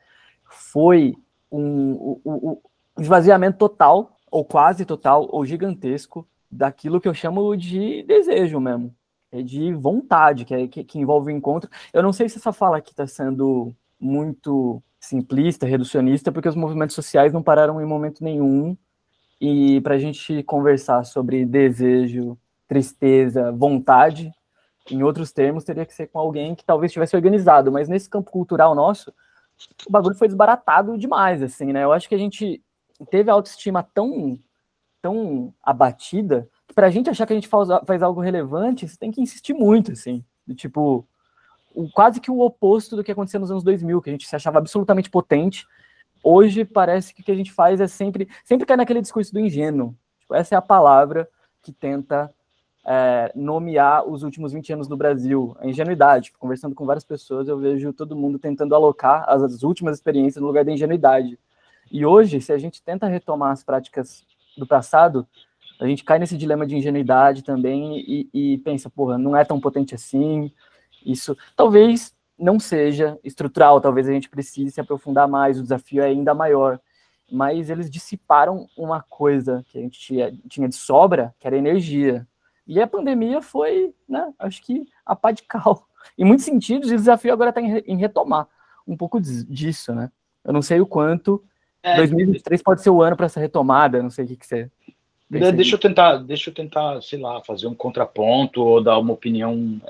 foi 0.45 1.15
um, 1.51 2.21
um, 2.25 2.61
um 2.97 3.03
esvaziamento 3.03 3.59
total, 3.59 4.17
ou 4.31 4.45
quase 4.45 4.85
total, 4.85 5.29
ou 5.31 5.45
gigantesco, 5.47 6.27
daquilo 6.51 7.01
que 7.01 7.09
eu 7.09 7.15
chamo 7.15 7.57
de 7.57 8.03
desejo 8.05 8.61
mesmo, 8.61 8.95
é 9.33 9.43
de 9.43 9.73
vontade, 9.73 10.45
que, 10.45 10.55
é, 10.55 10.69
que, 10.69 10.85
que 10.85 10.99
envolve 10.99 11.33
o 11.33 11.37
encontro. 11.37 11.69
Eu 11.93 12.03
não 12.03 12.13
sei 12.13 12.29
se 12.29 12.39
essa 12.39 12.53
fala 12.53 12.77
aqui 12.77 12.93
está 12.93 13.07
sendo 13.07 13.75
muito 13.99 14.83
simplista, 15.01 15.67
reducionista, 15.67 16.31
porque 16.31 16.49
os 16.49 16.55
movimentos 16.55 16.95
sociais 16.95 17.33
não 17.33 17.43
pararam 17.43 17.81
em 17.81 17.87
momento 17.87 18.23
nenhum. 18.23 18.77
E 19.47 19.79
para 19.83 19.97
a 19.97 19.99
gente 19.99 20.43
conversar 20.45 21.05
sobre 21.05 21.45
desejo, 21.45 22.39
tristeza, 22.67 23.53
vontade, 23.53 24.33
em 24.91 25.03
outros 25.03 25.33
termos, 25.33 25.65
teria 25.65 25.85
que 25.85 25.93
ser 25.93 26.07
com 26.07 26.19
alguém 26.19 26.55
que 26.55 26.65
talvez 26.65 26.91
tivesse 26.91 27.15
organizado. 27.15 27.71
Mas 27.71 27.87
nesse 27.87 28.09
campo 28.09 28.31
cultural 28.31 28.75
nosso, 28.75 29.13
o 29.87 29.93
bagulho 29.93 30.15
foi 30.15 30.29
desbaratado 30.29 30.97
demais, 30.97 31.43
assim, 31.43 31.75
né? 31.75 31.85
Eu 31.85 31.93
acho 31.93 32.09
que 32.09 32.15
a 32.15 32.19
gente 32.19 32.63
teve 33.11 33.31
a 33.31 33.35
autoestima 33.35 33.83
tão 33.83 34.39
tão 35.03 35.53
abatida 35.63 36.49
que 36.67 36.75
para 36.75 36.87
a 36.87 36.91
gente 36.91 37.11
achar 37.11 37.27
que 37.27 37.35
a 37.35 37.37
gente 37.37 37.47
faz, 37.49 37.69
faz 37.87 38.03
algo 38.03 38.23
relevante, 38.23 38.89
você 38.89 38.97
tem 38.97 39.11
que 39.11 39.21
insistir 39.21 39.53
muito, 39.53 39.93
assim. 39.93 40.25
tipo, 40.55 41.07
o, 41.75 41.91
quase 41.91 42.19
que 42.19 42.31
o 42.31 42.41
oposto 42.41 42.97
do 42.97 43.05
que 43.05 43.13
aconteceu 43.13 43.41
nos 43.41 43.51
anos 43.51 43.63
2000, 43.63 44.01
que 44.01 44.09
a 44.09 44.13
gente 44.15 44.27
se 44.27 44.35
achava 44.35 44.57
absolutamente 44.57 45.11
potente. 45.11 45.67
Hoje 46.27 46.65
parece 46.65 47.13
que 47.13 47.21
o 47.21 47.25
que 47.25 47.31
a 47.31 47.35
gente 47.35 47.53
faz 47.53 47.83
é 47.83 47.87
sempre, 47.87 48.27
sempre 48.47 48.65
cair 48.65 48.79
naquele 48.79 49.03
discurso 49.03 49.31
do 49.31 49.39
ingênuo. 49.39 49.95
Tipo, 50.21 50.35
essa 50.35 50.55
é 50.55 50.59
a 50.59 50.63
palavra 50.63 51.29
que 51.63 51.71
tenta 51.71 52.33
é, 52.87 53.31
nomear 53.35 54.09
os 54.09 54.23
últimos 54.23 54.55
20 54.55 54.73
anos 54.73 54.89
do 54.89 54.97
Brasil, 54.97 55.55
a 55.61 55.67
ingenuidade. 55.67 56.33
Conversando 56.33 56.75
com 56.75 56.87
várias 56.87 57.05
pessoas, 57.05 57.47
eu 57.47 57.59
vejo 57.59 57.93
todo 57.93 58.17
mundo 58.17 58.39
tentando 58.39 58.75
alocar 58.75 59.25
as, 59.29 59.43
as 59.43 59.63
últimas 59.63 59.97
experiências 59.97 60.41
no 60.41 60.47
lugar 60.47 60.65
da 60.65 60.73
ingenuidade. 60.73 61.39
E 61.93 62.07
hoje, 62.07 62.41
se 62.41 62.55
a 62.55 62.59
gente 62.59 62.83
tenta 62.83 63.07
retomar 63.07 63.53
as 63.53 63.63
práticas 63.63 64.25
do 64.57 64.67
passado, 64.67 65.27
a 65.79 65.87
gente 65.87 66.05
cai 66.05 66.19
nesse 66.19 66.39
dilema 66.39 66.67
de 66.67 66.75
ingenuidade 66.75 67.45
também 67.45 67.99
e, 67.99 68.29
e 68.33 68.59
pensa, 68.59 68.89
porra, 68.89 69.19
não 69.19 69.37
é 69.37 69.45
tão 69.45 69.61
potente 69.61 69.95
assim. 69.95 70.51
Isso 71.05 71.37
talvez 71.55 72.15
não 72.39 72.59
seja 72.59 73.19
estrutural, 73.23 73.81
talvez 73.81 74.09
a 74.09 74.13
gente 74.13 74.29
precise 74.29 74.73
se 74.73 74.81
aprofundar 74.81 75.29
mais, 75.29 75.59
o 75.59 75.63
desafio 75.63 76.03
é 76.03 76.07
ainda 76.07 76.35
maior. 76.35 76.81
Mas 77.31 77.71
eles 77.71 77.91
dissiparam 77.91 78.67
uma 78.77 79.03
coisa 79.03 79.65
que 79.69 79.79
a 79.79 79.81
gente 79.81 79.99
tinha, 79.99 80.33
tinha 80.49 80.69
de 80.69 80.77
sobra, 80.77 81.35
que 81.39 81.47
era 81.47 81.57
energia. 81.57 82.27
E 82.67 82.81
a 82.81 82.87
pandemia 82.87 83.41
foi, 83.41 83.95
né, 84.09 84.33
acho 84.39 84.63
que 84.63 84.87
a 85.05 85.17
pá 85.17 85.31
de 85.31 85.43
cal. 85.43 85.87
Em 86.19 86.25
muitos 86.25 86.45
sentidos, 86.45 86.91
o 86.91 86.97
desafio 86.97 87.33
agora 87.33 87.49
está 87.49 87.63
em, 87.63 87.79
em 87.79 87.97
retomar 87.97 88.47
um 88.87 88.95
pouco 88.95 89.19
disso, 89.19 89.95
né? 89.95 90.11
Eu 90.45 90.53
não 90.53 90.61
sei 90.61 90.79
o 90.79 90.87
quanto 90.87 91.43
é, 91.85 91.97
2023 91.97 92.63
pode 92.63 92.83
ser 92.83 92.89
o 92.89 93.03
ano 93.03 93.15
para 93.15 93.27
essa 93.27 93.39
retomada, 93.39 94.03
não 94.03 94.09
sei 94.09 94.25
o 94.25 94.29
que, 94.29 94.37
que 94.37 94.47
você. 94.47 94.71
Deixa 95.29 95.75
eu 95.75 95.79
tentar, 95.79 96.17
deixa 96.17 96.49
eu 96.49 96.55
tentar, 96.55 97.03
sei 97.03 97.19
lá, 97.19 97.43
fazer 97.43 97.67
um 97.67 97.75
contraponto 97.75 98.63
ou 98.63 98.83
dar 98.83 98.99
uma 98.99 99.13
opinião 99.13 99.81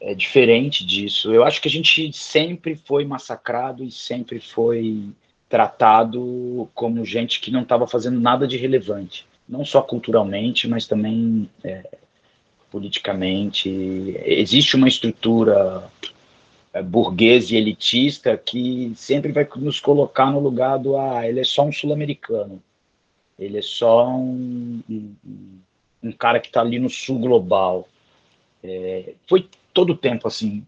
é, 0.00 0.14
diferente 0.14 0.84
disso. 0.84 1.32
Eu 1.32 1.44
acho 1.44 1.60
que 1.60 1.68
a 1.68 1.70
gente 1.70 2.12
sempre 2.12 2.74
foi 2.74 3.04
massacrado 3.04 3.84
e 3.84 3.90
sempre 3.90 4.40
foi 4.40 5.10
tratado 5.48 6.70
como 6.74 7.04
gente 7.04 7.40
que 7.40 7.50
não 7.50 7.62
estava 7.62 7.86
fazendo 7.86 8.20
nada 8.20 8.46
de 8.46 8.56
relevante, 8.56 9.26
não 9.48 9.64
só 9.64 9.82
culturalmente, 9.82 10.66
mas 10.68 10.86
também 10.86 11.50
é, 11.62 11.98
politicamente. 12.70 13.68
Existe 14.24 14.76
uma 14.76 14.88
estrutura 14.88 15.90
é, 16.72 16.82
burguês 16.82 17.50
e 17.50 17.56
elitista 17.56 18.36
que 18.38 18.92
sempre 18.94 19.32
vai 19.32 19.46
nos 19.56 19.80
colocar 19.80 20.30
no 20.30 20.40
lugar 20.40 20.78
do 20.78 20.96
ah, 20.96 21.28
ele 21.28 21.40
é 21.40 21.44
só 21.44 21.64
um 21.64 21.72
sul-americano, 21.72 22.62
ele 23.38 23.58
é 23.58 23.62
só 23.62 24.08
um, 24.08 24.80
um, 24.88 25.14
um 26.02 26.12
cara 26.12 26.38
que 26.38 26.46
está 26.46 26.60
ali 26.60 26.78
no 26.78 26.88
sul 26.88 27.18
global. 27.18 27.88
É, 28.62 29.14
foi 29.26 29.48
todo 29.72 29.92
o 29.92 29.96
tempo 29.96 30.26
assim, 30.28 30.66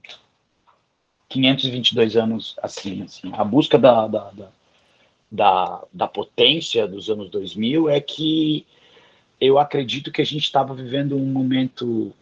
522 1.28 2.16
anos 2.16 2.56
assim, 2.62 3.02
assim. 3.02 3.30
A 3.32 3.44
busca 3.44 3.78
da, 3.78 4.06
da, 4.06 4.30
da, 4.30 4.48
da, 5.30 5.84
da 5.92 6.06
potência 6.06 6.86
dos 6.86 7.08
anos 7.08 7.30
2000 7.30 7.88
é 7.88 8.00
que 8.00 8.66
eu 9.40 9.58
acredito 9.58 10.12
que 10.12 10.22
a 10.22 10.26
gente 10.26 10.44
estava 10.44 10.74
vivendo 10.74 11.16
um 11.16 11.26
momento 11.26 12.12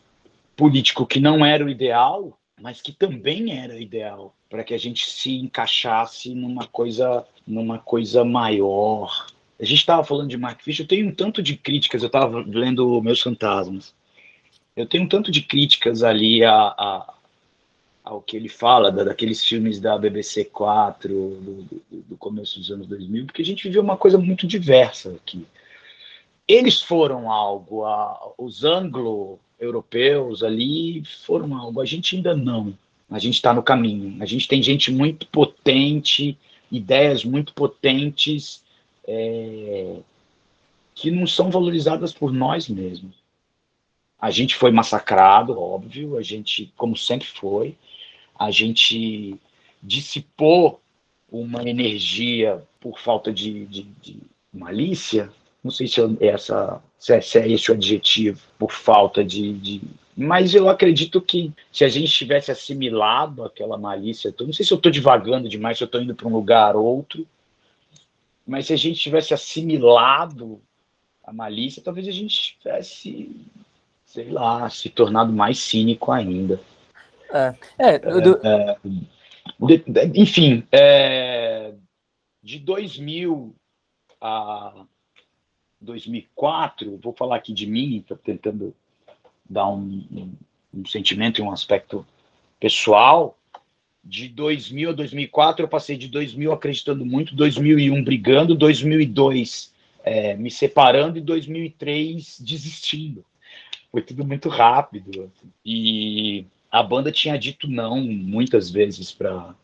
político 0.57 1.07
que 1.07 1.21
não 1.21 1.45
era 1.45 1.65
o 1.65 1.69
ideal, 1.69 2.39
mas 2.61 2.81
que 2.81 2.93
também 2.93 3.59
era 3.59 3.81
ideal 3.81 4.35
para 4.49 4.65
que 4.65 4.75
a 4.75 4.79
gente 4.79 5.09
se 5.09 5.37
encaixasse 5.37 6.35
numa 6.35 6.67
coisa, 6.67 7.25
numa 7.47 7.79
coisa 7.79 8.25
maior. 8.25 9.27
A 9.59 9.65
gente 9.65 9.79
estava 9.79 10.03
falando 10.03 10.29
de 10.29 10.37
Mark 10.37 10.61
Fisher, 10.63 10.85
eu 10.85 10.89
tenho 10.89 11.09
um 11.09 11.15
tanto 11.15 11.43
de 11.43 11.57
críticas, 11.57 12.03
eu 12.03 12.09
estava 12.09 12.45
lendo 12.47 13.01
Meus 13.01 13.21
Fantasmas. 13.21 13.95
Eu 14.77 14.87
tenho 14.87 15.05
um 15.05 15.09
tanto 15.09 15.31
de 15.31 15.43
críticas 15.43 16.03
ali 16.03 16.45
a, 16.45 16.53
a 16.53 17.15
ao 18.11 18.21
que 18.21 18.37
ele 18.37 18.49
fala, 18.49 18.91
da, 18.91 19.05
daqueles 19.05 19.45
filmes 19.45 19.79
da 19.79 19.97
BBC 19.97 20.45
4, 20.47 21.09
do, 21.09 21.63
do, 21.63 21.83
do, 22.09 22.17
começo 22.17 22.59
dos 22.59 22.71
anos 22.71 22.87
2000, 22.87 23.27
porque 23.27 23.43
a 23.43 23.45
gente 23.45 23.63
viveu 23.63 23.83
uma 23.83 23.97
coisa 23.97 24.19
muito 24.19 24.47
diversa 24.47 25.11
aqui. 25.11 25.47
Eles 26.49 26.83
foram 26.83 27.31
algo, 27.31 27.85
a, 27.85 28.33
os 28.37 28.65
anglo-europeus 28.65 30.43
ali 30.43 31.05
foram 31.25 31.57
algo, 31.57 31.81
a 31.81 31.85
gente 31.85 32.17
ainda 32.17 32.35
não. 32.35 32.75
A 33.09 33.19
gente 33.19 33.35
está 33.35 33.53
no 33.53 33.63
caminho. 33.63 34.21
A 34.21 34.27
gente 34.27 34.49
tem 34.49 34.63
gente 34.63 34.91
muito 34.91 35.27
potente, 35.27 36.37
ideias 36.71 37.25
muito 37.25 37.53
potentes, 37.53 38.63
é, 39.07 39.97
que 40.95 41.11
não 41.11 41.27
são 41.27 41.51
valorizadas 41.51 42.13
por 42.13 42.33
nós 42.33 42.69
mesmos. 42.69 43.20
A 44.21 44.31
gente 44.31 44.55
foi 44.55 44.71
massacrado, 44.71 45.59
óbvio, 45.59 46.19
a 46.19 46.23
gente, 46.23 46.73
como 46.77 46.97
sempre 46.97 47.27
foi, 47.27 47.77
a 48.39 48.51
gente 48.51 49.39
dissipou 49.83 50.81
uma 51.31 51.63
energia 51.69 52.63
por 52.81 52.99
falta 52.99 53.33
de, 53.33 53.67
de, 53.67 53.83
de 54.03 54.21
malícia, 54.53 55.31
não 55.63 55.71
sei 55.71 55.87
se, 55.87 56.01
é 56.21 56.27
essa, 56.27 56.83
se, 56.99 57.15
é, 57.15 57.21
se 57.21 57.39
é 57.39 57.49
esse 57.49 57.71
o 57.71 57.75
adjetivo, 57.75 58.41
por 58.59 58.73
falta 58.73 59.25
de, 59.25 59.53
de, 59.55 59.83
Mas 60.17 60.55
eu 60.55 60.69
acredito 60.69 61.21
que 61.21 61.53
se 61.71 61.85
a 61.85 61.89
gente 61.89 62.11
tivesse 62.11 62.51
assimilado 62.51 63.45
aquela 63.45 63.77
malícia, 63.77 64.35
não 64.41 64.53
sei 64.53 64.65
se 64.65 64.73
eu 64.73 64.77
estou 64.77 64.91
divagando 64.91 65.49
demais, 65.49 65.79
se 65.79 65.85
eu 65.85 65.87
estou 65.87 66.01
indo 66.01 66.15
para 66.15 66.27
um 66.27 66.33
lugar 66.33 66.77
ou 66.77 66.85
outro, 66.85 67.27
mas 68.47 68.67
se 68.67 68.73
a 68.73 68.77
gente 68.77 68.99
tivesse 68.99 69.33
assimilado 69.33 70.61
a 71.23 71.33
malícia, 71.33 71.83
talvez 71.83 72.09
a 72.09 72.13
gente 72.13 72.57
tivesse, 72.59 73.31
sei 74.11 74.29
lá, 74.29 74.69
se 74.69 74.89
tornado 74.91 75.33
mais 75.33 75.59
cínico 75.59 76.11
ainda. 76.11 76.61
É, 77.33 77.55
é, 77.79 77.99
do... 77.99 78.41
é, 78.45 78.77
é 79.97 80.11
enfim, 80.15 80.65
é, 80.73 81.73
de 82.43 82.59
2000 82.59 83.55
a 84.21 84.85
2004, 85.81 86.99
vou 87.03 87.13
falar 87.13 87.37
aqui 87.37 87.53
de 87.53 87.67
mim, 87.67 87.99
estou 87.99 88.17
tentando 88.17 88.75
dar 89.49 89.69
um, 89.69 90.05
um, 90.11 90.33
um, 90.75 90.85
sentimento 90.85 91.41
e 91.41 91.43
um 91.43 91.53
aspecto 91.53 92.05
pessoal. 92.59 93.39
De 94.03 94.29
2000 94.29 94.91
a 94.91 94.93
2004, 94.93 95.65
eu 95.65 95.69
passei 95.69 95.97
de 95.97 96.09
2000 96.09 96.53
acreditando 96.53 97.07
muito, 97.07 97.37
2001 97.37 98.03
brigando, 98.03 98.57
2002 98.57 99.73
é, 100.03 100.35
me 100.35 100.51
separando 100.51 101.17
e 101.17 101.21
2003 101.21 102.41
desistindo. 102.41 103.25
Foi 103.91 104.03
tudo 104.03 104.25
muito 104.25 104.49
rápido. 104.49 105.23
Assim. 105.23 105.53
E 105.65 106.47
a 106.71 106.83
banda 106.83 107.11
tinha 107.11 107.39
dito 107.39 107.69
não 107.69 108.01
muitas 108.01 108.71
vezes 108.71 109.13
para 109.13 109.55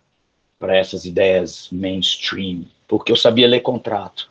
essas 0.60 1.04
ideias 1.04 1.68
mainstream, 1.70 2.66
porque 2.88 3.12
eu 3.12 3.16
sabia 3.16 3.46
ler 3.46 3.60
contrato. 3.60 4.30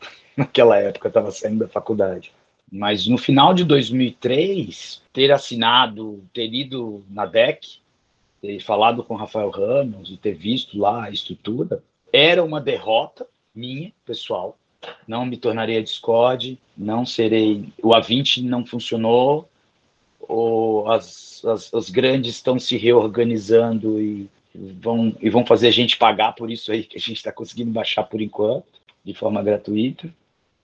Naquela 0.36 0.78
época 0.78 1.06
eu 1.06 1.10
estava 1.10 1.30
saindo 1.30 1.60
da 1.60 1.68
faculdade. 1.68 2.32
Mas 2.70 3.06
no 3.06 3.18
final 3.18 3.52
de 3.52 3.64
2003, 3.64 5.02
ter 5.12 5.30
assinado, 5.30 6.24
ter 6.32 6.52
ido 6.54 7.04
na 7.10 7.26
DEC, 7.26 7.82
ter 8.40 8.60
falado 8.60 9.04
com 9.04 9.14
Rafael 9.14 9.50
Ramos 9.50 10.10
e 10.10 10.16
ter 10.16 10.34
visto 10.34 10.78
lá 10.78 11.04
a 11.04 11.10
estrutura, 11.10 11.82
era 12.10 12.42
uma 12.42 12.60
derrota 12.60 13.26
minha, 13.54 13.92
pessoal. 14.06 14.56
Não 15.06 15.24
me 15.24 15.36
tornaria 15.36 15.82
Discord, 15.82 16.58
não 16.76 17.04
serei. 17.04 17.72
O 17.82 17.90
A20 17.90 18.42
não 18.42 18.64
funcionou, 18.64 19.48
ou 20.20 20.90
as, 20.90 21.44
as, 21.44 21.72
as 21.74 21.90
grandes 21.90 22.36
estão 22.36 22.58
se 22.58 22.76
reorganizando 22.76 24.00
e 24.00 24.28
vão, 24.54 25.14
e 25.20 25.28
vão 25.28 25.44
fazer 25.44 25.68
a 25.68 25.72
gente 25.72 25.96
pagar 25.96 26.32
por 26.32 26.50
isso 26.50 26.72
aí 26.72 26.84
que 26.84 26.96
a 26.96 27.00
gente 27.00 27.16
está 27.16 27.32
conseguindo 27.32 27.70
baixar 27.70 28.04
por 28.04 28.20
enquanto, 28.20 28.80
de 29.04 29.14
forma 29.14 29.42
gratuita. 29.42 30.12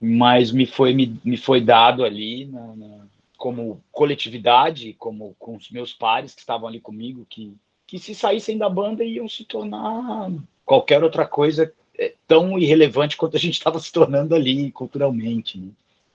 Mas 0.01 0.53
me 0.53 0.65
foi, 0.65 0.95
me, 0.95 1.19
me 1.25 1.37
foi 1.37 1.61
dado 1.61 2.05
ali, 2.05 2.47
na, 2.47 2.77
na, 2.77 3.07
como 3.37 3.83
coletividade, 3.91 4.95
como 4.95 5.35
com 5.39 5.57
os 5.57 5.71
meus 5.71 5.93
pares 5.93 6.35
que 6.35 6.41
estavam 6.41 6.69
ali 6.69 6.81
comigo, 6.81 7.27
que, 7.29 7.53
que 7.87 7.99
se 7.99 8.15
saíssem 8.15 8.57
da 8.57 8.69
banda 8.69 9.05
iam 9.05 9.29
se 9.29 9.45
tornar 9.45 10.31
qualquer 10.65 11.03
outra 11.03 11.27
coisa 11.27 11.73
é, 11.99 12.15
tão 12.27 12.59
irrelevante 12.59 13.17
quanto 13.17 13.37
a 13.37 13.41
gente 13.41 13.55
estava 13.55 13.79
se 13.79 13.93
tornando 13.93 14.35
ali 14.35 14.71
culturalmente. 14.71 15.59
Né? 15.59 15.69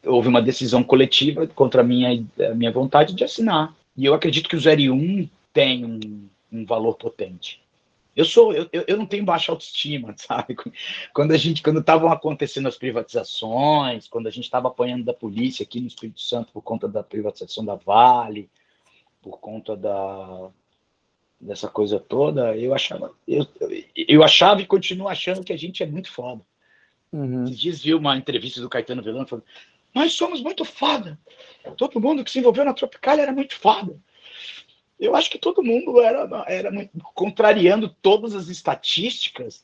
houve 0.06 0.28
uma 0.28 0.42
decisão 0.42 0.84
coletiva 0.84 1.48
contra 1.48 1.82
a 1.82 1.84
minha, 1.84 2.26
a 2.50 2.54
minha 2.54 2.72
vontade 2.72 3.14
de 3.14 3.24
assinar. 3.24 3.76
E 3.96 4.06
eu 4.06 4.14
acredito 4.14 4.50
que 4.50 4.56
o 4.56 4.60
01 4.60 5.30
tem 5.54 5.86
um, 5.86 6.28
um 6.52 6.66
valor 6.66 6.96
potente. 6.96 7.62
Eu 8.16 8.26
sou, 8.26 8.54
eu, 8.54 8.68
eu 8.72 8.98
não 8.98 9.08
tenho 9.08 9.26
baixa 9.26 9.52
autoestima, 9.52 10.14
sabe? 10.18 10.56
Quando 11.14 11.32
a 11.32 11.38
gente, 11.38 11.64
quando 11.64 11.80
estavam 11.80 12.12
acontecendo 12.12 12.68
as 12.68 12.78
privatizações, 12.78 14.08
quando 14.08 14.28
a 14.28 14.32
gente 14.32 14.44
estava 14.44 14.68
apanhando 14.68 15.04
da 15.04 15.14
polícia 15.14 15.64
aqui 15.64 15.80
no 15.80 15.88
Espírito 15.88 16.22
Santo 16.22 16.52
por 16.52 16.62
conta 16.62 16.88
da 16.88 17.02
privatização 17.02 17.66
da 17.66 17.76
Vale, 17.76 18.50
por 19.22 19.40
conta 19.40 19.76
da 19.76 20.50
dessa 21.44 21.68
coisa 21.68 22.00
toda, 22.00 22.56
eu 22.58 22.74
achava, 22.74 23.12
eu, 23.28 23.46
eu 23.96 24.24
achava 24.24 24.62
e 24.62 24.66
continuo 24.66 25.08
achando 25.08 25.44
que 25.44 25.54
a 25.54 25.58
gente 25.58 25.84
é 25.84 25.86
muito 25.86 26.12
foda. 26.12 26.42
Uhum. 27.12 27.44
Esses 27.44 27.60
dias 27.60 27.82
vi 27.84 27.94
uma 27.94 28.18
entrevista 28.18 28.62
do 28.62 28.70
Caetano 28.70 29.04
Veloso 29.04 29.28
falando, 29.28 29.46
nós 29.94 30.14
somos 30.14 30.42
muito 30.42 30.66
foda. 30.66 31.20
Todo 31.78 32.00
mundo 32.00 32.24
que 32.24 32.32
se 32.32 32.40
envolveu 32.40 32.66
na 32.66 32.74
Tropicália 32.74 33.24
era 33.24 33.32
muito 33.32 33.56
foda. 33.56 33.96
Eu 35.00 35.16
acho 35.16 35.30
que 35.30 35.38
todo 35.38 35.64
mundo 35.64 36.02
era, 36.02 36.46
era 36.48 36.72
muito, 36.72 36.92
contrariando 37.14 37.90
todas 38.02 38.34
as 38.34 38.48
estatísticas 38.48 39.64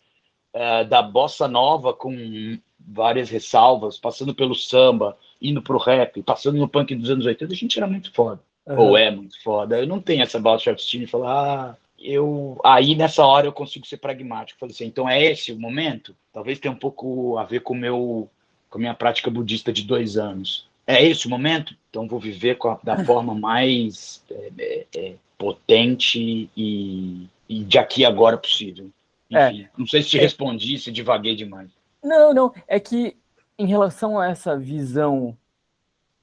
uh, 0.53 0.87
da 0.87 1.01
bossa 1.01 1.47
nova, 1.47 1.93
com 1.93 2.59
várias 2.77 3.29
ressalvas, 3.29 3.97
passando 3.97 4.35
pelo 4.35 4.53
samba, 4.53 5.17
indo 5.41 5.61
pro 5.61 5.77
rap, 5.77 6.21
passando 6.23 6.57
no 6.57 6.67
punk 6.67 6.93
dos 6.95 7.09
anos 7.09 7.25
80, 7.25 7.53
a 7.53 7.55
gente 7.55 7.77
era 7.77 7.87
muito 7.87 8.11
foda. 8.13 8.41
Uhum. 8.69 8.77
Ou 8.77 8.97
é 8.97 9.09
muito 9.09 9.41
foda. 9.41 9.79
Eu 9.79 9.87
não 9.87 9.99
tenho 9.99 10.21
essa 10.21 10.39
baixa 10.39 10.69
autoestima 10.69 11.03
e 11.03 11.07
falar, 11.07 11.71
ah, 11.71 11.75
eu 11.97 12.61
aí 12.63 12.95
nessa 12.95 13.25
hora 13.25 13.47
eu 13.47 13.51
consigo 13.51 13.85
ser 13.87 13.97
pragmático. 13.97 14.59
Falei 14.59 14.73
assim, 14.73 14.85
então 14.85 15.09
é 15.09 15.23
esse 15.23 15.51
o 15.51 15.59
momento? 15.59 16.15
Talvez 16.31 16.59
tenha 16.59 16.71
um 16.71 16.77
pouco 16.77 17.37
a 17.37 17.43
ver 17.43 17.61
com 17.61 17.73
meu 17.73 18.29
com 18.69 18.77
a 18.77 18.81
minha 18.81 18.93
prática 18.93 19.31
budista 19.31 19.73
de 19.73 19.83
dois 19.83 20.15
anos. 20.15 20.67
É 20.85 21.03
esse 21.03 21.25
o 21.25 21.29
momento? 21.29 21.75
Então 21.89 22.07
vou 22.07 22.19
viver 22.19 22.57
a, 22.63 22.79
da 22.83 23.03
forma 23.05 23.33
mais 23.33 24.23
é, 24.29 24.51
é, 24.59 24.85
é, 24.95 25.13
potente 25.37 26.49
e, 26.55 27.27
e, 27.47 27.63
de 27.63 27.79
aqui 27.79 28.05
agora 28.05 28.37
possível. 28.37 28.89
É. 29.31 29.51
Enfim, 29.51 29.67
não 29.75 29.87
sei 29.87 30.03
se 30.03 30.09
te 30.09 30.19
é. 30.19 30.21
respondi, 30.21 30.77
se 30.77 30.91
divaguei 30.91 31.35
demais. 31.35 31.69
Não, 32.03 32.33
não. 32.33 32.53
É 32.67 32.79
que 32.79 33.15
em 33.57 33.65
relação 33.65 34.19
a 34.19 34.29
essa 34.29 34.55
visão 34.55 35.35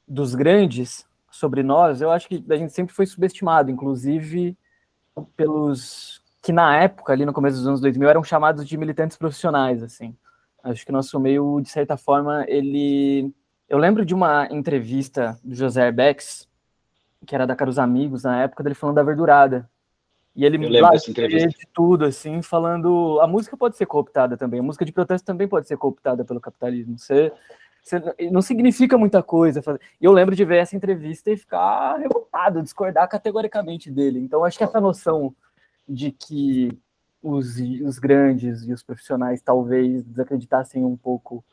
dos 0.07 0.35
grandes 0.35 1.05
sobre 1.37 1.62
nós, 1.62 2.01
eu 2.01 2.11
acho 2.11 2.28
que 2.28 2.45
a 2.51 2.57
gente 2.57 2.72
sempre 2.72 2.95
foi 2.95 3.07
subestimado, 3.07 3.70
inclusive 3.70 4.57
pelos 5.37 6.22
que 6.47 6.53
na 6.53 6.76
época, 6.76 7.12
ali 7.12 7.26
no 7.26 7.32
começo 7.32 7.57
dos 7.57 7.66
anos 7.66 7.80
2000, 7.80 8.09
eram 8.09 8.22
chamados 8.22 8.68
de 8.68 8.76
militantes 8.76 9.16
profissionais, 9.16 9.82
assim. 9.82 10.16
Acho 10.62 10.87
que 10.87 10.93
nosso 10.93 11.18
meio, 11.18 11.61
de 11.61 11.68
certa 11.68 11.97
forma, 11.97 12.45
ele. 12.47 13.34
Eu 13.68 13.78
lembro 13.78 14.05
de 14.05 14.14
uma 14.14 14.47
entrevista 14.49 15.37
do 15.43 15.57
José 15.57 15.87
Herbex, 15.87 16.49
que 17.26 17.34
era 17.34 17.49
da 17.49 17.57
Caros 17.57 17.80
Amigos, 17.80 18.22
na 18.22 18.43
época 18.43 18.62
dele 18.62 18.76
falando 18.76 18.95
da 18.95 19.03
verdurada. 19.03 19.68
E 20.37 20.45
ele 20.45 20.80
lá 20.80 20.91
de 20.91 21.66
tudo, 21.74 22.05
assim, 22.05 22.41
falando. 22.43 23.18
A 23.20 23.26
música 23.26 23.57
pode 23.57 23.76
ser 23.76 23.87
cooptada 23.87 24.37
também, 24.37 24.61
a 24.61 24.62
música 24.62 24.84
de 24.84 24.93
protesto 24.93 25.26
também 25.26 25.49
pode 25.49 25.66
ser 25.66 25.76
cooptada 25.76 26.24
pelo 26.24 26.41
capitalismo. 26.41 26.97
Você, 26.97 27.32
você 27.87 28.03
não 28.32 28.43
significa 28.43 28.99
muita 28.99 29.22
coisa. 29.22 29.62
E 30.01 30.05
eu 30.05 30.11
lembro 30.11 30.34
de 30.34 30.45
ver 30.45 30.57
essa 30.57 30.74
entrevista 30.74 31.30
e 31.30 31.37
ficar 31.37 31.97
revoltado, 31.99 32.61
discordar 32.61 33.09
categoricamente 33.09 33.93
dele. 33.93 34.18
Então, 34.18 34.45
acho 34.45 34.59
que 34.59 34.64
essa 34.64 34.80
noção 34.80 35.32
de 35.89 36.11
que 36.11 36.76
os, 37.22 37.55
os 37.84 38.01
grandes 38.01 38.64
e 38.64 38.72
os 38.72 38.82
profissionais 38.82 39.41
talvez 39.41 40.03
desacreditassem 40.03 40.84
um 40.84 40.97
pouco 40.97 41.45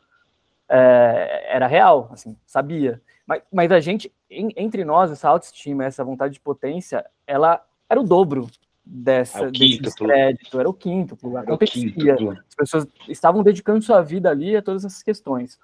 é, 0.68 1.56
era 1.56 1.68
real, 1.68 2.10
assim, 2.12 2.36
sabia. 2.48 3.00
Mas, 3.28 3.44
mas 3.52 3.72
a 3.72 3.80
gente, 3.80 4.12
em, 4.28 4.50
entre 4.58 4.84
nós, 4.84 5.12
essa 5.12 5.30
autoestima, 5.30 5.86
essa 5.86 6.04
vontade 6.04 6.34
de 6.34 6.40
potência, 6.40 7.06
ela 7.28 7.64
era 7.88 8.02
o 8.02 8.04
dobro 8.04 8.48
dessa, 8.84 9.44
é 9.44 9.52
desse 9.52 9.96
crédito, 9.96 10.60
era 10.60 10.68
o 10.68 10.74
quinto, 10.74 11.16
acontecia. 11.38 12.16
As 12.50 12.56
pessoas 12.56 12.88
estavam 13.08 13.44
dedicando 13.44 13.84
sua 13.84 14.02
vida 14.02 14.32
ali 14.32 14.56
a 14.56 14.64
todas 14.64 14.84
essas 14.84 15.04
questões. 15.04 15.60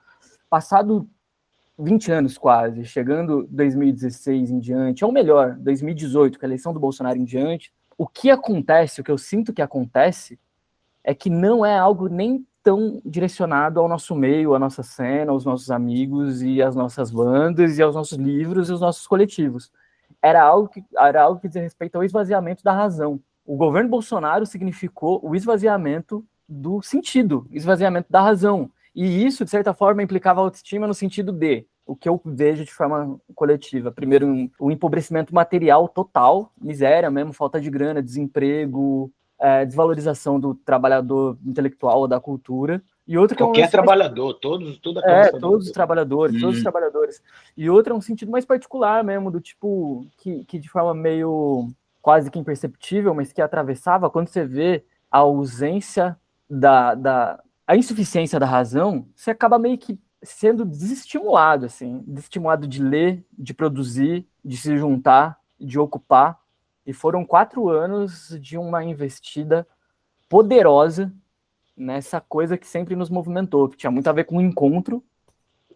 Passado 0.50 1.08
20 1.78 2.12
anos 2.12 2.38
quase, 2.38 2.84
chegando 2.84 3.47
2016 3.50 4.52
em 4.52 4.60
diante, 4.60 5.06
ou 5.06 5.12
melhor, 5.12 5.56
2018, 5.56 6.38
com 6.38 6.45
a 6.45 6.47
eleição 6.47 6.74
do 6.74 6.80
Bolsonaro 6.80 7.18
em 7.18 7.24
diante, 7.24 7.72
o 7.97 8.08
que 8.08 8.30
acontece, 8.30 9.00
o 9.00 9.04
que 9.04 9.12
eu 9.12 9.18
sinto 9.18 9.54
que 9.54 9.62
acontece, 9.62 10.39
é 11.04 11.14
que 11.14 11.30
não 11.30 11.66
é 11.66 11.78
algo 11.78 12.08
nem 12.08 12.45
tão 12.62 13.02
direcionado 13.06 13.80
ao 13.80 13.88
nosso 13.88 14.16
meio, 14.16 14.54
à 14.54 14.60
nossa 14.60 14.84
cena, 14.84 15.32
aos 15.32 15.45
nossos 15.45 15.72
amigos 15.72 16.41
e 16.41 16.62
às 16.62 16.76
nossas 16.76 17.10
bandas 17.10 17.78
e 17.78 17.82
aos 17.82 17.95
nossos 17.95 18.18
livros 18.18 18.70
e 18.70 18.72
aos 18.72 18.82
nossos 18.82 19.08
coletivos. 19.08 19.72
era 20.22 20.41
algo 20.43 20.68
que 20.68 20.84
era 20.97 21.22
algo 21.24 21.39
que 21.39 21.47
diz 21.47 21.62
respeito 21.62 21.95
ao 21.95 22.04
esvaziamento 22.04 22.64
da 22.64 22.74
razão. 22.74 23.22
O 23.45 23.56
governo 23.56 23.89
Bolsonaro 23.89 24.45
significou 24.45 25.20
o 25.24 25.36
esvaziamento 25.36 26.26
do 26.47 26.82
sentido, 26.82 27.47
esvaziamento 27.52 28.12
da 28.12 28.22
razão. 28.22 28.70
E 29.02 29.26
isso, 29.26 29.45
de 29.45 29.50
certa 29.50 29.74
forma, 29.74 30.04
implicava 30.04 30.41
autoestima 30.41 30.86
no 30.86 30.93
sentido 30.93 31.32
de 31.32 31.66
o 31.86 31.95
que 31.95 32.10
eu 32.10 32.20
vejo 32.26 32.66
de 32.66 32.74
forma 32.74 33.18
coletiva. 33.34 33.93
Primeiro, 33.93 34.28
um, 34.28 34.52
um 34.60 34.70
empobrecimento 34.70 35.34
material 35.34 35.88
total, 35.88 36.52
miséria 36.62 37.10
mesmo, 37.10 37.32
falta 37.32 37.62
de 37.62 37.70
grana, 37.70 38.04
desemprego, 38.04 39.10
é, 39.39 39.66
desvalorização 39.66 40.38
do 40.38 40.54
trabalhador 40.54 41.38
intelectual 41.45 42.02
ou 42.02 42.08
da 42.10 42.20
cultura. 42.20 42.84
E 43.08 43.18
outro 43.18 43.38
que 43.38 43.41
Qualquer 43.41 43.62
é 43.62 43.68
um 43.68 43.72
trabalhador, 43.72 44.32
mais... 44.32 44.39
todos, 44.41 44.78
toda 44.80 45.00
É, 45.10 45.32
todos 45.32 45.68
os 45.68 45.72
trabalhadores, 45.72 46.36
hum. 46.36 46.39
todos 46.41 46.56
os 46.56 46.60
hum. 46.60 46.64
trabalhadores. 46.64 47.24
E 47.56 47.70
outro 47.70 47.93
é 47.93 47.95
um 47.95 48.02
sentido 48.02 48.30
mais 48.30 48.43
particular 48.43 49.02
mesmo, 49.02 49.32
do 49.32 49.39
tipo, 49.39 50.06
que, 50.18 50.43
que 50.43 50.60
de 50.60 50.70
forma 50.70 50.93
meio 50.93 51.70
quase 52.02 52.30
que 52.30 52.38
imperceptível, 52.38 53.14
mas 53.14 53.32
que 53.32 53.41
atravessava, 53.41 54.10
quando 54.10 54.28
você 54.28 54.43
vê 54.43 54.84
a 55.10 55.20
ausência 55.20 56.18
da, 56.50 56.95
da 56.95 57.39
a 57.70 57.76
insuficiência 57.76 58.39
da 58.39 58.47
razão, 58.47 59.07
você 59.15 59.30
acaba 59.30 59.59
meio 59.59 59.78
que 59.78 59.99
sendo 60.24 60.65
desestimulado, 60.65 61.67
assim, 61.67 62.03
desestimulado 62.07 62.67
de 62.67 62.82
ler, 62.82 63.24
de 63.38 63.53
produzir, 63.53 64.28
de 64.43 64.57
se 64.57 64.76
juntar, 64.76 65.39
de 65.59 65.78
ocupar. 65.78 66.39
E 66.84 66.91
foram 66.93 67.24
quatro 67.24 67.70
anos 67.70 68.36
de 68.41 68.57
uma 68.57 68.84
investida 68.84 69.67
poderosa 70.28 71.13
nessa 71.78 72.20
coisa 72.20 72.57
que 72.57 72.65
sempre 72.65 72.95
nos 72.95 73.07
movimentou, 73.07 73.70
que 73.70 73.78
tinha 73.78 73.91
muito 73.91 74.07
a 74.07 74.13
ver 74.13 74.24
com 74.24 74.38
o 74.38 74.41
encontro, 74.41 75.03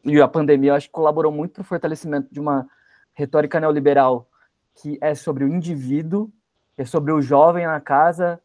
e 0.03 0.19
a 0.19 0.27
pandemia 0.27 0.71
eu 0.71 0.75
acho 0.75 0.87
que 0.87 0.93
colaborou 0.93 1.31
muito 1.31 1.53
para 1.53 1.61
o 1.61 1.65
fortalecimento 1.65 2.27
de 2.33 2.39
uma 2.39 2.67
retórica 3.13 3.59
neoliberal 3.59 4.27
que 4.73 4.97
é 4.99 5.13
sobre 5.13 5.43
o 5.43 5.47
indivíduo, 5.47 6.33
é 6.75 6.85
sobre 6.85 7.11
o 7.11 7.21
jovem 7.21 7.67
na 7.67 7.79
casa 7.79 8.41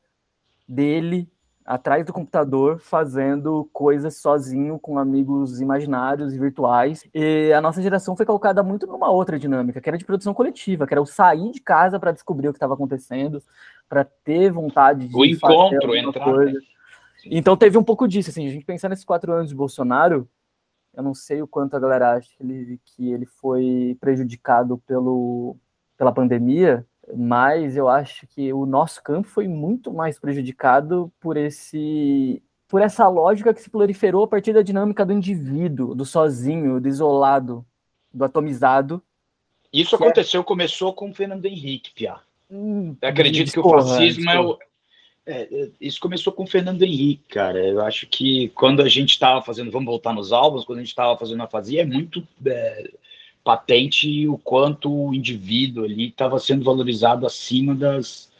dele, 0.68 1.32
atrás 1.68 2.02
do 2.02 2.14
computador, 2.14 2.78
fazendo 2.78 3.68
coisas 3.74 4.16
sozinho 4.16 4.78
com 4.78 4.98
amigos 4.98 5.60
imaginários 5.60 6.32
e 6.32 6.38
virtuais. 6.38 7.06
E 7.12 7.52
a 7.52 7.60
nossa 7.60 7.82
geração 7.82 8.16
foi 8.16 8.24
colocada 8.24 8.62
muito 8.62 8.86
numa 8.86 9.10
outra 9.10 9.38
dinâmica, 9.38 9.78
que 9.78 9.86
era 9.86 9.98
de 9.98 10.04
produção 10.04 10.32
coletiva, 10.32 10.86
que 10.86 10.94
era 10.94 11.02
o 11.02 11.04
sair 11.04 11.50
de 11.50 11.60
casa 11.60 12.00
para 12.00 12.12
descobrir 12.12 12.48
o 12.48 12.52
que 12.52 12.56
estava 12.56 12.72
acontecendo, 12.72 13.42
para 13.86 14.02
ter 14.02 14.50
vontade 14.50 15.08
de 15.08 15.14
o 15.14 15.26
encontro, 15.26 15.94
entrar. 15.94 16.24
Coisa. 16.24 16.58
Então 17.26 17.54
teve 17.54 17.76
um 17.76 17.84
pouco 17.84 18.08
disso, 18.08 18.30
assim, 18.30 18.46
a 18.46 18.50
gente 18.50 18.64
pensar 18.64 18.88
nesses 18.88 19.04
quatro 19.04 19.30
anos 19.30 19.50
de 19.50 19.54
Bolsonaro, 19.54 20.26
eu 20.96 21.02
não 21.02 21.12
sei 21.12 21.42
o 21.42 21.46
quanto 21.46 21.76
a 21.76 21.80
galera 21.80 22.14
acha 22.14 22.30
que 22.34 22.42
ele, 22.42 22.80
que 22.82 23.12
ele 23.12 23.26
foi 23.26 23.94
prejudicado 24.00 24.78
pelo, 24.86 25.54
pela 25.98 26.12
pandemia, 26.12 26.86
mas 27.16 27.76
eu 27.76 27.88
acho 27.88 28.26
que 28.26 28.52
o 28.52 28.66
nosso 28.66 29.02
campo 29.02 29.28
foi 29.28 29.48
muito 29.48 29.92
mais 29.92 30.18
prejudicado 30.18 31.12
por 31.20 31.36
esse 31.36 32.42
por 32.66 32.82
essa 32.82 33.08
lógica 33.08 33.54
que 33.54 33.62
se 33.62 33.70
proliferou 33.70 34.24
a 34.24 34.28
partir 34.28 34.52
da 34.52 34.60
dinâmica 34.60 35.04
do 35.04 35.12
indivíduo, 35.12 35.94
do 35.94 36.04
sozinho, 36.04 36.78
do 36.78 36.86
isolado, 36.86 37.64
do 38.12 38.24
atomizado. 38.24 39.02
Isso 39.72 39.94
é 39.94 39.98
aconteceu, 39.98 40.42
é... 40.42 40.44
começou 40.44 40.92
com 40.92 41.08
o 41.08 41.14
Fernando 41.14 41.46
Henrique, 41.46 41.92
Pia. 41.92 42.16
Hum, 42.50 42.94
acredito 43.00 43.52
que 43.52 43.58
o 43.58 43.70
fascismo 43.70 44.30
é 44.30 44.38
o, 44.38 44.58
é, 45.28 45.42
é, 45.42 45.70
isso 45.78 46.00
começou 46.00 46.32
com 46.32 46.44
o 46.44 46.46
Fernando 46.46 46.82
Henrique, 46.82 47.34
cara. 47.34 47.58
Eu 47.58 47.82
acho 47.82 48.06
que 48.06 48.48
quando 48.54 48.80
a 48.80 48.88
gente 48.88 49.10
estava 49.10 49.42
fazendo, 49.42 49.70
vamos 49.70 49.86
voltar 49.86 50.14
nos 50.14 50.32
álbuns, 50.32 50.64
quando 50.64 50.78
a 50.78 50.80
gente 50.80 50.88
estava 50.88 51.18
fazendo 51.18 51.42
a 51.42 51.46
fazia, 51.46 51.82
é 51.82 51.84
muito 51.84 52.26
é, 52.46 52.90
patente 53.48 54.28
o 54.28 54.36
quanto 54.36 54.92
o 54.92 55.14
indivíduo 55.14 55.82
ali 55.82 56.08
estava 56.08 56.38
sendo 56.38 56.62
valorizado 56.62 57.26
acima 57.26 57.74
das, 57.74 58.30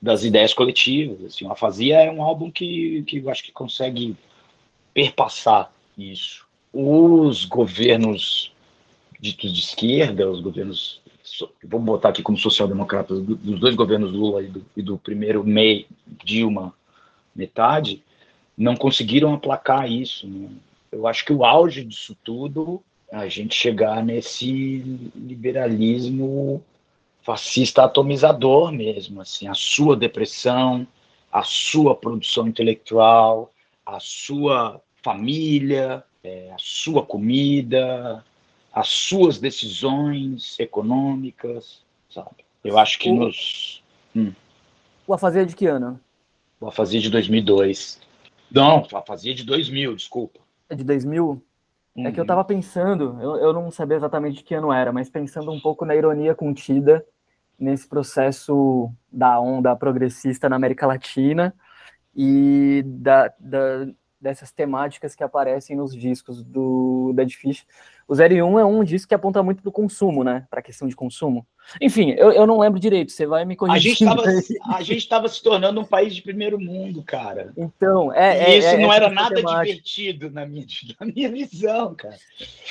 das 0.00 0.22
ideias 0.22 0.54
coletivas. 0.54 1.24
Assim, 1.24 1.44
a 1.50 1.56
Fazia 1.56 2.00
é 2.02 2.08
um 2.08 2.22
álbum 2.22 2.52
que, 2.52 3.02
que 3.02 3.16
eu 3.16 3.28
acho 3.28 3.42
que 3.42 3.50
consegue 3.50 4.14
perpassar 4.94 5.72
isso. 5.98 6.46
Os 6.72 7.44
governos 7.44 8.52
ditos 9.18 9.52
de 9.52 9.58
esquerda, 9.58 10.30
os 10.30 10.40
governos, 10.40 11.00
vamos 11.64 11.86
botar 11.86 12.10
aqui 12.10 12.22
como 12.22 12.38
social-democratas, 12.38 13.20
dos 13.22 13.58
dois 13.58 13.74
governos 13.74 14.12
Lula 14.12 14.40
e 14.40 14.46
do, 14.46 14.64
e 14.76 14.82
do 14.82 14.96
primeiro 14.96 15.42
MEI, 15.42 15.84
Dilma, 16.24 16.72
metade, 17.34 18.04
não 18.56 18.76
conseguiram 18.76 19.34
aplacar 19.34 19.90
isso. 19.90 20.28
Né? 20.28 20.48
Eu 20.92 21.08
acho 21.08 21.24
que 21.24 21.32
o 21.32 21.44
auge 21.44 21.84
disso 21.84 22.16
tudo 22.22 22.80
a 23.14 23.28
gente 23.28 23.54
chegar 23.54 24.04
nesse 24.04 24.78
liberalismo 25.14 26.62
fascista 27.22 27.84
atomizador 27.84 28.72
mesmo, 28.72 29.20
assim, 29.20 29.46
a 29.46 29.54
sua 29.54 29.96
depressão, 29.96 30.86
a 31.32 31.44
sua 31.44 31.94
produção 31.94 32.48
intelectual, 32.48 33.52
a 33.86 34.00
sua 34.00 34.80
família, 35.02 36.02
é, 36.24 36.50
a 36.52 36.56
sua 36.58 37.04
comida, 37.06 38.24
as 38.72 38.88
suas 38.88 39.38
decisões 39.38 40.58
econômicas, 40.58 41.82
sabe? 42.10 42.44
Eu 42.64 42.76
acho 42.76 42.98
que 42.98 43.08
o, 43.08 43.14
nos... 43.14 43.82
Hum. 44.16 44.32
O 45.06 45.14
Afasia 45.14 45.46
de 45.46 45.54
que 45.54 45.66
ano? 45.66 46.00
O 46.60 46.66
Afasia 46.66 47.00
de 47.00 47.10
2002. 47.10 48.00
Não, 48.50 48.86
a 48.92 48.98
Afasia 48.98 49.34
de 49.34 49.44
2000, 49.44 49.94
desculpa. 49.94 50.40
É 50.68 50.74
de 50.74 50.82
2000? 50.82 51.40
Uhum. 51.96 52.06
É 52.06 52.12
que 52.12 52.18
eu 52.18 52.24
estava 52.24 52.40
uhum. 52.40 52.46
pensando, 52.46 53.18
eu, 53.20 53.36
eu 53.36 53.52
não 53.52 53.70
sabia 53.70 53.96
exatamente 53.96 54.38
de 54.38 54.44
que 54.44 54.54
ano 54.54 54.72
era, 54.72 54.92
mas 54.92 55.08
pensando 55.08 55.52
um 55.52 55.60
pouco 55.60 55.84
na 55.84 55.94
ironia 55.94 56.34
contida 56.34 57.04
nesse 57.58 57.88
processo 57.88 58.90
da 59.10 59.38
onda 59.40 59.76
progressista 59.76 60.48
na 60.48 60.56
América 60.56 60.86
Latina 60.86 61.54
e 62.14 62.82
da, 62.84 63.32
da, 63.38 63.86
dessas 64.24 64.50
temáticas 64.50 65.14
que 65.14 65.22
aparecem 65.22 65.76
nos 65.76 65.94
discos 65.94 66.42
do 66.42 67.12
Dead 67.14 67.30
Fish. 67.30 67.66
O 68.08 68.14
01 68.14 68.58
é 68.58 68.64
um 68.64 68.82
disco 68.82 69.08
que 69.08 69.14
aponta 69.14 69.42
muito 69.42 69.60
para 69.60 69.68
o 69.68 69.72
consumo, 69.72 70.24
né? 70.24 70.46
Para 70.50 70.60
a 70.60 70.62
questão 70.62 70.88
de 70.88 70.96
consumo. 70.96 71.46
Enfim, 71.78 72.12
eu, 72.16 72.32
eu 72.32 72.46
não 72.46 72.58
lembro 72.58 72.80
direito, 72.80 73.12
você 73.12 73.26
vai 73.26 73.44
me 73.44 73.54
corrigir. 73.54 73.92
A 74.66 74.82
gente 74.82 74.98
estava 74.98 75.28
se 75.28 75.42
tornando 75.42 75.78
um 75.78 75.84
país 75.84 76.14
de 76.14 76.22
primeiro 76.22 76.58
mundo, 76.58 77.02
cara. 77.02 77.52
Então, 77.54 78.10
é. 78.14 78.56
E 78.56 78.58
isso 78.58 78.68
é, 78.68 78.78
não 78.78 78.90
era 78.90 79.10
nada 79.10 79.34
temática. 79.34 79.64
divertido 79.66 80.30
na 80.30 80.46
minha, 80.46 80.64
na 80.98 81.06
minha 81.06 81.30
visão, 81.30 81.94
cara. 81.94 82.16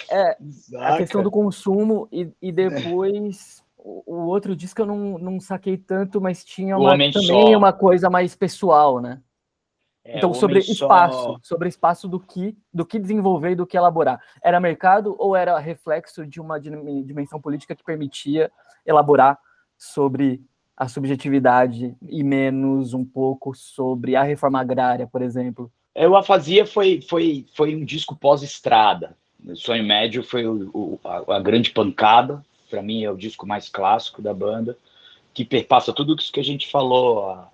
É, 0.10 0.38
Exato. 0.42 0.84
a 0.84 0.98
questão 0.98 1.22
do 1.22 1.30
consumo 1.30 2.08
e, 2.12 2.30
e 2.42 2.52
depois. 2.52 3.62
O, 3.78 4.02
o 4.08 4.28
outro 4.28 4.56
disco 4.56 4.82
eu 4.82 4.86
não, 4.86 5.18
não 5.18 5.40
saquei 5.42 5.76
tanto, 5.76 6.22
mas 6.22 6.46
tinha 6.46 6.78
uma, 6.78 6.92
também 6.92 7.12
só. 7.12 7.58
uma 7.58 7.74
coisa 7.74 8.10
mais 8.10 8.34
pessoal, 8.34 9.02
né? 9.02 9.20
É, 10.06 10.18
então, 10.18 10.34
sobre 10.34 10.60
espaço, 10.60 11.24
só... 11.24 11.40
sobre 11.42 11.70
espaço 11.70 12.08
do 12.08 12.20
que, 12.20 12.58
do 12.74 12.86
que 12.86 13.00
desenvolver 13.00 13.52
e 13.52 13.56
do 13.56 13.66
que 13.66 13.78
elaborar. 13.78 14.22
Era 14.44 14.60
mercado 14.60 15.16
ou 15.18 15.36
era 15.36 15.58
reflexo 15.58 16.26
de 16.28 16.42
uma 16.42 16.60
dimensão 16.60 17.40
política 17.40 17.76
que 17.76 17.84
permitia 17.84 18.52
elaborar 18.86 19.40
sobre 19.78 20.42
a 20.76 20.88
subjetividade 20.88 21.96
e 22.02 22.24
menos 22.24 22.94
um 22.94 23.06
pouco 23.06 23.54
sobre 23.54 24.16
a 24.16 24.24
reforma 24.24 24.60
agrária, 24.60 25.08
por 25.08 25.22
exemplo? 25.22 25.72
Eu 25.96 26.16
a 26.16 26.24
fazia 26.24 26.66
foi, 26.66 27.02
foi, 27.02 27.46
foi 27.56 27.76
um 27.76 27.86
disco 27.86 28.16
pós-estrada. 28.16 29.16
Sonho 29.56 29.84
Médio 29.84 30.24
foi 30.24 30.48
o, 30.48 30.70
o, 30.74 31.00
a, 31.04 31.36
a 31.36 31.40
grande 31.40 31.72
pancada. 31.72 32.44
Para 32.70 32.82
mim 32.82 33.04
é 33.04 33.12
o 33.12 33.18
disco 33.18 33.46
mais 33.46 33.70
clássico 33.70 34.22
da 34.22 34.34
banda, 34.34 34.76
que 35.34 35.46
perpassa 35.46 35.94
tudo 35.94 36.16
isso 36.16 36.32
que 36.32 36.40
a 36.40 36.44
gente 36.44 36.72
falou, 36.72 37.30
a, 37.30 37.48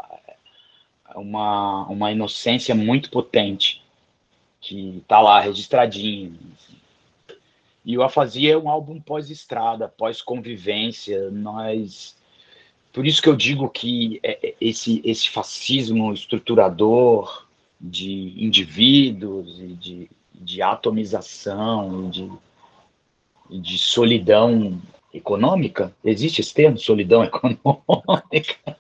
uma, 1.15 1.85
uma 1.87 2.11
inocência 2.11 2.73
muito 2.75 3.09
potente, 3.09 3.83
que 4.61 5.03
tá 5.07 5.19
lá 5.19 5.39
registradinho. 5.39 6.37
E 7.85 7.97
o 7.97 8.03
Afasia 8.03 8.53
é 8.53 8.57
um 8.57 8.69
álbum 8.69 8.99
pós-estrada, 8.99 9.87
pós-convivência. 9.87 11.31
Nós. 11.31 12.15
Por 12.91 13.05
isso 13.05 13.21
que 13.21 13.29
eu 13.29 13.35
digo 13.35 13.69
que 13.69 14.19
é, 14.21 14.49
é, 14.49 14.55
esse, 14.59 15.01
esse 15.03 15.29
fascismo 15.29 16.13
estruturador 16.13 17.47
de 17.79 18.33
indivíduos 18.37 19.59
e 19.59 19.67
de, 19.67 20.11
de 20.33 20.61
atomização, 20.61 22.09
de, 22.09 22.29
de 23.49 23.77
solidão 23.77 24.81
econômica, 25.13 25.93
existe 26.03 26.41
esse 26.41 26.53
termo, 26.53 26.77
solidão 26.77 27.23
econômica? 27.25 28.77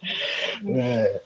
É, 0.67 1.21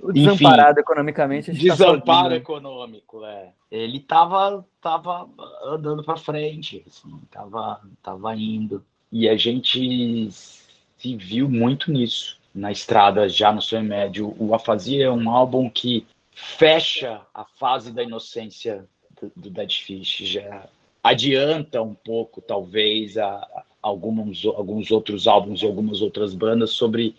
o 0.00 0.12
desamparado 0.12 0.72
Enfim, 0.72 0.80
economicamente. 0.80 1.52
Tá 1.52 1.58
desamparo 1.58 2.30
tá 2.30 2.36
econômico, 2.36 3.24
é. 3.24 3.52
Ele 3.70 4.00
tava, 4.00 4.64
tava 4.80 5.28
andando 5.64 6.02
para 6.02 6.16
frente, 6.16 6.84
assim, 6.86 7.20
tava, 7.30 7.80
tava 8.02 8.34
indo. 8.34 8.84
E 9.10 9.28
a 9.28 9.36
gente 9.36 10.30
se 10.30 11.16
viu 11.16 11.48
muito 11.48 11.90
nisso 11.90 12.38
na 12.54 12.72
estrada, 12.72 13.28
já 13.28 13.52
no 13.52 13.62
seu 13.62 13.82
médio. 13.82 14.34
O 14.38 14.54
Afasia 14.54 15.06
é 15.06 15.10
um 15.10 15.30
álbum 15.30 15.68
que 15.68 16.06
fecha 16.32 17.20
a 17.34 17.44
fase 17.44 17.92
da 17.92 18.02
inocência 18.02 18.86
do, 19.20 19.32
do 19.34 19.50
Dead 19.50 19.72
Fish, 19.72 20.18
já 20.24 20.68
adianta 21.02 21.82
um 21.82 21.94
pouco, 21.94 22.40
talvez, 22.40 23.16
a, 23.16 23.28
a 23.28 23.64
alguns, 23.80 24.44
alguns 24.44 24.90
outros 24.90 25.26
álbuns 25.26 25.62
e 25.62 25.66
algumas 25.66 26.02
outras 26.02 26.34
bandas 26.34 26.70
sobre 26.70 27.14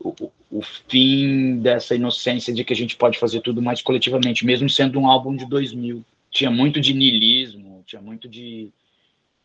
o, 0.00 0.30
o, 0.50 0.62
fim 0.88 1.58
dessa 1.58 1.94
inocência 1.94 2.52
de 2.52 2.64
que 2.64 2.72
a 2.72 2.76
gente 2.76 2.96
pode 2.96 3.18
fazer 3.18 3.40
tudo 3.40 3.60
mais 3.60 3.82
coletivamente, 3.82 4.46
mesmo 4.46 4.68
sendo 4.68 4.98
um 4.98 5.06
álbum 5.06 5.34
de 5.34 5.46
2000. 5.46 6.04
Tinha 6.30 6.50
muito 6.50 6.80
de 6.80 6.94
niilismo, 6.94 7.82
tinha 7.86 8.00
muito 8.00 8.28
de, 8.28 8.70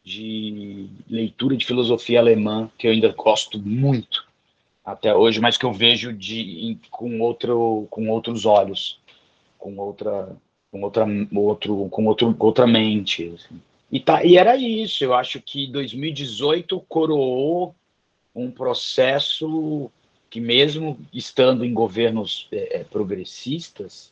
de 0.03 0.87
leitura 1.09 1.57
de 1.57 1.65
filosofia 1.65 2.19
alemã, 2.19 2.69
que 2.77 2.87
eu 2.87 2.91
ainda 2.91 3.11
gosto 3.13 3.57
muito 3.59 4.25
até 4.85 5.15
hoje, 5.15 5.39
mas 5.39 5.57
que 5.57 5.65
eu 5.65 5.71
vejo 5.71 6.11
de, 6.11 6.77
com, 6.91 7.21
outro, 7.21 7.87
com 7.89 8.09
outros 8.09 8.45
olhos, 8.45 8.99
com 9.57 9.77
outra, 9.77 10.35
com 10.71 10.81
outra, 10.81 11.05
outro, 11.33 11.87
com 11.89 12.05
outro, 12.05 12.35
outra 12.37 12.67
mente. 12.67 13.33
Assim. 13.33 13.61
E, 13.91 13.99
tá, 13.99 14.25
e 14.25 14.37
era 14.37 14.57
isso, 14.57 15.03
eu 15.03 15.13
acho 15.13 15.41
que 15.41 15.67
2018 15.67 16.79
coroou 16.89 17.73
um 18.35 18.51
processo 18.51 19.89
que 20.33 20.41
mesmo 20.41 20.97
estando 21.13 21.63
em 21.63 21.71
governos 21.71 22.47
é, 22.51 22.79
é, 22.79 22.83
progressistas, 22.83 24.11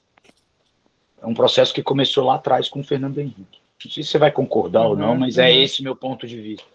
é 1.19 1.25
um 1.25 1.33
processo 1.33 1.73
que 1.73 1.81
começou 1.81 2.25
lá 2.25 2.35
atrás 2.35 2.69
com 2.69 2.81
o 2.81 2.83
Fernando 2.83 3.17
Henrique. 3.17 3.59
Não 3.83 3.91
sei 3.91 4.03
se 4.03 4.09
você 4.11 4.19
vai 4.19 4.31
concordar 4.31 4.83
uhum, 4.83 4.89
ou 4.89 4.95
não, 4.95 5.15
mas 5.15 5.39
é 5.39 5.41
uhum. 5.41 5.47
é 5.47 5.55
esse 5.63 5.81
meu 5.81 5.95
ponto 5.95 6.27
de 6.27 6.39
vista. 6.39 6.67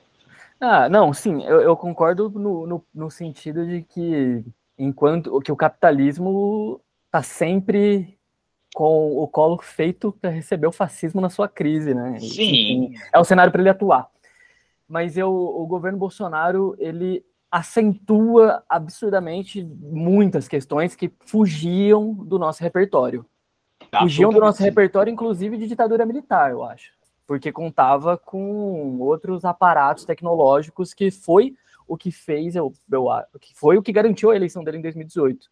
Ah, 0.61 0.89
não, 0.89 1.13
sim, 1.13 1.45
eu, 1.45 1.61
eu 1.61 1.77
concordo 1.77 2.29
no, 2.29 2.67
no, 2.67 2.85
no, 2.93 3.09
sentido 3.09 3.65
de 3.65 3.83
que 3.83 4.45
enquanto 4.77 5.41
que 5.41 5.53
o 5.53 5.57
capitalismo 5.57 6.81
está 7.05 7.23
sempre 7.23 8.19
com 8.75 9.17
o 9.17 9.29
colo 9.29 9.59
feito 9.63 10.11
para 10.21 10.31
receber 10.31 10.67
o 10.67 10.73
fascismo 10.73 11.21
na 11.21 11.31
sua 11.31 11.49
crise, 11.49 11.95
né? 11.95 12.19
Sim. 12.19 12.95
é 13.13 13.19
o 13.21 13.25
cenário 13.25 13.53
para 13.53 13.63
ele 13.63 13.71
atuar. 13.71 14.09
Mas 14.89 15.17
eu, 15.17 15.33
o 15.33 15.65
governo 15.69 15.99
Bolsonaro 15.99 16.75
ele 16.81 17.25
acentua 17.51 18.63
absurdamente 18.69 19.65
muitas 19.65 20.49
questões 20.49 20.95
que 20.95 21.13
fugiam 21.25 22.13
do 22.13 22.39
nosso 22.39 22.63
repertório. 22.63 23.25
Tá, 23.91 24.01
fugiam 24.01 24.31
do 24.31 24.41
nosso 24.41 24.63
repertório, 24.63 25.13
inclusive 25.13 25.57
de 25.57 25.67
ditadura 25.67 26.05
militar, 26.05 26.51
eu 26.51 26.65
acho. 26.65 26.93
Porque 27.27 27.53
contava 27.53 28.17
com 28.17 28.99
outros 28.99 29.45
aparatos 29.45 30.05
tecnológicos 30.05 30.95
que 30.95 31.11
foi 31.11 31.55
o 31.87 31.97
que 31.97 32.11
fez, 32.11 32.57
eu, 32.57 32.73
eu, 32.91 33.07
que 33.41 33.55
foi 33.55 33.79
o 33.79 33.83
que 33.83 33.93
garantiu 33.93 34.31
a 34.31 34.37
eleição 34.37 34.65
dele 34.65 34.79
em 34.79 34.83
2018. 34.83 35.49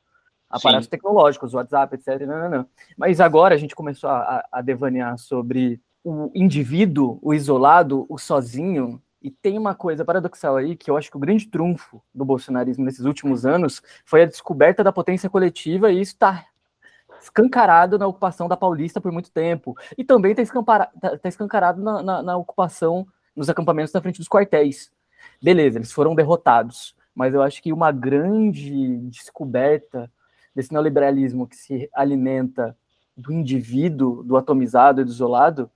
Aparatos 0.51 0.87
sim. 0.87 0.91
tecnológicos, 0.91 1.55
WhatsApp, 1.55 1.95
etc. 1.95 2.27
Não, 2.27 2.39
não, 2.39 2.51
não. 2.51 2.67
Mas 2.97 3.21
agora 3.21 3.55
a 3.55 3.59
gente 3.59 3.75
começou 3.75 4.11
a, 4.11 4.45
a 4.51 4.63
devanear 4.63 5.19
sobre 5.19 5.81
o 6.03 6.31
indivíduo, 6.35 7.19
o 7.23 7.33
isolado, 7.33 8.05
o 8.09 8.19
sozinho, 8.19 9.03
e 9.25 9.31
tem 9.31 9.57
uma 9.57 9.75
coisa 9.75 10.05
paradoxal 10.05 10.57
aí, 10.57 10.77
que 10.77 10.91
eu 10.91 10.99
acho 10.99 11.11
que 11.11 11.17
o 11.17 11.21
grande 11.21 11.47
trunfo 11.47 12.03
do 12.15 12.27
bolsonarismo 12.27 12.85
nesses 12.85 13.07
últimos 13.07 13.47
anos 13.47 13.83
foi 14.05 14.23
a 14.23 14.27
descoberta 14.27 14.85
da 14.85 14.93
potência 14.93 15.31
coletiva, 15.31 15.91
e 15.91 15.99
isso 15.99 16.13
está 16.13 16.45
escancarado 17.23 17.99
na 17.99 18.07
ocupação 18.07 18.47
da 18.47 18.57
Paulista 18.57 19.01
por 19.01 19.11
muito 19.11 19.33
tempo. 19.33 19.75
E 19.97 20.05
também 20.05 20.33
está 20.33 20.63
tá, 20.63 21.17
tá 21.17 21.29
escancarado 21.29 21.83
na, 21.83 22.03
na, 22.03 22.23
na, 22.23 22.37
ocupação 22.37 23.07
nos 23.35 23.49
acampamentos 23.49 23.95
na 23.95 24.03
frente 24.03 24.19
dos 24.19 24.29
quartéis. 24.29 24.93
Beleza, 25.43 25.79
eles 25.79 25.91
foram 25.91 26.15
derrotados, 26.15 26.95
mas 27.15 27.33
eu 27.33 27.41
acho 27.41 27.63
que 27.63 27.73
uma 27.73 27.91
grande 27.91 28.99
descoberta 29.09 30.13
desse 30.55 30.71
neoliberalismo 30.71 31.47
que 31.47 31.57
se 31.57 31.89
alimenta 31.95 32.77
do 33.17 33.33
indivíduo, 33.33 34.23
do 34.23 34.37
atomizado 34.37 35.01
e 35.01 35.05
do 35.05 35.11
isolado, 35.11 35.71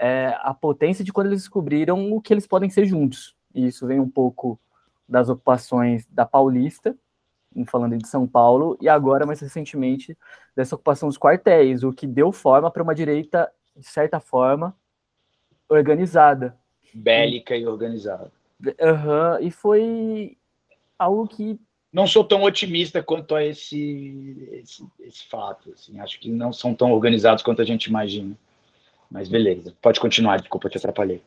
é, 0.00 0.34
a 0.40 0.54
potência 0.54 1.04
de 1.04 1.12
quando 1.12 1.26
eles 1.26 1.42
descobriram 1.42 2.10
o 2.10 2.22
que 2.22 2.32
eles 2.32 2.46
podem 2.46 2.70
ser 2.70 2.86
juntos. 2.86 3.36
E 3.54 3.66
isso 3.66 3.86
vem 3.86 4.00
um 4.00 4.08
pouco 4.08 4.58
das 5.06 5.28
ocupações 5.28 6.06
da 6.06 6.24
Paulista, 6.24 6.96
falando 7.66 7.98
de 7.98 8.08
São 8.08 8.26
Paulo, 8.26 8.78
e 8.80 8.88
agora, 8.88 9.26
mais 9.26 9.40
recentemente, 9.40 10.16
dessa 10.56 10.74
ocupação 10.74 11.08
dos 11.08 11.18
quartéis, 11.18 11.82
o 11.82 11.92
que 11.92 12.06
deu 12.06 12.32
forma 12.32 12.70
para 12.70 12.82
uma 12.82 12.94
direita, 12.94 13.52
de 13.76 13.86
certa 13.86 14.20
forma, 14.20 14.74
organizada. 15.68 16.56
Bélica 16.94 17.54
e, 17.54 17.66
organizada. 17.66 18.32
Uhum, 18.60 19.38
e 19.46 19.50
foi 19.50 20.36
algo 20.98 21.28
que. 21.28 21.60
Não 21.92 22.06
sou 22.06 22.24
tão 22.24 22.42
otimista 22.44 23.02
quanto 23.02 23.34
a 23.34 23.44
esse, 23.44 24.48
esse, 24.52 24.86
esse 25.00 25.28
fato. 25.28 25.72
Assim. 25.72 25.98
Acho 25.98 26.20
que 26.20 26.30
não 26.30 26.52
são 26.52 26.72
tão 26.72 26.92
organizados 26.92 27.42
quanto 27.42 27.60
a 27.60 27.64
gente 27.64 27.86
imagina. 27.86 28.36
Mas 29.10 29.28
beleza, 29.28 29.74
pode 29.82 29.98
continuar, 29.98 30.38
desculpa, 30.38 30.68
te 30.68 30.78
atrapalhei. 30.78 31.22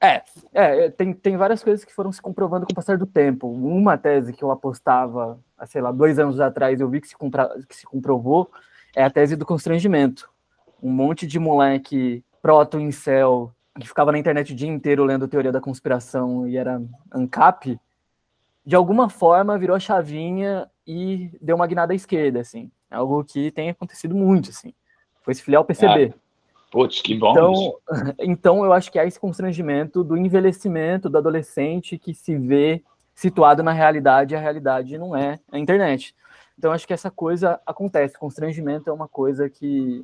É, 0.00 0.22
é, 0.52 0.90
tem, 0.90 1.12
tem 1.12 1.36
várias 1.36 1.62
coisas 1.62 1.84
que 1.84 1.94
foram 1.94 2.10
se 2.10 2.20
comprovando 2.20 2.66
com 2.66 2.72
o 2.72 2.74
passar 2.74 2.98
do 2.98 3.06
tempo. 3.06 3.46
Uma 3.46 3.96
tese 3.96 4.32
que 4.32 4.42
eu 4.42 4.50
apostava, 4.50 5.38
sei 5.66 5.80
lá, 5.80 5.92
dois 5.92 6.18
anos 6.18 6.40
atrás, 6.40 6.80
eu 6.80 6.88
vi 6.88 7.00
que 7.00 7.06
se, 7.06 7.16
compra, 7.16 7.48
que 7.68 7.76
se 7.76 7.86
comprovou, 7.86 8.50
é 8.96 9.04
a 9.04 9.10
tese 9.10 9.36
do 9.36 9.46
constrangimento. 9.46 10.28
Um 10.82 10.90
monte 10.90 11.24
de 11.24 11.38
moleque 11.38 12.24
proto-incel 12.42 13.54
que 13.78 13.86
ficava 13.86 14.12
na 14.12 14.18
internet 14.18 14.52
o 14.52 14.56
dia 14.56 14.68
inteiro 14.68 15.04
lendo 15.04 15.28
teoria 15.28 15.52
da 15.52 15.60
conspiração 15.60 16.46
e 16.46 16.56
era 16.56 16.82
ANCAP, 17.10 17.78
de 18.66 18.76
alguma 18.76 19.08
forma 19.08 19.58
virou 19.58 19.74
a 19.74 19.80
chavinha 19.80 20.68
e 20.86 21.30
deu 21.40 21.56
uma 21.56 21.66
guinada 21.66 21.92
à 21.92 21.96
esquerda, 21.96 22.40
assim. 22.40 22.70
Algo 22.90 23.24
que 23.24 23.50
tem 23.50 23.70
acontecido 23.70 24.14
muito, 24.14 24.50
assim. 24.50 24.74
Foi 25.22 25.32
se 25.34 25.42
filiar 25.42 25.60
ao 25.60 25.64
PCB. 25.64 26.04
É. 26.04 26.14
Putz, 26.72 27.02
que 27.02 27.14
bom. 27.14 27.32
Então, 27.32 27.78
então, 28.18 28.64
eu 28.64 28.72
acho 28.72 28.90
que 28.90 28.98
há 28.98 29.04
esse 29.04 29.20
constrangimento 29.20 30.02
do 30.02 30.16
envelhecimento 30.16 31.10
do 31.10 31.18
adolescente 31.18 31.98
que 31.98 32.14
se 32.14 32.34
vê 32.34 32.82
situado 33.14 33.62
na 33.62 33.72
realidade 33.72 34.32
e 34.32 34.36
a 34.36 34.40
realidade 34.40 34.96
não 34.96 35.14
é 35.14 35.38
a 35.52 35.58
internet. 35.58 36.16
Então, 36.58 36.72
acho 36.72 36.86
que 36.86 36.94
essa 36.94 37.10
coisa 37.10 37.60
acontece. 37.66 38.18
Constrangimento 38.18 38.88
é 38.88 38.92
uma 38.92 39.06
coisa 39.06 39.50
que 39.50 40.02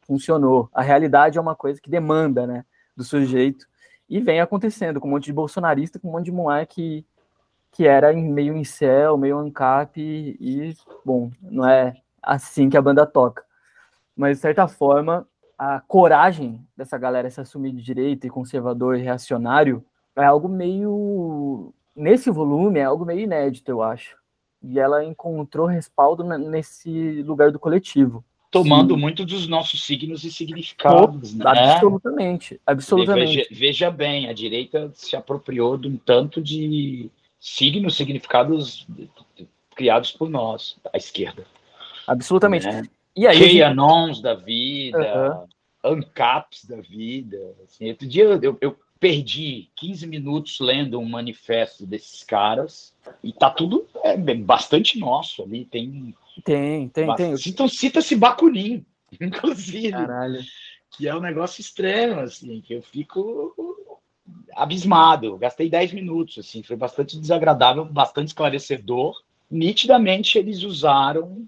funcionou. 0.00 0.70
A 0.72 0.80
realidade 0.80 1.36
é 1.36 1.40
uma 1.40 1.54
coisa 1.54 1.78
que 1.78 1.90
demanda 1.90 2.46
né, 2.46 2.64
do 2.96 3.04
sujeito. 3.04 3.66
E 4.08 4.20
vem 4.20 4.40
acontecendo 4.40 5.00
com 5.00 5.06
um 5.06 5.10
monte 5.10 5.26
de 5.26 5.34
bolsonarista, 5.34 5.98
com 5.98 6.08
um 6.08 6.12
monte 6.12 6.24
de 6.24 6.32
moleque 6.32 7.04
que 7.72 7.86
era 7.86 8.10
meio 8.14 8.56
em 8.56 8.64
céu, 8.64 9.18
meio 9.18 9.38
ANCAP, 9.38 10.00
e, 10.00 10.74
bom, 11.04 11.30
não 11.42 11.68
é 11.68 11.94
assim 12.22 12.70
que 12.70 12.76
a 12.76 12.82
banda 12.82 13.06
toca. 13.06 13.44
Mas, 14.16 14.38
de 14.38 14.42
certa 14.42 14.66
forma, 14.66 15.26
a 15.60 15.78
coragem 15.78 16.58
dessa 16.74 16.96
galera 16.96 17.28
se 17.28 17.38
assumir 17.38 17.72
de 17.72 17.82
direita 17.82 18.26
e 18.26 18.30
conservador 18.30 18.96
e 18.96 19.02
reacionário 19.02 19.84
é 20.16 20.24
algo 20.24 20.48
meio. 20.48 21.74
Nesse 21.94 22.30
volume, 22.30 22.78
é 22.78 22.84
algo 22.84 23.04
meio 23.04 23.20
inédito, 23.20 23.70
eu 23.70 23.82
acho. 23.82 24.16
E 24.62 24.78
ela 24.78 25.04
encontrou 25.04 25.66
respaldo 25.66 26.24
nesse 26.24 27.22
lugar 27.24 27.52
do 27.52 27.58
coletivo. 27.58 28.24
Tomando 28.50 28.94
Sim. 28.94 29.00
muito 29.00 29.26
dos 29.26 29.46
nossos 29.46 29.84
signos 29.84 30.24
e 30.24 30.32
significados, 30.32 31.34
né? 31.34 31.44
Absolutamente, 31.46 32.58
absolutamente. 32.66 33.36
Veja, 33.36 33.48
veja, 33.50 33.90
bem, 33.90 34.28
a 34.28 34.32
direita 34.32 34.90
se 34.94 35.14
apropriou 35.14 35.76
de 35.76 35.88
um 35.88 35.96
tanto 35.98 36.40
de 36.40 37.10
signos, 37.38 37.96
significados 37.96 38.86
criados 39.76 40.10
por 40.10 40.30
nós, 40.30 40.78
a 40.90 40.96
esquerda. 40.96 41.44
Absolutamente. 42.06 42.66
Né? 42.66 42.82
E 43.20 43.26
aí, 43.26 43.36
gente... 43.36 44.22
da 44.22 44.32
vida, 44.32 45.46
uhum. 45.84 45.92
ANCAPs 45.92 46.64
da 46.64 46.80
vida. 46.80 47.54
Assim, 47.62 47.90
outro 47.90 48.08
dia 48.08 48.24
eu, 48.24 48.56
eu 48.62 48.74
perdi 48.98 49.68
15 49.76 50.06
minutos 50.06 50.58
lendo 50.58 50.98
um 50.98 51.06
manifesto 51.06 51.84
desses 51.84 52.24
caras 52.24 52.94
e 53.22 53.30
tá 53.30 53.50
tudo 53.50 53.86
é, 54.02 54.16
bastante 54.16 54.98
nosso 54.98 55.42
ali. 55.42 55.66
Tem. 55.66 56.14
Tem, 56.42 56.88
tem, 56.88 57.14
tem. 57.14 57.34
Então 57.46 57.68
cita-se 57.68 58.16
Bakunin, 58.16 58.86
inclusive. 59.20 59.90
Caralho. 59.90 60.40
Que 60.96 61.06
é 61.06 61.14
um 61.14 61.20
negócio 61.20 61.60
extremo, 61.60 62.20
assim, 62.20 62.62
que 62.62 62.72
eu 62.72 62.80
fico 62.80 64.00
abismado. 64.56 65.36
Gastei 65.36 65.68
10 65.68 65.92
minutos, 65.92 66.38
assim, 66.38 66.62
foi 66.62 66.74
bastante 66.74 67.20
desagradável, 67.20 67.84
bastante 67.84 68.28
esclarecedor. 68.28 69.14
Nitidamente 69.50 70.38
eles 70.38 70.62
usaram 70.62 71.46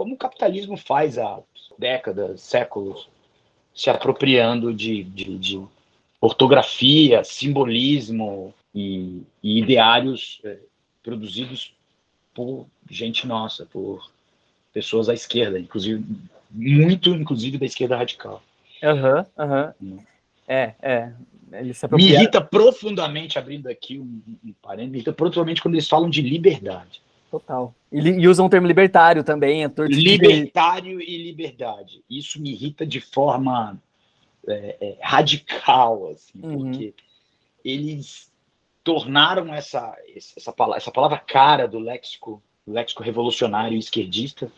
como 0.00 0.14
o 0.14 0.16
capitalismo 0.16 0.78
faz 0.78 1.18
há 1.18 1.40
décadas, 1.78 2.40
séculos, 2.40 3.06
se 3.74 3.90
apropriando 3.90 4.72
de, 4.72 5.04
de, 5.04 5.36
de 5.36 5.62
ortografia, 6.18 7.22
simbolismo 7.22 8.54
e, 8.74 9.20
e 9.42 9.58
ideários 9.58 10.40
é, 10.42 10.56
produzidos 11.02 11.74
por 12.32 12.66
gente 12.88 13.26
nossa, 13.26 13.66
por 13.66 14.10
pessoas 14.72 15.10
à 15.10 15.12
esquerda, 15.12 15.58
inclusive 15.58 16.02
muito, 16.50 17.10
inclusive 17.10 17.58
da 17.58 17.66
esquerda 17.66 17.98
radical. 17.98 18.42
Aham, 18.82 19.18
uhum, 19.18 19.44
aham. 19.44 19.74
Uhum. 19.82 19.98
É, 20.48 20.74
é. 20.80 21.12
Me 21.92 22.04
irrita 22.10 22.40
profundamente, 22.40 23.38
abrindo 23.38 23.66
aqui 23.66 23.98
um, 23.98 24.22
um 24.42 24.54
parênteses, 24.62 24.92
me 24.92 24.96
irrita 24.96 25.12
profundamente 25.12 25.60
quando 25.60 25.74
eles 25.74 25.86
falam 25.86 26.08
de 26.08 26.22
liberdade. 26.22 27.02
Total. 27.30 27.74
E, 27.92 27.98
e 27.98 28.28
usam 28.28 28.46
o 28.46 28.50
termo 28.50 28.66
libertário 28.66 29.22
também. 29.22 29.64
Ator 29.64 29.88
libertário 29.88 31.00
e 31.00 31.22
liberdade. 31.22 32.02
Isso 32.10 32.40
me 32.40 32.50
irrita 32.52 32.84
de 32.84 33.00
forma 33.00 33.78
é, 34.48 34.76
é, 34.80 34.98
radical, 35.00 36.10
assim, 36.10 36.40
uhum. 36.42 36.58
porque 36.58 36.94
eles 37.64 38.30
tornaram 38.82 39.54
essa, 39.54 39.96
essa, 40.16 40.52
palavra, 40.52 40.78
essa 40.78 40.90
palavra 40.90 41.18
cara 41.18 41.68
do 41.68 41.78
léxico, 41.78 42.42
léxico 42.66 43.02
revolucionário 43.02 43.78
esquerdista 43.78 44.50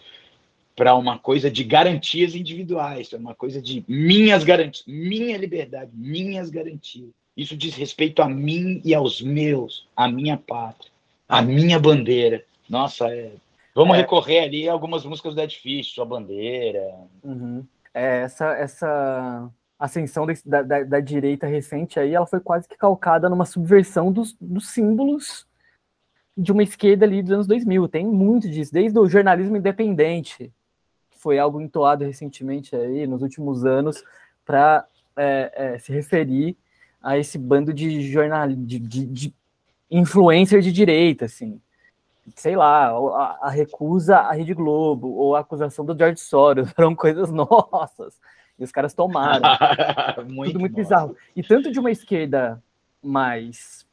para 0.75 0.95
uma 0.95 1.19
coisa 1.19 1.51
de 1.51 1.65
garantias 1.65 2.35
individuais, 2.35 3.13
uma 3.13 3.35
coisa 3.35 3.61
de 3.61 3.85
minhas 3.87 4.45
garantias, 4.45 4.87
minha 4.87 5.37
liberdade, 5.37 5.91
minhas 5.93 6.49
garantias. 6.49 7.11
Isso 7.37 7.57
diz 7.57 7.75
respeito 7.75 8.23
a 8.23 8.29
mim 8.29 8.81
e 8.85 8.95
aos 8.95 9.21
meus, 9.21 9.87
a 9.97 10.09
minha 10.09 10.37
pátria, 10.37 10.91
a 11.29 11.43
minha 11.43 11.79
bandeira. 11.79 12.45
Nossa, 12.73 13.15
é... 13.15 13.33
vamos 13.75 13.95
é. 13.95 14.01
recorrer 14.01 14.45
ali 14.45 14.67
a 14.67 14.73
algumas 14.73 15.05
músicas 15.05 15.35
do 15.35 15.37
Dead 15.37 15.53
Fish, 15.53 15.93
sua 15.93 16.07
bandeira. 16.07 16.83
Uhum. 17.23 17.63
É, 17.93 18.23
essa, 18.23 18.57
essa 18.57 19.51
ascensão 19.79 20.27
da, 20.47 20.63
da, 20.63 20.83
da, 20.83 21.01
direita 21.01 21.47
recente 21.47 22.01
aí, 22.01 22.15
ela 22.15 22.27
foi 22.27 22.41
quase 22.41 22.67
que 22.67 22.75
calcada 22.75 23.29
numa 23.29 23.45
subversão 23.45 24.11
dos, 24.11 24.35
dos 24.41 24.71
símbolos 24.71 25.47
de 26.35 26.51
uma 26.51 26.63
esquerda 26.63 27.05
ali 27.05 27.23
dos 27.23 27.33
anos 27.33 27.47
2000. 27.47 27.89
Tem 27.89 28.07
muito 28.07 28.49
disso, 28.49 28.73
desde 28.73 28.99
o 28.99 29.07
jornalismo 29.07 29.59
independente, 29.59 30.51
que 31.11 31.19
foi 31.19 31.39
algo 31.39 31.61
entoado 31.61 32.07
recentemente 32.07 32.75
aí, 32.75 33.07
nos 33.07 33.21
últimos 33.21 33.67
anos, 33.67 34.03
para 34.47 34.87
é, 35.15 35.53
é, 35.55 35.79
se 35.79 35.93
referir 35.93 36.57
a 37.03 37.19
esse 37.19 37.37
bando 37.37 37.75
de 37.75 38.11
jornal 38.11 38.49
de, 38.49 38.79
de, 38.79 39.05
de 39.05 39.35
influencer 39.91 40.63
de 40.63 40.73
direita, 40.73 41.27
assim. 41.27 41.61
Sei 42.37 42.55
lá, 42.55 42.89
a, 42.89 43.39
a 43.43 43.51
recusa 43.51 44.19
à 44.19 44.33
Rede 44.33 44.55
Globo, 44.55 45.09
ou 45.09 45.35
a 45.35 45.41
acusação 45.41 45.85
do 45.85 45.97
George 45.97 46.21
Soros, 46.21 46.71
foram 46.77 46.95
coisas 46.95 47.31
nossas 47.31 48.21
e 48.59 48.65
os 48.65 48.71
caras 48.71 48.95
tomaram. 48.95 49.43
muito 50.29 50.53
Tudo 50.53 50.61
muito 50.61 50.75
bizarro. 50.75 51.17
E 51.35 51.43
tanto 51.43 51.71
de 51.71 51.81
uma 51.81 51.91
esquerda 51.91 52.63
mais. 53.03 53.87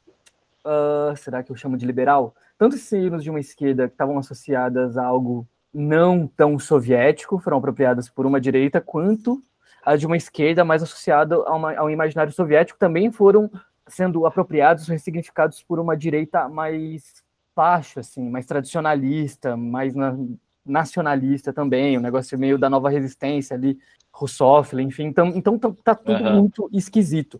Uh, 0.64 1.16
será 1.16 1.42
que 1.42 1.50
eu 1.50 1.56
chamo 1.56 1.76
de 1.76 1.86
liberal? 1.86 2.34
Tanto 2.58 2.76
os 2.76 2.82
signos 2.82 3.24
de 3.24 3.30
uma 3.30 3.40
esquerda 3.40 3.88
que 3.88 3.94
estavam 3.94 4.18
associadas 4.18 4.96
a 4.96 5.04
algo 5.04 5.46
não 5.72 6.26
tão 6.26 6.58
soviético 6.58 7.38
foram 7.38 7.58
apropriadas 7.58 8.08
por 8.08 8.26
uma 8.26 8.40
direita, 8.40 8.80
quanto 8.80 9.42
a 9.84 9.96
de 9.96 10.06
uma 10.06 10.16
esquerda 10.16 10.64
mais 10.64 10.82
associada 10.82 11.36
a, 11.36 11.54
uma, 11.54 11.74
a 11.74 11.84
um 11.84 11.90
imaginário 11.90 12.32
soviético 12.32 12.78
também 12.78 13.10
foram 13.10 13.50
sendo 13.86 14.26
apropriados, 14.26 14.86
ressignificados 14.88 15.62
por 15.62 15.80
uma 15.80 15.96
direita 15.96 16.48
mais 16.48 17.24
baixa, 17.60 18.00
assim, 18.00 18.26
mais 18.30 18.46
tradicionalista, 18.46 19.54
mais 19.54 19.94
na, 19.94 20.16
nacionalista 20.64 21.52
também, 21.52 21.94
o 21.94 22.00
um 22.00 22.02
negócio 22.02 22.38
meio 22.38 22.56
da 22.56 22.70
nova 22.70 22.88
resistência 22.88 23.54
ali, 23.54 23.78
Russófilo, 24.10 24.80
enfim. 24.80 25.04
Então, 25.04 25.26
então 25.28 25.58
tá, 25.58 25.70
tá 25.84 25.94
tudo 25.94 26.24
uhum. 26.24 26.40
muito 26.40 26.70
esquisito. 26.72 27.38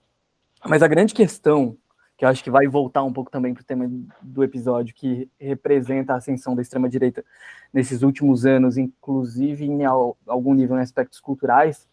Mas 0.68 0.82
a 0.82 0.88
grande 0.88 1.14
questão, 1.14 1.74
que 2.18 2.24
eu 2.26 2.28
acho 2.28 2.44
que 2.44 2.50
vai 2.50 2.66
voltar 2.68 3.02
um 3.02 3.12
pouco 3.14 3.30
também 3.30 3.54
para 3.54 3.62
o 3.62 3.64
tema 3.64 3.90
do 4.20 4.44
episódio, 4.44 4.94
que 4.94 5.26
representa 5.38 6.12
a 6.12 6.16
ascensão 6.16 6.54
da 6.54 6.60
extrema-direita 6.60 7.24
nesses 7.72 8.02
últimos 8.02 8.44
anos, 8.44 8.76
inclusive 8.76 9.64
em 9.64 9.84
algum 9.86 10.52
nível 10.52 10.76
em 10.76 10.82
aspectos 10.82 11.18
culturais, 11.18 11.88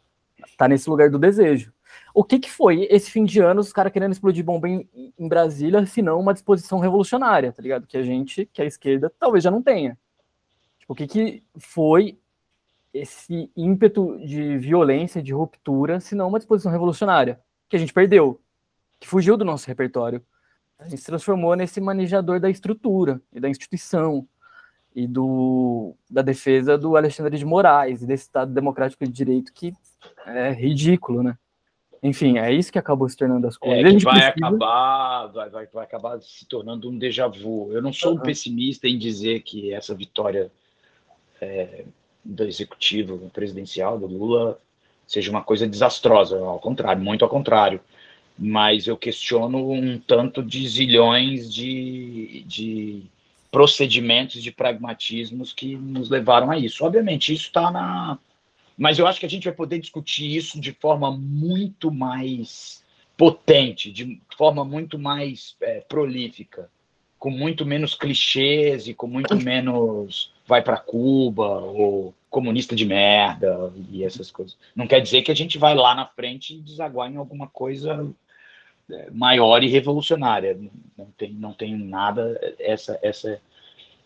está 0.45 0.67
nesse 0.67 0.89
lugar 0.89 1.09
do 1.09 1.17
desejo. 1.17 1.71
O 2.13 2.23
que, 2.23 2.39
que 2.39 2.49
foi 2.49 2.87
esse 2.89 3.11
fim 3.11 3.25
de 3.25 3.39
ano, 3.39 3.61
os 3.61 3.71
caras 3.71 3.91
querendo 3.91 4.11
explodir 4.11 4.43
bomba 4.43 4.67
em, 4.67 4.87
em 5.17 5.27
Brasília, 5.27 5.85
se 5.85 6.01
não 6.01 6.19
uma 6.19 6.33
disposição 6.33 6.79
revolucionária, 6.79 7.51
tá 7.51 7.61
ligado? 7.61 7.85
Que 7.85 7.97
a 7.97 8.03
gente, 8.03 8.45
que 8.51 8.61
a 8.61 8.65
esquerda, 8.65 9.11
talvez 9.19 9.43
já 9.43 9.51
não 9.51 9.61
tenha. 9.61 9.97
O 10.87 10.95
que, 10.95 11.05
que 11.05 11.43
foi 11.57 12.17
esse 12.93 13.51
ímpeto 13.55 14.17
de 14.25 14.57
violência, 14.57 15.21
de 15.21 15.33
ruptura, 15.33 15.99
se 15.99 16.15
não 16.15 16.27
uma 16.27 16.39
disposição 16.39 16.71
revolucionária, 16.71 17.39
que 17.69 17.75
a 17.75 17.79
gente 17.79 17.93
perdeu, 17.93 18.41
que 18.99 19.07
fugiu 19.07 19.37
do 19.37 19.45
nosso 19.45 19.67
repertório. 19.67 20.23
A 20.79 20.87
gente 20.87 20.99
se 20.99 21.05
transformou 21.05 21.55
nesse 21.55 21.81
manejador 21.81 22.39
da 22.39 22.49
estrutura 22.49 23.21
e 23.33 23.39
da 23.39 23.49
instituição 23.49 24.27
e 24.95 25.07
do, 25.07 25.95
da 26.09 26.21
defesa 26.21 26.77
do 26.77 26.95
Alexandre 26.95 27.37
de 27.37 27.45
Moraes 27.45 28.01
e 28.01 28.07
desse 28.07 28.23
Estado 28.23 28.53
democrático 28.53 29.03
de 29.05 29.11
direito 29.11 29.53
que 29.53 29.73
é 30.25 30.51
ridículo, 30.51 31.21
né? 31.21 31.37
Enfim, 32.01 32.37
é 32.37 32.53
isso 32.53 32.71
que 32.71 32.79
acabou 32.79 33.07
se 33.09 33.17
tornando 33.17 33.47
as 33.47 33.57
coisas. 33.57 33.79
É, 33.79 33.83
vai 33.83 34.21
precisa... 34.21 34.27
acabar, 34.27 35.27
vai, 35.27 35.49
vai, 35.49 35.67
vai 35.67 35.83
acabar 35.83 36.21
se 36.21 36.45
tornando 36.45 36.89
um 36.89 36.97
déjà 36.97 37.27
vu. 37.27 37.69
Eu 37.71 37.81
não 37.81 37.91
sou 37.91 38.13
uhum. 38.13 38.19
um 38.19 38.21
pessimista 38.21 38.87
em 38.87 38.97
dizer 38.97 39.41
que 39.41 39.73
essa 39.73 39.95
vitória 39.95 40.51
é, 41.41 41.85
do 42.23 42.43
executivo 42.43 43.29
presidencial, 43.33 43.97
do 43.97 44.05
Lula, 44.05 44.59
seja 45.07 45.31
uma 45.31 45.41
coisa 45.41 45.67
desastrosa, 45.67 46.37
ao 46.37 46.59
contrário, 46.59 47.01
muito 47.01 47.23
ao 47.23 47.29
contrário. 47.29 47.79
Mas 48.37 48.85
eu 48.85 48.95
questiono 48.95 49.71
um 49.71 49.97
tanto 49.97 50.43
de 50.43 50.67
zilhões 50.67 51.51
de, 51.51 52.43
de 52.45 53.03
procedimentos, 53.51 54.43
de 54.43 54.51
pragmatismos 54.51 55.53
que 55.53 55.75
nos 55.75 56.09
levaram 56.09 56.51
a 56.51 56.57
isso. 56.57 56.85
Obviamente, 56.85 57.33
isso 57.33 57.45
está 57.47 57.71
na. 57.71 58.19
Mas 58.77 58.99
eu 58.99 59.07
acho 59.07 59.19
que 59.19 59.25
a 59.25 59.29
gente 59.29 59.45
vai 59.45 59.53
poder 59.53 59.79
discutir 59.79 60.35
isso 60.35 60.61
de 60.61 60.71
forma 60.71 61.11
muito 61.11 61.91
mais 61.91 62.83
potente, 63.17 63.91
de 63.91 64.21
forma 64.37 64.63
muito 64.63 64.99
mais 64.99 65.55
é, 65.59 65.81
prolífica, 65.81 66.69
com 67.17 67.31
muito 67.31 67.65
menos 67.65 67.95
clichês 67.95 68.87
e 68.87 68.93
com 68.93 69.07
muito 69.07 69.35
menos 69.43 70.31
vai 70.45 70.61
para 70.61 70.77
Cuba 70.77 71.59
ou 71.59 72.13
comunista 72.29 72.75
de 72.75 72.85
merda 72.85 73.73
e 73.89 74.03
essas 74.03 74.29
coisas. 74.29 74.55
Não 74.75 74.85
quer 74.85 75.01
dizer 75.01 75.23
que 75.23 75.31
a 75.31 75.35
gente 75.35 75.57
vai 75.57 75.73
lá 75.73 75.95
na 75.95 76.05
frente 76.05 76.53
e 76.53 76.61
desaguar 76.61 77.11
em 77.11 77.17
alguma 77.17 77.47
coisa 77.47 78.07
é, 78.91 79.09
maior 79.09 79.63
e 79.63 79.69
revolucionária. 79.69 80.55
Não 80.95 81.07
tem, 81.17 81.33
não 81.33 81.53
tem 81.53 81.75
nada 81.75 82.39
essa 82.59 82.99
essa 83.01 83.41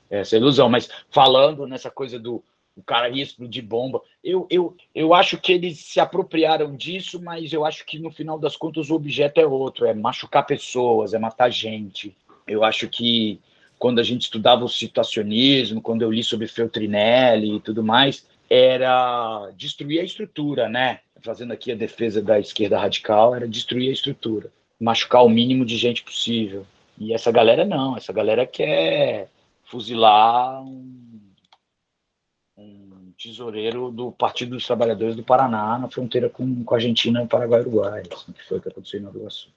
essa 0.09 0.37
ilusão. 0.37 0.69
Mas 0.69 0.89
falando 1.09 1.67
nessa 1.67 1.91
coisa 1.91 2.17
do 2.17 2.43
o 2.81 2.83
cara 2.83 3.09
ia 3.09 3.23
explodir 3.23 3.63
bomba, 3.63 4.01
eu, 4.23 4.47
eu, 4.49 4.75
eu 4.93 5.13
acho 5.13 5.37
que 5.37 5.53
eles 5.53 5.79
se 5.79 5.99
apropriaram 5.99 6.75
disso, 6.75 7.21
mas 7.21 7.53
eu 7.53 7.63
acho 7.63 7.85
que 7.85 7.99
no 7.99 8.11
final 8.11 8.39
das 8.39 8.57
contas 8.57 8.89
o 8.89 8.95
objeto 8.95 9.39
é 9.39 9.45
outro, 9.45 9.85
é 9.85 9.93
machucar 9.93 10.45
pessoas, 10.45 11.13
é 11.13 11.19
matar 11.19 11.49
gente. 11.49 12.15
Eu 12.47 12.63
acho 12.63 12.89
que 12.89 13.39
quando 13.77 13.99
a 13.99 14.03
gente 14.03 14.23
estudava 14.23 14.65
o 14.65 14.69
situacionismo, 14.69 15.81
quando 15.81 16.01
eu 16.01 16.11
li 16.11 16.23
sobre 16.23 16.47
Feltrinelli 16.47 17.55
e 17.55 17.59
tudo 17.59 17.83
mais, 17.83 18.25
era 18.49 19.49
destruir 19.55 20.01
a 20.01 20.03
estrutura, 20.03 20.67
né? 20.67 20.99
Fazendo 21.23 21.53
aqui 21.53 21.71
a 21.71 21.75
defesa 21.75 22.21
da 22.21 22.39
esquerda 22.39 22.79
radical, 22.79 23.35
era 23.35 23.47
destruir 23.47 23.89
a 23.89 23.93
estrutura, 23.93 24.51
machucar 24.79 25.23
o 25.23 25.29
mínimo 25.29 25.63
de 25.63 25.77
gente 25.77 26.03
possível. 26.03 26.65
E 26.97 27.13
essa 27.13 27.31
galera 27.31 27.63
não, 27.63 27.95
essa 27.95 28.11
galera 28.11 28.45
quer 28.45 29.29
fuzilar 29.65 30.61
um, 30.61 31.00
tesoureiro 33.21 33.91
do 33.91 34.11
Partido 34.11 34.51
dos 34.51 34.65
Trabalhadores 34.65 35.15
do 35.15 35.23
Paraná, 35.23 35.77
na 35.77 35.89
fronteira 35.89 36.29
com, 36.29 36.63
com 36.63 36.73
a 36.73 36.77
Argentina, 36.77 37.25
Paraguai 37.27 37.61
e 37.61 37.63
Uruguai, 37.63 38.03
assim, 38.11 38.31
que 38.31 38.47
foi 38.47 38.57
o 38.57 38.61
que 38.61 38.69
aconteceu 38.69 38.99
em 38.99 39.03
Nova 39.03 39.17
Iguaçu. 39.17 39.49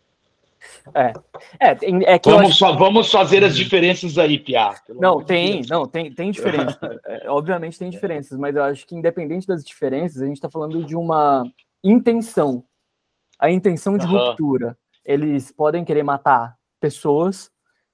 É, 0.95 1.13
é, 1.61 1.77
é 2.15 2.19
que 2.19 2.31
vamos, 2.31 2.63
acho... 2.63 2.79
vamos 2.79 3.11
fazer 3.11 3.45
as 3.45 3.57
diferenças 3.57 4.17
aí, 4.17 4.39
Pia. 4.39 4.75
Não, 4.89 5.23
tem, 5.23 5.57
Deus. 5.57 5.69
não, 5.69 5.87
tem, 5.87 6.13
tem 6.13 6.31
diferença. 6.31 6.79
é, 7.07 7.31
obviamente 7.31 7.79
tem 7.79 7.91
diferenças, 7.91 8.39
mas 8.39 8.57
eu 8.57 8.63
acho 8.63 8.87
que 8.87 8.95
independente 8.95 9.47
das 9.47 9.65
diferenças, 9.65 10.23
a 10.23 10.27
gente 10.27 10.37
está 10.37 10.51
falando 10.51 10.85
de 10.85 10.97
uma 10.97 11.45
intenção. 11.83 12.65
A 13.39 13.51
intenção 13.51 13.99
de 13.99 14.07
uhum. 14.07 14.13
ruptura. 14.13 14.77
Eles 15.05 15.53
podem 15.53 15.85
querer 15.85 16.03
matar 16.03 16.57
pessoas 16.81 17.51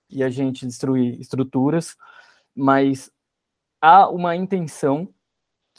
e 0.08 0.22
a 0.22 0.30
gente 0.30 0.66
destruir 0.66 1.20
estruturas, 1.20 1.96
mas 2.54 3.10
há 3.80 4.08
uma 4.08 4.36
intenção 4.36 5.08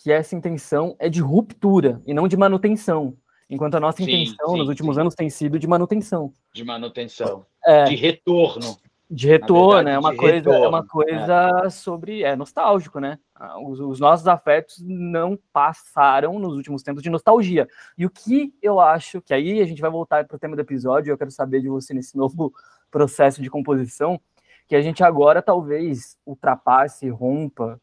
que 0.02 0.12
essa 0.12 0.36
intenção 0.36 0.96
é 0.98 1.08
de 1.08 1.22
ruptura 1.22 2.02
e 2.08 2.14
não 2.14 2.28
de 2.28 2.36
manutenção. 2.36 3.16
Enquanto 3.48 3.76
a 3.76 3.80
nossa 3.80 3.98
sim, 3.98 4.04
intenção 4.04 4.50
sim, 4.50 4.58
nos 4.58 4.68
últimos 4.68 4.96
sim. 4.96 5.02
anos 5.02 5.14
tem 5.14 5.30
sido 5.30 5.60
de 5.60 5.68
manutenção. 5.68 6.34
De 6.54 6.64
manutenção. 6.64 7.46
É, 7.64 7.84
de 7.84 7.96
retorno. 7.96 8.78
De 9.10 9.28
retorno, 9.28 9.90
é 9.90 10.00
uma 10.00 10.16
coisa, 10.16 10.36
retorno, 10.36 10.64
é 10.64 10.68
uma 10.70 10.88
coisa 10.88 11.62
é. 11.66 11.70
sobre. 11.70 12.24
É 12.24 12.34
nostálgico, 12.34 13.00
né? 13.00 13.20
Ah, 13.36 13.60
os, 13.60 13.78
os, 13.80 14.00
nossos 14.00 14.26
afetos 14.26 14.82
não 14.82 15.38
passaram 15.52 16.40
nos 16.40 16.56
últimos 16.56 16.82
tempos 16.82 17.04
de 17.04 17.10
nostalgia. 17.10 17.68
E 17.98 18.06
o 18.06 18.10
que 18.10 18.54
eu 18.62 18.80
acho, 18.80 19.22
que 19.22 19.34
aí 19.34 19.62
a 19.62 19.66
gente 19.66 19.82
vai 19.82 19.92
voltar 19.92 20.26
para 20.26 20.36
o 20.38 20.40
tema 20.40 20.56
do 20.56 20.62
episódio, 20.62 21.12
eu 21.12 21.18
quero 21.18 21.30
saber 21.30 21.60
de 21.60 21.68
você 21.68 21.94
nesse 21.94 22.16
novo 22.16 22.54
processo 22.90 23.42
de 23.42 23.50
composição, 23.50 24.20
que 24.66 24.76
a 24.76 24.82
gente 24.82 25.04
agora 25.04 25.42
talvez 25.42 26.18
ultrapasse, 26.26 27.10
rompa 27.10 27.80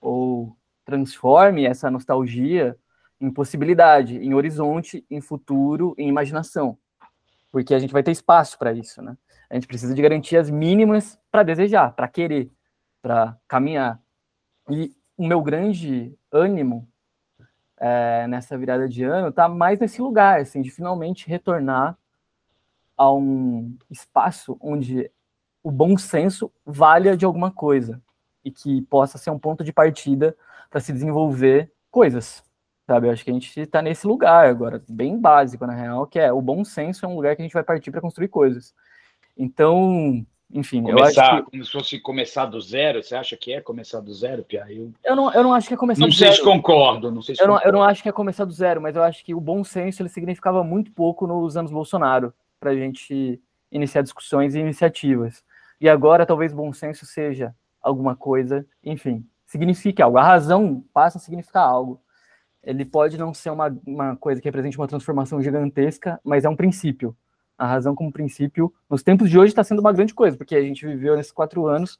ou 0.00 0.56
transforme 0.88 1.66
essa 1.66 1.90
nostalgia 1.90 2.74
em 3.20 3.30
possibilidade, 3.30 4.16
em 4.16 4.32
horizonte, 4.32 5.04
em 5.10 5.20
futuro, 5.20 5.94
em 5.98 6.08
imaginação. 6.08 6.78
Porque 7.52 7.74
a 7.74 7.78
gente 7.78 7.92
vai 7.92 8.02
ter 8.02 8.12
espaço 8.12 8.58
para 8.58 8.72
isso, 8.72 9.02
né? 9.02 9.14
A 9.50 9.54
gente 9.54 9.66
precisa 9.66 9.94
de 9.94 10.00
garantias 10.00 10.48
mínimas 10.48 11.18
para 11.30 11.42
desejar, 11.42 11.92
para 11.92 12.08
querer, 12.08 12.50
para 13.02 13.36
caminhar. 13.46 14.00
E 14.70 14.96
o 15.14 15.26
meu 15.26 15.42
grande 15.42 16.16
ânimo 16.32 16.88
é, 17.76 18.26
nessa 18.26 18.56
virada 18.56 18.88
de 18.88 19.04
ano 19.04 19.28
está 19.28 19.46
mais 19.46 19.78
nesse 19.78 20.00
lugar, 20.00 20.40
assim, 20.40 20.62
de 20.62 20.70
finalmente 20.70 21.28
retornar 21.28 21.98
a 22.96 23.12
um 23.12 23.76
espaço 23.90 24.56
onde 24.58 25.10
o 25.62 25.70
bom 25.70 25.98
senso 25.98 26.50
valha 26.64 27.14
de 27.14 27.26
alguma 27.26 27.50
coisa 27.50 28.00
e 28.42 28.50
que 28.50 28.80
possa 28.82 29.18
ser 29.18 29.30
um 29.30 29.38
ponto 29.38 29.62
de 29.62 29.70
partida 29.70 30.34
para 30.70 30.80
se 30.80 30.92
desenvolver 30.92 31.72
coisas. 31.90 32.42
Sabe, 32.86 33.06
eu 33.06 33.12
acho 33.12 33.22
que 33.22 33.30
a 33.30 33.34
gente 33.34 33.60
está 33.60 33.82
nesse 33.82 34.06
lugar 34.06 34.46
agora, 34.46 34.82
bem 34.88 35.18
básico 35.20 35.66
na 35.66 35.74
real, 35.74 36.06
que 36.06 36.18
é 36.18 36.32
o 36.32 36.40
bom 36.40 36.64
senso 36.64 37.04
é 37.04 37.08
um 37.08 37.16
lugar 37.16 37.36
que 37.36 37.42
a 37.42 37.44
gente 37.44 37.52
vai 37.52 37.62
partir 37.62 37.90
para 37.90 38.00
construir 38.00 38.28
coisas. 38.28 38.74
Então, 39.36 40.24
enfim, 40.50 40.82
começar, 40.82 41.22
eu 41.22 41.32
acho 41.32 41.44
que... 41.44 41.50
como 41.50 41.64
se 41.64 41.70
fosse 41.70 42.00
começar 42.00 42.46
do 42.46 42.58
zero, 42.58 43.02
você 43.02 43.14
acha 43.14 43.36
que 43.36 43.52
é 43.52 43.60
começar 43.60 44.00
do 44.00 44.14
zero, 44.14 44.42
Pia? 44.42 44.64
Eu... 44.70 44.90
eu, 45.04 45.14
não, 45.14 45.30
eu 45.34 45.42
não 45.42 45.52
acho 45.52 45.68
que 45.68 45.74
é 45.74 45.76
começar 45.76 46.00
não 46.00 46.08
do 46.08 46.14
zero. 46.14 46.30
Não 46.30 46.36
sei 46.36 46.44
se 46.44 46.50
concordo, 46.50 47.10
não 47.12 47.20
sei 47.20 47.34
se 47.34 47.42
eu, 47.42 47.46
concordo. 47.46 47.66
Não, 47.66 47.70
eu 47.70 47.78
não 47.78 47.84
acho 47.84 48.02
que 48.02 48.08
é 48.08 48.12
começar 48.12 48.46
do 48.46 48.52
zero, 48.52 48.80
mas 48.80 48.96
eu 48.96 49.02
acho 49.02 49.22
que 49.22 49.34
o 49.34 49.40
bom 49.40 49.62
senso 49.62 50.00
ele 50.00 50.08
significava 50.08 50.64
muito 50.64 50.90
pouco 50.90 51.26
nos 51.26 51.58
anos 51.58 51.70
Bolsonaro, 51.70 52.32
para 52.58 52.70
a 52.70 52.74
gente 52.74 53.38
iniciar 53.70 54.00
discussões 54.00 54.54
e 54.54 54.60
iniciativas. 54.60 55.44
E 55.78 55.90
agora 55.90 56.24
talvez 56.24 56.54
bom 56.54 56.72
senso 56.72 57.04
seja 57.04 57.54
alguma 57.82 58.16
coisa, 58.16 58.66
enfim, 58.82 59.24
signifique 59.48 60.00
algo. 60.00 60.18
A 60.18 60.22
razão 60.22 60.84
passa 60.92 61.18
a 61.18 61.20
significar 61.20 61.64
algo. 61.66 62.00
Ele 62.62 62.84
pode 62.84 63.16
não 63.16 63.32
ser 63.32 63.50
uma, 63.50 63.76
uma 63.86 64.14
coisa 64.16 64.40
que 64.40 64.46
represente 64.46 64.76
uma 64.76 64.86
transformação 64.86 65.42
gigantesca, 65.42 66.20
mas 66.22 66.44
é 66.44 66.48
um 66.48 66.54
princípio. 66.54 67.16
A 67.56 67.66
razão 67.66 67.94
como 67.94 68.12
princípio, 68.12 68.72
nos 68.88 69.02
tempos 69.02 69.28
de 69.28 69.38
hoje, 69.38 69.50
está 69.50 69.64
sendo 69.64 69.80
uma 69.80 69.92
grande 69.92 70.14
coisa, 70.14 70.36
porque 70.36 70.54
a 70.54 70.62
gente 70.62 70.86
viveu 70.86 71.16
nesses 71.16 71.32
quatro 71.32 71.66
anos 71.66 71.98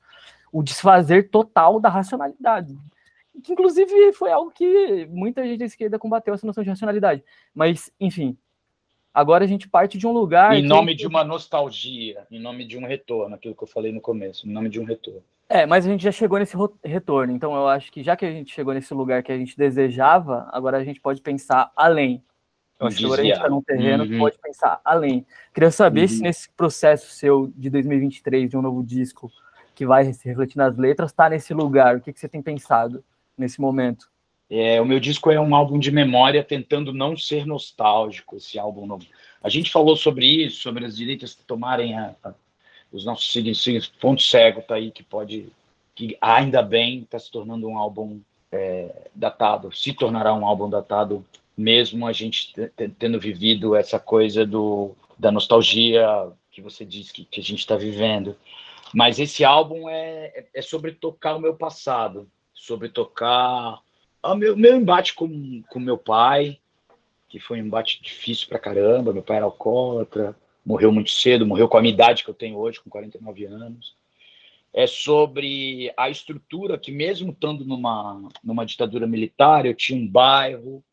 o 0.52 0.62
desfazer 0.62 1.30
total 1.30 1.80
da 1.80 1.88
racionalidade. 1.88 2.78
Que, 3.42 3.52
inclusive, 3.52 4.12
foi 4.12 4.30
algo 4.30 4.50
que 4.50 5.06
muita 5.10 5.42
gente 5.44 5.58
da 5.58 5.64
esquerda 5.64 5.98
combateu 5.98 6.34
essa 6.34 6.46
noção 6.46 6.62
de 6.62 6.70
racionalidade. 6.70 7.24
Mas, 7.54 7.90
enfim, 7.98 8.36
Agora 9.12 9.44
a 9.44 9.48
gente 9.48 9.68
parte 9.68 9.98
de 9.98 10.06
um 10.06 10.12
lugar. 10.12 10.54
Em 10.56 10.62
nome 10.62 10.92
que... 10.92 10.98
de 10.98 11.06
uma 11.08 11.24
nostalgia, 11.24 12.24
em 12.30 12.38
nome 12.38 12.64
de 12.64 12.78
um 12.78 12.86
retorno, 12.86 13.34
aquilo 13.34 13.54
que 13.54 13.64
eu 13.64 13.66
falei 13.66 13.90
no 13.90 14.00
começo, 14.00 14.48
em 14.48 14.52
nome 14.52 14.68
de 14.68 14.78
um 14.78 14.84
retorno. 14.84 15.24
É, 15.48 15.64
mas 15.64 15.86
a 15.86 15.88
gente 15.88 16.04
já 16.04 16.12
chegou 16.12 16.38
nesse 16.38 16.54
retorno, 16.84 17.32
então 17.32 17.54
eu 17.54 17.66
acho 17.68 17.90
que 17.90 18.02
já 18.02 18.14
que 18.14 18.26
a 18.26 18.30
gente 18.30 18.52
chegou 18.52 18.74
nesse 18.74 18.92
lugar 18.92 19.22
que 19.22 19.32
a 19.32 19.38
gente 19.38 19.56
desejava, 19.56 20.46
agora 20.52 20.76
a 20.76 20.84
gente 20.84 21.00
pode 21.00 21.22
pensar 21.22 21.72
além. 21.74 22.22
Eu 22.78 22.86
acho 22.86 22.98
que 22.98 23.04
agora 23.06 23.22
a 23.22 23.24
gente 23.24 23.34
está 23.34 23.48
num 23.48 23.62
terreno 23.62 24.04
uhum. 24.04 24.10
que 24.10 24.18
pode 24.18 24.38
pensar 24.38 24.80
além. 24.84 25.26
Queria 25.54 25.70
saber 25.70 26.02
uhum. 26.02 26.08
se 26.08 26.20
nesse 26.20 26.50
processo 26.50 27.10
seu 27.10 27.50
de 27.56 27.70
2023, 27.70 28.50
de 28.50 28.56
um 28.56 28.62
novo 28.62 28.84
disco, 28.84 29.32
que 29.74 29.86
vai 29.86 30.12
se 30.12 30.28
refletir 30.28 30.58
nas 30.58 30.76
letras, 30.76 31.10
está 31.10 31.30
nesse 31.30 31.54
lugar. 31.54 31.96
O 31.96 32.00
que, 32.00 32.12
que 32.12 32.20
você 32.20 32.28
tem 32.28 32.42
pensado 32.42 33.02
nesse 33.36 33.60
momento? 33.60 34.10
É, 34.50 34.80
o 34.80 34.84
meu 34.84 35.00
disco 35.00 35.30
é 35.30 35.40
um 35.40 35.54
álbum 35.54 35.78
de 35.78 35.90
memória 35.90 36.42
tentando 36.42 36.92
não 36.92 37.16
ser 37.16 37.46
nostálgico, 37.46 38.36
esse 38.36 38.58
álbum 38.58 38.86
novo. 38.86 39.06
A 39.42 39.48
gente 39.48 39.70
falou 39.70 39.96
sobre 39.96 40.26
isso, 40.26 40.60
sobre 40.60 40.84
as 40.84 40.96
direitas 40.96 41.34
tomarem 41.34 41.98
a, 41.98 42.14
a, 42.22 42.34
os 42.92 43.04
nossos 43.04 43.30
signos, 43.32 43.86
ponto 44.00 44.22
cego 44.22 44.62
tá 44.62 44.76
aí, 44.76 44.90
que 44.90 45.02
pode, 45.02 45.52
que 45.94 46.16
ainda 46.20 46.62
bem 46.62 47.00
está 47.00 47.18
se 47.18 47.30
tornando 47.30 47.68
um 47.68 47.78
álbum 47.78 48.20
é, 48.50 49.08
datado, 49.14 49.74
se 49.74 49.92
tornará 49.92 50.32
um 50.34 50.46
álbum 50.46 50.68
datado, 50.68 51.24
mesmo 51.56 52.06
a 52.06 52.12
gente 52.12 52.52
tendo 52.98 53.18
vivido 53.18 53.74
essa 53.74 53.98
coisa 53.98 54.46
do, 54.46 54.94
da 55.18 55.30
nostalgia 55.30 56.30
que 56.50 56.62
você 56.62 56.84
disse 56.84 57.12
que, 57.12 57.24
que 57.24 57.40
a 57.40 57.42
gente 57.42 57.60
está 57.60 57.76
vivendo. 57.76 58.36
Mas 58.94 59.18
esse 59.18 59.44
álbum 59.44 59.88
é, 59.88 60.46
é 60.54 60.62
sobre 60.62 60.92
tocar 60.92 61.36
o 61.36 61.40
meu 61.40 61.54
passado, 61.54 62.28
sobre 62.54 62.88
tocar 62.88 63.80
o 64.22 64.34
meu, 64.34 64.56
meu 64.56 64.76
embate 64.76 65.14
com, 65.14 65.62
com 65.68 65.78
meu 65.78 65.98
pai, 65.98 66.58
que 67.28 67.38
foi 67.38 67.60
um 67.60 67.66
embate 67.66 68.02
difícil 68.02 68.48
pra 68.48 68.58
caramba. 68.58 69.12
Meu 69.12 69.22
pai 69.22 69.36
era 69.36 69.46
alcoólatra, 69.46 70.34
morreu 70.68 70.92
muito 70.92 71.10
cedo, 71.10 71.46
morreu 71.46 71.66
com 71.66 71.78
a 71.78 71.80
minha 71.80 71.94
idade 71.94 72.22
que 72.22 72.28
eu 72.28 72.34
tenho 72.34 72.58
hoje, 72.58 72.78
com 72.78 72.90
49 72.90 73.46
anos. 73.46 73.96
É 74.70 74.86
sobre 74.86 75.90
a 75.96 76.10
estrutura 76.10 76.76
que, 76.76 76.92
mesmo 76.92 77.32
estando 77.32 77.64
numa, 77.64 78.28
numa 78.44 78.66
ditadura 78.66 79.06
militar, 79.06 79.64
eu 79.64 79.74
tinha 79.74 79.98
um 79.98 80.06
bairro, 80.06 80.84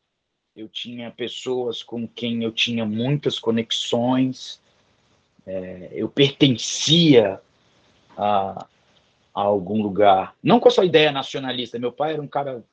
eu 0.56 0.66
tinha 0.66 1.10
pessoas 1.10 1.82
com 1.82 2.08
quem 2.08 2.42
eu 2.42 2.50
tinha 2.52 2.86
muitas 2.86 3.38
conexões, 3.38 4.62
é, 5.46 5.90
eu 5.92 6.08
pertencia 6.08 7.38
a, 8.16 8.66
a 9.34 9.42
algum 9.42 9.82
lugar. 9.82 10.34
Não 10.42 10.58
com 10.58 10.68
essa 10.68 10.86
ideia 10.86 11.12
nacionalista. 11.12 11.78
Meu 11.78 11.92
pai 11.92 12.14
era 12.14 12.22
um 12.22 12.26
cara 12.26 12.64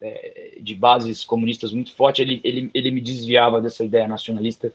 é, 0.00 0.58
de 0.60 0.76
bases 0.76 1.24
comunistas 1.24 1.72
muito 1.72 1.92
forte, 1.92 2.22
ele, 2.22 2.40
ele, 2.44 2.70
ele 2.72 2.92
me 2.92 3.00
desviava 3.00 3.60
dessa 3.60 3.84
ideia 3.84 4.06
nacionalista, 4.06 4.72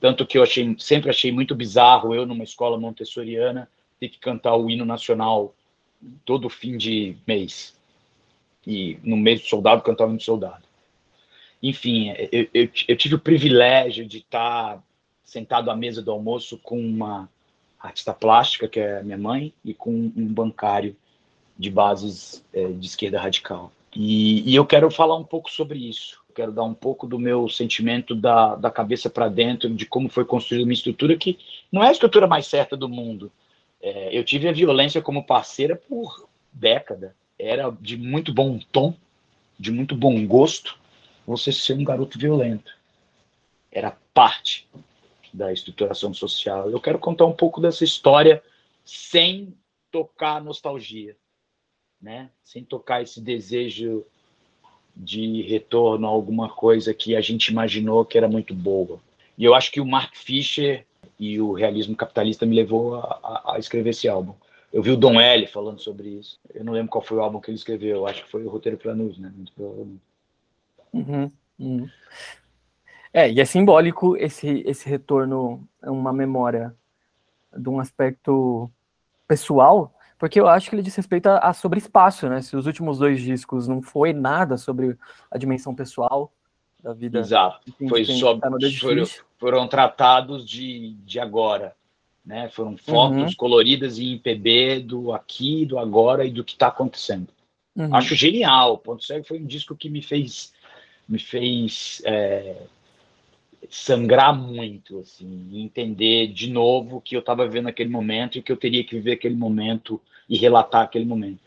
tanto 0.00 0.26
que 0.26 0.38
eu 0.38 0.42
achei, 0.42 0.74
sempre 0.78 1.10
achei 1.10 1.32
muito 1.32 1.54
bizarro 1.54 2.14
eu, 2.14 2.26
numa 2.26 2.44
escola 2.44 2.78
montessoriana, 2.78 3.68
ter 3.98 4.08
que 4.08 4.18
cantar 4.18 4.56
o 4.56 4.68
hino 4.68 4.84
nacional 4.84 5.54
todo 6.24 6.48
fim 6.48 6.76
de 6.76 7.16
mês. 7.26 7.74
E 8.66 8.98
no 9.02 9.16
mês 9.16 9.40
do 9.42 9.46
soldado, 9.46 9.82
cantar 9.82 10.04
o 10.04 10.08
hino 10.08 10.18
do 10.18 10.22
soldado. 10.22 10.64
Enfim, 11.62 12.10
eu, 12.30 12.48
eu, 12.52 12.68
eu 12.88 12.96
tive 12.96 13.14
o 13.14 13.18
privilégio 13.18 14.06
de 14.06 14.18
estar 14.18 14.82
sentado 15.24 15.70
à 15.70 15.76
mesa 15.76 16.02
do 16.02 16.12
almoço 16.12 16.58
com 16.58 16.78
uma 16.78 17.28
artista 17.80 18.12
plástica, 18.12 18.68
que 18.68 18.80
é 18.80 19.02
minha 19.02 19.18
mãe, 19.18 19.52
e 19.64 19.74
com 19.74 19.90
um 19.90 20.26
bancário 20.26 20.96
de 21.58 21.70
bases 21.70 22.44
é, 22.52 22.68
de 22.68 22.86
esquerda 22.86 23.20
radical. 23.20 23.72
E, 23.94 24.50
e, 24.50 24.54
eu 24.54 24.66
quero 24.66 24.90
falar 24.90 25.16
um 25.16 25.24
pouco 25.24 25.50
sobre 25.50 25.78
isso. 25.78 26.23
Quero 26.34 26.52
dar 26.52 26.64
um 26.64 26.74
pouco 26.74 27.06
do 27.06 27.18
meu 27.18 27.48
sentimento 27.48 28.14
da, 28.14 28.54
da 28.56 28.70
cabeça 28.70 29.08
para 29.08 29.28
dentro, 29.28 29.72
de 29.72 29.86
como 29.86 30.08
foi 30.08 30.24
construída 30.24 30.64
uma 30.64 30.72
estrutura 30.72 31.16
que 31.16 31.38
não 31.70 31.82
é 31.82 31.88
a 31.88 31.92
estrutura 31.92 32.26
mais 32.26 32.46
certa 32.46 32.76
do 32.76 32.88
mundo. 32.88 33.30
É, 33.80 34.16
eu 34.16 34.24
tive 34.24 34.48
a 34.48 34.52
violência 34.52 35.00
como 35.00 35.24
parceira 35.24 35.76
por 35.76 36.28
década. 36.52 37.14
Era 37.38 37.70
de 37.80 37.96
muito 37.96 38.32
bom 38.32 38.58
tom, 38.72 38.94
de 39.58 39.70
muito 39.70 39.94
bom 39.94 40.26
gosto, 40.26 40.78
você 41.26 41.52
ser 41.52 41.74
um 41.74 41.84
garoto 41.84 42.18
violento. 42.18 42.76
Era 43.70 43.96
parte 44.12 44.68
da 45.32 45.52
estruturação 45.52 46.12
social. 46.12 46.70
Eu 46.70 46.80
quero 46.80 46.98
contar 46.98 47.26
um 47.26 47.32
pouco 47.32 47.60
dessa 47.60 47.84
história 47.84 48.42
sem 48.84 49.54
tocar 49.90 50.42
nostalgia 50.42 51.16
né? 52.04 52.30
Sem 52.44 52.62
tocar 52.62 53.02
esse 53.02 53.18
desejo 53.18 54.04
de 54.96 55.42
retorno 55.42 56.06
a 56.06 56.10
alguma 56.10 56.48
coisa 56.48 56.94
que 56.94 57.16
a 57.16 57.20
gente 57.20 57.48
imaginou 57.48 58.04
que 58.04 58.16
era 58.16 58.28
muito 58.28 58.54
boa. 58.54 59.00
E 59.36 59.44
eu 59.44 59.54
acho 59.54 59.70
que 59.72 59.80
o 59.80 59.86
Mark 59.86 60.14
Fisher 60.14 60.86
e 61.18 61.40
o 61.40 61.52
realismo 61.52 61.96
capitalista 61.96 62.46
me 62.46 62.54
levou 62.54 62.96
a, 62.96 63.54
a, 63.54 63.58
escrever 63.58 63.90
esse 63.90 64.08
álbum. 64.08 64.34
Eu 64.72 64.82
vi 64.82 64.90
o 64.90 64.96
Don 64.96 65.20
L 65.20 65.46
falando 65.46 65.80
sobre 65.80 66.08
isso. 66.08 66.38
Eu 66.52 66.64
não 66.64 66.72
lembro 66.72 66.90
qual 66.90 67.02
foi 67.02 67.16
o 67.18 67.20
álbum 67.20 67.40
que 67.40 67.50
ele 67.50 67.56
escreveu. 67.56 67.98
Eu 67.98 68.06
acho 68.06 68.24
que 68.24 68.30
foi 68.30 68.44
o 68.44 68.48
Roteiro 68.48 68.78
Planus, 68.78 69.18
né? 69.18 69.32
Muito 69.34 69.52
provavelmente. 69.52 70.02
Uhum, 70.92 71.30
uhum. 71.58 71.88
É, 73.12 73.30
e 73.30 73.40
é 73.40 73.44
simbólico 73.44 74.16
esse, 74.16 74.64
esse 74.66 74.88
retorno 74.88 75.66
a 75.80 75.90
uma 75.90 76.12
memória 76.12 76.74
de 77.56 77.68
um 77.68 77.78
aspecto 77.78 78.68
pessoal 79.28 79.93
porque 80.18 80.40
eu 80.40 80.48
acho 80.48 80.68
que 80.68 80.76
ele 80.76 80.82
diz 80.82 80.94
respeito 80.94 81.26
a, 81.28 81.38
a, 81.38 81.52
sobre 81.52 81.78
espaço, 81.78 82.28
né? 82.28 82.40
Se 82.40 82.56
os 82.56 82.66
últimos 82.66 82.98
dois 82.98 83.20
discos 83.20 83.66
não 83.66 83.82
foi 83.82 84.12
nada 84.12 84.56
sobre 84.56 84.96
a 85.30 85.36
dimensão 85.36 85.74
pessoal 85.74 86.32
da 86.82 86.92
vida. 86.92 87.18
Exato. 87.18 87.72
Foi 87.88 88.04
sobre, 88.04 88.40
tá 88.40 88.50
foram, 88.78 89.04
foram, 89.38 89.68
tratados 89.68 90.48
de, 90.48 90.94
de 91.04 91.18
agora, 91.18 91.74
né? 92.24 92.48
Foram 92.48 92.76
fotos 92.76 93.32
uhum. 93.32 93.36
coloridas 93.36 93.98
em 93.98 94.18
PB 94.18 94.80
do 94.80 95.12
aqui, 95.12 95.66
do 95.66 95.78
agora 95.78 96.24
e 96.24 96.30
do 96.30 96.44
que 96.44 96.52
está 96.52 96.68
acontecendo. 96.68 97.28
Uhum. 97.74 97.94
Acho 97.94 98.14
genial. 98.14 98.78
Ponto 98.78 99.04
Cego 99.04 99.26
foi 99.26 99.40
um 99.40 99.46
disco 99.46 99.76
que 99.76 99.88
me 99.88 100.02
fez 100.02 100.52
me 101.08 101.18
fez 101.18 102.00
é, 102.04 102.56
sangrar 103.70 104.36
muito, 104.36 105.00
assim, 105.00 105.48
entender 105.52 106.28
de 106.28 106.50
novo 106.50 107.00
que 107.00 107.16
eu 107.16 107.20
estava 107.20 107.46
vivendo 107.46 107.68
aquele 107.68 107.90
momento 107.90 108.38
e 108.38 108.42
que 108.42 108.50
eu 108.50 108.56
teria 108.56 108.84
que 108.84 108.94
viver 108.94 109.12
aquele 109.12 109.34
momento 109.34 110.00
e 110.28 110.36
relatar 110.36 110.82
aquele 110.82 111.04
momento. 111.04 111.40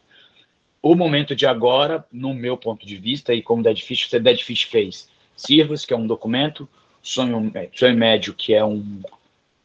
O 0.82 0.96
momento 0.96 1.36
de 1.36 1.46
agora, 1.46 2.06
no 2.12 2.34
meu 2.34 2.56
ponto 2.56 2.86
de 2.86 2.96
vista, 2.98 3.34
e 3.34 3.42
como 3.42 3.64
Dead 3.64 3.80
Fish, 3.80 4.08
você 4.08 4.20
Dead 4.20 4.40
Fish 4.42 4.64
fez 4.64 5.10
Sirvas, 5.36 5.86
que 5.86 5.94
é 5.94 5.98
um 5.98 6.08
documento, 6.08 6.68
Sonho, 7.02 7.52
é, 7.54 7.70
Sonho 7.74 7.98
Médio, 7.98 8.34
que 8.34 8.54
é 8.54 8.64
um, 8.64 9.02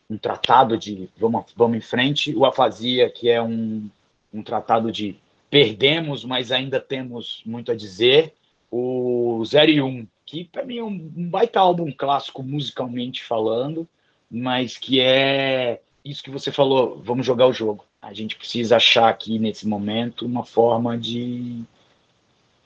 um 0.09 0.16
tratado 0.16 0.76
de 0.76 1.09
vamos, 1.16 1.46
vamos 1.57 1.76
em 1.76 1.80
frente, 1.80 2.34
o 2.34 2.44
Afasia, 2.44 3.11
que 3.11 3.28
é 3.28 3.42
um, 3.42 3.88
um 4.32 4.42
tratado 4.42 4.90
de 4.90 5.16
perdemos, 5.50 6.24
mas 6.24 6.50
ainda 6.50 6.80
temos 6.80 7.42
muito 7.44 7.70
a 7.70 7.74
dizer, 7.74 8.32
o 8.70 9.42
0 9.44 9.70
e 9.70 9.82
1, 9.82 9.86
um, 9.86 10.07
que 10.33 10.45
para 10.45 10.64
mim 10.64 10.78
é 10.78 10.83
um, 10.83 10.99
baita 11.28 11.61
álbum 11.61 11.93
clássico 11.93 12.43
musicalmente 12.43 13.22
falando, 13.22 13.87
mas 14.30 14.78
que 14.78 14.99
é 14.99 15.83
isso 16.03 16.22
que 16.22 16.30
você 16.30 16.51
falou, 16.51 16.99
vamos 17.05 17.26
jogar 17.26 17.47
o 17.47 17.53
jogo. 17.53 17.85
A 18.01 18.14
gente 18.14 18.37
precisa 18.37 18.76
achar 18.76 19.11
aqui 19.11 19.39
nesse 19.39 19.68
momento 19.68 20.24
uma 20.24 20.43
forma 20.43 20.97
de, 20.97 21.62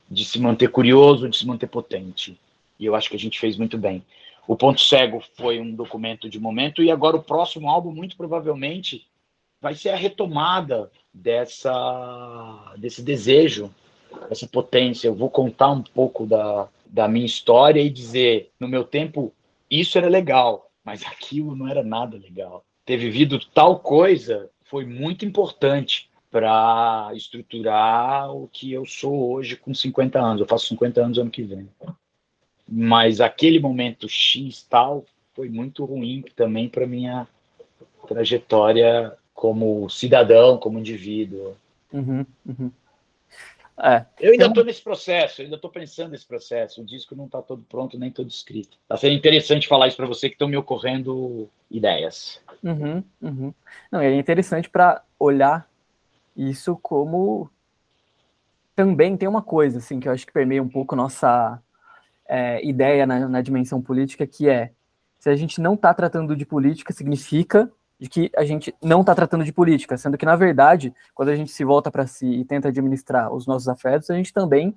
de 0.09 0.25
se 0.25 0.39
manter 0.39 0.69
curioso, 0.69 1.29
de 1.29 1.37
se 1.37 1.45
manter 1.45 1.67
potente. 1.67 2.39
E 2.79 2.87
eu 2.87 2.95
acho 2.95 3.11
que 3.11 3.17
a 3.17 3.19
gente 3.19 3.41
fez 3.41 3.57
muito 3.57 3.77
bem. 3.77 4.01
O 4.47 4.55
Ponto 4.55 4.81
Cego 4.81 5.21
foi 5.37 5.59
um 5.59 5.75
documento 5.75 6.29
de 6.29 6.39
momento, 6.39 6.85
e 6.85 6.91
agora 6.93 7.17
o 7.17 7.23
próximo 7.23 7.69
álbum, 7.69 7.91
muito 7.91 8.17
provavelmente, 8.17 9.05
vai 9.61 9.75
ser 9.75 9.89
a 9.89 9.97
retomada 9.97 10.89
dessa, 11.13 12.75
desse 12.79 13.03
desejo, 13.03 13.75
essa 14.31 14.47
potência. 14.47 15.09
Eu 15.09 15.17
vou 15.17 15.29
contar 15.29 15.73
um 15.73 15.83
pouco 15.83 16.25
da, 16.25 16.69
da 16.97 17.07
minha 17.07 17.27
história 17.27 17.83
e 17.83 17.91
dizer, 17.91 18.51
no 18.59 18.67
meu 18.67 18.83
tempo, 18.83 19.31
isso 19.71 19.99
era 19.99 20.09
legal, 20.09 20.71
mas 20.83 21.05
aquilo 21.05 21.55
não 21.55 21.69
era 21.69 21.85
nada 21.85 22.17
legal. 22.17 22.65
Ter 22.87 22.97
vivido 22.97 23.39
tal 23.53 23.81
coisa 23.81 24.49
foi 24.65 24.87
muito 24.87 25.23
importante 25.23 26.09
para 26.31 27.11
estruturar 27.15 28.35
o 28.35 28.49
que 28.49 28.73
eu 28.73 28.87
sou 28.87 29.31
hoje 29.31 29.57
com 29.57 29.75
50 29.75 30.19
anos. 30.19 30.41
Eu 30.41 30.47
faço 30.47 30.69
50 30.69 31.05
anos 31.05 31.19
ano 31.19 31.31
que 31.31 31.43
vem. 31.43 31.69
Mas 32.67 33.21
aquele 33.21 33.61
momento 33.61 34.09
X 34.09 34.63
tal 34.63 35.05
foi 35.35 35.51
muito 35.51 35.85
ruim 35.85 36.25
também 36.35 36.67
para 36.67 36.87
minha 36.87 37.29
trajetória 38.09 39.13
como 39.35 39.91
cidadão, 39.91 40.57
como 40.57 40.79
indivíduo. 40.79 41.55
Uhum, 41.93 42.25
uhum. 42.47 42.71
É, 43.79 44.07
eu 44.21 44.33
ainda 44.33 44.47
estou 44.47 44.65
nesse 44.65 44.83
processo, 44.83 45.43
ainda 45.43 45.57
estou 45.57 45.71
pensando 45.71 46.11
nesse 46.11 46.27
processo. 46.27 46.81
O 46.81 46.85
disco 46.85 47.15
não 47.15 47.27
está 47.27 47.43
todo 47.43 47.63
pronto, 47.69 47.99
nem 47.99 48.11
todo 48.11 48.29
escrito. 48.29 48.79
Está 48.83 48.97
sendo 48.97 49.15
interessante 49.15 49.69
falar 49.69 49.89
isso 49.89 49.97
para 49.97 50.07
você 50.07 50.29
que 50.29 50.35
estão 50.35 50.49
me 50.49 50.57
ocorrendo 50.57 51.49
ideias. 51.71 52.41
Uhum, 52.63 53.05
uhum. 53.21 53.55
Não, 53.93 54.01
é 54.01 54.15
interessante 54.15 54.71
para 54.71 55.03
olhar 55.19 55.69
isso 56.35 56.79
como 56.83 57.51
também 58.75 59.17
tem 59.17 59.29
uma 59.29 59.43
coisa 59.43 59.79
assim 59.79 59.99
que 59.99 60.09
eu 60.09 60.13
acho 60.13 60.27
que 60.27 60.33
permeia 60.33 60.63
um 60.63 60.69
pouco 60.69 60.95
nossa 60.95 61.61
é, 62.29 62.65
ideia 62.65 63.07
na, 63.07 63.29
na 63.29 63.41
dimensão 63.41 63.81
política, 63.81 64.27
que 64.27 64.49
é 64.49 64.71
se 65.19 65.31
a 65.31 65.37
gente 65.37 65.61
não 65.61 65.75
está 65.75 65.93
tratando 65.93 66.37
de 66.37 66.47
política, 66.47 66.93
significa 66.93 67.71
de 67.99 68.09
que 68.09 68.31
a 68.37 68.45
gente 68.45 68.75
não 68.83 69.01
está 69.01 69.15
tratando 69.15 69.45
de 69.45 69.53
política, 69.53 69.97
sendo 69.97 70.19
que, 70.19 70.27
na 70.27 70.37
verdade, 70.37 70.95
quando 71.15 71.31
a 71.31 71.37
gente 71.37 71.51
se 71.51 71.65
volta 71.65 71.91
para 71.91 72.07
si 72.07 72.27
e 72.27 72.45
tenta 72.45 72.69
administrar 72.69 73.33
os 73.33 73.47
nossos 73.47 73.69
afetos, 73.69 74.11
a 74.11 74.15
gente 74.15 74.33
também 74.33 74.77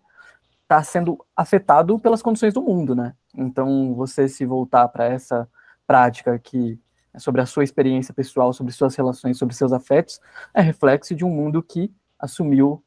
está 0.64 0.82
sendo 0.84 1.24
afetado 1.36 2.00
pelas 2.00 2.22
condições 2.22 2.54
do 2.54 2.62
mundo, 2.62 2.96
né? 2.96 3.14
Então, 3.36 3.94
você 3.94 4.28
se 4.30 4.46
voltar 4.46 4.88
para 4.88 5.06
essa 5.06 5.50
prática 5.86 6.38
que 6.38 6.80
é 7.14 7.20
sobre 7.20 7.42
a 7.42 7.46
sua 7.46 7.64
experiência 7.64 8.14
pessoal, 8.14 8.54
sobre 8.54 8.72
suas 8.72 8.96
relações, 8.96 9.38
sobre 9.38 9.56
seus 9.56 9.74
afetos, 9.74 10.22
é 10.54 10.62
reflexo 10.62 11.16
de 11.16 11.26
um 11.26 11.30
mundo 11.30 11.62
que 11.64 11.92
assumiu 12.20 12.84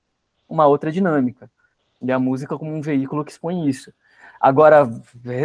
uma 0.49 0.67
outra 0.67 0.93
dinâmica. 0.93 1.51
E 2.01 2.11
a 2.11 2.19
música 2.19 2.57
como 2.57 2.73
um 2.73 2.81
veículo 2.81 3.25
que 3.25 3.33
expõe 3.33 3.69
isso. 3.69 3.93
Agora, 4.41 4.89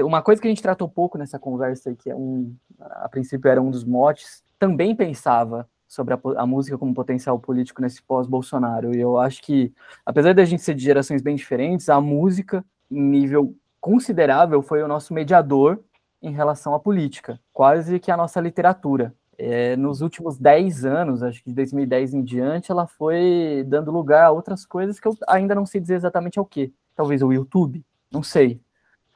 uma 0.05 0.21
coisa 0.21 0.41
que 0.41 0.47
a 0.47 0.51
gente 0.51 0.61
tratou 0.61 0.87
pouco 0.89 1.17
nessa 1.17 1.37
conversa, 1.37 1.95
que 1.95 2.09
é 2.09 2.15
um, 2.15 2.55
a 2.79 3.07
princípio 3.09 3.49
era 3.49 3.61
um 3.61 3.69
dos 3.69 3.83
motes, 3.83 4.43
também 4.59 4.95
pensava 4.95 5.69
sobre 5.87 6.13
a, 6.13 6.19
a 6.37 6.45
música 6.45 6.77
como 6.77 6.93
potencial 6.93 7.39
político 7.39 7.81
nesse 7.81 8.01
pós-Bolsonaro. 8.01 8.95
E 8.95 8.99
eu 8.99 9.17
acho 9.17 9.41
que, 9.41 9.73
apesar 10.05 10.33
da 10.33 10.45
gente 10.45 10.61
ser 10.61 10.75
de 10.75 10.83
gerações 10.83 11.21
bem 11.21 11.35
diferentes, 11.35 11.89
a 11.89 12.01
música, 12.01 12.63
em 12.91 13.01
nível 13.01 13.55
considerável, 13.79 14.61
foi 14.61 14.83
o 14.83 14.87
nosso 14.87 15.13
mediador 15.13 15.79
em 16.21 16.31
relação 16.31 16.73
à 16.73 16.79
política, 16.79 17.39
quase 17.53 17.99
que 17.99 18.11
a 18.11 18.17
nossa 18.17 18.39
literatura. 18.41 19.13
É, 19.37 19.75
nos 19.75 20.01
últimos 20.01 20.37
10 20.37 20.83
anos, 20.83 21.21
acho 21.21 21.43
que 21.43 21.49
de 21.49 21.55
2010 21.55 22.15
em 22.15 22.23
diante, 22.23 22.71
ela 22.71 22.87
foi 22.87 23.63
dando 23.67 23.91
lugar 23.91 24.25
a 24.25 24.31
outras 24.31 24.65
coisas 24.65 24.99
que 24.99 25.07
eu 25.07 25.15
ainda 25.27 25.53
não 25.53 25.65
sei 25.65 25.79
dizer 25.79 25.95
exatamente 25.95 26.39
ao 26.39 26.45
que. 26.45 26.73
Talvez 26.95 27.21
o 27.21 27.31
YouTube, 27.31 27.85
não 28.11 28.23
sei 28.23 28.59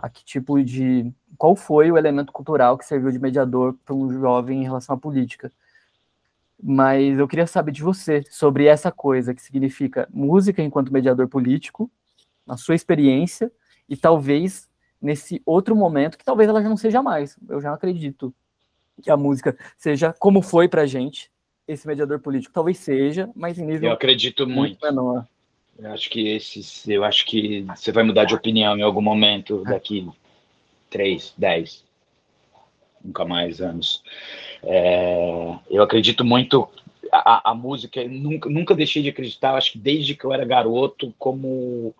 a 0.01 0.09
que 0.09 0.25
tipo 0.25 0.61
de. 0.63 1.11
Qual 1.37 1.55
foi 1.55 1.91
o 1.91 1.97
elemento 1.97 2.31
cultural 2.31 2.77
que 2.77 2.85
serviu 2.85 3.11
de 3.11 3.19
mediador 3.19 3.75
para 3.85 3.95
um 3.95 4.11
jovem 4.11 4.61
em 4.61 4.63
relação 4.63 4.95
à 4.95 4.97
política? 4.97 5.51
Mas 6.61 7.17
eu 7.17 7.27
queria 7.27 7.47
saber 7.47 7.71
de 7.71 7.81
você 7.81 8.23
sobre 8.29 8.65
essa 8.65 8.91
coisa 8.91 9.33
que 9.33 9.41
significa 9.41 10.07
música 10.13 10.61
enquanto 10.61 10.93
mediador 10.93 11.27
político, 11.27 11.89
na 12.45 12.57
sua 12.57 12.75
experiência, 12.75 13.51
e 13.89 13.97
talvez 13.97 14.69
nesse 15.01 15.41
outro 15.45 15.75
momento 15.75 16.17
que 16.17 16.23
talvez 16.23 16.47
ela 16.47 16.61
já 16.61 16.69
não 16.69 16.77
seja 16.77 17.01
mais. 17.01 17.37
Eu 17.49 17.59
já 17.59 17.73
acredito 17.73 18.33
que 19.01 19.09
a 19.09 19.17
música 19.17 19.57
seja 19.77 20.13
como 20.13 20.41
foi 20.41 20.67
para 20.67 20.85
gente 20.85 21.31
esse 21.67 21.87
mediador 21.87 22.19
político. 22.19 22.53
Talvez 22.53 22.77
seja, 22.77 23.29
mas 23.35 23.57
em 23.57 23.65
nível 23.65 23.89
eu 23.89 23.95
acredito 23.95 24.45
muito, 24.45 24.79
muito 24.79 24.85
menor. 24.85 25.27
Eu 25.79 25.91
acho 25.91 26.09
que 26.09 26.27
esses, 26.27 26.87
eu 26.87 27.03
acho 27.03 27.25
que 27.25 27.63
você 27.75 27.91
vai 27.91 28.03
mudar 28.03 28.25
de 28.25 28.35
opinião 28.35 28.77
em 28.77 28.83
algum 28.83 29.01
momento 29.01 29.63
daqui 29.63 30.07
três, 30.91 31.33
dez, 31.35 31.83
nunca 33.03 33.25
mais 33.25 33.59
anos. 33.59 34.03
É, 34.61 35.57
eu 35.71 35.81
acredito 35.81 36.23
muito 36.23 36.69
a, 37.11 37.51
a 37.51 37.55
música, 37.55 38.03
nunca, 38.07 38.47
nunca 38.47 38.75
deixei 38.75 39.01
de 39.01 39.09
acreditar. 39.09 39.55
Acho 39.55 39.71
que 39.71 39.79
desde 39.79 40.15
que 40.15 40.23
eu 40.23 40.31
era 40.31 40.45
garoto, 40.45 41.15
como 41.17 41.95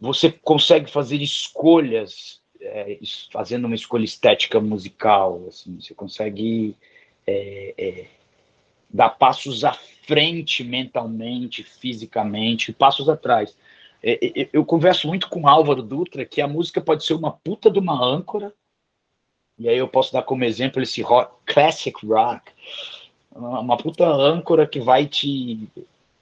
você 0.00 0.30
consegue 0.30 0.90
fazer 0.90 1.20
escolhas, 1.20 2.40
é, 2.60 2.98
fazendo 3.30 3.66
uma 3.66 3.74
escolha 3.74 4.04
estética 4.04 4.60
musical, 4.60 5.44
assim, 5.48 5.80
você 5.80 5.92
consegue 5.92 6.74
é, 7.26 7.74
é 7.76 8.06
dar 8.88 9.10
passos 9.10 9.64
à 9.64 9.72
frente 9.72 10.64
mentalmente, 10.64 11.62
fisicamente, 11.62 12.72
passos 12.72 13.08
atrás. 13.08 13.54
É, 14.02 14.12
é, 14.12 14.42
é, 14.42 14.48
eu 14.52 14.64
converso 14.64 15.06
muito 15.08 15.28
com 15.28 15.48
Álvaro 15.48 15.82
Dutra 15.82 16.24
que 16.24 16.40
a 16.40 16.48
música 16.48 16.80
pode 16.80 17.04
ser 17.04 17.14
uma 17.14 17.32
puta 17.32 17.70
de 17.70 17.78
uma 17.78 18.02
âncora, 18.04 18.52
e 19.58 19.68
aí 19.68 19.76
eu 19.76 19.88
posso 19.88 20.12
dar 20.12 20.22
como 20.22 20.44
exemplo 20.44 20.82
esse 20.82 21.02
rock, 21.02 21.34
classic 21.44 22.06
rock, 22.06 22.52
uma 23.32 23.76
puta 23.76 24.06
âncora 24.06 24.66
que 24.66 24.80
vai 24.80 25.06
te, 25.06 25.68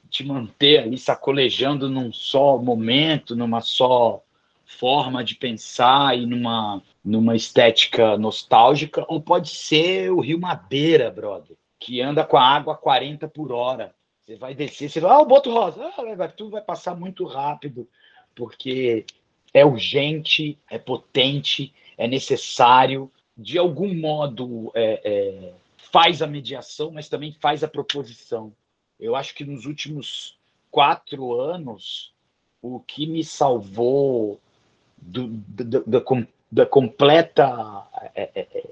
te 0.08 0.24
manter 0.24 0.80
ali 0.80 0.96
sacolejando 0.96 1.88
num 1.88 2.12
só 2.12 2.56
momento, 2.56 3.36
numa 3.36 3.60
só 3.60 4.22
forma 4.64 5.22
de 5.22 5.34
pensar 5.34 6.18
e 6.18 6.26
numa, 6.26 6.82
numa 7.04 7.36
estética 7.36 8.16
nostálgica, 8.16 9.04
ou 9.06 9.20
pode 9.20 9.50
ser 9.50 10.10
o 10.10 10.20
Rio 10.20 10.40
Madeira, 10.40 11.10
brother 11.10 11.56
que 11.78 12.00
anda 12.00 12.24
com 12.24 12.36
a 12.36 12.42
água 12.42 12.74
a 12.74 12.76
40 12.76 13.28
por 13.28 13.52
hora. 13.52 13.94
Você 14.26 14.34
vai 14.34 14.56
descer, 14.56 14.90
você 14.90 14.98
vai, 14.98 15.12
ah, 15.12 15.20
o 15.20 15.24
Boto 15.24 15.52
Rosa, 15.52 15.86
ah, 15.86 16.28
tudo 16.28 16.50
vai 16.50 16.60
passar 16.60 16.96
muito 16.96 17.24
rápido, 17.24 17.88
porque 18.34 19.06
é 19.54 19.64
urgente, 19.64 20.58
é 20.68 20.78
potente, 20.78 21.72
é 21.96 22.08
necessário, 22.08 23.08
de 23.38 23.56
algum 23.56 23.94
modo 23.94 24.72
é, 24.74 25.00
é, 25.04 25.52
faz 25.76 26.22
a 26.22 26.26
mediação, 26.26 26.90
mas 26.90 27.08
também 27.08 27.36
faz 27.40 27.62
a 27.62 27.68
proposição. 27.68 28.52
Eu 28.98 29.14
acho 29.14 29.32
que 29.32 29.44
nos 29.44 29.64
últimos 29.64 30.36
quatro 30.72 31.40
anos, 31.40 32.12
o 32.60 32.80
que 32.80 33.06
me 33.06 33.22
salvou 33.22 34.40
do, 34.96 35.28
do, 35.28 35.64
do, 35.64 35.84
da, 35.84 36.02
da, 36.50 36.66
completa 36.66 37.86
é, 38.12 38.30
é, 38.34 38.64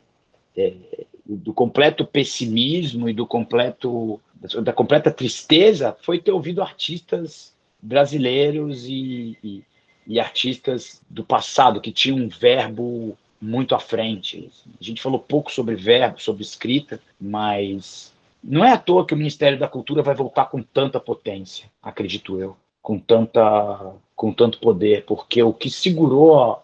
é, 0.56 0.66
é 0.66 1.06
do 1.26 1.52
completo 1.52 2.04
pessimismo 2.04 3.08
e 3.08 3.12
do 3.12 3.26
completo 3.26 4.20
da 4.62 4.72
completa 4.72 5.10
tristeza 5.10 5.96
foi 6.02 6.18
ter 6.18 6.32
ouvido 6.32 6.60
artistas 6.60 7.54
brasileiros 7.80 8.84
e, 8.86 9.38
e, 9.42 9.62
e 10.06 10.20
artistas 10.20 11.00
do 11.08 11.24
passado 11.24 11.80
que 11.80 11.90
tinham 11.90 12.18
um 12.18 12.28
verbo 12.28 13.16
muito 13.40 13.74
à 13.74 13.78
frente. 13.78 14.50
A 14.78 14.84
gente 14.84 15.00
falou 15.00 15.18
pouco 15.18 15.50
sobre 15.50 15.74
verbo, 15.74 16.20
sobre 16.20 16.42
escrita, 16.42 17.00
mas 17.18 18.12
não 18.42 18.64
é 18.64 18.72
à 18.72 18.78
toa 18.78 19.06
que 19.06 19.14
o 19.14 19.16
Ministério 19.16 19.58
da 19.58 19.68
Cultura 19.68 20.02
vai 20.02 20.14
voltar 20.14 20.46
com 20.46 20.62
tanta 20.62 21.00
potência, 21.00 21.70
acredito 21.82 22.38
eu, 22.38 22.56
com 22.82 22.98
tanta 22.98 23.94
com 24.14 24.32
tanto 24.32 24.60
poder, 24.60 25.04
porque 25.06 25.42
o 25.42 25.52
que 25.52 25.68
segurou 25.68 26.62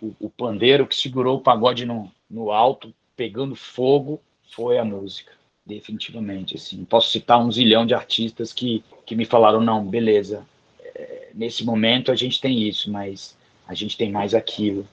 o, 0.00 0.14
o 0.18 0.30
pandeiro, 0.30 0.84
o 0.84 0.86
que 0.86 0.96
segurou 0.96 1.36
o 1.36 1.40
pagode 1.40 1.84
no, 1.84 2.10
no 2.30 2.50
alto, 2.50 2.94
pegando 3.18 3.56
fogo 3.56 4.22
foi 4.48 4.78
a 4.78 4.84
música, 4.84 5.32
definitivamente. 5.66 6.54
Assim, 6.54 6.84
posso 6.84 7.10
citar 7.10 7.44
um 7.44 7.50
zilhão 7.50 7.84
de 7.84 7.92
artistas 7.92 8.52
que, 8.52 8.84
que 9.04 9.16
me 9.16 9.24
falaram 9.24 9.60
não, 9.60 9.84
beleza, 9.84 10.46
é, 10.80 11.30
nesse 11.34 11.64
momento 11.64 12.12
a 12.12 12.14
gente 12.14 12.40
tem 12.40 12.62
isso, 12.62 12.88
mas 12.92 13.36
a 13.66 13.74
gente 13.74 13.98
tem 13.98 14.12
mais 14.12 14.34
aquilo. 14.34 14.86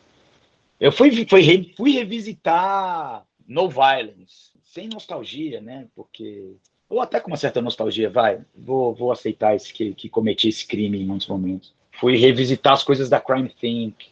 Eu 0.80 0.92
fui, 0.92 1.26
fui, 1.28 1.74
fui 1.78 1.92
revisitar 1.92 3.24
No 3.48 3.70
Violence, 3.70 4.52
sem 4.64 4.88
nostalgia, 4.88 5.62
né? 5.62 5.88
Porque 5.96 6.56
ou 6.90 7.02
até 7.02 7.20
com 7.20 7.28
uma 7.28 7.38
certa 7.38 7.62
nostalgia, 7.62 8.10
vai, 8.10 8.42
vou, 8.56 8.94
vou 8.94 9.12
aceitar 9.12 9.56
esse, 9.56 9.72
que, 9.72 9.94
que 9.94 10.10
cometi 10.10 10.50
esse 10.50 10.66
crime 10.66 11.00
em 11.00 11.06
muitos 11.06 11.28
momentos. 11.28 11.74
Fui 12.00 12.18
revisitar 12.18 12.74
as 12.74 12.84
coisas 12.84 13.08
da 13.10 13.20
Crime 13.20 13.50
Think, 13.50 14.10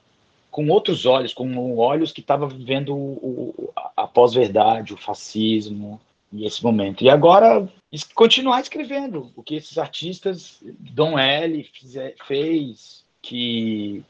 com 0.53 0.69
outros 0.69 1.07
olhos, 1.07 1.33
com 1.33 1.75
olhos 1.77 2.11
que 2.11 2.21
estava 2.21 2.47
vivendo 2.47 2.95
o, 2.95 3.73
a 3.97 4.05
pós-verdade, 4.05 4.93
o 4.93 4.97
fascismo 4.97 5.99
e 6.31 6.45
esse 6.45 6.63
momento. 6.63 7.03
E 7.03 7.09
agora 7.09 7.67
continuar 8.13 8.61
escrevendo 8.61 9.31
o 9.35 9.41
que 9.41 9.55
esses 9.55 9.79
artistas, 9.79 10.59
Dom 10.61 11.17
L 11.17 11.67
fez, 12.27 13.03
que 13.19 14.03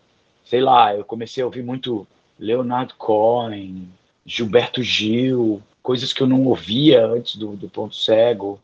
sei 0.44 0.60
lá, 0.60 0.94
eu 0.94 1.06
comecei 1.06 1.42
a 1.42 1.46
ouvir 1.46 1.64
muito 1.64 2.06
Leonardo 2.38 2.96
Cohen, 2.96 3.88
Gilberto 4.26 4.84
Gil, 4.84 5.64
coisas 5.82 6.12
que 6.12 6.22
eu 6.22 6.28
não 6.28 6.44
ouvia 6.46 7.06
antes 7.06 7.38
do, 7.38 7.56
do 7.56 7.70
Ponto 7.70 7.96
Cego. 7.96 8.60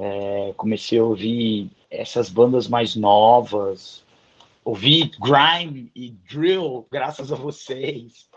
É, 0.00 0.52
comecei 0.56 0.98
a 0.98 1.04
ouvir 1.04 1.70
essas 1.88 2.28
bandas 2.28 2.66
mais 2.66 2.96
novas, 2.96 4.02
ouvi 4.64 5.10
grime 5.20 5.90
e 5.94 6.10
drill 6.10 6.86
graças 6.90 7.32
a 7.32 7.36
vocês, 7.36 8.28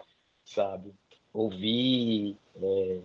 sabe? 0.45 0.93
Ouvi. 1.33 2.37
É... 2.55 2.99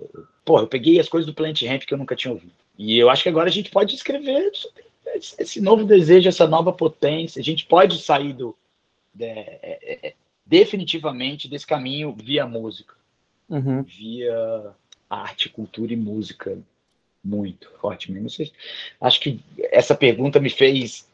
Pô, 0.44 0.60
eu 0.60 0.66
peguei 0.66 0.98
as 1.00 1.08
coisas 1.08 1.26
do 1.26 1.34
Plant 1.34 1.62
Ramp 1.62 1.82
que 1.82 1.94
eu 1.94 1.98
nunca 1.98 2.16
tinha 2.16 2.32
ouvido. 2.32 2.52
E 2.76 2.98
eu 2.98 3.10
acho 3.10 3.22
que 3.22 3.28
agora 3.28 3.48
a 3.48 3.52
gente 3.52 3.70
pode 3.70 3.94
escrever 3.94 4.52
esse 5.38 5.60
novo 5.60 5.84
desejo, 5.84 6.28
essa 6.28 6.46
nova 6.46 6.72
potência. 6.72 7.40
A 7.40 7.44
gente 7.44 7.66
pode 7.66 8.00
sair 8.00 8.32
do. 8.32 8.56
É, 9.18 9.58
é, 9.62 10.08
é, 10.08 10.14
definitivamente 10.46 11.48
desse 11.48 11.66
caminho 11.66 12.14
via 12.16 12.46
música, 12.46 12.94
uhum. 13.48 13.82
via 13.82 14.72
arte, 15.10 15.48
cultura 15.48 15.92
e 15.92 15.96
música 15.96 16.58
muito 17.24 17.70
fortemente. 17.80 18.52
acho 19.00 19.20
que 19.20 19.40
essa 19.70 19.94
pergunta 19.94 20.40
me 20.40 20.50
fez. 20.50 21.08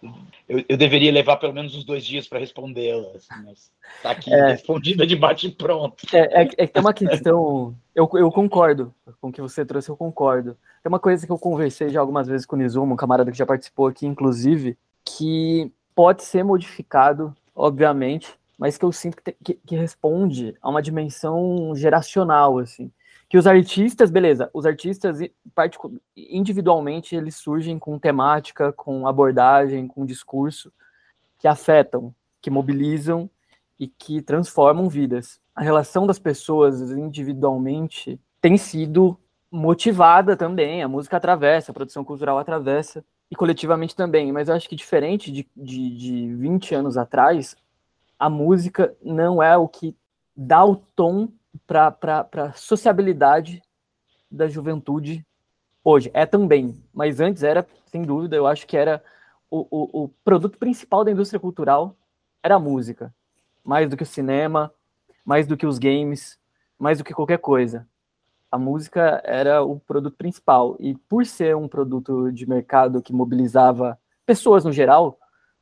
Eu, 0.49 0.63
eu 0.69 0.77
deveria 0.77 1.11
levar 1.11 1.37
pelo 1.37 1.53
menos 1.53 1.75
uns 1.75 1.85
dois 1.85 2.05
dias 2.05 2.29
para 2.29 2.39
respondê-la, 2.39 3.09
assim, 3.15 3.43
mas 3.45 3.71
está 3.97 4.11
aqui 4.11 4.33
é, 4.33 4.53
respondida 4.53 5.07
de 5.07 5.17
bate 5.17 5.51
pronto. 5.51 6.05
É, 6.13 6.43
é, 6.43 6.49
é, 6.59 6.71
é 6.73 6.81
uma 6.81 6.93
questão. 6.93 7.75
Eu, 7.95 8.09
eu 8.15 8.31
concordo 8.31 8.95
com 9.21 9.29
o 9.29 9.33
que 9.33 9.41
você 9.41 9.65
trouxe, 9.65 9.89
eu 9.89 9.97
concordo. 9.97 10.57
Tem 10.83 10.89
uma 10.89 11.01
coisa 11.01 11.27
que 11.27 11.33
eu 11.33 11.39
conversei 11.39 11.89
já 11.89 12.01
algumas 12.01 12.29
vezes 12.29 12.47
com 12.47 12.57
o 12.57 12.59
Nizuma, 12.59 12.93
um 12.93 12.97
camarada 12.97 13.31
que 13.31 13.39
já 13.39 13.47
participou 13.47 13.87
aqui, 13.87 14.07
inclusive, 14.07 14.77
que 15.05 15.73
pode 15.95 16.25
ser 16.25 16.45
modificado, 16.45 17.35
obviamente, 17.55 18.35
mas 18.59 18.77
que 18.77 18.85
eu 18.85 18.93
sinto 18.93 19.17
que, 19.23 19.33
que, 19.33 19.55
que 19.55 19.77
responde 19.77 20.55
a 20.61 20.69
uma 20.69 20.83
dimensão 20.83 21.75
geracional, 21.75 22.59
assim 22.59 22.91
que 23.29 23.39
os 23.39 23.47
artistas, 23.47 24.11
beleza, 24.11 24.51
os 24.53 24.67
artistas 24.67 25.19
individualmente 26.17 27.17
eles 27.17 27.37
surgem 27.37 27.79
com 27.79 27.99
temática, 27.99 28.73
com 28.73 29.07
abordagem, 29.07 29.87
com 29.89 30.07
discurso 30.07 30.73
que 31.39 31.49
afetam, 31.49 32.15
que 32.41 32.51
mobilizam 32.51 33.29
e 33.79 33.89
que 33.89 34.23
transformam 34.23 34.89
vidas. 34.89 35.41
A 35.55 35.63
relação 35.63 36.07
das 36.07 36.19
pessoas 36.19 36.81
individualmente 36.93 38.21
tem 38.41 38.57
sido 38.57 39.19
motivada 39.51 40.37
também, 40.37 40.83
a 40.83 40.89
música 40.89 41.17
atravessa, 41.17 41.71
a 41.71 41.75
produção 41.75 42.05
cultural 42.05 42.39
atravessa, 42.39 43.05
e 43.31 43.37
coletivamente 43.37 43.97
também, 43.97 44.33
mas 44.33 44.49
eu 44.49 44.55
acho 44.55 44.69
que 44.69 44.77
diferente 44.77 45.31
de, 45.31 45.49
de, 45.57 45.97
de 45.97 46.35
20 46.35 46.75
anos 46.75 46.97
atrás, 46.97 47.57
a 48.19 48.29
música 48.29 48.95
não 49.03 49.43
é 49.43 49.57
o 49.57 49.67
que 49.67 49.97
dá 50.37 50.65
o 50.65 50.77
tom 50.77 51.29
para 51.67 52.29
a 52.33 52.53
sociabilidade 52.53 53.63
da 54.31 54.49
juventude 54.49 55.25
hoje. 55.83 56.11
É 56.15 56.27
também, 56.27 56.83
mas 56.93 57.21
antes 57.21 57.43
era, 57.43 57.67
sem 57.87 58.03
dúvida, 58.03 58.37
eu 58.37 58.47
acho 58.47 58.67
que 58.67 58.77
era 58.77 59.03
o, 59.51 59.67
o, 59.71 60.05
o 60.05 60.09
produto 60.25 60.59
principal 60.59 61.05
da 61.05 61.11
indústria 61.11 61.39
cultural 61.39 61.97
era 62.43 62.57
a 62.57 62.61
música. 62.61 63.15
Mais 63.63 63.89
do 63.89 63.97
que 63.97 64.03
o 64.03 64.07
cinema, 64.07 64.73
mais 65.25 65.47
do 65.47 65.57
que 65.57 65.67
os 65.67 65.79
games, 65.79 66.39
mais 66.79 66.99
do 66.99 67.05
que 67.05 67.15
qualquer 67.15 67.39
coisa. 67.39 67.87
A 68.51 68.59
música 68.59 69.23
era 69.25 69.63
o 69.63 69.81
produto 69.81 70.17
principal. 70.17 70.77
E 70.79 70.95
por 70.95 71.25
ser 71.25 71.57
um 71.57 71.69
produto 71.69 72.31
de 72.31 72.49
mercado 72.49 73.03
que 73.03 73.13
mobilizava 73.13 73.99
pessoas 74.27 74.65
no 74.65 74.73
geral, 74.73 75.19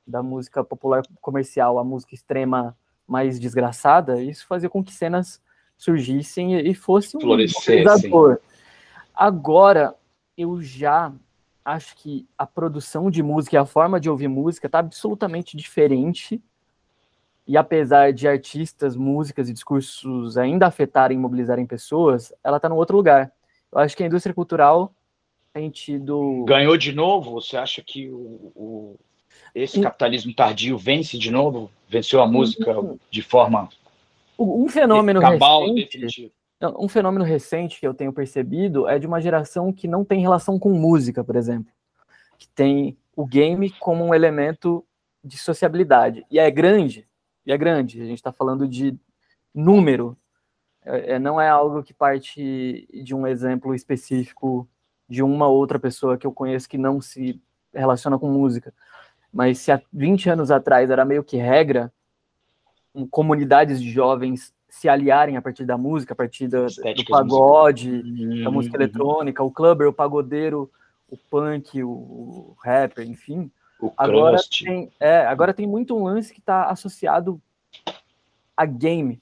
da 0.06 0.22
música 0.22 0.64
popular 0.64 1.02
comercial 1.20 1.78
à 1.78 1.84
música 1.84 2.14
extrema 2.14 2.76
mais 3.06 3.38
desgraçada, 3.38 4.20
isso 4.20 4.46
fazia 4.46 4.68
com 4.68 4.82
que 4.82 4.92
cenas 4.92 5.40
surgissem 5.82 6.56
e 6.60 6.74
fosse 6.74 7.16
um 7.16 7.26
mobilizador. 7.26 8.38
Agora, 9.12 9.92
eu 10.38 10.62
já 10.62 11.12
acho 11.64 11.96
que 11.96 12.24
a 12.38 12.46
produção 12.46 13.10
de 13.10 13.20
música 13.20 13.56
e 13.56 13.58
a 13.58 13.66
forma 13.66 13.98
de 13.98 14.08
ouvir 14.08 14.28
música 14.28 14.68
está 14.68 14.78
absolutamente 14.78 15.56
diferente. 15.56 16.40
E 17.48 17.56
apesar 17.56 18.12
de 18.12 18.28
artistas, 18.28 18.94
músicas 18.94 19.48
e 19.48 19.52
discursos 19.52 20.38
ainda 20.38 20.68
afetarem 20.68 21.18
e 21.18 21.20
mobilizarem 21.20 21.66
pessoas, 21.66 22.32
ela 22.44 22.58
está 22.58 22.68
num 22.68 22.76
outro 22.76 22.96
lugar. 22.96 23.32
Eu 23.72 23.80
acho 23.80 23.96
que 23.96 24.04
a 24.04 24.06
indústria 24.06 24.32
cultural 24.32 24.94
tem 25.52 25.68
tido. 25.68 26.44
Ganhou 26.46 26.76
de 26.76 26.92
novo? 26.92 27.32
Você 27.32 27.56
acha 27.56 27.82
que 27.82 28.08
o, 28.08 28.52
o 28.54 29.00
esse 29.52 29.80
capitalismo 29.80 30.32
tardio 30.32 30.78
vence 30.78 31.18
de 31.18 31.32
novo? 31.32 31.68
Venceu 31.88 32.22
a 32.22 32.26
música 32.26 32.72
de 33.10 33.20
forma 33.20 33.68
um 34.42 34.68
fenômeno 34.68 35.20
recente, 35.20 36.32
um 36.78 36.88
fenômeno 36.88 37.24
recente 37.24 37.80
que 37.80 37.86
eu 37.86 37.94
tenho 37.94 38.12
percebido 38.12 38.88
é 38.88 38.98
de 38.98 39.06
uma 39.06 39.20
geração 39.20 39.72
que 39.72 39.88
não 39.88 40.04
tem 40.04 40.20
relação 40.20 40.58
com 40.58 40.70
música, 40.70 41.24
por 41.24 41.36
exemplo, 41.36 41.72
que 42.38 42.48
tem 42.48 42.96
o 43.16 43.26
game 43.26 43.70
como 43.78 44.04
um 44.04 44.14
elemento 44.14 44.84
de 45.24 45.38
sociabilidade 45.38 46.24
e 46.30 46.38
é 46.38 46.50
grande, 46.50 47.06
e 47.44 47.52
é 47.52 47.58
grande. 47.58 48.00
A 48.00 48.04
gente 48.04 48.18
está 48.18 48.32
falando 48.32 48.66
de 48.66 48.96
número, 49.54 50.16
é, 50.84 51.14
é, 51.14 51.18
não 51.18 51.40
é 51.40 51.48
algo 51.48 51.82
que 51.82 51.92
parte 51.94 52.88
de 52.92 53.14
um 53.14 53.26
exemplo 53.26 53.74
específico 53.74 54.68
de 55.08 55.22
uma 55.22 55.46
outra 55.46 55.78
pessoa 55.78 56.16
que 56.16 56.26
eu 56.26 56.32
conheço 56.32 56.68
que 56.68 56.78
não 56.78 57.00
se 57.00 57.40
relaciona 57.72 58.18
com 58.18 58.30
música. 58.30 58.72
Mas 59.32 59.58
se 59.58 59.72
há 59.72 59.80
20 59.92 60.30
anos 60.30 60.50
atrás 60.50 60.90
era 60.90 61.04
meio 61.04 61.24
que 61.24 61.36
regra, 61.36 61.92
comunidades 63.10 63.80
de 63.80 63.90
jovens 63.90 64.52
se 64.68 64.88
aliarem 64.88 65.36
a 65.36 65.42
partir 65.42 65.64
da 65.64 65.76
música, 65.76 66.14
a 66.14 66.16
partir 66.16 66.48
do, 66.48 66.66
do 66.66 67.04
pagode, 67.08 67.90
uhum. 67.90 68.44
da 68.44 68.50
música 68.50 68.76
eletrônica, 68.76 69.42
o 69.42 69.50
clubber, 69.50 69.88
o 69.88 69.92
pagodeiro, 69.92 70.70
o 71.10 71.16
punk, 71.16 71.82
o 71.82 72.56
rapper, 72.58 73.06
enfim. 73.06 73.50
O 73.80 73.92
agora 73.96 74.38
tem, 74.50 74.90
é, 74.98 75.26
agora 75.26 75.52
tem 75.52 75.66
muito 75.66 75.96
um 75.96 76.04
lance 76.04 76.32
que 76.32 76.40
está 76.40 76.66
associado 76.66 77.40
a 78.56 78.64
game, 78.64 79.20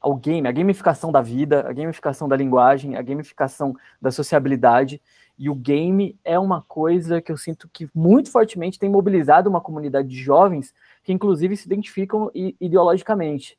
ao 0.00 0.14
game, 0.14 0.46
a 0.46 0.52
gamificação 0.52 1.10
da 1.10 1.22
vida, 1.22 1.66
a 1.68 1.72
gamificação 1.72 2.28
da 2.28 2.36
linguagem, 2.36 2.96
a 2.96 3.02
gamificação 3.02 3.74
da 4.00 4.10
sociabilidade. 4.10 5.00
E 5.36 5.50
o 5.50 5.54
game 5.54 6.16
é 6.24 6.38
uma 6.38 6.62
coisa 6.62 7.20
que 7.20 7.32
eu 7.32 7.36
sinto 7.36 7.68
que 7.72 7.88
muito 7.92 8.30
fortemente 8.30 8.78
tem 8.78 8.88
mobilizado 8.88 9.50
uma 9.50 9.60
comunidade 9.60 10.06
de 10.06 10.16
jovens 10.16 10.72
que, 11.04 11.12
inclusive, 11.12 11.56
se 11.56 11.66
identificam 11.66 12.30
ideologicamente. 12.34 13.58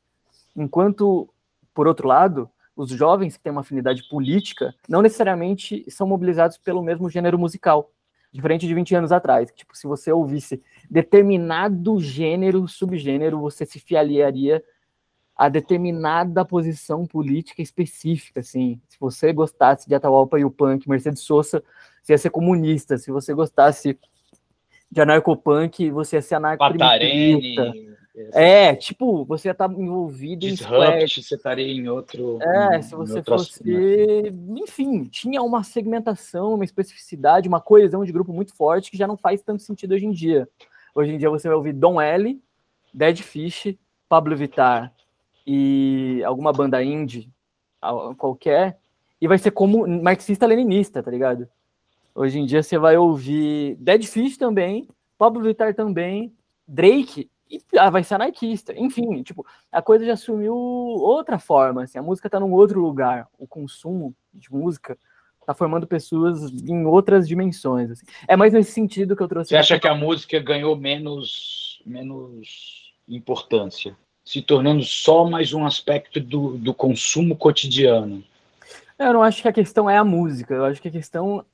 Enquanto, 0.54 1.32
por 1.72 1.86
outro 1.86 2.08
lado, 2.08 2.50
os 2.74 2.90
jovens 2.90 3.36
que 3.36 3.42
têm 3.42 3.52
uma 3.52 3.62
afinidade 3.62 4.06
política 4.08 4.74
não 4.88 5.00
necessariamente 5.00 5.88
são 5.88 6.06
mobilizados 6.06 6.58
pelo 6.58 6.82
mesmo 6.82 7.08
gênero 7.08 7.38
musical, 7.38 7.90
diferente 8.32 8.66
de 8.66 8.74
20 8.74 8.96
anos 8.96 9.12
atrás. 9.12 9.50
Tipo, 9.54 9.76
se 9.76 9.86
você 9.86 10.12
ouvisse 10.12 10.62
determinado 10.90 11.98
gênero, 12.00 12.66
subgênero, 12.68 13.40
você 13.40 13.64
se 13.64 13.78
filiaria 13.78 14.62
a 15.36 15.48
determinada 15.48 16.44
posição 16.44 17.06
política 17.06 17.62
específica, 17.62 18.40
assim. 18.40 18.80
Se 18.88 18.98
você 18.98 19.32
gostasse 19.32 19.86
de 19.86 19.94
Atahualpa 19.94 20.38
e 20.40 20.44
o 20.44 20.50
Punk, 20.50 20.88
Mercedes 20.88 21.22
Sosa, 21.22 21.62
você 22.02 22.14
ia 22.14 22.18
ser 22.18 22.30
comunista. 22.30 22.96
Se 22.96 23.10
você 23.10 23.32
gostasse 23.34 23.98
de 24.90 25.00
anarcopunk, 25.00 25.90
você 25.90 26.16
ia 26.16 26.22
ser 26.22 26.36
anarco 26.36 26.64
É, 28.32 28.74
tipo, 28.74 29.26
você 29.26 29.48
ia 29.48 29.52
estar 29.52 29.70
envolvido 29.70 30.46
Disrupt, 30.46 31.20
em 31.20 31.22
você 31.22 31.34
estaria 31.34 31.66
em 31.66 31.86
outro. 31.88 32.38
É, 32.40 32.80
se 32.80 32.94
você 32.94 33.22
fosse. 33.22 33.62
Enfim, 34.56 35.04
tinha 35.04 35.42
uma 35.42 35.62
segmentação, 35.62 36.54
uma 36.54 36.64
especificidade, 36.64 37.46
uma 37.46 37.60
coesão 37.60 38.04
de 38.04 38.12
grupo 38.12 38.32
muito 38.32 38.54
forte 38.54 38.90
que 38.90 38.96
já 38.96 39.06
não 39.06 39.18
faz 39.18 39.42
tanto 39.42 39.62
sentido 39.62 39.92
hoje 39.94 40.06
em 40.06 40.12
dia. 40.12 40.48
Hoje 40.94 41.12
em 41.12 41.18
dia 41.18 41.28
você 41.28 41.46
vai 41.46 41.56
ouvir 41.58 41.74
Dom 41.74 42.00
L, 42.00 42.40
Dead 42.92 43.18
Fish, 43.18 43.76
Pablo 44.08 44.34
Vittar, 44.34 44.90
e 45.46 46.22
alguma 46.24 46.52
banda 46.52 46.82
indie 46.82 47.30
qualquer, 48.16 48.78
e 49.20 49.28
vai 49.28 49.38
ser 49.38 49.50
como 49.50 49.86
marxista-leninista, 49.86 51.02
tá 51.02 51.10
ligado? 51.10 51.46
Hoje 52.16 52.38
em 52.38 52.46
dia 52.46 52.62
você 52.62 52.78
vai 52.78 52.96
ouvir 52.96 53.76
Dead 53.76 54.02
Fish 54.04 54.36
também, 54.36 54.88
Pablo 55.18 55.42
Vittar 55.42 55.74
também, 55.74 56.34
Drake, 56.66 57.30
e 57.48 57.60
ah, 57.78 57.90
vai 57.90 58.02
ser 58.02 58.14
anarquista. 58.14 58.72
Enfim, 58.76 59.22
tipo, 59.22 59.46
a 59.70 59.82
coisa 59.82 60.04
já 60.04 60.14
assumiu 60.14 60.54
outra 60.54 61.38
forma, 61.38 61.84
assim, 61.84 61.98
a 61.98 62.02
música 62.02 62.30
tá 62.30 62.40
num 62.40 62.52
outro 62.52 62.80
lugar. 62.80 63.28
O 63.38 63.46
consumo 63.46 64.14
de 64.32 64.50
música 64.50 64.98
tá 65.46 65.54
formando 65.54 65.86
pessoas 65.86 66.50
em 66.50 66.86
outras 66.86 67.28
dimensões. 67.28 67.90
Assim. 67.90 68.06
É 68.26 68.34
mais 68.34 68.52
nesse 68.52 68.72
sentido 68.72 69.14
que 69.14 69.22
eu 69.22 69.28
trouxe. 69.28 69.50
Você 69.50 69.56
acha 69.56 69.78
que 69.78 69.86
a 69.86 69.94
música 69.94 70.40
ganhou 70.40 70.74
menos, 70.74 71.80
menos 71.86 72.94
importância? 73.06 73.96
se 74.26 74.42
tornando 74.42 74.82
só 74.82 75.24
mais 75.24 75.54
um 75.54 75.64
aspecto 75.64 76.18
do, 76.18 76.58
do 76.58 76.74
consumo 76.74 77.36
cotidiano? 77.36 78.24
Eu 78.98 79.12
não 79.12 79.22
acho 79.22 79.40
que 79.40 79.46
a 79.46 79.52
questão 79.52 79.88
é 79.88 79.96
a 79.96 80.04
música, 80.04 80.52
eu 80.52 80.64
acho 80.64 80.82
que 80.82 80.88
a 80.88 80.90
questão 80.90 81.44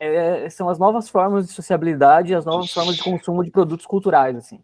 é, 0.00 0.48
são 0.48 0.68
as 0.68 0.78
novas 0.78 1.08
formas 1.08 1.46
de 1.46 1.52
sociabilidade, 1.52 2.34
as 2.34 2.46
novas 2.46 2.72
formas 2.72 2.96
de 2.96 3.02
consumo 3.04 3.44
de 3.44 3.50
produtos 3.50 3.86
culturais, 3.86 4.34
assim. 4.34 4.60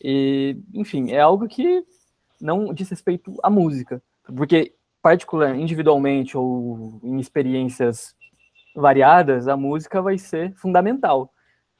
E, 0.00 0.56
enfim, 0.72 1.10
é 1.10 1.20
algo 1.20 1.48
que 1.48 1.84
não 2.40 2.72
diz 2.72 2.88
respeito 2.88 3.34
à 3.42 3.50
música, 3.50 4.00
porque 4.36 4.74
particular, 5.02 5.56
individualmente 5.56 6.38
ou 6.38 7.00
em 7.02 7.18
experiências 7.18 8.14
variadas, 8.74 9.48
a 9.48 9.56
música 9.56 10.00
vai 10.00 10.16
ser 10.16 10.54
fundamental. 10.54 11.32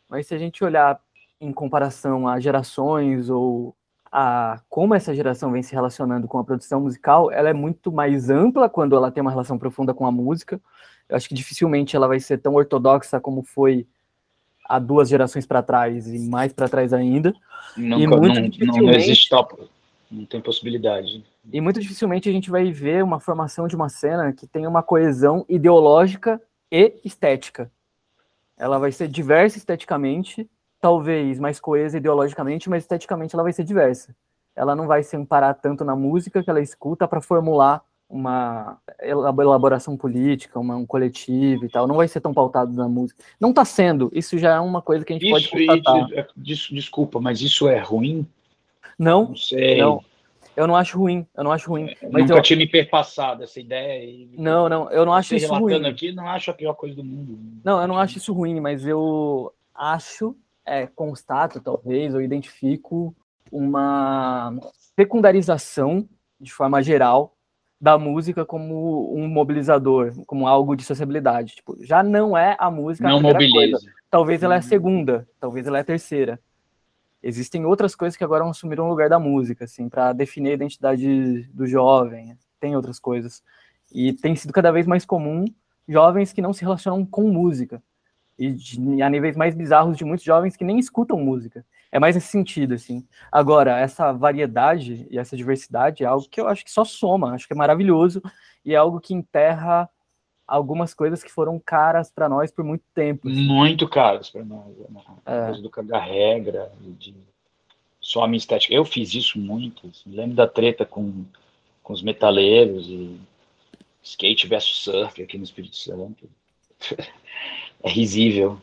Mas 0.08 0.26
se 0.26 0.34
a 0.34 0.38
gente 0.38 0.62
olhar 0.64 1.00
em 1.40 1.52
comparação 1.52 2.28
a 2.28 2.38
gerações 2.40 3.30
ou 3.30 3.74
a 4.10 4.60
como 4.68 4.94
essa 4.94 5.14
geração 5.14 5.50
vem 5.52 5.62
se 5.62 5.72
relacionando 5.72 6.28
com 6.28 6.38
a 6.38 6.44
produção 6.44 6.80
musical, 6.82 7.30
ela 7.30 7.48
é 7.48 7.54
muito 7.54 7.90
mais 7.90 8.28
ampla 8.28 8.68
quando 8.68 8.94
ela 8.94 9.10
tem 9.10 9.22
uma 9.22 9.30
relação 9.30 9.56
profunda 9.56 9.94
com 9.94 10.04
a 10.04 10.12
música. 10.12 10.60
Eu 11.08 11.16
acho 11.16 11.28
que 11.28 11.34
dificilmente 11.34 11.94
ela 11.94 12.08
vai 12.08 12.20
ser 12.20 12.38
tão 12.38 12.54
ortodoxa 12.54 13.20
como 13.20 13.42
foi 13.42 13.86
há 14.68 14.78
duas 14.78 15.08
gerações 15.08 15.46
para 15.46 15.62
trás 15.62 16.06
e 16.06 16.18
mais 16.18 16.52
para 16.52 16.68
trás 16.68 16.92
ainda. 16.92 17.34
Nunca, 17.76 18.02
e 18.02 18.06
muito 18.06 18.40
não, 18.40 18.48
dificilmente, 18.48 18.80
não 18.80 18.92
existe 18.92 19.28
top, 19.28 19.70
não 20.10 20.24
tem 20.24 20.40
possibilidade. 20.40 21.24
E 21.52 21.60
muito 21.60 21.80
dificilmente 21.80 22.28
a 22.28 22.32
gente 22.32 22.50
vai 22.50 22.70
ver 22.70 23.02
uma 23.02 23.20
formação 23.20 23.66
de 23.66 23.76
uma 23.76 23.88
cena 23.88 24.32
que 24.32 24.46
tem 24.46 24.66
uma 24.66 24.82
coesão 24.82 25.44
ideológica 25.48 26.40
e 26.70 26.94
estética. 27.04 27.70
Ela 28.56 28.78
vai 28.78 28.92
ser 28.92 29.08
diversa 29.08 29.58
esteticamente, 29.58 30.48
talvez 30.80 31.38
mais 31.38 31.58
coesa 31.58 31.96
ideologicamente, 31.96 32.70
mas 32.70 32.84
esteticamente 32.84 33.34
ela 33.34 33.42
vai 33.42 33.52
ser 33.52 33.64
diversa. 33.64 34.14
Ela 34.54 34.76
não 34.76 34.86
vai 34.86 35.02
se 35.02 35.16
amparar 35.16 35.54
tanto 35.54 35.84
na 35.84 35.96
música 35.96 36.42
que 36.42 36.50
ela 36.50 36.60
escuta 36.60 37.08
para 37.08 37.20
formular 37.20 37.82
uma 38.12 38.78
elaboração 39.00 39.96
política, 39.96 40.60
uma, 40.60 40.76
um 40.76 40.84
coletivo 40.84 41.64
e 41.64 41.68
tal, 41.68 41.86
não 41.86 41.96
vai 41.96 42.06
ser 42.06 42.20
tão 42.20 42.34
pautado 42.34 42.70
na 42.74 42.86
música. 42.86 43.24
Não 43.40 43.50
está 43.50 43.64
sendo, 43.64 44.10
isso 44.12 44.36
já 44.38 44.56
é 44.56 44.60
uma 44.60 44.82
coisa 44.82 45.02
que 45.02 45.14
a 45.14 45.18
gente 45.18 45.24
isso, 45.24 45.50
pode 45.50 45.66
constatar. 45.66 46.28
Isso, 46.44 46.74
desculpa, 46.74 47.18
mas 47.18 47.40
isso 47.40 47.66
é 47.66 47.78
ruim? 47.78 48.26
Não, 48.98 49.28
não 49.28 49.36
sei. 49.36 49.80
Não, 49.80 50.04
eu 50.54 50.66
não 50.66 50.76
acho 50.76 50.98
ruim, 50.98 51.26
eu 51.34 51.42
não 51.42 51.52
acho 51.52 51.70
ruim. 51.70 51.88
É, 51.88 52.08
mas 52.10 52.24
nunca 52.24 52.34
eu... 52.34 52.42
tinha 52.42 52.58
me 52.58 52.66
perpassado 52.66 53.42
essa 53.44 53.58
ideia. 53.58 54.04
E... 54.04 54.30
Não, 54.36 54.68
não, 54.68 54.90
eu 54.90 55.06
não 55.06 55.14
acho 55.14 55.34
isso 55.34 55.52
ruim. 55.54 55.86
aqui, 55.86 56.12
não 56.12 56.28
acho 56.28 56.50
a 56.50 56.54
pior 56.54 56.74
coisa 56.74 56.94
do 56.94 57.02
mundo. 57.02 57.38
Não, 57.64 57.80
eu 57.80 57.88
não 57.88 57.98
acho 57.98 58.18
isso 58.18 58.34
ruim, 58.34 58.60
mas 58.60 58.86
eu 58.86 59.50
acho, 59.74 60.36
é, 60.66 60.86
constato 60.86 61.60
talvez, 61.60 62.14
ou 62.14 62.20
identifico 62.20 63.16
uma 63.50 64.54
secundarização, 64.94 66.06
de 66.38 66.52
forma 66.52 66.82
geral, 66.82 67.34
da 67.82 67.98
música 67.98 68.46
como 68.46 69.12
um 69.12 69.26
mobilizador, 69.26 70.12
como 70.24 70.46
algo 70.46 70.76
de 70.76 70.84
sociabilidade. 70.84 71.56
Tipo, 71.56 71.76
já 71.84 72.00
não 72.00 72.38
é 72.38 72.54
a 72.56 72.70
música. 72.70 73.08
Não 73.08 73.16
a 73.16 73.20
mobiliza. 73.20 73.72
Coisa. 73.72 73.92
Talvez 74.08 74.40
ela 74.40 74.54
é 74.54 74.58
a 74.58 74.60
uhum. 74.60 74.68
segunda, 74.68 75.28
talvez 75.40 75.66
ela 75.66 75.78
é 75.78 75.80
a 75.80 75.84
terceira. 75.84 76.38
Existem 77.20 77.66
outras 77.66 77.96
coisas 77.96 78.16
que 78.16 78.22
agora 78.22 78.48
assumiram 78.48 78.86
o 78.86 78.88
lugar 78.88 79.08
da 79.08 79.18
música, 79.18 79.64
assim, 79.64 79.88
para 79.88 80.12
definir 80.12 80.50
a 80.50 80.54
identidade 80.54 81.42
do 81.52 81.66
jovem. 81.66 82.38
Tem 82.60 82.76
outras 82.76 83.00
coisas. 83.00 83.42
E 83.92 84.12
tem 84.12 84.36
sido 84.36 84.52
cada 84.52 84.70
vez 84.70 84.86
mais 84.86 85.04
comum 85.04 85.44
jovens 85.88 86.32
que 86.32 86.40
não 86.40 86.52
se 86.52 86.62
relacionam 86.62 87.04
com 87.04 87.32
música. 87.32 87.82
E 88.38 88.52
de, 88.52 89.02
a 89.02 89.10
níveis 89.10 89.36
mais 89.36 89.56
bizarros 89.56 89.96
de 89.96 90.04
muitos 90.04 90.24
jovens 90.24 90.56
que 90.56 90.64
nem 90.64 90.78
escutam 90.78 91.18
música. 91.18 91.64
É 91.92 92.00
mais 92.00 92.14
nesse 92.14 92.28
sentido, 92.28 92.72
assim. 92.72 93.06
Agora, 93.30 93.78
essa 93.78 94.12
variedade 94.12 95.06
e 95.10 95.18
essa 95.18 95.36
diversidade 95.36 96.02
é 96.02 96.06
algo 96.06 96.26
que 96.26 96.40
eu 96.40 96.48
acho 96.48 96.64
que 96.64 96.70
só 96.70 96.86
soma, 96.86 97.34
acho 97.34 97.46
que 97.46 97.52
é 97.52 97.56
maravilhoso 97.56 98.22
e 98.64 98.72
é 98.72 98.76
algo 98.76 98.98
que 98.98 99.12
enterra 99.12 99.88
algumas 100.48 100.94
coisas 100.94 101.22
que 101.22 101.30
foram 101.30 101.58
caras 101.58 102.10
para 102.10 102.30
nós 102.30 102.50
por 102.50 102.64
muito 102.64 102.84
tempo. 102.94 103.28
Assim. 103.28 103.46
Muito 103.46 103.86
caras 103.86 104.30
para 104.30 104.42
nós. 104.42 104.74
Né? 104.76 105.02
É. 105.26 105.46
Coisa 105.46 105.62
do 105.62 105.70
cagar 105.70 106.08
regra, 106.08 106.72
de 106.98 107.14
só 108.00 108.24
a 108.24 108.26
minha 108.26 108.38
estética. 108.38 108.74
Eu 108.74 108.86
fiz 108.86 109.14
isso 109.14 109.38
muito. 109.38 109.86
Assim. 109.86 110.10
Lembro 110.16 110.34
da 110.34 110.48
treta 110.48 110.86
com, 110.86 111.24
com 111.82 111.92
os 111.92 112.02
metaleiros 112.02 112.86
e 112.88 113.20
skate 114.02 114.46
versus 114.46 114.82
surf 114.82 115.22
aqui 115.22 115.36
no 115.36 115.44
Espírito 115.44 115.76
Santo. 115.76 116.28
é 117.82 117.90
risível 117.90 118.58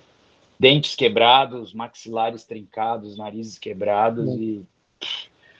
dentes 0.59 0.95
quebrados, 0.95 1.73
maxilares 1.73 2.43
trincados, 2.43 3.17
narizes 3.17 3.57
quebrados 3.57 4.27
e 4.35 4.65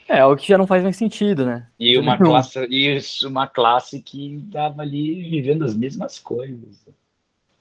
é, 0.09 0.25
o 0.25 0.35
que 0.35 0.47
já 0.47 0.57
não 0.57 0.65
faz 0.65 0.81
mais 0.81 0.97
sentido, 0.97 1.45
né? 1.45 1.69
E 1.79 1.95
uma 1.95 2.17
classe, 2.17 2.65
isso, 2.65 3.29
uma 3.29 3.47
classe 3.47 4.01
que 4.01 4.37
estava 4.37 4.81
ali 4.81 5.29
vivendo 5.29 5.63
as 5.63 5.75
mesmas 5.75 6.17
coisas. 6.17 6.83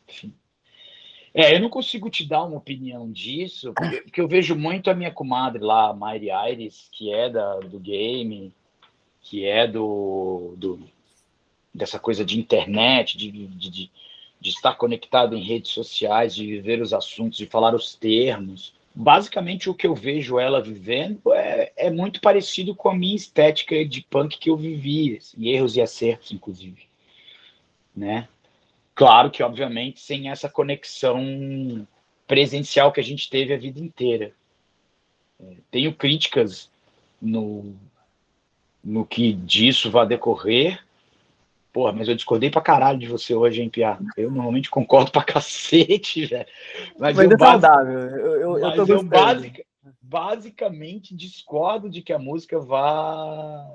Enfim. 0.08 0.32
É, 1.34 1.54
eu 1.54 1.60
não 1.60 1.68
consigo 1.68 2.08
te 2.08 2.26
dar 2.26 2.44
uma 2.44 2.56
opinião 2.56 3.12
disso, 3.12 3.74
porque, 3.74 4.00
porque 4.00 4.20
eu 4.22 4.26
vejo 4.26 4.56
muito 4.56 4.90
a 4.90 4.94
minha 4.94 5.10
comadre 5.10 5.62
lá, 5.62 5.90
a 5.90 5.94
Mayri 5.94 6.30
Aires, 6.30 6.88
que 6.90 7.12
é 7.12 7.28
da, 7.28 7.60
do 7.60 7.78
game, 7.78 8.50
que 9.20 9.44
é 9.44 9.66
do, 9.66 10.54
do 10.56 10.80
dessa 11.74 11.98
coisa 11.98 12.24
de 12.24 12.40
internet, 12.40 13.18
de, 13.18 13.30
de, 13.30 13.70
de 13.70 13.90
de 14.40 14.50
estar 14.50 14.74
conectado 14.74 15.36
em 15.36 15.42
redes 15.42 15.72
sociais, 15.72 16.34
de 16.34 16.46
viver 16.46 16.80
os 16.80 16.92
assuntos, 16.92 17.38
de 17.38 17.46
falar 17.46 17.74
os 17.74 17.94
termos. 17.94 18.72
Basicamente, 18.94 19.68
o 19.68 19.74
que 19.74 19.86
eu 19.86 19.94
vejo 19.94 20.38
ela 20.38 20.62
vivendo 20.62 21.32
é, 21.32 21.72
é 21.76 21.90
muito 21.90 22.20
parecido 22.20 22.74
com 22.74 22.88
a 22.88 22.94
minha 22.94 23.16
estética 23.16 23.84
de 23.84 24.02
punk 24.02 24.38
que 24.38 24.50
eu 24.50 24.56
vivi, 24.56 25.16
assim, 25.16 25.48
erros 25.48 25.76
e 25.76 25.80
acertos, 25.80 26.32
inclusive. 26.32 26.82
Né? 27.94 28.28
Claro 28.94 29.30
que, 29.30 29.42
obviamente, 29.42 30.00
sem 30.00 30.30
essa 30.30 30.48
conexão 30.48 31.86
presencial 32.26 32.92
que 32.92 33.00
a 33.00 33.04
gente 33.04 33.30
teve 33.30 33.54
a 33.54 33.58
vida 33.58 33.80
inteira. 33.80 34.32
É, 35.40 35.54
tenho 35.70 35.94
críticas 35.94 36.70
no, 37.20 37.74
no 38.82 39.04
que 39.04 39.32
disso 39.32 39.90
vai 39.90 40.06
decorrer, 40.06 40.84
Porra, 41.72 41.92
mas 41.92 42.08
eu 42.08 42.14
discordei 42.14 42.50
pra 42.50 42.62
caralho 42.62 42.98
de 42.98 43.06
você 43.06 43.34
hoje, 43.34 43.62
hein, 43.62 43.68
Pia? 43.68 43.98
Eu 44.16 44.30
normalmente 44.30 44.70
concordo 44.70 45.10
pra 45.10 45.22
cacete, 45.24 46.26
velho. 46.26 46.46
Mas, 46.98 47.16
mas 47.16 47.30
eu, 47.30 47.36
é 47.36 47.38
saudável. 47.38 47.98
Eu, 47.98 48.40
eu, 48.40 48.60
mas 48.60 48.78
eu, 48.78 48.86
eu 48.86 49.02
basic, 49.02 49.64
basicamente 50.00 51.14
discordo 51.14 51.90
de 51.90 52.00
que 52.00 52.12
a 52.12 52.18
música 52.18 52.58
vá, 52.58 53.66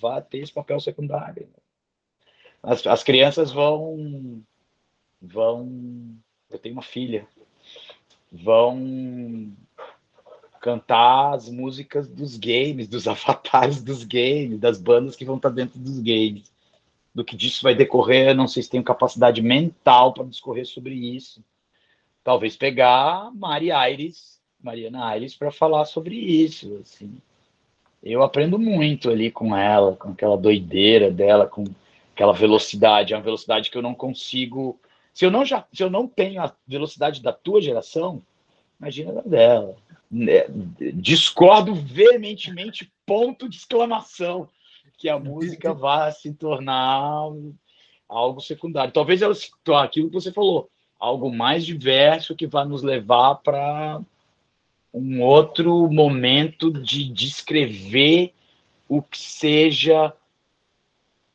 vá 0.00 0.20
ter 0.22 0.38
esse 0.38 0.52
papel 0.52 0.80
secundário. 0.80 1.48
As, 2.62 2.86
as 2.86 3.02
crianças 3.02 3.52
vão. 3.52 4.42
vão. 5.20 5.68
Eu 6.50 6.58
tenho 6.58 6.74
uma 6.74 6.82
filha. 6.82 7.26
Vão 8.32 9.52
cantar 10.62 11.34
as 11.34 11.50
músicas 11.50 12.08
dos 12.08 12.38
games, 12.38 12.88
dos 12.88 13.06
avatares 13.06 13.82
dos 13.82 14.02
games, 14.02 14.58
das 14.58 14.80
bandas 14.80 15.14
que 15.14 15.26
vão 15.26 15.36
estar 15.36 15.50
dentro 15.50 15.78
dos 15.78 16.00
games 16.00 16.53
do 17.14 17.24
que 17.24 17.36
disso 17.36 17.62
vai 17.62 17.74
decorrer, 17.74 18.34
não 18.34 18.48
sei 18.48 18.62
se 18.62 18.70
tenho 18.70 18.82
capacidade 18.82 19.40
mental 19.40 20.12
para 20.12 20.24
discorrer 20.24 20.66
sobre 20.66 20.94
isso. 20.94 21.44
Talvez 22.24 22.56
pegar 22.56 23.30
Mari 23.34 23.70
Aires, 23.70 24.40
Mariana 24.60 25.06
Aires, 25.06 25.36
para 25.36 25.52
falar 25.52 25.84
sobre 25.84 26.16
isso. 26.16 26.80
Assim. 26.82 27.14
Eu 28.02 28.22
aprendo 28.22 28.58
muito 28.58 29.10
ali 29.10 29.30
com 29.30 29.56
ela, 29.56 29.94
com 29.94 30.10
aquela 30.10 30.36
doideira 30.36 31.10
dela, 31.10 31.46
com 31.46 31.64
aquela 32.12 32.32
velocidade, 32.32 33.12
é 33.12 33.16
uma 33.16 33.22
velocidade 33.22 33.70
que 33.70 33.78
eu 33.78 33.82
não 33.82 33.94
consigo. 33.94 34.78
Se 35.12 35.24
eu 35.24 35.30
não, 35.30 35.44
já, 35.44 35.64
se 35.72 35.82
eu 35.82 35.90
não 35.90 36.08
tenho 36.08 36.42
a 36.42 36.52
velocidade 36.66 37.22
da 37.22 37.32
tua 37.32 37.60
geração, 37.60 38.20
imagina 38.80 39.20
a 39.20 39.22
dela. 39.22 39.76
É, 40.28 40.48
discordo 40.94 41.74
veementemente, 41.74 42.90
ponto 43.06 43.48
de 43.48 43.56
exclamação 43.56 44.48
que 44.96 45.08
a 45.08 45.18
música 45.18 45.72
vá 45.72 46.10
se 46.10 46.32
tornar 46.32 47.30
algo 48.08 48.40
secundário. 48.40 48.92
Talvez 48.92 49.22
ela 49.22 49.34
se 49.34 49.50
torne 49.62 49.86
aquilo 49.86 50.08
que 50.08 50.14
você 50.14 50.32
falou, 50.32 50.70
algo 50.98 51.30
mais 51.32 51.64
diverso 51.64 52.36
que 52.36 52.46
vai 52.46 52.64
nos 52.64 52.82
levar 52.82 53.36
para 53.36 54.00
um 54.92 55.22
outro 55.22 55.90
momento 55.90 56.70
de 56.70 57.04
descrever 57.08 58.32
o 58.88 59.02
que 59.02 59.18
seja 59.18 60.12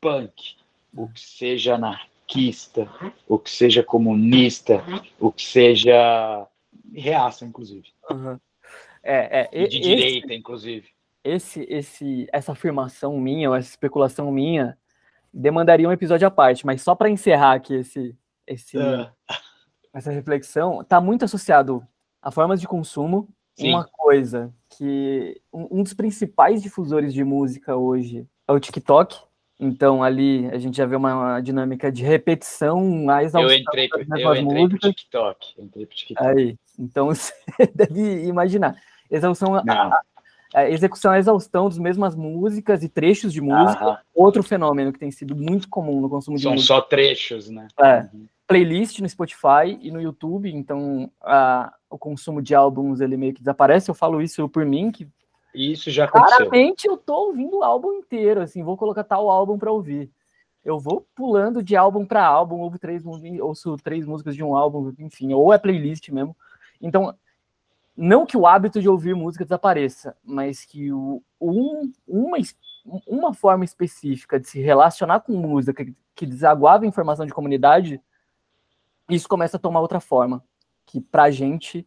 punk, 0.00 0.56
o 0.96 1.08
que 1.08 1.20
seja 1.20 1.74
anarquista, 1.74 2.90
o 3.28 3.38
que 3.38 3.50
seja 3.50 3.82
comunista, 3.82 4.82
o 5.18 5.30
que 5.30 5.42
seja 5.42 6.46
reaça, 6.94 7.44
inclusive. 7.44 7.88
Uhum. 8.10 8.40
É, 9.02 9.48
é, 9.52 9.66
de 9.66 9.78
esse, 9.78 9.80
direita, 9.80 10.34
inclusive 10.34 10.88
esse, 11.22 11.66
esse, 11.68 12.26
essa 12.32 12.52
afirmação 12.52 13.18
minha, 13.18 13.50
ou 13.50 13.56
essa 13.56 13.68
especulação 13.68 14.30
minha, 14.30 14.76
demandaria 15.32 15.88
um 15.88 15.92
episódio 15.92 16.26
à 16.26 16.30
parte, 16.30 16.66
mas 16.66 16.82
só 16.82 16.94
para 16.94 17.10
encerrar 17.10 17.54
aqui 17.54 17.74
esse, 17.74 18.16
esse, 18.46 18.78
é. 18.78 19.10
essa 19.92 20.10
reflexão, 20.10 20.80
está 20.80 21.00
muito 21.00 21.24
associado 21.24 21.86
a 22.22 22.30
formas 22.30 22.60
de 22.60 22.66
consumo. 22.66 23.28
Sim. 23.54 23.70
Uma 23.70 23.84
coisa 23.84 24.52
que 24.70 25.40
um, 25.52 25.80
um, 25.80 25.82
dos 25.82 25.92
principais 25.92 26.62
difusores 26.62 27.12
de 27.12 27.22
música 27.22 27.76
hoje 27.76 28.26
é 28.48 28.52
o 28.52 28.60
TikTok. 28.60 29.20
Então 29.58 30.02
ali 30.02 30.46
a 30.46 30.58
gente 30.58 30.76
já 30.78 30.86
vê 30.86 30.96
uma, 30.96 31.40
dinâmica 31.40 31.92
de 31.92 32.02
repetição 32.02 32.82
mais 33.04 33.34
Eu 33.34 33.52
entrei, 33.52 33.90
eu 33.92 34.34
entrei 34.34 34.68
pro 34.68 34.78
TikTok. 34.78 35.54
Entrei 35.58 35.86
pro 35.86 35.96
TikTok. 35.96 36.26
Aí, 36.26 36.56
então 36.78 37.08
você 37.14 37.34
deve 37.74 38.24
imaginar. 38.24 38.80
Exaustão, 39.10 39.56
a, 39.56 40.02
é, 40.54 40.70
execução 40.72 41.12
à 41.12 41.18
exaustão 41.18 41.68
das 41.68 41.78
mesmas 41.78 42.14
músicas 42.14 42.82
e 42.82 42.88
trechos 42.88 43.32
de 43.32 43.40
música. 43.40 43.84
Aham. 43.84 43.98
Outro 44.14 44.42
fenômeno 44.42 44.92
que 44.92 44.98
tem 44.98 45.10
sido 45.10 45.34
muito 45.36 45.68
comum 45.68 46.00
no 46.00 46.08
consumo 46.08 46.36
de 46.36 46.42
São 46.42 46.52
música. 46.52 46.74
só 46.74 46.80
trechos, 46.80 47.48
né? 47.50 47.68
É. 47.78 48.00
Uhum. 48.12 48.26
Playlist 48.46 48.98
no 48.98 49.08
Spotify 49.08 49.78
e 49.80 49.92
no 49.92 50.00
YouTube, 50.02 50.52
então 50.52 51.08
a- 51.22 51.72
o 51.88 51.96
consumo 51.96 52.42
de 52.42 52.52
álbuns 52.54 53.00
ele 53.00 53.16
meio 53.16 53.32
que 53.32 53.40
desaparece. 53.40 53.88
Eu 53.90 53.94
falo 53.94 54.20
isso 54.20 54.48
por 54.48 54.64
mim, 54.64 54.90
que 54.90 55.06
Isso 55.54 55.90
já 55.90 56.04
aconteceu. 56.04 56.46
Claramente 56.48 56.86
eu 56.88 56.96
tô 56.96 57.28
ouvindo 57.28 57.58
o 57.58 57.62
álbum 57.62 57.92
inteiro, 57.92 58.40
assim, 58.40 58.62
vou 58.62 58.76
colocar 58.76 59.04
tal 59.04 59.28
álbum 59.30 59.56
para 59.58 59.70
ouvir. 59.70 60.10
Eu 60.64 60.78
vou 60.78 61.06
pulando 61.14 61.62
de 61.62 61.74
álbum 61.76 62.04
para 62.04 62.24
álbum, 62.26 62.58
ouvo 62.60 62.78
três, 62.78 63.02
ouço 63.40 63.76
três 63.82 64.04
músicas 64.04 64.34
de 64.36 64.42
um 64.44 64.54
álbum, 64.56 64.92
enfim, 64.98 65.32
ou 65.32 65.52
é 65.52 65.58
playlist 65.58 66.08
mesmo. 66.10 66.36
Então, 66.82 67.14
não 68.02 68.24
que 68.24 68.34
o 68.34 68.46
hábito 68.46 68.80
de 68.80 68.88
ouvir 68.88 69.14
música 69.14 69.44
desapareça, 69.44 70.16
mas 70.24 70.64
que 70.64 70.90
o, 70.90 71.22
um- 71.38 71.92
uma, 72.08 72.38
uma 73.06 73.34
forma 73.34 73.62
específica 73.62 74.40
de 74.40 74.48
se 74.48 74.58
relacionar 74.58 75.20
com 75.20 75.34
música 75.36 75.84
que, 75.84 75.94
que 76.14 76.24
desaguava 76.24 76.86
informação 76.86 77.26
de 77.26 77.34
comunidade, 77.34 78.00
isso 79.06 79.28
começa 79.28 79.58
a 79.58 79.60
tomar 79.60 79.80
outra 79.80 80.00
forma, 80.00 80.42
que 80.86 80.98
pra 80.98 81.30
gente 81.30 81.86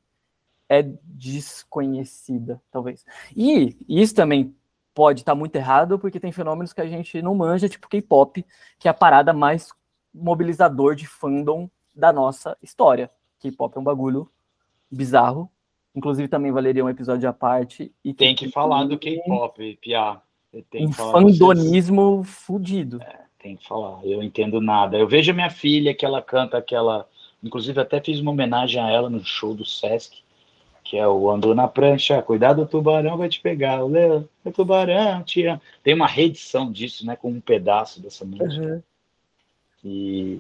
é 0.70 0.84
desconhecida, 1.04 2.62
talvez. 2.70 3.04
E 3.36 3.76
isso 3.90 4.14
também 4.14 4.56
pode 4.94 5.22
estar 5.22 5.34
muito 5.34 5.56
errado, 5.56 5.98
porque 5.98 6.20
tem 6.20 6.32
fenômenos 6.32 6.74
que 6.74 6.82
a 6.82 6.86
gente 6.86 7.24
não 7.24 7.34
manja, 7.34 7.68
tipo 7.68 7.90
K-pop, 7.90 8.46
que 8.78 8.88
é 8.88 8.92
a 8.92 8.94
parada 8.94 9.34
mais 9.34 9.70
mobilizador 10.14 10.94
de 10.94 11.08
fandom 11.08 11.68
da 11.96 12.14
nossa 12.14 12.56
história. 12.62 13.10
K-pop 13.40 13.76
é 13.76 13.80
um 13.80 13.84
bagulho 13.84 14.30
bizarro. 14.92 15.50
Inclusive, 15.96 16.28
também 16.28 16.52
valeria 16.52 16.84
um 16.84 16.90
episódio 16.90 17.30
à 17.30 17.34
parte. 17.34 17.92
E 18.04 18.14
Tem 18.14 18.36
que 18.36 18.50
falar 18.50 18.86
do 18.86 18.98
K-pop, 18.98 19.78
Pia. 19.82 20.18
Tem 20.70 20.86
Um 20.86 20.90
que 20.90 20.96
fandonismo 20.96 22.24
fudido. 22.24 23.00
Tem 23.40 23.56
que 23.58 23.68
falar, 23.68 24.00
eu 24.06 24.24
entendo 24.24 24.62
nada. 24.62 24.98
Eu 24.98 25.08
vejo 25.08 25.32
a 25.32 25.36
minha 25.36 25.50
filha 25.50 25.94
que 25.94 26.06
ela 26.06 26.22
canta 26.22 26.58
aquela. 26.58 27.08
Inclusive, 27.44 27.80
até 27.80 28.00
fiz 28.00 28.20
uma 28.20 28.32
homenagem 28.32 28.82
a 28.82 28.90
ela 28.90 29.10
no 29.10 29.24
show 29.24 29.54
do 29.54 29.66
Sesc, 29.66 30.24
que 30.84 30.98
é 30.98 31.06
o 31.08 31.30
Andou 31.30 31.54
na 31.54 31.68
Prancha, 31.68 32.22
Cuidado, 32.22 32.62
o 32.62 32.66
tubarão 32.66 33.18
vai 33.18 33.28
te 33.28 33.42
pegar, 33.42 33.84
o 33.84 33.90
leão, 33.90 34.28
o 34.46 34.52
tubarão 34.52 35.24
te 35.24 35.46
ama. 35.46 35.62
Tem 35.84 35.94
uma 35.94 36.08
reedição 36.08 36.72
disso, 36.72 37.06
né, 37.06 37.16
com 37.16 37.30
um 37.30 37.42
pedaço 37.42 38.02
dessa 38.02 38.24
música. 38.24 38.84
E 39.84 40.40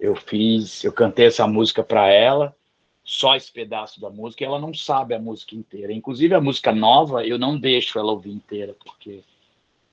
eu 0.00 0.16
fiz, 0.16 0.82
eu 0.82 0.92
cantei 0.92 1.26
essa 1.26 1.46
música 1.46 1.84
para 1.84 2.08
ela, 2.08 2.56
só 3.04 3.34
esse 3.34 3.50
pedaço 3.50 4.00
da 4.00 4.10
música, 4.10 4.44
ela 4.44 4.60
não 4.60 4.72
sabe 4.72 5.14
a 5.14 5.18
música 5.18 5.54
inteira. 5.56 5.92
Inclusive, 5.92 6.34
a 6.34 6.40
música 6.40 6.72
nova, 6.72 7.26
eu 7.26 7.38
não 7.38 7.58
deixo 7.58 7.98
ela 7.98 8.12
ouvir 8.12 8.30
inteira, 8.30 8.74
porque 8.84 9.22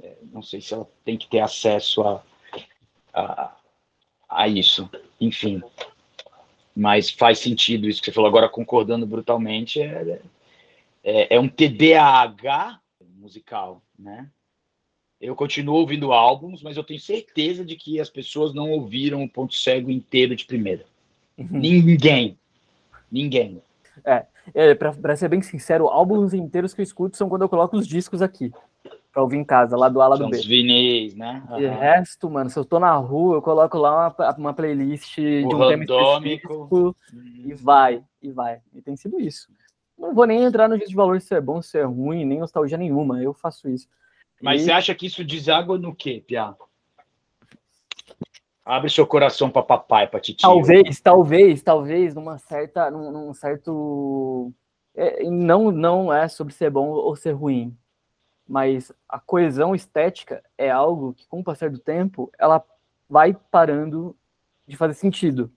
é, 0.02 0.16
não 0.32 0.42
sei 0.42 0.62
se 0.62 0.74
ela 0.74 0.88
tem 1.04 1.18
que 1.18 1.28
ter 1.28 1.40
acesso 1.40 2.04
a, 2.04 2.24
a, 3.14 3.56
a 4.30 4.48
isso. 4.48 4.90
Enfim. 5.20 5.62
Mas 6.76 7.10
faz 7.10 7.40
sentido 7.40 7.88
isso 7.88 8.00
que 8.00 8.06
você 8.06 8.12
falou. 8.12 8.30
Agora, 8.30 8.48
concordando 8.48 9.06
brutalmente, 9.06 9.82
é, 9.82 10.22
é, 11.04 11.36
é 11.36 11.40
um 11.40 11.50
TDAH 11.50 12.80
musical, 13.18 13.82
né? 13.98 14.30
Eu 15.20 15.36
continuo 15.36 15.76
ouvindo 15.76 16.14
álbuns, 16.14 16.62
mas 16.64 16.78
eu 16.78 16.84
tenho 16.84 17.00
certeza 17.00 17.66
de 17.66 17.76
que 17.76 18.00
as 18.00 18.10
pessoas 18.10 18.54
não 18.54 18.72
ouviram 18.72 19.22
o 19.22 19.30
Ponto 19.30 19.54
Cego 19.54 19.92
inteiro 19.92 20.34
de 20.34 20.46
primeira. 20.46 20.86
Ninguém. 21.38 22.38
Ninguém. 23.12 23.62
É, 24.04 24.74
pra, 24.76 24.94
pra 24.94 25.16
ser 25.16 25.28
bem 25.28 25.42
sincero, 25.42 25.88
álbuns 25.88 26.34
inteiros 26.34 26.74
que 26.74 26.82
eu 26.82 26.84
escuto 26.84 27.18
são 27.18 27.28
quando 27.30 27.42
eu 27.44 27.50
coloco 27.50 27.76
os 27.78 27.88
discos 27.88 28.22
aqui. 28.22 28.52
Pra 29.12 29.24
ouvir 29.24 29.38
em 29.38 29.44
casa, 29.44 29.76
lá 29.76 29.90
do 29.90 30.02
A, 30.02 30.08
lá 30.08 30.16
do 30.16 30.22
São 30.22 30.30
B. 30.30 30.38
os 30.38 30.46
vinis, 30.46 31.16
né? 31.16 31.44
De 31.58 31.66
Aham. 31.66 31.80
resto, 31.80 32.30
mano, 32.30 32.50
se 32.50 32.58
eu 32.58 32.64
tô 32.64 32.80
na 32.80 32.94
rua, 32.96 33.36
eu 33.38 33.42
coloco 33.42 33.78
lá 33.78 34.14
uma, 34.18 34.36
uma 34.38 34.54
playlist 34.54 35.16
de 35.16 35.44
O 35.44 35.48
um 35.48 35.50
tema 35.50 35.66
randômico. 35.84 36.14
específico 36.54 36.96
e 37.46 37.54
vai, 37.56 38.04
e 38.22 38.32
vai. 38.32 38.60
E 38.74 38.82
tem 38.82 38.96
sido 38.96 39.20
isso. 39.20 39.52
Não 39.98 40.14
vou 40.14 40.26
nem 40.26 40.44
entrar 40.44 40.70
no 40.70 40.76
juízo 40.76 40.92
de 40.92 40.96
valor 40.96 41.20
se 41.20 41.34
é 41.34 41.42
bom, 41.42 41.62
se 41.62 41.78
é 41.78 41.84
ruim, 41.84 42.24
nem 42.24 42.40
nostalgia 42.40 42.78
nenhuma. 42.78 43.22
Eu 43.22 43.34
faço 43.34 43.68
isso. 43.68 43.88
Mas 44.42 44.62
E- 44.62 44.66
você 44.66 44.72
acha 44.72 44.96
que 44.96 45.08
isso 45.08 45.24
deságua 45.26 45.78
no 45.78 45.94
quê, 45.94 46.24
Pia? 46.26 46.54
Abre 48.70 48.88
seu 48.88 49.08
coração 49.08 49.50
para 49.50 49.64
papai, 49.64 50.06
para 50.06 50.20
titio. 50.20 50.48
Talvez, 50.48 51.02
talvez, 51.02 51.64
talvez, 51.64 52.14
numa 52.14 52.38
certa, 52.38 52.92
num, 52.92 53.10
num 53.12 53.34
certo, 53.34 54.54
é, 54.94 55.28
não, 55.28 55.72
não 55.72 56.14
é 56.14 56.28
sobre 56.28 56.54
ser 56.54 56.70
bom 56.70 56.88
ou 56.90 57.16
ser 57.16 57.32
ruim, 57.32 57.76
mas 58.48 58.92
a 59.08 59.20
coesão 59.20 59.74
estética 59.74 60.44
é 60.56 60.70
algo 60.70 61.16
que, 61.16 61.28
com 61.28 61.40
o 61.40 61.44
passar 61.44 61.72
do 61.72 61.80
tempo, 61.80 62.32
ela 62.38 62.64
vai 63.10 63.36
parando 63.50 64.16
de 64.68 64.78
fazer 64.78 64.94
sentido. 64.94 65.52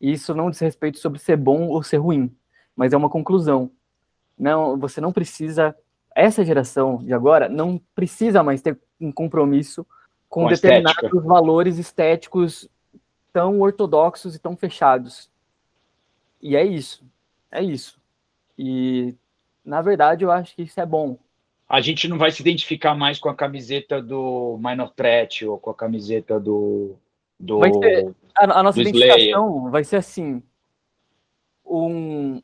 E 0.00 0.12
isso 0.12 0.32
não 0.32 0.50
diz 0.50 0.60
respeito 0.60 1.00
sobre 1.00 1.18
ser 1.18 1.36
bom 1.36 1.66
ou 1.66 1.82
ser 1.82 1.96
ruim, 1.96 2.32
mas 2.76 2.92
é 2.92 2.96
uma 2.96 3.10
conclusão. 3.10 3.72
Não, 4.38 4.78
você 4.78 5.00
não 5.00 5.10
precisa, 5.10 5.74
essa 6.14 6.44
geração 6.44 6.98
de 6.98 7.12
agora 7.12 7.48
não 7.48 7.82
precisa 7.92 8.40
mais 8.40 8.62
ter 8.62 8.78
um 9.00 9.10
compromisso 9.10 9.84
com, 10.30 10.44
Com 10.44 10.48
determinados 10.48 10.92
estética. 11.02 11.20
valores 11.20 11.76
estéticos 11.76 12.66
tão 13.32 13.60
ortodoxos 13.60 14.34
e 14.34 14.38
tão 14.38 14.56
fechados. 14.56 15.28
E 16.40 16.56
é 16.56 16.64
isso. 16.64 17.04
É 17.50 17.62
isso. 17.62 18.00
E, 18.56 19.14
na 19.64 19.82
verdade, 19.82 20.24
eu 20.24 20.30
acho 20.30 20.54
que 20.54 20.62
isso 20.62 20.80
é 20.80 20.86
bom. 20.86 21.18
A 21.68 21.80
gente 21.80 22.08
não 22.08 22.16
vai 22.16 22.30
se 22.30 22.40
identificar 22.42 22.94
mais 22.94 23.18
com 23.18 23.28
a 23.28 23.34
camiseta 23.34 24.00
do 24.00 24.56
Minor 24.62 24.90
Threat 24.90 25.44
ou 25.46 25.58
com 25.58 25.70
a 25.70 25.74
camiseta 25.74 26.38
do. 26.40 26.94
do... 27.38 27.58
Vai 27.58 27.70
ter- 27.72 28.14
A, 28.36 28.60
a 28.60 28.62
nossa 28.62 28.82
Do 28.82 28.88
Slayer. 28.88 29.12
identificação 29.14 29.70
vai 29.70 29.84
ser 29.84 29.96
assim. 29.96 30.42
Um, 31.64 32.36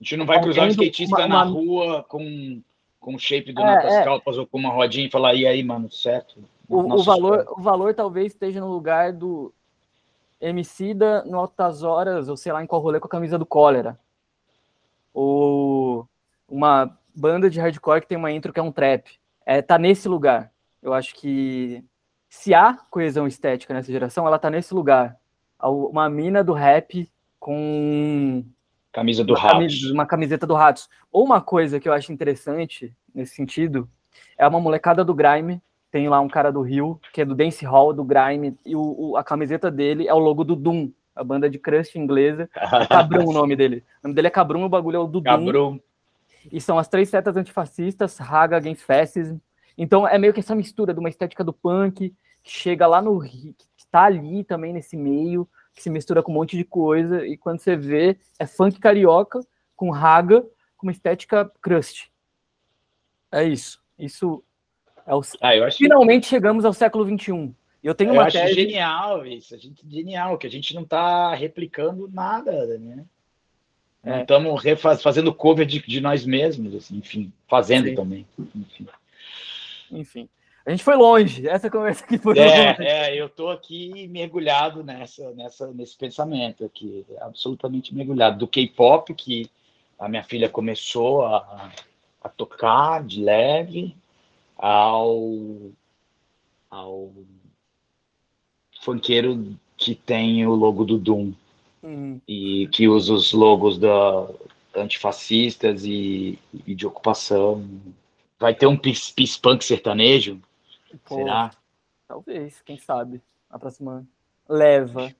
A 0.00 0.02
gente 0.04 0.16
não 0.16 0.26
vai 0.26 0.40
cruzar 0.40 0.64
um 0.64 0.68
skatista 0.68 1.16
uma- 1.16 1.28
na 1.28 1.44
uma- 1.44 1.44
rua 1.44 2.02
com, 2.08 2.60
com 2.98 3.14
o 3.14 3.18
shape 3.18 3.52
do 3.52 3.60
É, 3.60 3.64
Natas 3.64 3.92
é. 3.94 4.04
Calpas 4.04 4.36
ou 4.38 4.46
com 4.46 4.58
uma 4.58 4.70
rodinha 4.72 5.06
e 5.06 5.10
falar, 5.10 5.34
e 5.34 5.46
aí, 5.46 5.62
mano, 5.62 5.90
certo? 5.90 6.42
O, 6.68 6.94
o 6.94 7.02
valor, 7.02 7.38
história. 7.40 7.52
o 7.58 7.62
valor 7.62 7.94
talvez 7.94 8.32
esteja 8.32 8.60
no 8.60 8.68
lugar 8.70 9.12
do 9.12 9.52
Emicida 10.40 11.24
no 11.24 11.38
Altas 11.38 11.82
Horas, 11.82 12.28
ou 12.28 12.36
sei 12.36 12.52
lá 12.52 12.62
em 12.62 12.66
qual 12.66 12.80
rolê 12.80 12.98
com 12.98 13.06
a 13.06 13.10
camisa 13.10 13.38
do 13.38 13.46
Cólera. 13.46 13.98
Ou 15.14 16.08
uma 16.48 16.96
banda 17.14 17.48
de 17.50 17.60
hardcore 17.60 18.00
que 18.00 18.06
tem 18.08 18.18
uma 18.18 18.32
intro 18.32 18.52
que 18.52 18.60
é 18.60 18.62
um 18.62 18.72
trap. 18.72 19.08
É, 19.44 19.60
tá 19.60 19.78
nesse 19.78 20.08
lugar. 20.08 20.50
Eu 20.82 20.92
acho 20.94 21.14
que 21.14 21.84
se 22.28 22.54
há 22.54 22.74
coesão 22.90 23.26
estética 23.26 23.74
nessa 23.74 23.92
geração, 23.92 24.26
ela 24.26 24.38
tá 24.38 24.50
nesse 24.50 24.74
lugar. 24.74 25.16
Uma 25.60 26.08
mina 26.08 26.42
do 26.42 26.52
rap 26.52 27.08
com 27.38 28.44
Camisa 28.90 29.24
do 29.24 29.32
uma, 29.34 29.38
Ratos. 29.40 29.58
camisa- 29.58 29.92
uma 29.92 30.06
camiseta 30.06 30.46
do 30.46 30.54
Ratos. 30.54 30.88
Ou 31.10 31.24
uma 31.24 31.40
coisa 31.40 31.78
que 31.78 31.88
eu 31.88 31.92
acho 31.92 32.12
interessante 32.12 32.94
nesse 33.14 33.34
sentido 33.34 33.88
é 34.36 34.46
uma 34.46 34.60
molecada 34.60 35.04
do 35.04 35.14
Grime. 35.14 35.62
Tem 35.92 36.08
lá 36.08 36.18
um 36.20 36.28
cara 36.28 36.50
do 36.50 36.62
Rio, 36.62 36.98
que 37.12 37.20
é 37.20 37.24
do 37.24 37.34
Dance 37.34 37.64
Hall, 37.64 37.92
do 37.92 38.02
Grime, 38.02 38.56
e 38.66 38.74
o, 38.74 39.10
o- 39.10 39.16
a 39.16 39.22
camiseta 39.22 39.70
dele 39.70 40.08
é 40.08 40.14
o 40.14 40.18
logo 40.18 40.42
do 40.42 40.56
Doom, 40.56 40.90
a 41.14 41.22
banda 41.22 41.48
de 41.48 41.58
crust 41.58 41.96
inglesa. 41.98 42.48
É 42.56 42.86
Cabrum 42.88 43.28
o 43.28 43.32
nome 43.32 43.54
dele. 43.54 43.84
O 44.02 44.08
nome 44.08 44.14
dele 44.14 44.26
é 44.26 44.30
Cabrum, 44.30 44.64
o 44.64 44.68
bagulho 44.68 44.96
é 44.96 44.98
o 44.98 45.06
do 45.06 45.20
Doom. 45.20 45.22
Cabrum. 45.22 45.80
E 46.50 46.60
são 46.60 46.78
as 46.78 46.88
três 46.88 47.08
setas 47.08 47.36
antifascistas, 47.36 48.16
Raga 48.18 48.56
Against 48.56 48.82
Fascism. 48.82 49.36
Então 49.78 50.08
é 50.08 50.18
meio 50.18 50.32
que 50.32 50.40
essa 50.40 50.54
mistura 50.54 50.92
de 50.92 50.98
uma 50.98 51.08
estética 51.08 51.44
do 51.44 51.52
punk, 51.52 52.12
que 52.42 52.50
chega 52.50 52.86
lá 52.86 53.00
no 53.00 53.16
Rio, 53.18 53.54
que 53.76 53.86
tá 53.86 54.04
ali 54.04 54.42
também 54.42 54.72
nesse 54.72 54.96
meio, 54.96 55.46
que 55.74 55.82
se 55.82 55.88
mistura 55.90 56.22
com 56.22 56.32
um 56.32 56.34
monte 56.34 56.56
de 56.56 56.64
coisa, 56.64 57.24
e 57.26 57.36
quando 57.36 57.60
você 57.60 57.76
vê, 57.76 58.18
é 58.38 58.46
funk 58.46 58.80
carioca, 58.80 59.38
com 59.76 59.90
Raga, 59.90 60.40
com 60.76 60.86
uma 60.86 60.92
estética 60.92 61.50
crust. 61.60 62.10
É 63.30 63.44
isso. 63.44 63.80
Isso 63.98 64.42
é 65.06 65.14
o... 65.14 65.20
Ah, 65.40 65.56
eu 65.56 65.64
acho 65.64 65.78
Finalmente 65.78 66.26
chegamos 66.26 66.64
ao 66.64 66.72
século 66.72 67.04
XXI. 67.04 67.54
Eu 67.82 67.94
tenho 67.94 68.10
Eu 68.10 68.14
uma 68.14 68.24
acho 68.24 68.38
tese... 68.38 68.54
genial 68.54 69.26
isso, 69.26 69.54
a 69.54 69.58
gente 69.58 69.82
genial, 69.88 70.38
que 70.38 70.46
a 70.46 70.50
gente 70.50 70.74
não 70.74 70.82
está 70.82 71.34
replicando 71.34 72.08
nada, 72.12 72.78
né? 72.78 73.04
Não 74.04 74.14
É. 74.14 74.20
estamos 74.22 74.62
fazendo 75.02 75.34
cover 75.34 75.66
de, 75.66 75.80
de 75.80 76.00
nós 76.00 76.24
mesmos, 76.24 76.74
assim, 76.74 76.96
enfim, 76.98 77.32
fazendo 77.48 77.88
Sim. 77.88 77.94
também. 77.94 78.26
Enfim. 78.54 78.86
Enfim. 79.90 80.28
A 80.64 80.70
gente 80.70 80.84
foi 80.84 80.94
longe. 80.94 81.48
Essa 81.48 81.68
conversa 81.68 82.04
aqui 82.04 82.18
foi 82.18 82.34
longe. 82.34 82.48
É, 82.48 82.76
é, 83.10 83.20
eu 83.20 83.26
estou 83.26 83.50
aqui 83.50 84.06
mergulhado 84.08 84.84
nessa, 84.84 85.32
nessa, 85.32 85.72
nesse 85.72 85.96
pensamento 85.96 86.64
aqui, 86.64 87.04
absolutamente 87.20 87.94
mergulhado. 87.94 88.38
Do 88.38 88.46
K-pop, 88.46 89.12
que 89.12 89.50
a 89.98 90.08
minha 90.08 90.22
filha 90.22 90.48
começou 90.48 91.26
a, 91.26 91.72
a 92.22 92.28
tocar 92.28 93.02
de 93.04 93.20
leve, 93.20 93.96
ao, 94.62 95.72
ao 96.70 97.12
funkeiro 98.80 99.58
que 99.76 99.94
tem 99.94 100.46
o 100.46 100.54
logo 100.54 100.84
do 100.84 100.98
Doom. 100.98 101.32
Hum, 101.84 102.20
e 102.28 102.68
que 102.68 102.86
usa 102.86 103.12
os 103.12 103.32
logos 103.32 103.76
da 103.76 104.28
antifascistas 104.74 105.84
e, 105.84 106.38
e 106.64 106.74
de 106.76 106.86
ocupação 106.86 107.68
Vai 108.42 108.56
ter 108.56 108.66
um 108.66 108.76
pis-punk 108.76 109.64
sertanejo? 109.64 110.40
Pô, 111.04 111.14
Será? 111.14 111.52
Talvez, 112.08 112.60
quem 112.62 112.76
sabe. 112.76 113.22
A 113.48 113.56
próxima 113.56 114.04
leva. 114.48 115.14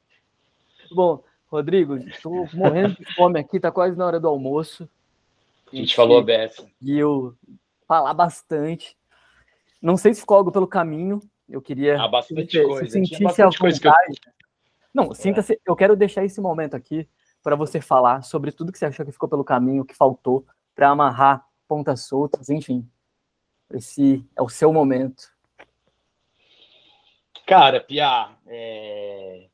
Bom, 0.90 1.22
Rodrigo, 1.48 1.98
estou 1.98 2.48
morrendo 2.52 2.96
de 2.96 3.14
fome 3.14 3.38
aqui, 3.38 3.60
tá 3.60 3.70
quase 3.70 3.96
na 3.96 4.04
hora 4.04 4.18
do 4.18 4.26
almoço. 4.26 4.88
A 5.72 5.76
gente, 5.76 5.94
falou 5.94 6.18
a 6.18 6.22
beça. 6.24 6.68
E 6.80 6.98
eu 6.98 7.32
falar 7.86 8.12
bastante. 8.12 8.96
Não 9.82 9.96
sei 9.96 10.14
se 10.14 10.20
ficou 10.20 10.36
algo 10.36 10.52
pelo 10.52 10.68
caminho. 10.68 11.18
Eu 11.48 11.60
queria 11.60 12.00
ah, 12.00 12.06
bastante 12.06 12.46
que 12.46 12.62
coisa. 12.62 12.88
sentisse 12.88 13.22
bastante 13.22 13.56
a 13.56 13.68
vontade. 13.68 14.20
Eu... 14.24 14.32
Não, 14.94 15.12
sinta-se. 15.12 15.60
Eu 15.66 15.74
quero 15.74 15.96
deixar 15.96 16.24
esse 16.24 16.40
momento 16.40 16.74
aqui 16.74 17.08
para 17.42 17.56
você 17.56 17.80
falar 17.80 18.22
sobre 18.22 18.52
tudo 18.52 18.70
que 18.70 18.78
você 18.78 18.86
achou 18.86 19.04
que 19.04 19.10
ficou 19.10 19.28
pelo 19.28 19.42
caminho, 19.42 19.84
que 19.84 19.96
faltou 19.96 20.46
para 20.74 20.90
amarrar 20.90 21.44
pontas 21.66 22.02
soltas, 22.02 22.48
enfim. 22.48 22.88
Esse 23.72 24.24
é 24.36 24.42
o 24.42 24.48
seu 24.48 24.72
momento. 24.72 25.32
Cara, 27.44 27.80
Pia, 27.80 28.30
é... 28.46 29.48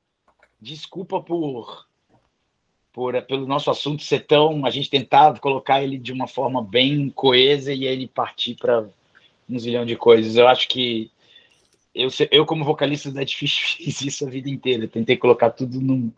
desculpa 0.60 1.22
por, 1.22 1.86
por 2.92 3.20
pelo 3.22 3.46
nosso 3.46 3.70
assunto 3.70 4.02
ser 4.02 4.26
tão. 4.26 4.66
A 4.66 4.70
gente 4.70 4.90
tentar 4.90 5.38
colocar 5.40 5.82
ele 5.82 5.96
de 5.96 6.12
uma 6.12 6.28
forma 6.28 6.62
bem 6.62 7.08
coesa 7.08 7.72
e 7.72 7.84
ele 7.84 8.06
partir 8.06 8.56
para 8.56 8.86
um 9.48 9.58
zilhão 9.58 9.84
de 9.84 9.96
coisas. 9.96 10.36
Eu 10.36 10.48
acho 10.48 10.68
que 10.68 11.10
eu, 11.94 12.08
eu 12.30 12.46
como 12.46 12.64
vocalista 12.64 13.10
da 13.10 13.24
difícil 13.24 13.66
fiz 13.76 14.00
isso 14.02 14.26
a 14.26 14.30
vida 14.30 14.48
inteira. 14.48 14.86
tentei 14.86 15.16
colocar 15.16 15.50
tudo 15.50 15.80
num, 15.80 16.12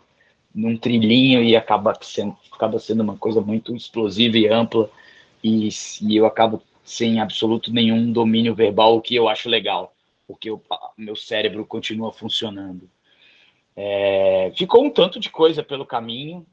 num 0.55 0.77
trilhinho 0.77 1.43
e 1.43 1.57
acaba 1.57 1.95
sendo, 2.03 2.37
acaba 2.53 2.79
sendo 2.79 3.03
uma 3.03 3.17
coisa 3.17 3.41
muito 3.41 3.75
explosiva 3.75 4.37
e 4.37 4.49
ampla. 4.49 4.91
E, 5.43 5.69
e 6.03 6.17
eu 6.17 6.27
acabo 6.27 6.63
sem 6.85 7.21
absoluto 7.21 7.73
nenhum 7.73 8.13
domínio 8.13 8.55
verbal, 8.55 8.97
o 8.97 9.01
que 9.01 9.15
eu 9.15 9.29
acho 9.29 9.49
legal, 9.49 9.95
porque 10.27 10.51
o 10.51 10.61
meu 10.99 11.15
cérebro 11.15 11.65
continua 11.65 12.13
funcionando. 12.13 12.91
É, 13.77 14.53
ficou 14.57 14.85
um 14.85 14.91
tanto 14.91 15.21
de 15.21 15.31
coisa 15.31 15.63
pelo 15.63 15.87
caminho. 15.87 16.45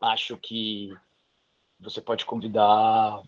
Acho 0.00 0.36
que 0.36 0.92
você 1.78 2.00
pode 2.00 2.24
convidar 2.24 3.22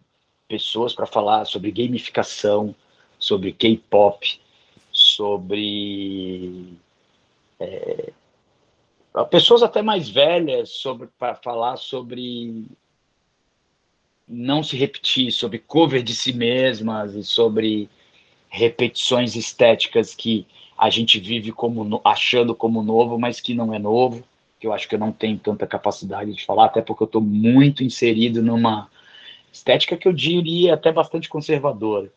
pessoas 0.48 0.94
para 0.94 1.06
falar 1.06 1.44
sobre 1.44 1.70
gamificação, 1.70 2.74
sobre 3.18 3.52
K-pop, 3.52 4.40
sobre 4.90 6.72
é, 7.60 8.12
pessoas 9.30 9.62
até 9.62 9.82
mais 9.82 10.08
velhas 10.08 10.82
para 11.18 11.34
falar 11.34 11.76
sobre 11.76 12.64
não 14.26 14.62
se 14.62 14.76
repetir, 14.76 15.30
sobre 15.32 15.58
cover 15.58 16.02
de 16.02 16.14
si 16.14 16.32
mesmas 16.32 17.14
e 17.14 17.22
sobre 17.22 17.88
repetições 18.48 19.36
estéticas 19.36 20.14
que 20.14 20.46
a 20.76 20.88
gente 20.88 21.18
vive 21.18 21.52
como 21.52 22.00
achando 22.04 22.54
como 22.54 22.82
novo, 22.82 23.18
mas 23.18 23.40
que 23.40 23.52
não 23.52 23.74
é 23.74 23.78
novo, 23.78 24.24
que 24.58 24.66
eu 24.66 24.72
acho 24.72 24.88
que 24.88 24.94
eu 24.94 24.98
não 24.98 25.12
tenho 25.12 25.38
tanta 25.38 25.66
capacidade 25.66 26.32
de 26.32 26.44
falar, 26.44 26.66
até 26.66 26.80
porque 26.80 27.02
eu 27.02 27.06
estou 27.06 27.20
muito 27.20 27.82
inserido 27.82 28.42
numa 28.42 28.88
estética 29.58 29.96
que 29.96 30.06
eu 30.06 30.12
diria 30.12 30.74
até 30.74 30.92
bastante 30.92 31.28
conservadora. 31.28 32.12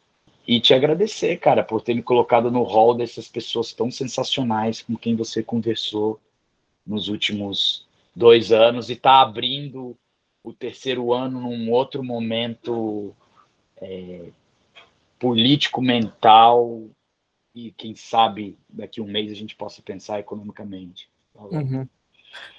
E 0.48 0.60
te 0.60 0.74
agradecer, 0.74 1.38
cara, 1.38 1.64
por 1.64 1.82
ter 1.82 1.94
me 1.94 2.02
colocado 2.02 2.50
no 2.50 2.64
hall 2.64 2.96
dessas 2.96 3.28
pessoas 3.28 3.74
tão 3.74 3.92
sensacionais 3.92 4.82
com 4.82 4.96
quem 4.96 5.16
você 5.16 5.44
conversou 5.44 6.20
nos 6.86 7.10
últimos 7.10 7.86
dois 8.16 8.52
anos 8.52 8.90
e 8.90 8.96
tá 8.96 9.22
abrindo 9.22 9.96
o 10.44 10.52
terceiro 10.52 11.14
ano 11.14 11.40
num 11.40 11.72
outro 11.72 12.04
momento 12.04 13.16
é, 13.78 14.32
político, 15.20 15.82
mental 15.82 16.84
e 17.54 17.72
quem 17.72 17.96
sabe 17.96 18.58
daqui 18.68 19.00
a 19.00 19.04
um 19.04 19.08
mês 19.08 19.32
a 19.32 19.36
gente 19.36 19.56
possa 19.56 19.82
pensar 19.82 20.20
economicamente. 20.20 21.08
Tá 21.34 21.44
uhum. 21.44 21.88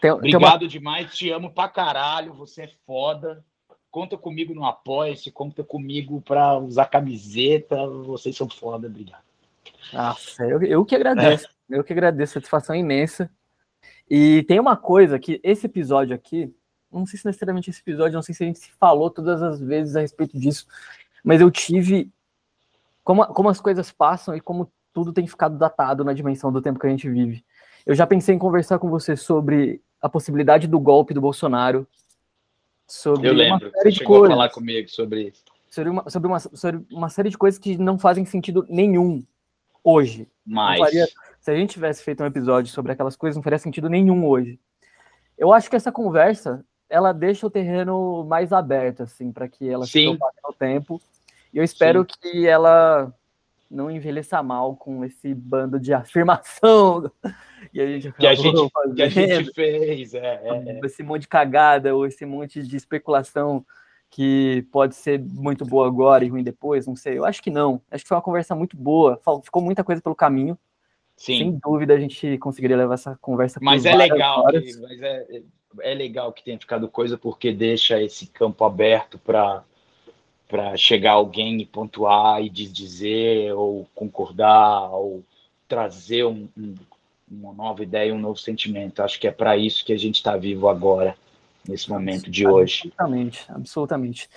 Tem, 0.00 0.10
Obrigado 0.10 0.60
tem 0.60 0.66
uma... 0.66 0.68
demais, 0.68 1.14
te 1.16 1.30
amo 1.30 1.50
pra 1.50 1.68
caralho, 1.68 2.32
você 2.32 2.62
é 2.62 2.70
foda. 2.86 3.44
Conta 3.92 4.16
comigo 4.16 4.54
no 4.54 4.64
Apoia-se, 4.64 5.30
conta 5.30 5.62
comigo 5.62 6.22
para 6.22 6.56
usar 6.56 6.86
camiseta, 6.86 7.76
vocês 7.86 8.34
são 8.34 8.48
foda, 8.48 8.86
obrigado. 8.86 9.22
Nossa, 9.92 10.44
eu, 10.44 10.62
eu 10.62 10.82
que 10.82 10.94
agradeço, 10.96 11.46
é. 11.70 11.76
eu 11.76 11.84
que 11.84 11.92
agradeço, 11.92 12.32
satisfação 12.32 12.74
imensa. 12.74 13.30
E 14.08 14.44
tem 14.44 14.58
uma 14.58 14.78
coisa 14.78 15.18
que 15.18 15.38
esse 15.44 15.66
episódio 15.66 16.16
aqui, 16.16 16.50
não 16.90 17.04
sei 17.04 17.18
se 17.18 17.26
necessariamente 17.26 17.68
esse 17.68 17.80
episódio, 17.80 18.14
não 18.14 18.22
sei 18.22 18.34
se 18.34 18.42
a 18.42 18.46
gente 18.46 18.60
se 18.60 18.70
falou 18.80 19.10
todas 19.10 19.42
as 19.42 19.60
vezes 19.60 19.94
a 19.94 20.00
respeito 20.00 20.38
disso, 20.40 20.66
mas 21.22 21.42
eu 21.42 21.50
tive 21.50 22.10
como, 23.04 23.26
como 23.26 23.50
as 23.50 23.60
coisas 23.60 23.92
passam 23.92 24.34
e 24.34 24.40
como 24.40 24.72
tudo 24.94 25.12
tem 25.12 25.26
ficado 25.26 25.58
datado 25.58 26.02
na 26.02 26.14
dimensão 26.14 26.50
do 26.50 26.62
tempo 26.62 26.78
que 26.78 26.86
a 26.86 26.90
gente 26.90 27.10
vive. 27.10 27.44
Eu 27.84 27.94
já 27.94 28.06
pensei 28.06 28.34
em 28.34 28.38
conversar 28.38 28.78
com 28.78 28.88
você 28.88 29.16
sobre 29.16 29.82
a 30.00 30.08
possibilidade 30.08 30.66
do 30.66 30.80
golpe 30.80 31.12
do 31.12 31.20
Bolsonaro, 31.20 31.86
sobre 32.92 33.26
eu 33.26 33.32
lembro, 33.32 33.68
uma 33.68 33.78
série 33.78 33.90
de 33.90 34.04
coisas, 34.04 34.28
falar 34.28 34.50
comigo 34.50 34.88
sobre 34.90 35.28
isso. 35.28 35.42
Sobre 35.70 35.90
uma, 35.90 36.10
sobre, 36.10 36.28
uma, 36.28 36.38
sobre 36.38 36.86
uma 36.90 37.08
série 37.08 37.30
de 37.30 37.38
coisas 37.38 37.58
que 37.58 37.78
não 37.78 37.98
fazem 37.98 38.26
sentido 38.26 38.66
nenhum 38.68 39.24
hoje. 39.82 40.28
Mas... 40.44 40.78
Faria, 40.78 41.08
se 41.40 41.50
a 41.50 41.54
gente 41.56 41.70
tivesse 41.70 42.04
feito 42.04 42.22
um 42.22 42.26
episódio 42.26 42.70
sobre 42.70 42.92
aquelas 42.92 43.16
coisas, 43.16 43.36
não 43.36 43.42
faria 43.42 43.58
sentido 43.58 43.88
nenhum 43.88 44.26
hoje. 44.26 44.60
Eu 45.38 45.52
acho 45.54 45.70
que 45.70 45.76
essa 45.76 45.90
conversa 45.90 46.62
ela 46.88 47.14
deixa 47.14 47.46
o 47.46 47.50
terreno 47.50 48.24
mais 48.24 48.52
aberto, 48.52 49.04
assim, 49.04 49.32
para 49.32 49.48
que 49.48 49.66
ela 49.66 49.86
Sim. 49.86 50.12
se 50.12 50.18
no 50.44 50.52
tempo. 50.52 51.00
E 51.50 51.56
eu 51.56 51.64
espero 51.64 52.02
Sim. 52.02 52.18
que 52.20 52.46
ela 52.46 53.10
não 53.72 53.90
envelheça 53.90 54.42
mal 54.42 54.76
com 54.76 55.04
esse 55.04 55.34
bando 55.34 55.80
de 55.80 55.92
afirmação 55.92 57.10
que 57.72 57.80
a 57.80 57.86
gente, 57.86 58.12
que 58.12 58.26
a 58.26 58.34
gente, 58.34 58.70
que 58.94 59.02
a 59.02 59.08
gente 59.08 59.52
fez. 59.54 60.14
É, 60.14 60.40
é, 60.44 60.78
é. 60.78 60.80
Esse 60.84 61.02
monte 61.02 61.22
de 61.22 61.28
cagada 61.28 61.94
ou 61.94 62.06
esse 62.06 62.24
monte 62.26 62.62
de 62.62 62.76
especulação 62.76 63.64
que 64.10 64.66
pode 64.70 64.94
ser 64.94 65.18
muito 65.18 65.64
boa 65.64 65.86
agora 65.86 66.22
e 66.22 66.28
ruim 66.28 66.42
depois, 66.42 66.86
não 66.86 66.94
sei. 66.94 67.16
Eu 67.16 67.24
acho 67.24 67.42
que 67.42 67.50
não. 67.50 67.80
Acho 67.90 68.04
que 68.04 68.08
foi 68.08 68.16
uma 68.16 68.22
conversa 68.22 68.54
muito 68.54 68.76
boa. 68.76 69.18
Ficou 69.42 69.62
muita 69.62 69.82
coisa 69.82 70.02
pelo 70.02 70.14
caminho. 70.14 70.58
Sim. 71.16 71.38
Sem 71.38 71.60
dúvida 71.64 71.94
a 71.94 71.98
gente 71.98 72.36
conseguiria 72.38 72.76
levar 72.76 72.94
essa 72.94 73.16
conversa. 73.22 73.58
Mas 73.62 73.86
é 73.86 73.96
legal. 73.96 74.46
Que, 74.48 74.80
mas 74.80 75.00
é, 75.00 75.42
é 75.80 75.94
legal 75.94 76.30
que 76.32 76.44
tenha 76.44 76.58
ficado 76.58 76.88
coisa 76.88 77.16
porque 77.16 77.52
deixa 77.52 78.02
esse 78.02 78.26
campo 78.26 78.64
aberto 78.64 79.18
para 79.18 79.64
para 80.52 80.76
chegar 80.76 81.12
alguém 81.12 81.62
e 81.62 81.64
pontuar 81.64 82.42
e 82.42 82.50
dizer 82.50 83.54
ou 83.54 83.88
concordar 83.94 84.90
ou 84.90 85.24
trazer 85.66 86.26
um, 86.26 86.46
um, 86.54 86.74
uma 87.26 87.54
nova 87.54 87.82
ideia, 87.82 88.14
um 88.14 88.18
novo 88.18 88.38
sentimento. 88.38 89.02
Acho 89.02 89.18
que 89.18 89.26
é 89.26 89.30
para 89.30 89.56
isso 89.56 89.82
que 89.82 89.94
a 89.94 89.98
gente 89.98 90.16
está 90.16 90.36
vivo 90.36 90.68
agora, 90.68 91.16
nesse 91.66 91.88
momento 91.88 92.30
de 92.30 92.46
hoje. 92.46 92.82
Absolutamente, 92.84 93.46
absolutamente. 93.48 94.28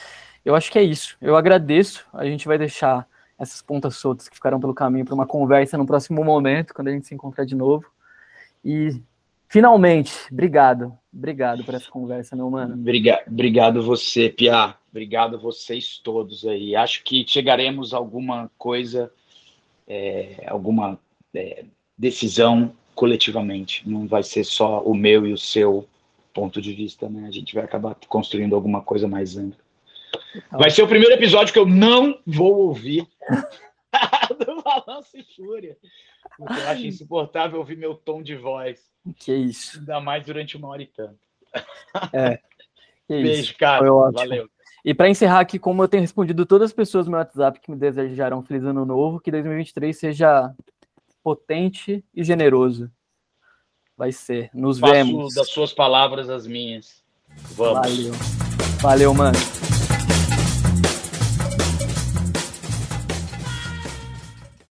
Eu 0.45 0.55
acho 0.55 0.71
que 0.71 0.79
é 0.79 0.83
isso. 0.83 1.17
Eu 1.21 1.35
agradeço. 1.35 2.07
A 2.13 2.23
gente 2.23 2.47
vai 2.47 2.57
deixar 2.57 3.05
essas 3.37 3.61
pontas 3.61 3.97
soltas 3.97 4.29
que 4.29 4.35
ficaram 4.35 4.57
pelo 4.57 4.73
caminho 4.73 5.03
para 5.03 5.15
uma 5.15 5.27
conversa 5.27 5.77
no 5.77 5.85
próximo 5.85 6.23
momento, 6.23 6.73
quando 6.73 6.87
a 6.87 6.91
gente 6.91 7.07
se 7.07 7.13
encontrar 7.13 7.43
de 7.43 7.55
novo. 7.55 7.91
E 8.63 9.01
Finalmente, 9.47 10.11
obrigado. 10.31 10.97
Obrigado 11.13 11.63
por 11.63 11.73
essa 11.73 11.89
conversa, 11.89 12.35
meu 12.35 12.49
mano. 12.49 12.73
Obrigado, 12.73 13.27
obrigado 13.27 13.81
você, 13.81 14.29
Pia. 14.29 14.75
Obrigado 14.91 15.39
vocês 15.39 15.99
todos 16.03 16.45
aí. 16.45 16.75
Acho 16.75 17.03
que 17.03 17.25
chegaremos 17.27 17.93
a 17.93 17.97
alguma 17.97 18.49
coisa, 18.57 19.11
é, 19.87 20.43
alguma 20.47 20.99
é, 21.33 21.65
decisão 21.97 22.73
coletivamente. 22.93 23.87
Não 23.87 24.07
vai 24.07 24.23
ser 24.23 24.43
só 24.43 24.81
o 24.81 24.93
meu 24.93 25.25
e 25.27 25.33
o 25.33 25.37
seu 25.37 25.87
ponto 26.33 26.61
de 26.61 26.73
vista, 26.73 27.07
né? 27.09 27.25
A 27.27 27.31
gente 27.31 27.53
vai 27.53 27.63
acabar 27.63 27.95
construindo 28.07 28.55
alguma 28.55 28.81
coisa 28.81 29.07
mais 29.07 29.37
ampla. 29.37 29.59
Vai 30.51 30.69
ser 30.69 30.83
o 30.83 30.87
primeiro 30.87 31.13
episódio 31.13 31.53
que 31.53 31.59
eu 31.59 31.65
não 31.65 32.17
vou 32.25 32.67
ouvir 32.67 33.07
Balanço 34.65 35.15
e 35.15 35.23
Fúria. 35.23 35.77
Porque 36.37 36.53
eu 36.53 36.67
acho 36.69 36.85
insuportável 36.85 37.59
ouvir 37.59 37.77
meu 37.77 37.93
tom 37.93 38.23
de 38.23 38.35
voz. 38.35 38.91
Que 39.17 39.33
isso. 39.35 39.77
Ainda 39.77 39.99
mais 40.01 40.25
durante 40.25 40.57
uma 40.57 40.69
hora 40.69 40.81
e 40.81 40.87
tanto. 40.87 41.19
É. 42.11 42.39
Que 43.07 43.21
Beijo, 43.21 43.41
isso. 43.43 43.57
cara. 43.59 43.85
Valeu. 44.11 44.49
E 44.83 44.91
para 44.91 45.07
encerrar 45.07 45.39
aqui, 45.39 45.59
como 45.59 45.83
eu 45.83 45.87
tenho 45.87 46.01
respondido 46.01 46.43
todas 46.43 46.71
as 46.71 46.73
pessoas 46.73 47.05
no 47.05 47.11
meu 47.11 47.19
WhatsApp 47.19 47.59
que 47.59 47.69
me 47.69 47.77
desejaram 47.77 48.39
um 48.39 48.43
feliz 48.43 48.63
ano 48.63 48.83
novo, 48.83 49.19
que 49.19 49.29
2023 49.29 49.95
seja 49.95 50.51
potente 51.23 52.03
e 52.15 52.23
generoso. 52.23 52.91
Vai 53.95 54.11
ser. 54.11 54.49
Nos 54.55 54.79
Faço 54.79 54.91
vemos. 54.93 55.35
das 55.35 55.49
suas 55.51 55.71
palavras 55.71 56.31
as 56.31 56.47
minhas. 56.47 57.03
Vamos. 57.55 57.87
Valeu. 57.87 58.13
Valeu, 58.81 59.13
mano. 59.13 59.37